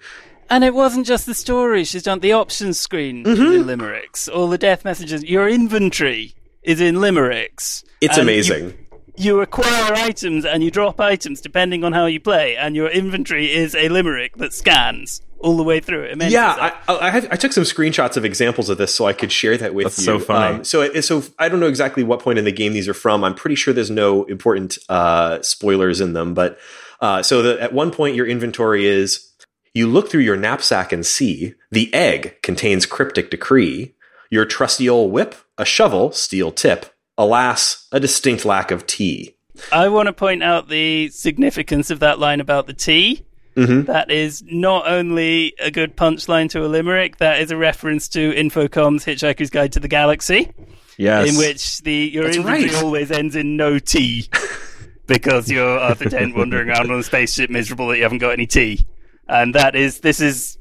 And 0.51 0.63
it 0.63 0.75
wasn't 0.75 1.07
just 1.07 1.27
the 1.27 1.35
story; 1.35 1.85
she's 1.85 2.03
done 2.03 2.21
the 2.21 2.33
options 2.33 2.79
screen 2.79 3.25
Mm-hmm. 3.25 3.43
in 3.55 3.67
limericks, 3.67 4.29
all 4.29 4.49
the 4.49 4.59
death 4.59 4.85
messages. 4.85 5.25
Your 5.25 5.49
inventory 5.49 6.35
is 6.63 6.81
in 6.81 7.01
limericks. 7.01 7.85
It's 8.01 8.17
And 8.19 8.27
you- 8.29 8.33
amazing. 8.35 8.75
you 9.17 9.41
acquire 9.41 9.95
items 9.95 10.45
and 10.45 10.63
you 10.63 10.71
drop 10.71 11.01
items 11.01 11.41
depending 11.41 11.85
on 11.85 11.93
how 11.93 12.07
you 12.07 12.21
play, 12.21 12.57
and 12.57 12.75
your 12.77 12.89
inventory 12.89 13.53
is 13.53 13.75
a 13.75 13.89
limerick 13.89 14.37
that 14.39 14.53
scans 14.55 15.21
all 15.39 15.57
the 15.57 15.63
way 15.65 15.81
through 15.81 16.03
it. 16.05 16.23
It 16.23 16.31
Yeah, 16.31 16.73
I, 16.89 16.95
I, 17.07 17.11
had, 17.11 17.27
I 17.33 17.35
took 17.37 17.53
some 17.53 17.65
screenshots 17.65 18.17
of 18.17 18.25
examples 18.25 18.69
of 18.71 18.79
this 18.79 18.95
so 18.95 19.07
I 19.07 19.13
could 19.13 19.33
share 19.33 19.57
that 19.57 19.75
with 19.75 19.87
That's 19.87 19.99
you. 19.99 20.05
so 20.05 20.19
funny. 20.21 20.57
Um, 20.59 20.65
so, 20.65 20.83
it, 20.83 21.03
so 21.03 21.25
I 21.37 21.49
don't 21.49 21.59
know 21.59 21.67
exactly 21.67 22.05
what 22.05 22.21
point 22.21 22.39
in 22.39 22.45
the 22.45 22.53
game 22.53 22.73
these 22.75 22.87
are 22.89 22.95
from. 22.95 23.25
I'm 23.25 23.35
pretty 23.35 23.57
sure 23.57 23.75
there's 23.75 23.91
no 23.91 24.23
important 24.25 24.79
uh, 24.89 25.43
spoilers 25.43 26.01
in 26.01 26.13
them, 26.13 26.33
but 26.33 26.59
uh, 27.01 27.23
so 27.25 27.43
the, 27.43 27.61
at 27.61 27.73
one 27.73 27.91
point 27.91 28.15
your 28.15 28.27
inventory 28.27 28.87
is 28.87 29.33
you 29.75 29.89
look 29.89 30.09
through 30.11 30.21
your 30.21 30.37
knapsack 30.37 30.93
and 30.93 31.05
see 31.05 31.55
the 31.73 31.93
egg 31.93 32.37
contains 32.43 32.87
cryptic 32.87 33.29
decree, 33.31 33.95
your 34.33 34.47
trusty 34.47 34.89
old 34.89 35.13
whip, 35.13 35.35
a 35.59 35.65
shovel, 35.65 36.11
steel 36.11 36.51
tip. 36.51 36.87
Alas, 37.19 37.87
a 37.93 38.01
distinct 38.01 38.47
lack 38.47 38.71
of 38.71 38.87
tea. 38.87 39.37
I 39.71 39.89
want 39.89 40.07
to 40.07 40.13
point 40.15 40.43
out 40.43 40.71
the 40.71 41.11
significance 41.11 41.91
of 41.91 42.01
that 42.01 42.19
line 42.19 42.41
about 42.41 42.67
the 42.67 42.73
tea. 42.73 43.25
Mhm. 43.59 43.85
That 43.85 44.11
is 44.11 44.43
not 44.47 44.89
only 44.89 45.53
a 45.61 45.71
good 45.71 45.99
punchline 45.99 46.49
to 46.51 46.65
a 46.65 46.67
limerick, 46.67 47.19
that 47.19 47.43
is 47.43 47.51
a 47.51 47.59
reference 47.59 48.09
to 48.09 48.33
Infocom's 48.33 49.05
Hitchhiker's 49.05 49.51
Guide 49.51 49.73
to 49.73 49.81
the 49.81 49.89
Galaxy, 49.89 50.51
yes. 50.97 51.29
in 51.29 51.37
which 51.37 51.83
the 51.83 51.93
your 52.11 52.25
That's 52.25 52.39
inventory 52.39 52.71
right. 52.71 52.83
always 52.83 53.11
ends 53.11 53.37
in 53.37 53.59
no 53.59 53.79
tea 53.79 54.31
because 55.07 55.51
you're 55.51 55.79
Arthur 55.79 56.09
Dent 56.09 56.35
wandering 56.35 56.71
around 56.71 56.91
on 56.91 56.99
a 56.99 57.03
spaceship 57.03 57.51
miserable 57.51 57.89
that 57.89 57.99
you 57.99 58.03
haven't 58.05 58.19
got 58.19 58.31
any 58.33 58.47
tea. 58.47 58.87
And 59.29 59.55
that 59.55 59.77
is 59.77 60.01
this 60.01 60.21
is 60.21 60.57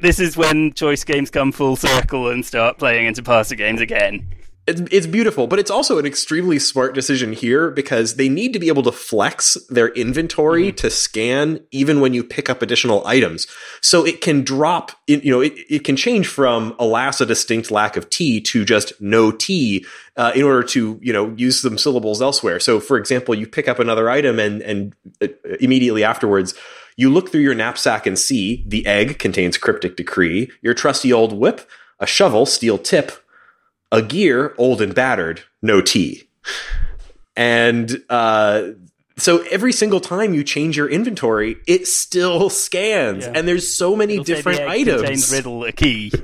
this 0.00 0.18
is 0.18 0.36
when 0.36 0.72
choice 0.72 1.04
games 1.04 1.30
come 1.30 1.52
full 1.52 1.76
circle 1.76 2.28
and 2.28 2.44
start 2.44 2.78
playing 2.78 3.06
into 3.06 3.22
parser 3.22 3.56
games 3.56 3.80
again. 3.80 4.26
It's, 4.66 4.82
it's 4.92 5.06
beautiful, 5.06 5.46
but 5.46 5.58
it's 5.58 5.70
also 5.70 5.98
an 5.98 6.06
extremely 6.06 6.58
smart 6.58 6.94
decision 6.94 7.32
here 7.32 7.70
because 7.70 8.14
they 8.14 8.28
need 8.28 8.52
to 8.52 8.58
be 8.58 8.68
able 8.68 8.84
to 8.84 8.92
flex 8.92 9.56
their 9.68 9.88
inventory 9.88 10.70
to 10.72 10.90
scan 10.90 11.60
even 11.72 12.00
when 12.00 12.14
you 12.14 12.22
pick 12.22 12.48
up 12.48 12.62
additional 12.62 13.04
items. 13.06 13.48
So 13.80 14.06
it 14.06 14.20
can 14.20 14.44
drop, 14.44 14.92
it, 15.08 15.24
you 15.24 15.32
know, 15.32 15.40
it, 15.40 15.54
it 15.68 15.82
can 15.82 15.96
change 15.96 16.28
from 16.28 16.76
alas, 16.78 17.20
a 17.20 17.26
distinct 17.26 17.70
lack 17.70 17.96
of 17.96 18.10
tea 18.10 18.40
to 18.42 18.64
just 18.64 18.92
no 19.00 19.32
tea 19.32 19.86
uh, 20.16 20.32
in 20.36 20.42
order 20.42 20.62
to, 20.68 21.00
you 21.02 21.12
know, 21.12 21.34
use 21.36 21.62
some 21.62 21.78
syllables 21.78 22.22
elsewhere. 22.22 22.60
So 22.60 22.78
for 22.78 22.96
example, 22.96 23.34
you 23.34 23.46
pick 23.46 23.66
up 23.66 23.78
another 23.78 24.08
item 24.08 24.38
and, 24.38 24.62
and 24.62 24.94
uh, 25.20 25.28
immediately 25.58 26.04
afterwards, 26.04 26.54
you 27.00 27.08
look 27.08 27.32
through 27.32 27.40
your 27.40 27.54
knapsack 27.54 28.06
and 28.06 28.18
see 28.18 28.62
the 28.66 28.84
egg 28.86 29.18
contains 29.18 29.56
cryptic 29.56 29.96
decree, 29.96 30.50
your 30.60 30.74
trusty 30.74 31.10
old 31.10 31.32
whip, 31.32 31.66
a 31.98 32.06
shovel, 32.06 32.44
steel 32.44 32.76
tip, 32.76 33.24
a 33.90 34.02
gear 34.02 34.54
old 34.58 34.82
and 34.82 34.94
battered, 34.94 35.42
no 35.62 35.80
tea. 35.80 36.28
And 37.34 38.02
uh, 38.10 38.72
so 39.20 39.42
every 39.50 39.72
single 39.72 40.00
time 40.00 40.34
you 40.34 40.42
change 40.44 40.76
your 40.76 40.88
inventory, 40.88 41.56
it 41.66 41.86
still 41.86 42.50
scans, 42.50 43.24
Yeah. 43.24 43.32
and 43.34 43.46
there's 43.48 43.72
so 43.72 43.94
many 43.94 44.14
It'll 44.14 44.24
say 44.24 44.34
different 44.36 44.58
the 44.58 44.64
contains 44.64 44.88
items. 45.02 45.32
riddle 45.32 45.64
a 45.64 45.72
key. 45.72 46.12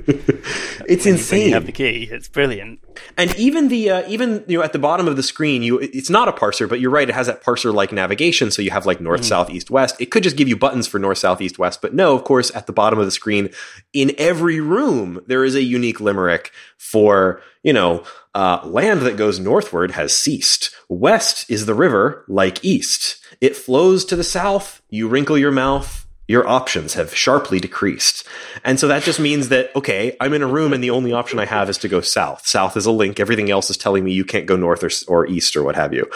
It's 0.89 1.03
When 1.05 1.15
insane. 1.15 1.47
you 1.49 1.53
have 1.53 1.65
the 1.65 1.73
key, 1.73 2.07
it's 2.09 2.29
brilliant. 2.29 2.79
and 3.17 3.35
even 3.35 3.67
the 3.67 3.89
uh, 3.89 4.03
even 4.07 4.45
you 4.47 4.57
know 4.57 4.63
at 4.63 4.71
the 4.71 4.79
bottom 4.79 5.07
of 5.07 5.17
the 5.17 5.23
screen, 5.23 5.61
you 5.61 5.79
it's 5.79 6.09
not 6.09 6.29
a 6.29 6.31
parser, 6.31 6.67
but 6.69 6.79
you're 6.79 6.91
right. 6.91 7.09
It 7.09 7.13
has 7.13 7.27
that 7.27 7.43
parser 7.43 7.73
like 7.73 7.91
navigation, 7.91 8.51
so 8.51 8.61
you 8.61 8.71
have 8.71 8.85
like 8.85 9.01
north, 9.01 9.25
south, 9.25 9.49
east, 9.49 9.69
west. 9.69 9.97
It 9.99 10.11
could 10.11 10.23
just 10.23 10.37
give 10.37 10.47
you 10.47 10.55
buttons 10.55 10.87
for 10.87 10.97
north, 10.97 11.17
south, 11.17 11.41
east, 11.41 11.59
west, 11.59 11.81
but 11.81 11.93
no. 11.93 12.15
Of 12.15 12.23
course, 12.23 12.55
at 12.55 12.67
the 12.67 12.73
bottom 12.73 12.99
of 12.99 13.05
the 13.05 13.11
screen, 13.11 13.49
in 13.91 14.13
every 14.17 14.61
room, 14.61 15.19
there 15.27 15.43
is 15.43 15.55
a 15.55 15.61
unique 15.61 15.99
limerick 15.99 16.51
for 16.77 17.41
you 17.63 17.73
know 17.73 18.03
uh, 18.37 18.61
land 18.65 19.01
that 19.01 19.17
goes 19.17 19.39
northward 19.39 19.91
has 19.91 20.15
ceased. 20.15 20.69
West 20.87 21.49
is 21.49 21.65
the 21.65 21.73
river, 21.73 22.23
like 22.27 22.63
east. 22.63 23.17
It 23.41 23.55
flows 23.55 24.05
to 24.05 24.15
the 24.15 24.23
south. 24.23 24.81
You 24.89 25.07
wrinkle 25.07 25.37
your 25.37 25.51
mouth 25.51 26.07
your 26.27 26.47
options 26.47 26.93
have 26.93 27.15
sharply 27.15 27.59
decreased. 27.59 28.27
And 28.63 28.79
so 28.79 28.87
that 28.89 29.03
just 29.03 29.19
means 29.19 29.49
that, 29.49 29.73
okay, 29.75 30.15
I'm 30.19 30.33
in 30.33 30.41
a 30.41 30.47
room 30.47 30.73
and 30.73 30.83
the 30.83 30.89
only 30.89 31.13
option 31.13 31.39
I 31.39 31.45
have 31.45 31.69
is 31.69 31.77
to 31.79 31.87
go 31.87 32.01
south. 32.01 32.45
South 32.45 32.75
is 32.75 32.85
a 32.85 32.91
link. 32.91 33.19
Everything 33.19 33.49
else 33.49 33.69
is 33.69 33.77
telling 33.77 34.03
me 34.03 34.11
you 34.11 34.25
can't 34.25 34.45
go 34.45 34.57
north 34.57 34.83
or, 34.83 34.89
or 35.07 35.25
east 35.25 35.55
or 35.55 35.63
what 35.63 35.75
have 35.75 35.93
you. 35.93 36.09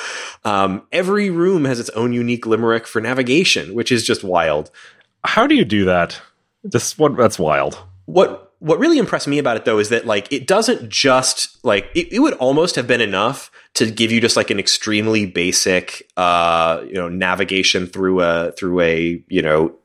Um, 0.43 0.83
every 0.91 1.29
room 1.29 1.63
has 1.65 1.79
its 1.79 1.89
own 1.91 2.11
unique 2.11 2.45
limerick 2.45 2.87
for 2.87 2.99
navigation, 2.99 3.73
which 3.73 3.91
is 3.91 4.05
just 4.05 4.23
wild. 4.23 4.69
How 5.23 5.47
do 5.47 5.55
you 5.55 5.63
do 5.63 5.85
that? 5.85 6.19
This 6.63 6.97
what 6.97 7.15
that's 7.15 7.39
wild. 7.39 7.81
What, 8.05 8.50
what 8.61 8.79
really 8.79 8.97
impressed 8.97 9.27
me 9.27 9.37
about 9.37 9.57
it 9.57 9.65
though 9.65 9.79
is 9.79 9.89
that 9.89 10.05
like 10.05 10.31
it 10.31 10.47
doesn't 10.47 10.87
just 10.89 11.63
like 11.65 11.89
it, 11.93 12.13
it 12.13 12.19
would 12.19 12.35
almost 12.35 12.75
have 12.75 12.87
been 12.87 13.01
enough 13.01 13.51
to 13.73 13.89
give 13.91 14.11
you 14.11 14.21
just 14.21 14.37
like 14.37 14.49
an 14.49 14.59
extremely 14.59 15.25
basic 15.25 16.09
uh 16.15 16.81
you 16.85 16.93
know 16.93 17.09
navigation 17.09 17.87
through 17.87 18.21
a 18.21 18.51
through 18.53 18.79
a 18.79 19.23
you 19.27 19.41
know 19.41 19.75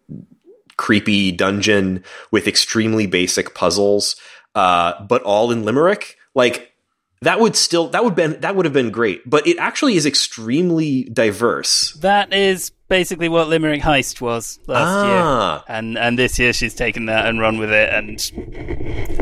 creepy 0.77 1.33
dungeon 1.33 2.05
with 2.31 2.47
extremely 2.47 3.07
basic 3.07 3.55
puzzles, 3.55 4.16
uh, 4.55 5.03
but 5.05 5.22
all 5.22 5.51
in 5.51 5.64
Limerick. 5.64 6.16
Like 6.35 6.72
that 7.22 7.41
would 7.41 7.57
still 7.57 7.89
that 7.89 8.05
would 8.05 8.14
been 8.14 8.41
that 8.41 8.57
would 8.57 8.66
have 8.66 8.74
been 8.74 8.91
great. 8.91 9.29
But 9.29 9.47
it 9.47 9.59
actually 9.59 9.97
is 9.97 10.07
extremely 10.07 11.05
diverse. 11.05 11.93
That 11.95 12.33
is 12.33 12.72
basically 12.89 13.28
what 13.28 13.49
Limerick 13.49 13.82
Heist 13.82 14.20
was 14.20 14.59
last 14.66 14.89
Ah. 14.89 15.07
year, 15.55 15.64
and 15.68 15.99
and 15.99 16.18
this 16.18 16.39
year 16.39 16.53
she's 16.53 16.74
taken 16.74 17.07
that 17.07 17.26
and 17.26 17.41
run 17.41 17.59
with 17.59 17.70
it, 17.72 17.93
and 17.93 18.11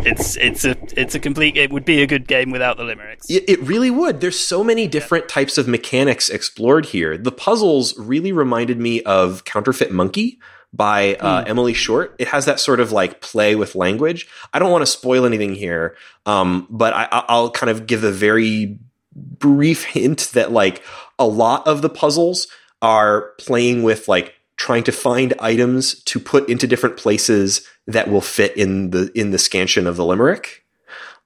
it's 0.06 0.36
it's 0.36 0.64
a 0.64 0.76
it's 1.00 1.14
a 1.14 1.18
complete. 1.20 1.56
It 1.56 1.72
would 1.72 1.84
be 1.84 2.02
a 2.02 2.06
good 2.06 2.26
game 2.26 2.50
without 2.50 2.76
the 2.76 2.84
limericks. 2.84 3.28
It, 3.30 3.44
it 3.48 3.60
really 3.62 3.90
would. 3.90 4.20
There's 4.20 4.38
so 4.38 4.62
many 4.64 4.86
different 4.86 5.28
types 5.28 5.58
of 5.58 5.68
mechanics 5.68 6.28
explored 6.28 6.86
here. 6.86 7.16
The 7.16 7.32
puzzles 7.32 7.98
really 7.98 8.32
reminded 8.32 8.78
me 8.78 9.02
of 9.02 9.44
Counterfeit 9.44 9.90
Monkey 9.90 10.38
by 10.72 11.14
uh, 11.16 11.44
Emily 11.46 11.72
Short. 11.72 12.16
It 12.18 12.28
has 12.28 12.46
that 12.46 12.58
sort 12.58 12.80
of 12.80 12.90
like 12.92 13.20
play 13.20 13.54
with 13.54 13.74
language. 13.76 14.26
I 14.52 14.58
don't 14.58 14.72
want 14.72 14.82
to 14.82 14.86
spoil 14.86 15.24
anything 15.24 15.54
here, 15.54 15.96
um, 16.26 16.66
but 16.68 16.92
I, 16.92 17.08
I- 17.12 17.24
I'll 17.28 17.50
kind 17.50 17.70
of 17.70 17.86
give 17.86 18.02
a 18.04 18.10
very 18.10 18.78
brief 19.16 19.84
hint 19.84 20.30
that 20.34 20.50
like 20.50 20.82
a 21.18 21.26
lot 21.26 21.66
of 21.68 21.82
the 21.82 21.88
puzzles 21.88 22.48
are 22.83 23.33
playing 23.39 23.83
with 23.83 24.09
like 24.09 24.35
trying 24.57 24.85
to 24.85 24.93
find 24.93 25.35
items 25.41 26.03
to 26.05 26.20
put 26.20 26.49
into 26.49 26.66
different 26.66 26.97
places 26.97 27.66
that 27.87 28.09
will 28.09 28.20
fit 28.20 28.57
in 28.57 28.91
the 28.91 29.11
in 29.14 29.31
the 29.31 29.39
scansion 29.39 29.87
of 29.87 29.97
the 29.97 30.05
limerick. 30.05 30.64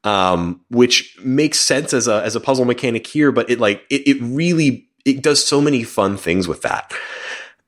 um, 0.05 0.61
which 0.71 1.17
makes 1.23 1.61
sense 1.61 1.93
as 1.93 2.09
a 2.09 2.23
as 2.23 2.37
a 2.37 2.41
puzzle 2.41 2.65
mechanic 2.65 3.07
here. 3.07 3.33
But 3.33 3.51
it 3.51 3.61
like 3.61 3.83
it, 3.91 4.07
it 4.07 4.19
really 4.23 4.89
it 5.05 5.23
does 5.23 5.45
so 5.45 5.61
many 5.61 5.83
fun 5.85 6.17
things 6.17 6.47
with 6.49 6.63
that. 6.63 6.93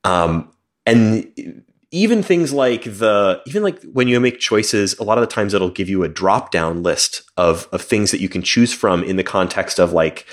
Um, 0.04 0.50
and 0.86 1.64
even 1.90 2.22
things 2.22 2.52
like 2.52 2.84
the 2.84 3.42
even 3.46 3.62
like 3.62 3.82
when 3.84 4.08
you 4.08 4.20
make 4.20 4.38
choices 4.38 4.96
a 4.98 5.02
lot 5.02 5.18
of 5.18 5.22
the 5.22 5.26
times 5.32 5.54
it'll 5.54 5.70
give 5.70 5.88
you 5.88 6.04
a 6.04 6.08
drop 6.08 6.52
down 6.52 6.82
list 6.82 7.22
of 7.36 7.68
of 7.72 7.82
things 7.82 8.12
that 8.12 8.20
you 8.20 8.28
can 8.28 8.42
choose 8.42 8.72
from 8.72 9.02
in 9.02 9.16
the 9.16 9.24
context 9.24 9.80
of 9.80 9.92
like 9.92 10.24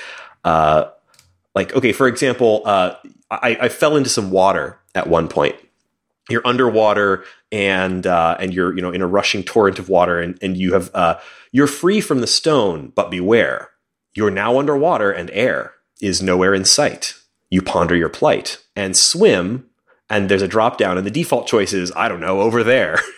uh 0.45 0.85
like 1.55 1.73
okay 1.75 1.91
for 1.91 2.07
example 2.07 2.61
uh 2.65 2.95
i 3.31 3.57
i 3.61 3.69
fell 3.69 3.95
into 3.95 4.09
some 4.09 4.31
water 4.31 4.79
at 4.95 5.07
one 5.07 5.27
point. 5.27 5.55
You're 6.29 6.45
underwater 6.45 7.23
and 7.51 8.05
uh 8.05 8.35
and 8.39 8.53
you're 8.53 8.75
you 8.75 8.81
know 8.81 8.91
in 8.91 9.01
a 9.01 9.07
rushing 9.07 9.43
torrent 9.43 9.79
of 9.79 9.89
water 9.89 10.19
and 10.19 10.37
and 10.41 10.57
you 10.57 10.73
have 10.73 10.91
uh 10.93 11.19
you're 11.51 11.67
free 11.67 12.01
from 12.01 12.21
the 12.21 12.27
stone 12.27 12.91
but 12.95 13.11
beware. 13.11 13.69
You're 14.13 14.31
now 14.31 14.59
underwater 14.59 15.11
and 15.11 15.29
air 15.31 15.73
is 16.01 16.21
nowhere 16.21 16.53
in 16.53 16.65
sight. 16.65 17.13
You 17.49 17.61
ponder 17.61 17.95
your 17.95 18.09
plight 18.09 18.59
and 18.75 18.97
swim 18.97 19.69
and 20.09 20.29
there's 20.29 20.41
a 20.41 20.47
drop 20.47 20.77
down 20.77 20.97
and 20.97 21.05
the 21.05 21.11
default 21.11 21.47
choice 21.47 21.73
is 21.73 21.91
i 21.95 22.09
don't 22.09 22.19
know 22.19 22.41
over 22.41 22.63
there. 22.63 22.99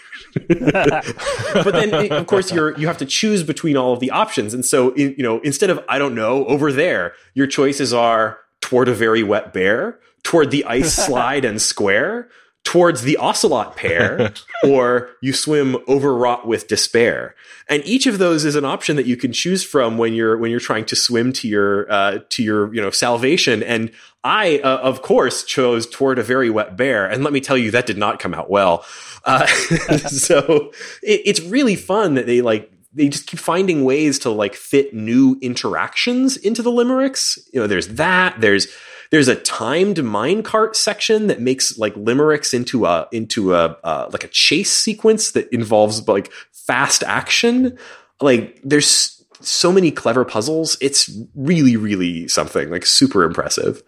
But 1.53 1.73
then 1.73 2.11
of 2.11 2.27
course 2.27 2.51
you're 2.51 2.77
you 2.77 2.85
have 2.85 2.99
to 2.99 3.05
choose 3.05 3.41
between 3.41 3.75
all 3.75 3.93
of 3.93 3.99
the 3.99 4.11
options. 4.11 4.53
And 4.53 4.63
so 4.63 4.95
you 4.95 5.23
know 5.23 5.39
instead 5.39 5.71
of 5.71 5.83
i 5.89 5.97
don't 5.97 6.13
know 6.13 6.45
over 6.45 6.71
there 6.71 7.13
your 7.33 7.47
choices 7.47 7.93
are 7.93 8.39
toward 8.69 8.87
a 8.87 8.93
very 8.93 9.23
wet 9.23 9.51
bear 9.51 9.99
toward 10.21 10.51
the 10.51 10.63
ice 10.77 10.93
slide 10.93 11.43
and 11.43 11.59
square 11.59 12.29
towards 12.63 13.01
the 13.01 13.17
ocelot 13.17 13.75
pair 13.75 14.31
or 14.63 15.09
you 15.21 15.33
swim 15.33 15.75
overwrought 15.87 16.45
with 16.45 16.67
despair. 16.67 17.33
And 17.67 17.81
each 17.83 18.05
of 18.05 18.19
those 18.19 18.45
is 18.45 18.55
an 18.55 18.65
option 18.65 18.95
that 18.97 19.07
you 19.07 19.17
can 19.17 19.33
choose 19.33 19.63
from 19.63 19.97
when 19.97 20.13
you're 20.13 20.37
when 20.37 20.51
you're 20.51 20.59
trying 20.59 20.85
to 20.85 20.95
swim 20.95 21.33
to 21.33 21.47
your 21.47 21.91
uh, 21.91 22.19
to 22.29 22.43
your 22.43 22.71
you 22.71 22.79
know 22.79 22.91
salvation. 22.91 23.63
And 23.63 23.91
i 24.23 24.59
uh, 24.59 24.77
of 24.77 25.01
course 25.01 25.43
chose 25.43 25.87
toward 25.87 26.19
a 26.19 26.23
very 26.23 26.51
wet 26.51 26.77
bear. 26.77 27.07
And 27.07 27.23
let 27.23 27.33
me 27.33 27.41
tell 27.41 27.57
you 27.57 27.71
that 27.71 27.87
did 27.87 27.97
not 27.97 28.19
come 28.19 28.35
out 28.35 28.51
well. 28.51 28.85
Uh, 29.25 29.47
so 30.07 30.71
it, 31.01 31.21
it's 31.25 31.41
really 31.41 31.75
fun 31.75 32.13
that 32.15 32.27
they 32.27 32.41
like 32.41 32.71
they 32.93 33.07
just 33.07 33.27
keep 33.27 33.39
finding 33.39 33.83
ways 33.85 34.19
to 34.19 34.29
like 34.29 34.55
fit 34.55 34.93
new 34.93 35.37
interactions 35.41 36.37
into 36.37 36.61
the 36.61 36.71
limericks 36.71 37.37
you 37.53 37.59
know 37.59 37.67
there's 37.67 37.87
that 37.89 38.39
there's 38.39 38.67
there's 39.11 39.27
a 39.27 39.35
timed 39.35 39.97
minecart 39.97 40.75
section 40.75 41.27
that 41.27 41.41
makes 41.41 41.77
like 41.77 41.95
limericks 41.95 42.53
into 42.53 42.85
a 42.85 43.07
into 43.11 43.55
a 43.55 43.77
uh, 43.83 44.09
like 44.11 44.23
a 44.23 44.27
chase 44.27 44.71
sequence 44.71 45.31
that 45.31 45.51
involves 45.51 46.07
like 46.07 46.31
fast 46.51 47.03
action. 47.03 47.77
Like 48.21 48.59
there's 48.63 49.15
so 49.41 49.71
many 49.71 49.89
clever 49.89 50.25
puzzles. 50.25 50.77
It's 50.79 51.09
really 51.33 51.75
really 51.75 52.27
something 52.27 52.69
like 52.69 52.85
super 52.85 53.23
impressive. 53.23 53.81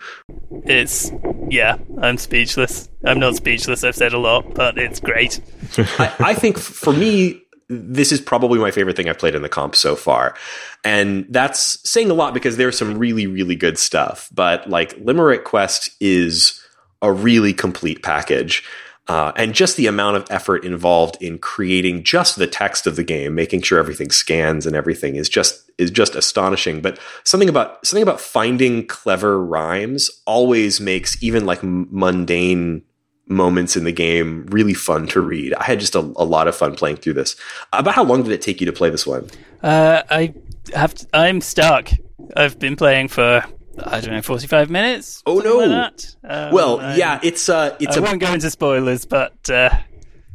It's 0.65 1.11
yeah, 1.49 1.77
I'm 2.01 2.17
speechless. 2.17 2.89
I'm 3.05 3.19
not 3.19 3.35
speechless. 3.35 3.83
I've 3.83 3.95
said 3.95 4.13
a 4.13 4.19
lot, 4.19 4.55
but 4.55 4.77
it's 4.77 4.99
great. 4.99 5.39
I, 5.77 6.15
I 6.19 6.33
think 6.33 6.57
for 6.57 6.93
me, 6.93 7.43
this 7.71 8.11
is 8.11 8.19
probably 8.19 8.59
my 8.59 8.69
favorite 8.69 8.95
thing 8.97 9.07
I've 9.07 9.17
played 9.17 9.33
in 9.33 9.41
the 9.41 9.49
comp 9.49 9.75
so 9.75 9.95
far. 9.95 10.35
And 10.83 11.25
that's 11.29 11.87
saying 11.89 12.11
a 12.11 12.13
lot 12.13 12.33
because 12.33 12.57
there's 12.57 12.77
some 12.77 12.97
really, 12.97 13.27
really 13.27 13.55
good 13.55 13.79
stuff. 13.79 14.29
But 14.33 14.69
like 14.69 14.97
Limerick 14.99 15.45
Quest 15.45 15.89
is 16.01 16.61
a 17.01 17.11
really 17.11 17.53
complete 17.53 18.03
package. 18.03 18.63
Uh, 19.07 19.31
and 19.35 19.55
just 19.55 19.77
the 19.77 19.87
amount 19.87 20.15
of 20.15 20.27
effort 20.29 20.63
involved 20.63 21.17
in 21.21 21.37
creating 21.39 22.03
just 22.03 22.35
the 22.35 22.47
text 22.47 22.85
of 22.85 22.95
the 22.95 23.03
game, 23.03 23.33
making 23.33 23.61
sure 23.61 23.79
everything 23.79 24.11
scans 24.11 24.65
and 24.65 24.75
everything 24.75 25.15
is 25.15 25.27
just 25.27 25.69
is 25.77 25.89
just 25.89 26.15
astonishing. 26.15 26.81
But 26.81 26.99
something 27.23 27.49
about 27.49 27.85
something 27.85 28.03
about 28.03 28.21
finding 28.21 28.85
clever 28.85 29.43
rhymes 29.43 30.09
always 30.25 30.79
makes 30.79 31.21
even 31.21 31.45
like 31.45 31.61
mundane 31.63 32.83
moments 33.31 33.75
in 33.75 33.83
the 33.83 33.91
game 33.91 34.45
really 34.47 34.73
fun 34.73 35.07
to 35.07 35.21
read. 35.21 35.53
I 35.55 35.63
had 35.63 35.79
just 35.79 35.95
a, 35.95 35.99
a, 35.99 36.25
lot 36.25 36.47
of 36.47 36.55
fun 36.55 36.75
playing 36.75 36.97
through 36.97 37.13
this. 37.13 37.35
About 37.73 37.95
how 37.95 38.03
long 38.03 38.23
did 38.23 38.31
it 38.31 38.41
take 38.41 38.59
you 38.59 38.65
to 38.65 38.73
play 38.73 38.89
this 38.89 39.07
one? 39.07 39.29
Uh, 39.63 40.03
I 40.09 40.33
have. 40.73 40.93
To, 40.93 41.07
I'm 41.13 41.41
stuck. 41.41 41.89
I've 42.35 42.59
been 42.59 42.75
playing 42.75 43.07
for 43.07 43.43
I 43.79 44.01
don't 44.01 44.13
know, 44.13 44.21
forty-five 44.21 44.69
minutes. 44.69 45.23
Oh 45.25 45.39
no! 45.39 45.57
Like 45.57 45.93
um, 46.23 46.51
well, 46.51 46.79
I, 46.79 46.95
yeah, 46.95 47.19
it's 47.23 47.47
uh, 47.49 47.75
it's. 47.79 47.95
I 47.95 47.99
a, 47.99 48.03
won't 48.03 48.19
go 48.19 48.33
into 48.33 48.49
spoilers, 48.49 49.05
but 49.05 49.49
uh, 49.49 49.69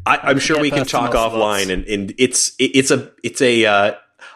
I, 0.07 0.31
am 0.31 0.39
sure 0.39 0.61
we 0.61 0.71
can 0.71 0.87
talk 0.87 1.13
offline, 1.13 1.71
and, 1.71 1.85
and 1.85 2.15
it's 2.19 2.55
it, 2.59 2.77
it's 2.77 2.91
a 2.91 3.13
it's 3.23 3.41
a. 3.43 3.67
Uh, 3.67 3.95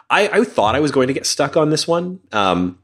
I, 0.09 0.27
I 0.27 0.43
thought 0.43 0.75
I 0.75 0.81
was 0.81 0.91
going 0.91 1.07
to 1.07 1.13
get 1.13 1.25
stuck 1.25 1.55
on 1.55 1.69
this 1.69 1.87
one. 1.87 2.19
Um, 2.33 2.77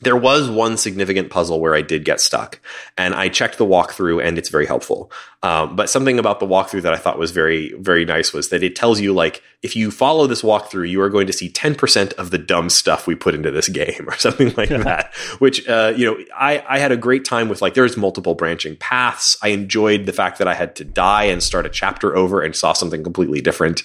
there 0.00 0.16
was 0.16 0.48
one 0.48 0.76
significant 0.76 1.30
puzzle 1.30 1.60
where 1.60 1.74
I 1.74 1.82
did 1.82 2.04
get 2.04 2.20
stuck, 2.20 2.60
and 2.96 3.14
I 3.14 3.28
checked 3.28 3.58
the 3.58 3.66
walkthrough, 3.66 4.24
and 4.24 4.38
it's 4.38 4.48
very 4.48 4.66
helpful. 4.66 5.10
Um, 5.42 5.74
but 5.74 5.88
something 5.88 6.18
about 6.18 6.38
the 6.38 6.46
walkthrough 6.46 6.82
that 6.82 6.92
I 6.92 6.98
thought 6.98 7.18
was 7.18 7.30
very, 7.30 7.72
very 7.74 8.04
nice 8.04 8.32
was 8.32 8.50
that 8.50 8.62
it 8.62 8.76
tells 8.76 9.00
you 9.00 9.14
like 9.14 9.42
if 9.62 9.74
you 9.76 9.90
follow 9.90 10.26
this 10.26 10.42
walkthrough, 10.42 10.88
you 10.88 11.00
are 11.02 11.10
going 11.10 11.26
to 11.26 11.32
see 11.32 11.48
ten 11.48 11.74
percent 11.74 12.12
of 12.14 12.30
the 12.30 12.38
dumb 12.38 12.70
stuff 12.70 13.06
we 13.06 13.14
put 13.14 13.34
into 13.34 13.50
this 13.50 13.68
game, 13.68 14.04
or 14.08 14.16
something 14.16 14.54
like 14.56 14.70
that. 14.70 15.14
Which 15.38 15.66
uh, 15.68 15.92
you 15.96 16.06
know, 16.06 16.24
I 16.34 16.64
I 16.68 16.78
had 16.78 16.92
a 16.92 16.96
great 16.96 17.24
time 17.24 17.48
with 17.48 17.60
like 17.62 17.74
there's 17.74 17.96
multiple 17.96 18.34
branching 18.34 18.76
paths. 18.76 19.36
I 19.42 19.48
enjoyed 19.48 20.06
the 20.06 20.12
fact 20.12 20.38
that 20.38 20.48
I 20.48 20.54
had 20.54 20.76
to 20.76 20.84
die 20.84 21.24
and 21.24 21.42
start 21.42 21.66
a 21.66 21.70
chapter 21.70 22.16
over 22.16 22.42
and 22.42 22.54
saw 22.54 22.72
something 22.72 23.02
completely 23.02 23.40
different. 23.40 23.82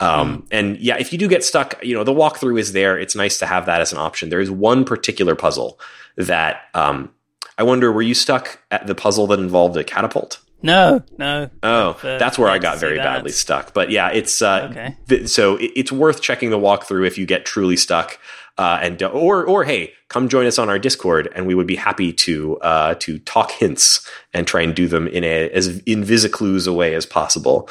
Um, 0.00 0.42
mm. 0.42 0.46
And 0.50 0.78
yeah, 0.78 0.96
if 0.98 1.12
you 1.12 1.18
do 1.18 1.28
get 1.28 1.44
stuck, 1.44 1.82
you 1.84 1.94
know, 1.94 2.04
the 2.04 2.14
walkthrough 2.14 2.58
is 2.58 2.72
there. 2.72 2.98
It's 2.98 3.16
nice 3.16 3.38
to 3.38 3.46
have 3.46 3.66
that 3.66 3.80
as 3.80 3.92
an 3.92 3.98
option. 3.98 4.30
There 4.30 4.40
is 4.40 4.50
one 4.50 4.84
particular 4.84 5.34
puzzle 5.34 5.47
puzzle 5.48 5.80
that 6.16 6.62
um, 6.74 7.10
I 7.56 7.62
wonder, 7.62 7.90
were 7.90 8.02
you 8.02 8.14
stuck 8.14 8.60
at 8.70 8.86
the 8.86 8.94
puzzle 8.94 9.26
that 9.28 9.38
involved 9.38 9.76
a 9.76 9.84
catapult? 9.84 10.40
No, 10.60 11.02
no. 11.16 11.48
Oh, 11.62 11.90
uh, 12.02 12.18
that's 12.18 12.38
where 12.38 12.50
I 12.50 12.58
got 12.58 12.78
very 12.78 12.98
badly 12.98 13.30
stuck. 13.30 13.72
But 13.72 13.90
yeah, 13.90 14.10
it's 14.10 14.42
uh, 14.42 14.68
okay. 14.70 14.96
Th- 15.08 15.28
so 15.28 15.56
it, 15.56 15.70
it's 15.74 15.92
worth 15.92 16.20
checking 16.20 16.50
the 16.50 16.58
walkthrough 16.58 17.06
if 17.06 17.16
you 17.16 17.26
get 17.26 17.46
truly 17.46 17.76
stuck. 17.76 18.18
Uh, 18.58 18.78
and 18.82 19.00
or 19.04 19.44
or 19.44 19.62
hey, 19.62 19.92
come 20.08 20.28
join 20.28 20.44
us 20.46 20.58
on 20.58 20.68
our 20.68 20.78
Discord, 20.80 21.30
and 21.34 21.46
we 21.46 21.54
would 21.54 21.68
be 21.68 21.76
happy 21.76 22.12
to 22.12 22.58
uh, 22.58 22.94
to 22.98 23.20
talk 23.20 23.52
hints 23.52 24.04
and 24.34 24.48
try 24.48 24.60
and 24.62 24.74
do 24.74 24.88
them 24.88 25.06
in 25.06 25.22
a 25.22 25.48
as 25.50 25.80
InvisiClues 25.82 26.66
a 26.66 26.72
way 26.72 26.94
as 26.94 27.06
possible. 27.06 27.68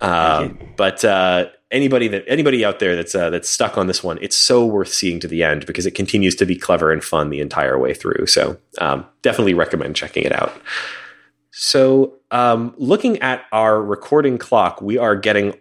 Um, 0.00 0.58
but 0.76 1.04
uh, 1.04 1.46
anybody 1.70 2.08
that 2.08 2.24
anybody 2.26 2.64
out 2.64 2.78
there 2.78 2.96
that's 2.96 3.14
uh, 3.14 3.30
that's 3.30 3.48
stuck 3.48 3.76
on 3.78 3.86
this 3.86 4.02
one, 4.02 4.18
it's 4.20 4.36
so 4.36 4.64
worth 4.64 4.92
seeing 4.92 5.20
to 5.20 5.28
the 5.28 5.42
end 5.42 5.66
because 5.66 5.86
it 5.86 5.92
continues 5.92 6.34
to 6.36 6.46
be 6.46 6.56
clever 6.56 6.90
and 6.90 7.02
fun 7.02 7.30
the 7.30 7.40
entire 7.40 7.78
way 7.78 7.94
through. 7.94 8.26
So 8.26 8.58
um, 8.78 9.06
definitely 9.22 9.54
recommend 9.54 9.96
checking 9.96 10.24
it 10.24 10.32
out. 10.32 10.52
So 11.52 12.14
um, 12.30 12.74
looking 12.78 13.18
at 13.18 13.44
our 13.52 13.82
recording 13.82 14.38
clock, 14.38 14.80
we 14.80 14.98
are 14.98 15.16
getting 15.16 15.54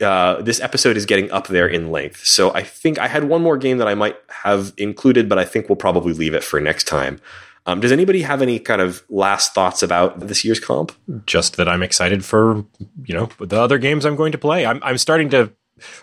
uh, 0.00 0.42
this 0.42 0.60
episode 0.60 0.96
is 0.96 1.06
getting 1.06 1.30
up 1.30 1.48
there 1.48 1.66
in 1.66 1.90
length. 1.90 2.24
So 2.24 2.52
I 2.54 2.62
think 2.62 2.98
I 2.98 3.08
had 3.08 3.24
one 3.24 3.42
more 3.42 3.56
game 3.56 3.78
that 3.78 3.88
I 3.88 3.94
might 3.94 4.16
have 4.28 4.72
included, 4.76 5.28
but 5.28 5.38
I 5.38 5.44
think 5.44 5.68
we'll 5.68 5.76
probably 5.76 6.12
leave 6.12 6.34
it 6.34 6.44
for 6.44 6.60
next 6.60 6.84
time. 6.86 7.20
Um, 7.66 7.80
does 7.80 7.92
anybody 7.92 8.22
have 8.22 8.42
any 8.42 8.58
kind 8.58 8.80
of 8.80 9.04
last 9.08 9.54
thoughts 9.54 9.82
about 9.82 10.18
this 10.20 10.44
year's 10.44 10.58
comp? 10.58 10.92
Just 11.26 11.56
that 11.56 11.68
I'm 11.68 11.82
excited 11.82 12.24
for 12.24 12.64
you 13.04 13.14
know 13.14 13.28
the 13.38 13.60
other 13.60 13.78
games 13.78 14.04
I'm 14.04 14.16
going 14.16 14.32
to 14.32 14.38
play. 14.38 14.66
I'm 14.66 14.80
I'm 14.82 14.98
starting 14.98 15.30
to 15.30 15.52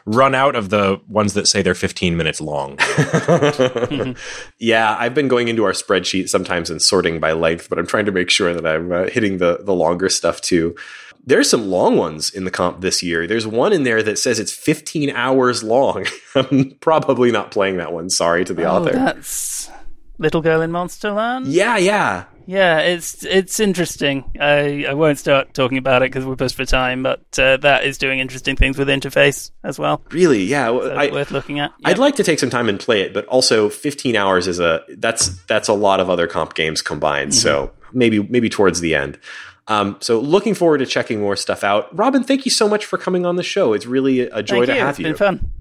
run 0.06 0.36
out 0.36 0.56
of 0.56 0.70
the 0.70 1.00
ones 1.08 1.34
that 1.34 1.48
say 1.48 1.62
they're 1.62 1.76
15 1.76 2.18
minutes 2.18 2.42
long. 2.42 2.78
yeah, 4.60 4.96
I've 5.00 5.14
been 5.14 5.28
going 5.28 5.48
into 5.48 5.64
our 5.64 5.72
spreadsheet 5.72 6.30
sometimes 6.30 6.70
and 6.70 6.82
sorting 6.82 7.20
by 7.20 7.34
length, 7.34 7.70
but 7.70 7.80
I'm 7.80 7.88
trying 7.88 8.06
to 8.06 8.12
make 8.12 8.30
sure 8.30 8.54
that 8.54 8.66
I'm 8.66 8.92
uh, 8.92 9.06
hitting 9.10 9.38
the 9.38 9.60
the 9.62 9.74
longer 9.74 10.10
stuff 10.10 10.42
too. 10.42 10.76
There's 11.26 11.50
some 11.50 11.68
long 11.68 11.98
ones 11.98 12.30
in 12.30 12.46
the 12.46 12.52
comp 12.52 12.82
this 12.82 13.04
year. 13.04 13.28
There's 13.28 13.46
one 13.46 13.74
in 13.74 13.84
there 13.84 14.02
that 14.02 14.18
says 14.18 14.40
it's 14.40 14.54
15 14.54 15.12
hours 15.12 15.64
long. 15.64 16.06
I'm 16.36 16.72
probably 16.80 17.32
not 17.32 17.52
playing 17.52 17.78
that 17.78 17.92
one. 17.92 18.10
Sorry 18.10 18.46
to 18.46 18.54
the 18.54 18.64
oh, 18.64 18.78
author. 18.78 18.94
That's 18.94 19.70
Little 20.20 20.42
Girl 20.42 20.62
in 20.62 20.70
Monsterland. 20.72 21.46
Yeah, 21.48 21.78
yeah, 21.78 22.26
yeah. 22.46 22.80
It's 22.80 23.24
it's 23.24 23.60
interesting. 23.60 24.26
I 24.40 24.86
I 24.88 24.94
won't 24.94 25.18
start 25.18 25.54
talking 25.54 25.78
about 25.78 26.04
it 26.04 26.12
because 26.12 26.26
we're 26.26 26.36
pushed 26.36 26.56
for 26.56 26.66
time, 26.66 27.02
but 27.04 27.22
uh, 27.40 27.58
that 27.58 27.86
is 27.86 27.98
doing 27.98 28.20
interesting 28.20 28.58
things 28.58 28.78
with 28.78 28.90
interface 28.90 29.52
as 29.64 29.80
well. 29.80 30.04
Really, 30.12 30.44
yeah, 30.44 30.68
so 30.68 30.92
I, 30.92 31.10
worth 31.10 31.32
looking 31.32 31.60
at. 31.60 31.72
I'd 31.86 31.98
like 31.98 32.18
to 32.18 32.24
take 32.24 32.38
some 32.38 32.50
time 32.50 32.68
and 32.68 32.80
play 32.80 33.02
it, 33.02 33.14
but 33.14 33.26
also 33.28 33.70
15 33.70 34.18
hours 34.18 34.46
is 34.48 34.60
a 34.60 34.84
that's 34.98 35.30
that's 35.46 35.70
a 35.70 35.74
lot 35.74 36.02
of 36.02 36.10
other 36.10 36.28
comp 36.28 36.54
games 36.54 36.82
combined. 36.82 37.32
Mm-hmm. 37.32 37.40
So 37.40 37.72
maybe 37.94 38.22
maybe 38.22 38.50
towards 38.50 38.82
the 38.82 38.94
end. 38.96 39.18
Um, 39.70 39.98
so 40.02 40.20
looking 40.20 40.56
forward 40.56 40.80
to 40.80 40.86
checking 40.88 41.22
more 41.22 41.36
stuff 41.36 41.64
out. 41.64 41.96
Robin, 41.96 42.24
thank 42.24 42.44
you 42.44 42.52
so 42.52 42.68
much 42.68 42.86
for 42.86 42.98
coming 42.98 43.26
on 43.26 43.36
the 43.36 43.44
show. 43.44 43.74
It's 43.74 43.86
really 43.86 44.22
a 44.22 44.42
joy 44.42 44.66
thank 44.66 44.66
to 44.66 44.74
you. 44.74 44.80
have 44.80 44.90
it's 44.90 45.00
you. 45.00 45.10
It's 45.10 45.20
been 45.20 45.38
fun. 45.40 45.52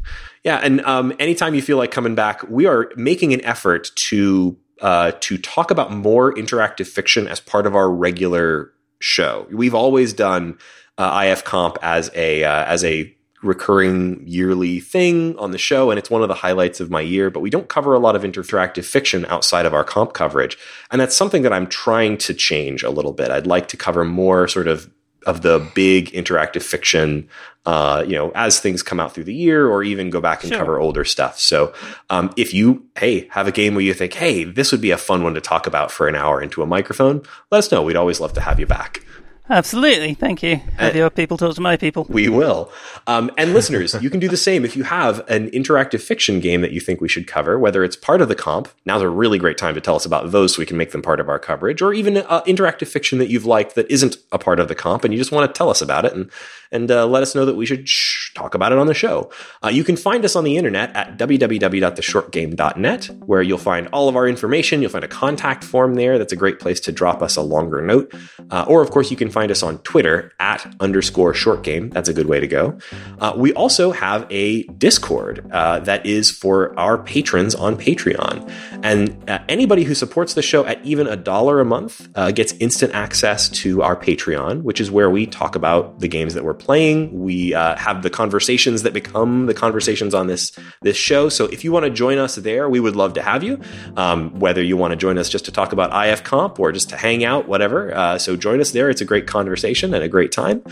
Yeah, 0.49 0.61
and 0.63 0.81
um, 0.87 1.13
anytime 1.19 1.55
you 1.55 1.61
feel 1.61 1.77
like 1.77 1.91
coming 1.91 2.15
back, 2.15 2.43
we 2.49 2.65
are 2.65 2.91
making 2.97 3.35
an 3.35 3.45
effort 3.45 3.91
to 3.97 4.57
uh, 4.81 5.13
to 5.21 5.37
talk 5.37 5.71
about 5.71 5.93
more 5.93 6.33
interactive 6.33 6.87
fiction 6.87 7.29
as 7.29 7.39
part 7.39 7.67
of 7.67 7.77
our 7.77 7.91
regular 7.91 8.73
show. 8.99 9.47
We've 9.53 9.75
always 9.75 10.15
done 10.15 10.57
uh, 10.97 11.23
IF 11.27 11.45
Comp 11.45 11.77
as 11.83 12.11
a 12.15 12.45
uh, 12.45 12.65
as 12.65 12.83
a 12.83 13.15
recurring 13.43 14.23
yearly 14.27 14.81
thing 14.81 15.39
on 15.39 15.51
the 15.51 15.59
show, 15.59 15.91
and 15.91 15.99
it's 15.99 16.09
one 16.09 16.23
of 16.23 16.29
the 16.29 16.35
highlights 16.35 16.81
of 16.81 16.91
my 16.91 17.03
year. 17.03 17.29
But 17.29 17.41
we 17.41 17.51
don't 17.51 17.69
cover 17.69 17.93
a 17.93 17.99
lot 17.99 18.17
of 18.17 18.23
interactive 18.23 18.87
fiction 18.87 19.27
outside 19.27 19.67
of 19.67 19.75
our 19.75 19.85
comp 19.85 20.15
coverage, 20.15 20.57
and 20.91 20.99
that's 20.99 21.15
something 21.15 21.43
that 21.43 21.53
I'm 21.53 21.67
trying 21.67 22.17
to 22.17 22.33
change 22.33 22.83
a 22.83 22.91
little 22.91 23.13
bit. 23.13 23.31
I'd 23.31 23.47
like 23.47 23.69
to 23.69 23.77
cover 23.77 24.03
more 24.03 24.49
sort 24.49 24.67
of 24.67 24.91
of 25.29 25.43
the 25.43 25.59
big 25.75 26.11
interactive 26.13 26.63
fiction, 26.63 27.29
uh, 27.67 28.03
you 28.07 28.15
know, 28.15 28.33
as 28.35 28.59
things 28.61 28.83
come 28.83 28.99
out 28.99 29.13
through 29.15 29.25
the 29.25 29.35
year, 29.35 29.69
or 29.69 29.83
even 29.85 30.09
go 30.11 30.21
back 30.21 30.43
and 30.43 30.51
Sure. 30.51 30.59
cover 30.59 30.81
older 30.81 31.05
stuff. 31.05 31.39
So, 31.39 31.73
um, 32.11 32.33
if 32.37 32.53
you 32.55 32.83
hey 32.99 33.29
have 33.31 33.47
a 33.47 33.53
game 33.53 33.75
where 33.75 33.85
you 33.85 33.95
think, 33.95 34.15
hey, 34.15 34.45
this 34.45 34.73
would 34.73 34.81
be 34.81 34.91
a 34.91 34.97
fun 34.99 35.23
one 35.23 35.35
to 35.35 35.41
talk 35.41 35.67
about 35.67 35.93
for 35.93 36.09
an 36.09 36.17
hour 36.17 36.41
into 36.43 36.63
a 36.63 36.67
microphone, 36.67 37.23
let 37.51 37.59
us 37.59 37.71
know. 37.71 37.83
We'd 37.83 37.97
always 37.97 38.21
love 38.21 38.33
to 38.35 38.41
have 38.41 38.59
you 38.59 38.67
back. 38.67 39.03
Absolutely. 39.51 40.15
Thank 40.15 40.43
you. 40.43 40.61
Have 40.77 40.95
your 40.95 41.11
people 41.11 41.37
talk 41.37 41.55
to 41.55 41.61
my 41.61 41.77
people. 41.77 42.07
We 42.09 42.29
will. 42.29 42.71
Um, 43.07 43.31
and 43.39 43.55
listeners, 43.55 43.95
you 44.03 44.11
can 44.11 44.21
do 44.21 44.29
the 44.29 44.37
same 44.37 44.65
if 44.65 44.77
you 44.77 44.85
have 44.85 45.21
an 45.29 45.51
interactive 45.51 46.03
fiction 46.03 46.41
game 46.41 46.61
that 46.61 46.73
you 46.73 46.81
think 46.81 47.01
we 47.01 47.09
should 47.09 47.27
cover, 47.27 47.59
whether 47.59 47.83
it's 47.83 47.97
part 47.97 48.21
of 48.21 48.29
the 48.29 48.35
comp. 48.35 48.69
Now's 48.85 49.03
a 49.03 49.09
really 49.09 49.39
great 49.39 49.57
time 49.57 49.75
to 49.75 49.81
tell 49.81 49.97
us 49.97 50.05
about 50.05 50.33
those 50.33 50.55
so 50.55 50.61
we 50.61 50.67
can 50.67 50.77
make 50.77 50.93
them 50.93 51.03
part 51.03 51.19
of 51.19 51.29
our 51.29 51.39
coverage, 51.39 51.81
or 51.81 51.95
even 51.95 52.19
uh, 52.19 52.43
interactive 52.43 52.89
fiction 52.89 53.19
that 53.19 53.29
you've 53.29 53.47
liked 53.47 53.75
that 53.75 53.91
isn't 53.91 54.17
a 54.33 54.39
part 54.39 54.61
of 54.61 54.69
the 54.69 54.75
comp 54.75 55.05
and 55.05 55.15
you 55.15 55.19
just 55.19 55.33
want 55.33 55.53
to 55.53 55.57
tell 55.57 55.71
us 55.71 55.81
about 55.81 56.05
it 56.05 56.13
and, 56.13 56.31
and 56.71 56.91
uh, 56.91 57.07
let 57.07 57.23
us 57.23 57.35
know 57.35 57.47
that 57.47 57.57
we 57.57 57.65
should 57.65 57.89
shh, 57.89 58.35
talk 58.35 58.55
about 58.55 58.73
it 58.73 58.79
on 58.79 58.87
the 58.87 58.95
show. 58.95 59.31
Uh, 59.65 59.69
you 59.69 59.85
can 59.85 59.97
find 59.97 60.25
us 60.25 60.37
on 60.37 60.45
the 60.45 60.57
internet 60.57 60.95
at 60.95 61.17
www.theshortgame.net, 61.17 63.11
where 63.25 63.43
you'll 63.43 63.59
find 63.59 63.89
all 63.89 64.09
of 64.09 64.17
our 64.17 64.29
information. 64.29 64.83
You'll 64.83 64.91
find 64.91 65.05
a 65.05 65.09
contact 65.09 65.65
form 65.65 65.95
there. 65.95 66.19
That's 66.19 66.33
a 66.33 66.37
great 66.37 66.61
place 66.61 66.81
to 66.81 66.93
drop 66.93 67.23
us 67.23 67.37
a 67.37 67.43
longer 67.43 67.81
note. 67.81 68.15
Uh, 68.51 68.65
or, 68.69 68.83
of 68.83 68.91
course, 68.91 69.11
you 69.11 69.17
can 69.17 69.31
find 69.39 69.53
us 69.53 69.63
on 69.63 69.79
Twitter 69.79 70.33
at 70.41 70.67
underscore 70.81 71.33
short 71.33 71.63
game. 71.63 71.91
That's 71.91 72.09
a 72.09 72.13
good 72.13 72.27
way 72.27 72.41
to 72.41 72.49
go. 72.49 72.77
Uh, 73.21 73.35
we 73.37 73.53
also 73.53 73.93
have 73.93 74.27
a 74.31 74.65
Discord 74.65 75.49
uh, 75.53 75.79
that 75.91 76.05
is 76.05 76.29
for 76.29 76.77
our 76.77 76.99
patrons 76.99 77.55
on 77.55 77.77
Patreon. 77.77 78.51
And 78.83 79.31
uh, 79.31 79.39
anybody 79.49 79.85
who 79.85 79.95
supports 79.95 80.35
the 80.35 80.43
show 80.43 80.67
at 80.67 80.85
even 80.85 81.07
a 81.07 81.15
dollar 81.15 81.61
a 81.61 81.65
month 81.65 82.09
uh, 82.17 82.33
gets 82.33 82.53
instant 82.55 82.95
access 82.95 83.49
to 83.63 83.81
our 83.81 83.95
Patreon, 83.95 84.63
which 84.63 84.81
is 84.81 84.91
where 84.91 85.09
we 85.09 85.25
talk 85.25 85.55
about 85.55 86.01
the 86.01 86.09
games 86.09 86.35
that 86.35 86.43
we're 86.43 86.53
playing. 86.53 87.23
We 87.23 87.55
uh, 87.55 87.77
have 87.77 88.03
the 88.03 88.11
conversations 88.11 88.83
that 88.83 88.93
become 88.93 89.47
the 89.47 89.55
conversations 89.55 90.15
on 90.15 90.27
this 90.27 90.51
this 90.83 90.97
show. 90.97 91.29
So 91.29 91.45
if 91.45 91.63
you 91.63 91.71
want 91.71 91.85
to 91.85 91.91
join 91.91 92.19
us 92.19 92.35
there, 92.35 92.69
we 92.69 92.81
would 92.81 92.97
love 92.97 93.15
to 93.15 93.23
have 93.23 93.45
you. 93.45 93.61
Um, 93.97 94.37
whether 94.41 94.65
you 94.65 94.77
want 94.77 94.91
to 94.91 94.97
join 94.97 95.17
us 95.17 95.29
just 95.29 95.45
to 95.45 95.53
talk 95.53 95.73
about 95.73 95.91
IF 96.09 96.25
Comp 96.25 96.59
or 96.59 96.73
just 96.73 96.89
to 96.89 96.97
hang 96.97 97.23
out, 97.25 97.47
whatever. 97.47 97.95
Uh, 97.95 98.19
so 98.19 98.35
join 98.37 98.61
us 98.61 98.73
there. 98.73 98.91
It's 98.91 99.01
a 99.01 99.05
great 99.05 99.28
conversation 99.29 99.95
and 99.95 100.03
a 100.03 100.09
great 100.09 100.33
time. 100.33 100.63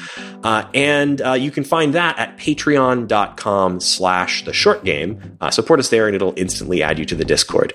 Uh, 0.42 0.64
and 0.74 1.22
uh, 1.22 1.32
you 1.32 1.50
can 1.50 1.62
find 1.62 1.94
that 1.94 2.18
at 2.18 2.36
patreon.com 2.38 3.80
slash 3.80 4.44
the 4.44 4.52
short 4.52 4.84
game. 4.84 5.36
Uh, 5.40 5.50
support 5.50 5.78
us 5.78 5.90
there 5.90 6.06
and 6.06 6.16
it'll 6.16 6.34
instantly 6.36 6.82
add 6.82 6.98
you 6.98 7.04
to 7.04 7.14
the 7.14 7.24
Discord. 7.24 7.72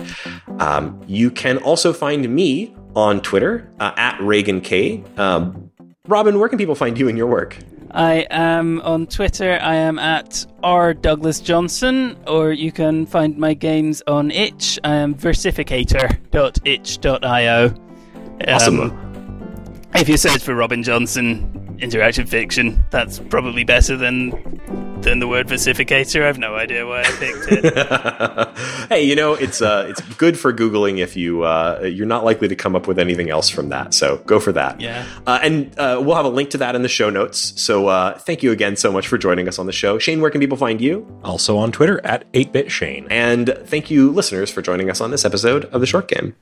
Um, 0.59 1.01
you 1.07 1.31
can 1.31 1.57
also 1.59 1.93
find 1.93 2.27
me 2.33 2.75
on 2.95 3.21
Twitter 3.21 3.69
uh, 3.79 3.93
at 3.95 4.19
Reagan 4.21 4.61
K. 4.61 5.03
Um, 5.17 5.71
Robin, 6.07 6.39
where 6.39 6.49
can 6.49 6.57
people 6.57 6.75
find 6.75 6.97
you 6.97 7.07
and 7.07 7.17
your 7.17 7.27
work? 7.27 7.57
I 7.93 8.25
am 8.29 8.79
on 8.81 9.07
Twitter. 9.07 9.57
I 9.61 9.75
am 9.75 9.99
at 9.99 10.45
R 10.63 10.93
Douglas 10.93 11.41
Johnson, 11.41 12.17
or 12.27 12.53
you 12.53 12.71
can 12.71 13.05
find 13.05 13.37
my 13.37 13.53
games 13.53 14.01
on 14.07 14.31
itch. 14.31 14.79
I 14.83 14.95
am 14.95 15.13
versificator.itch.io. 15.15 17.73
Awesome. 18.47 19.10
If 19.93 20.09
you 20.09 20.17
search 20.17 20.41
for 20.41 20.55
Robin 20.55 20.83
Johnson 20.83 21.77
interactive 21.79 22.27
fiction, 22.27 22.85
that's 22.91 23.19
probably 23.19 23.63
better 23.63 23.97
than 23.97 24.31
than 25.01 25.19
the 25.19 25.27
word 25.27 25.47
versificator. 25.47 26.23
I've 26.23 26.37
no 26.37 26.55
idea 26.55 26.85
why 26.85 27.01
I 27.01 27.11
picked 27.11 27.47
it. 27.49 28.57
hey, 28.89 29.03
you 29.03 29.15
know 29.15 29.33
it's 29.33 29.61
uh, 29.61 29.87
it's 29.89 30.01
good 30.15 30.39
for 30.39 30.53
googling 30.53 30.99
if 30.99 31.15
you 31.15 31.43
uh, 31.43 31.81
you're 31.83 32.07
not 32.07 32.23
likely 32.23 32.47
to 32.47 32.55
come 32.55 32.75
up 32.75 32.87
with 32.87 32.99
anything 32.99 33.29
else 33.29 33.49
from 33.49 33.69
that. 33.69 33.93
So 33.93 34.17
go 34.25 34.39
for 34.39 34.51
that. 34.53 34.79
Yeah. 34.79 35.05
Uh, 35.27 35.39
and 35.43 35.77
uh, 35.77 36.01
we'll 36.03 36.15
have 36.15 36.25
a 36.25 36.29
link 36.29 36.51
to 36.51 36.57
that 36.59 36.75
in 36.75 36.83
the 36.83 36.89
show 36.89 37.09
notes. 37.09 37.61
So 37.61 37.87
uh, 37.87 38.17
thank 38.17 38.43
you 38.43 38.51
again 38.51 38.75
so 38.77 38.91
much 38.91 39.07
for 39.07 39.17
joining 39.17 39.47
us 39.47 39.59
on 39.59 39.65
the 39.65 39.73
show, 39.73 39.99
Shane. 39.99 40.21
Where 40.21 40.31
can 40.31 40.39
people 40.39 40.57
find 40.57 40.79
you? 40.79 41.05
Also 41.23 41.57
on 41.57 41.71
Twitter 41.71 41.99
at 42.05 42.31
8bit 42.31 42.69
Shane. 42.69 43.07
And 43.09 43.55
thank 43.65 43.91
you, 43.91 44.11
listeners, 44.11 44.49
for 44.49 44.61
joining 44.61 44.89
us 44.89 45.01
on 45.01 45.11
this 45.11 45.25
episode 45.25 45.65
of 45.65 45.81
the 45.81 45.87
Short 45.87 46.07
Game. 46.07 46.35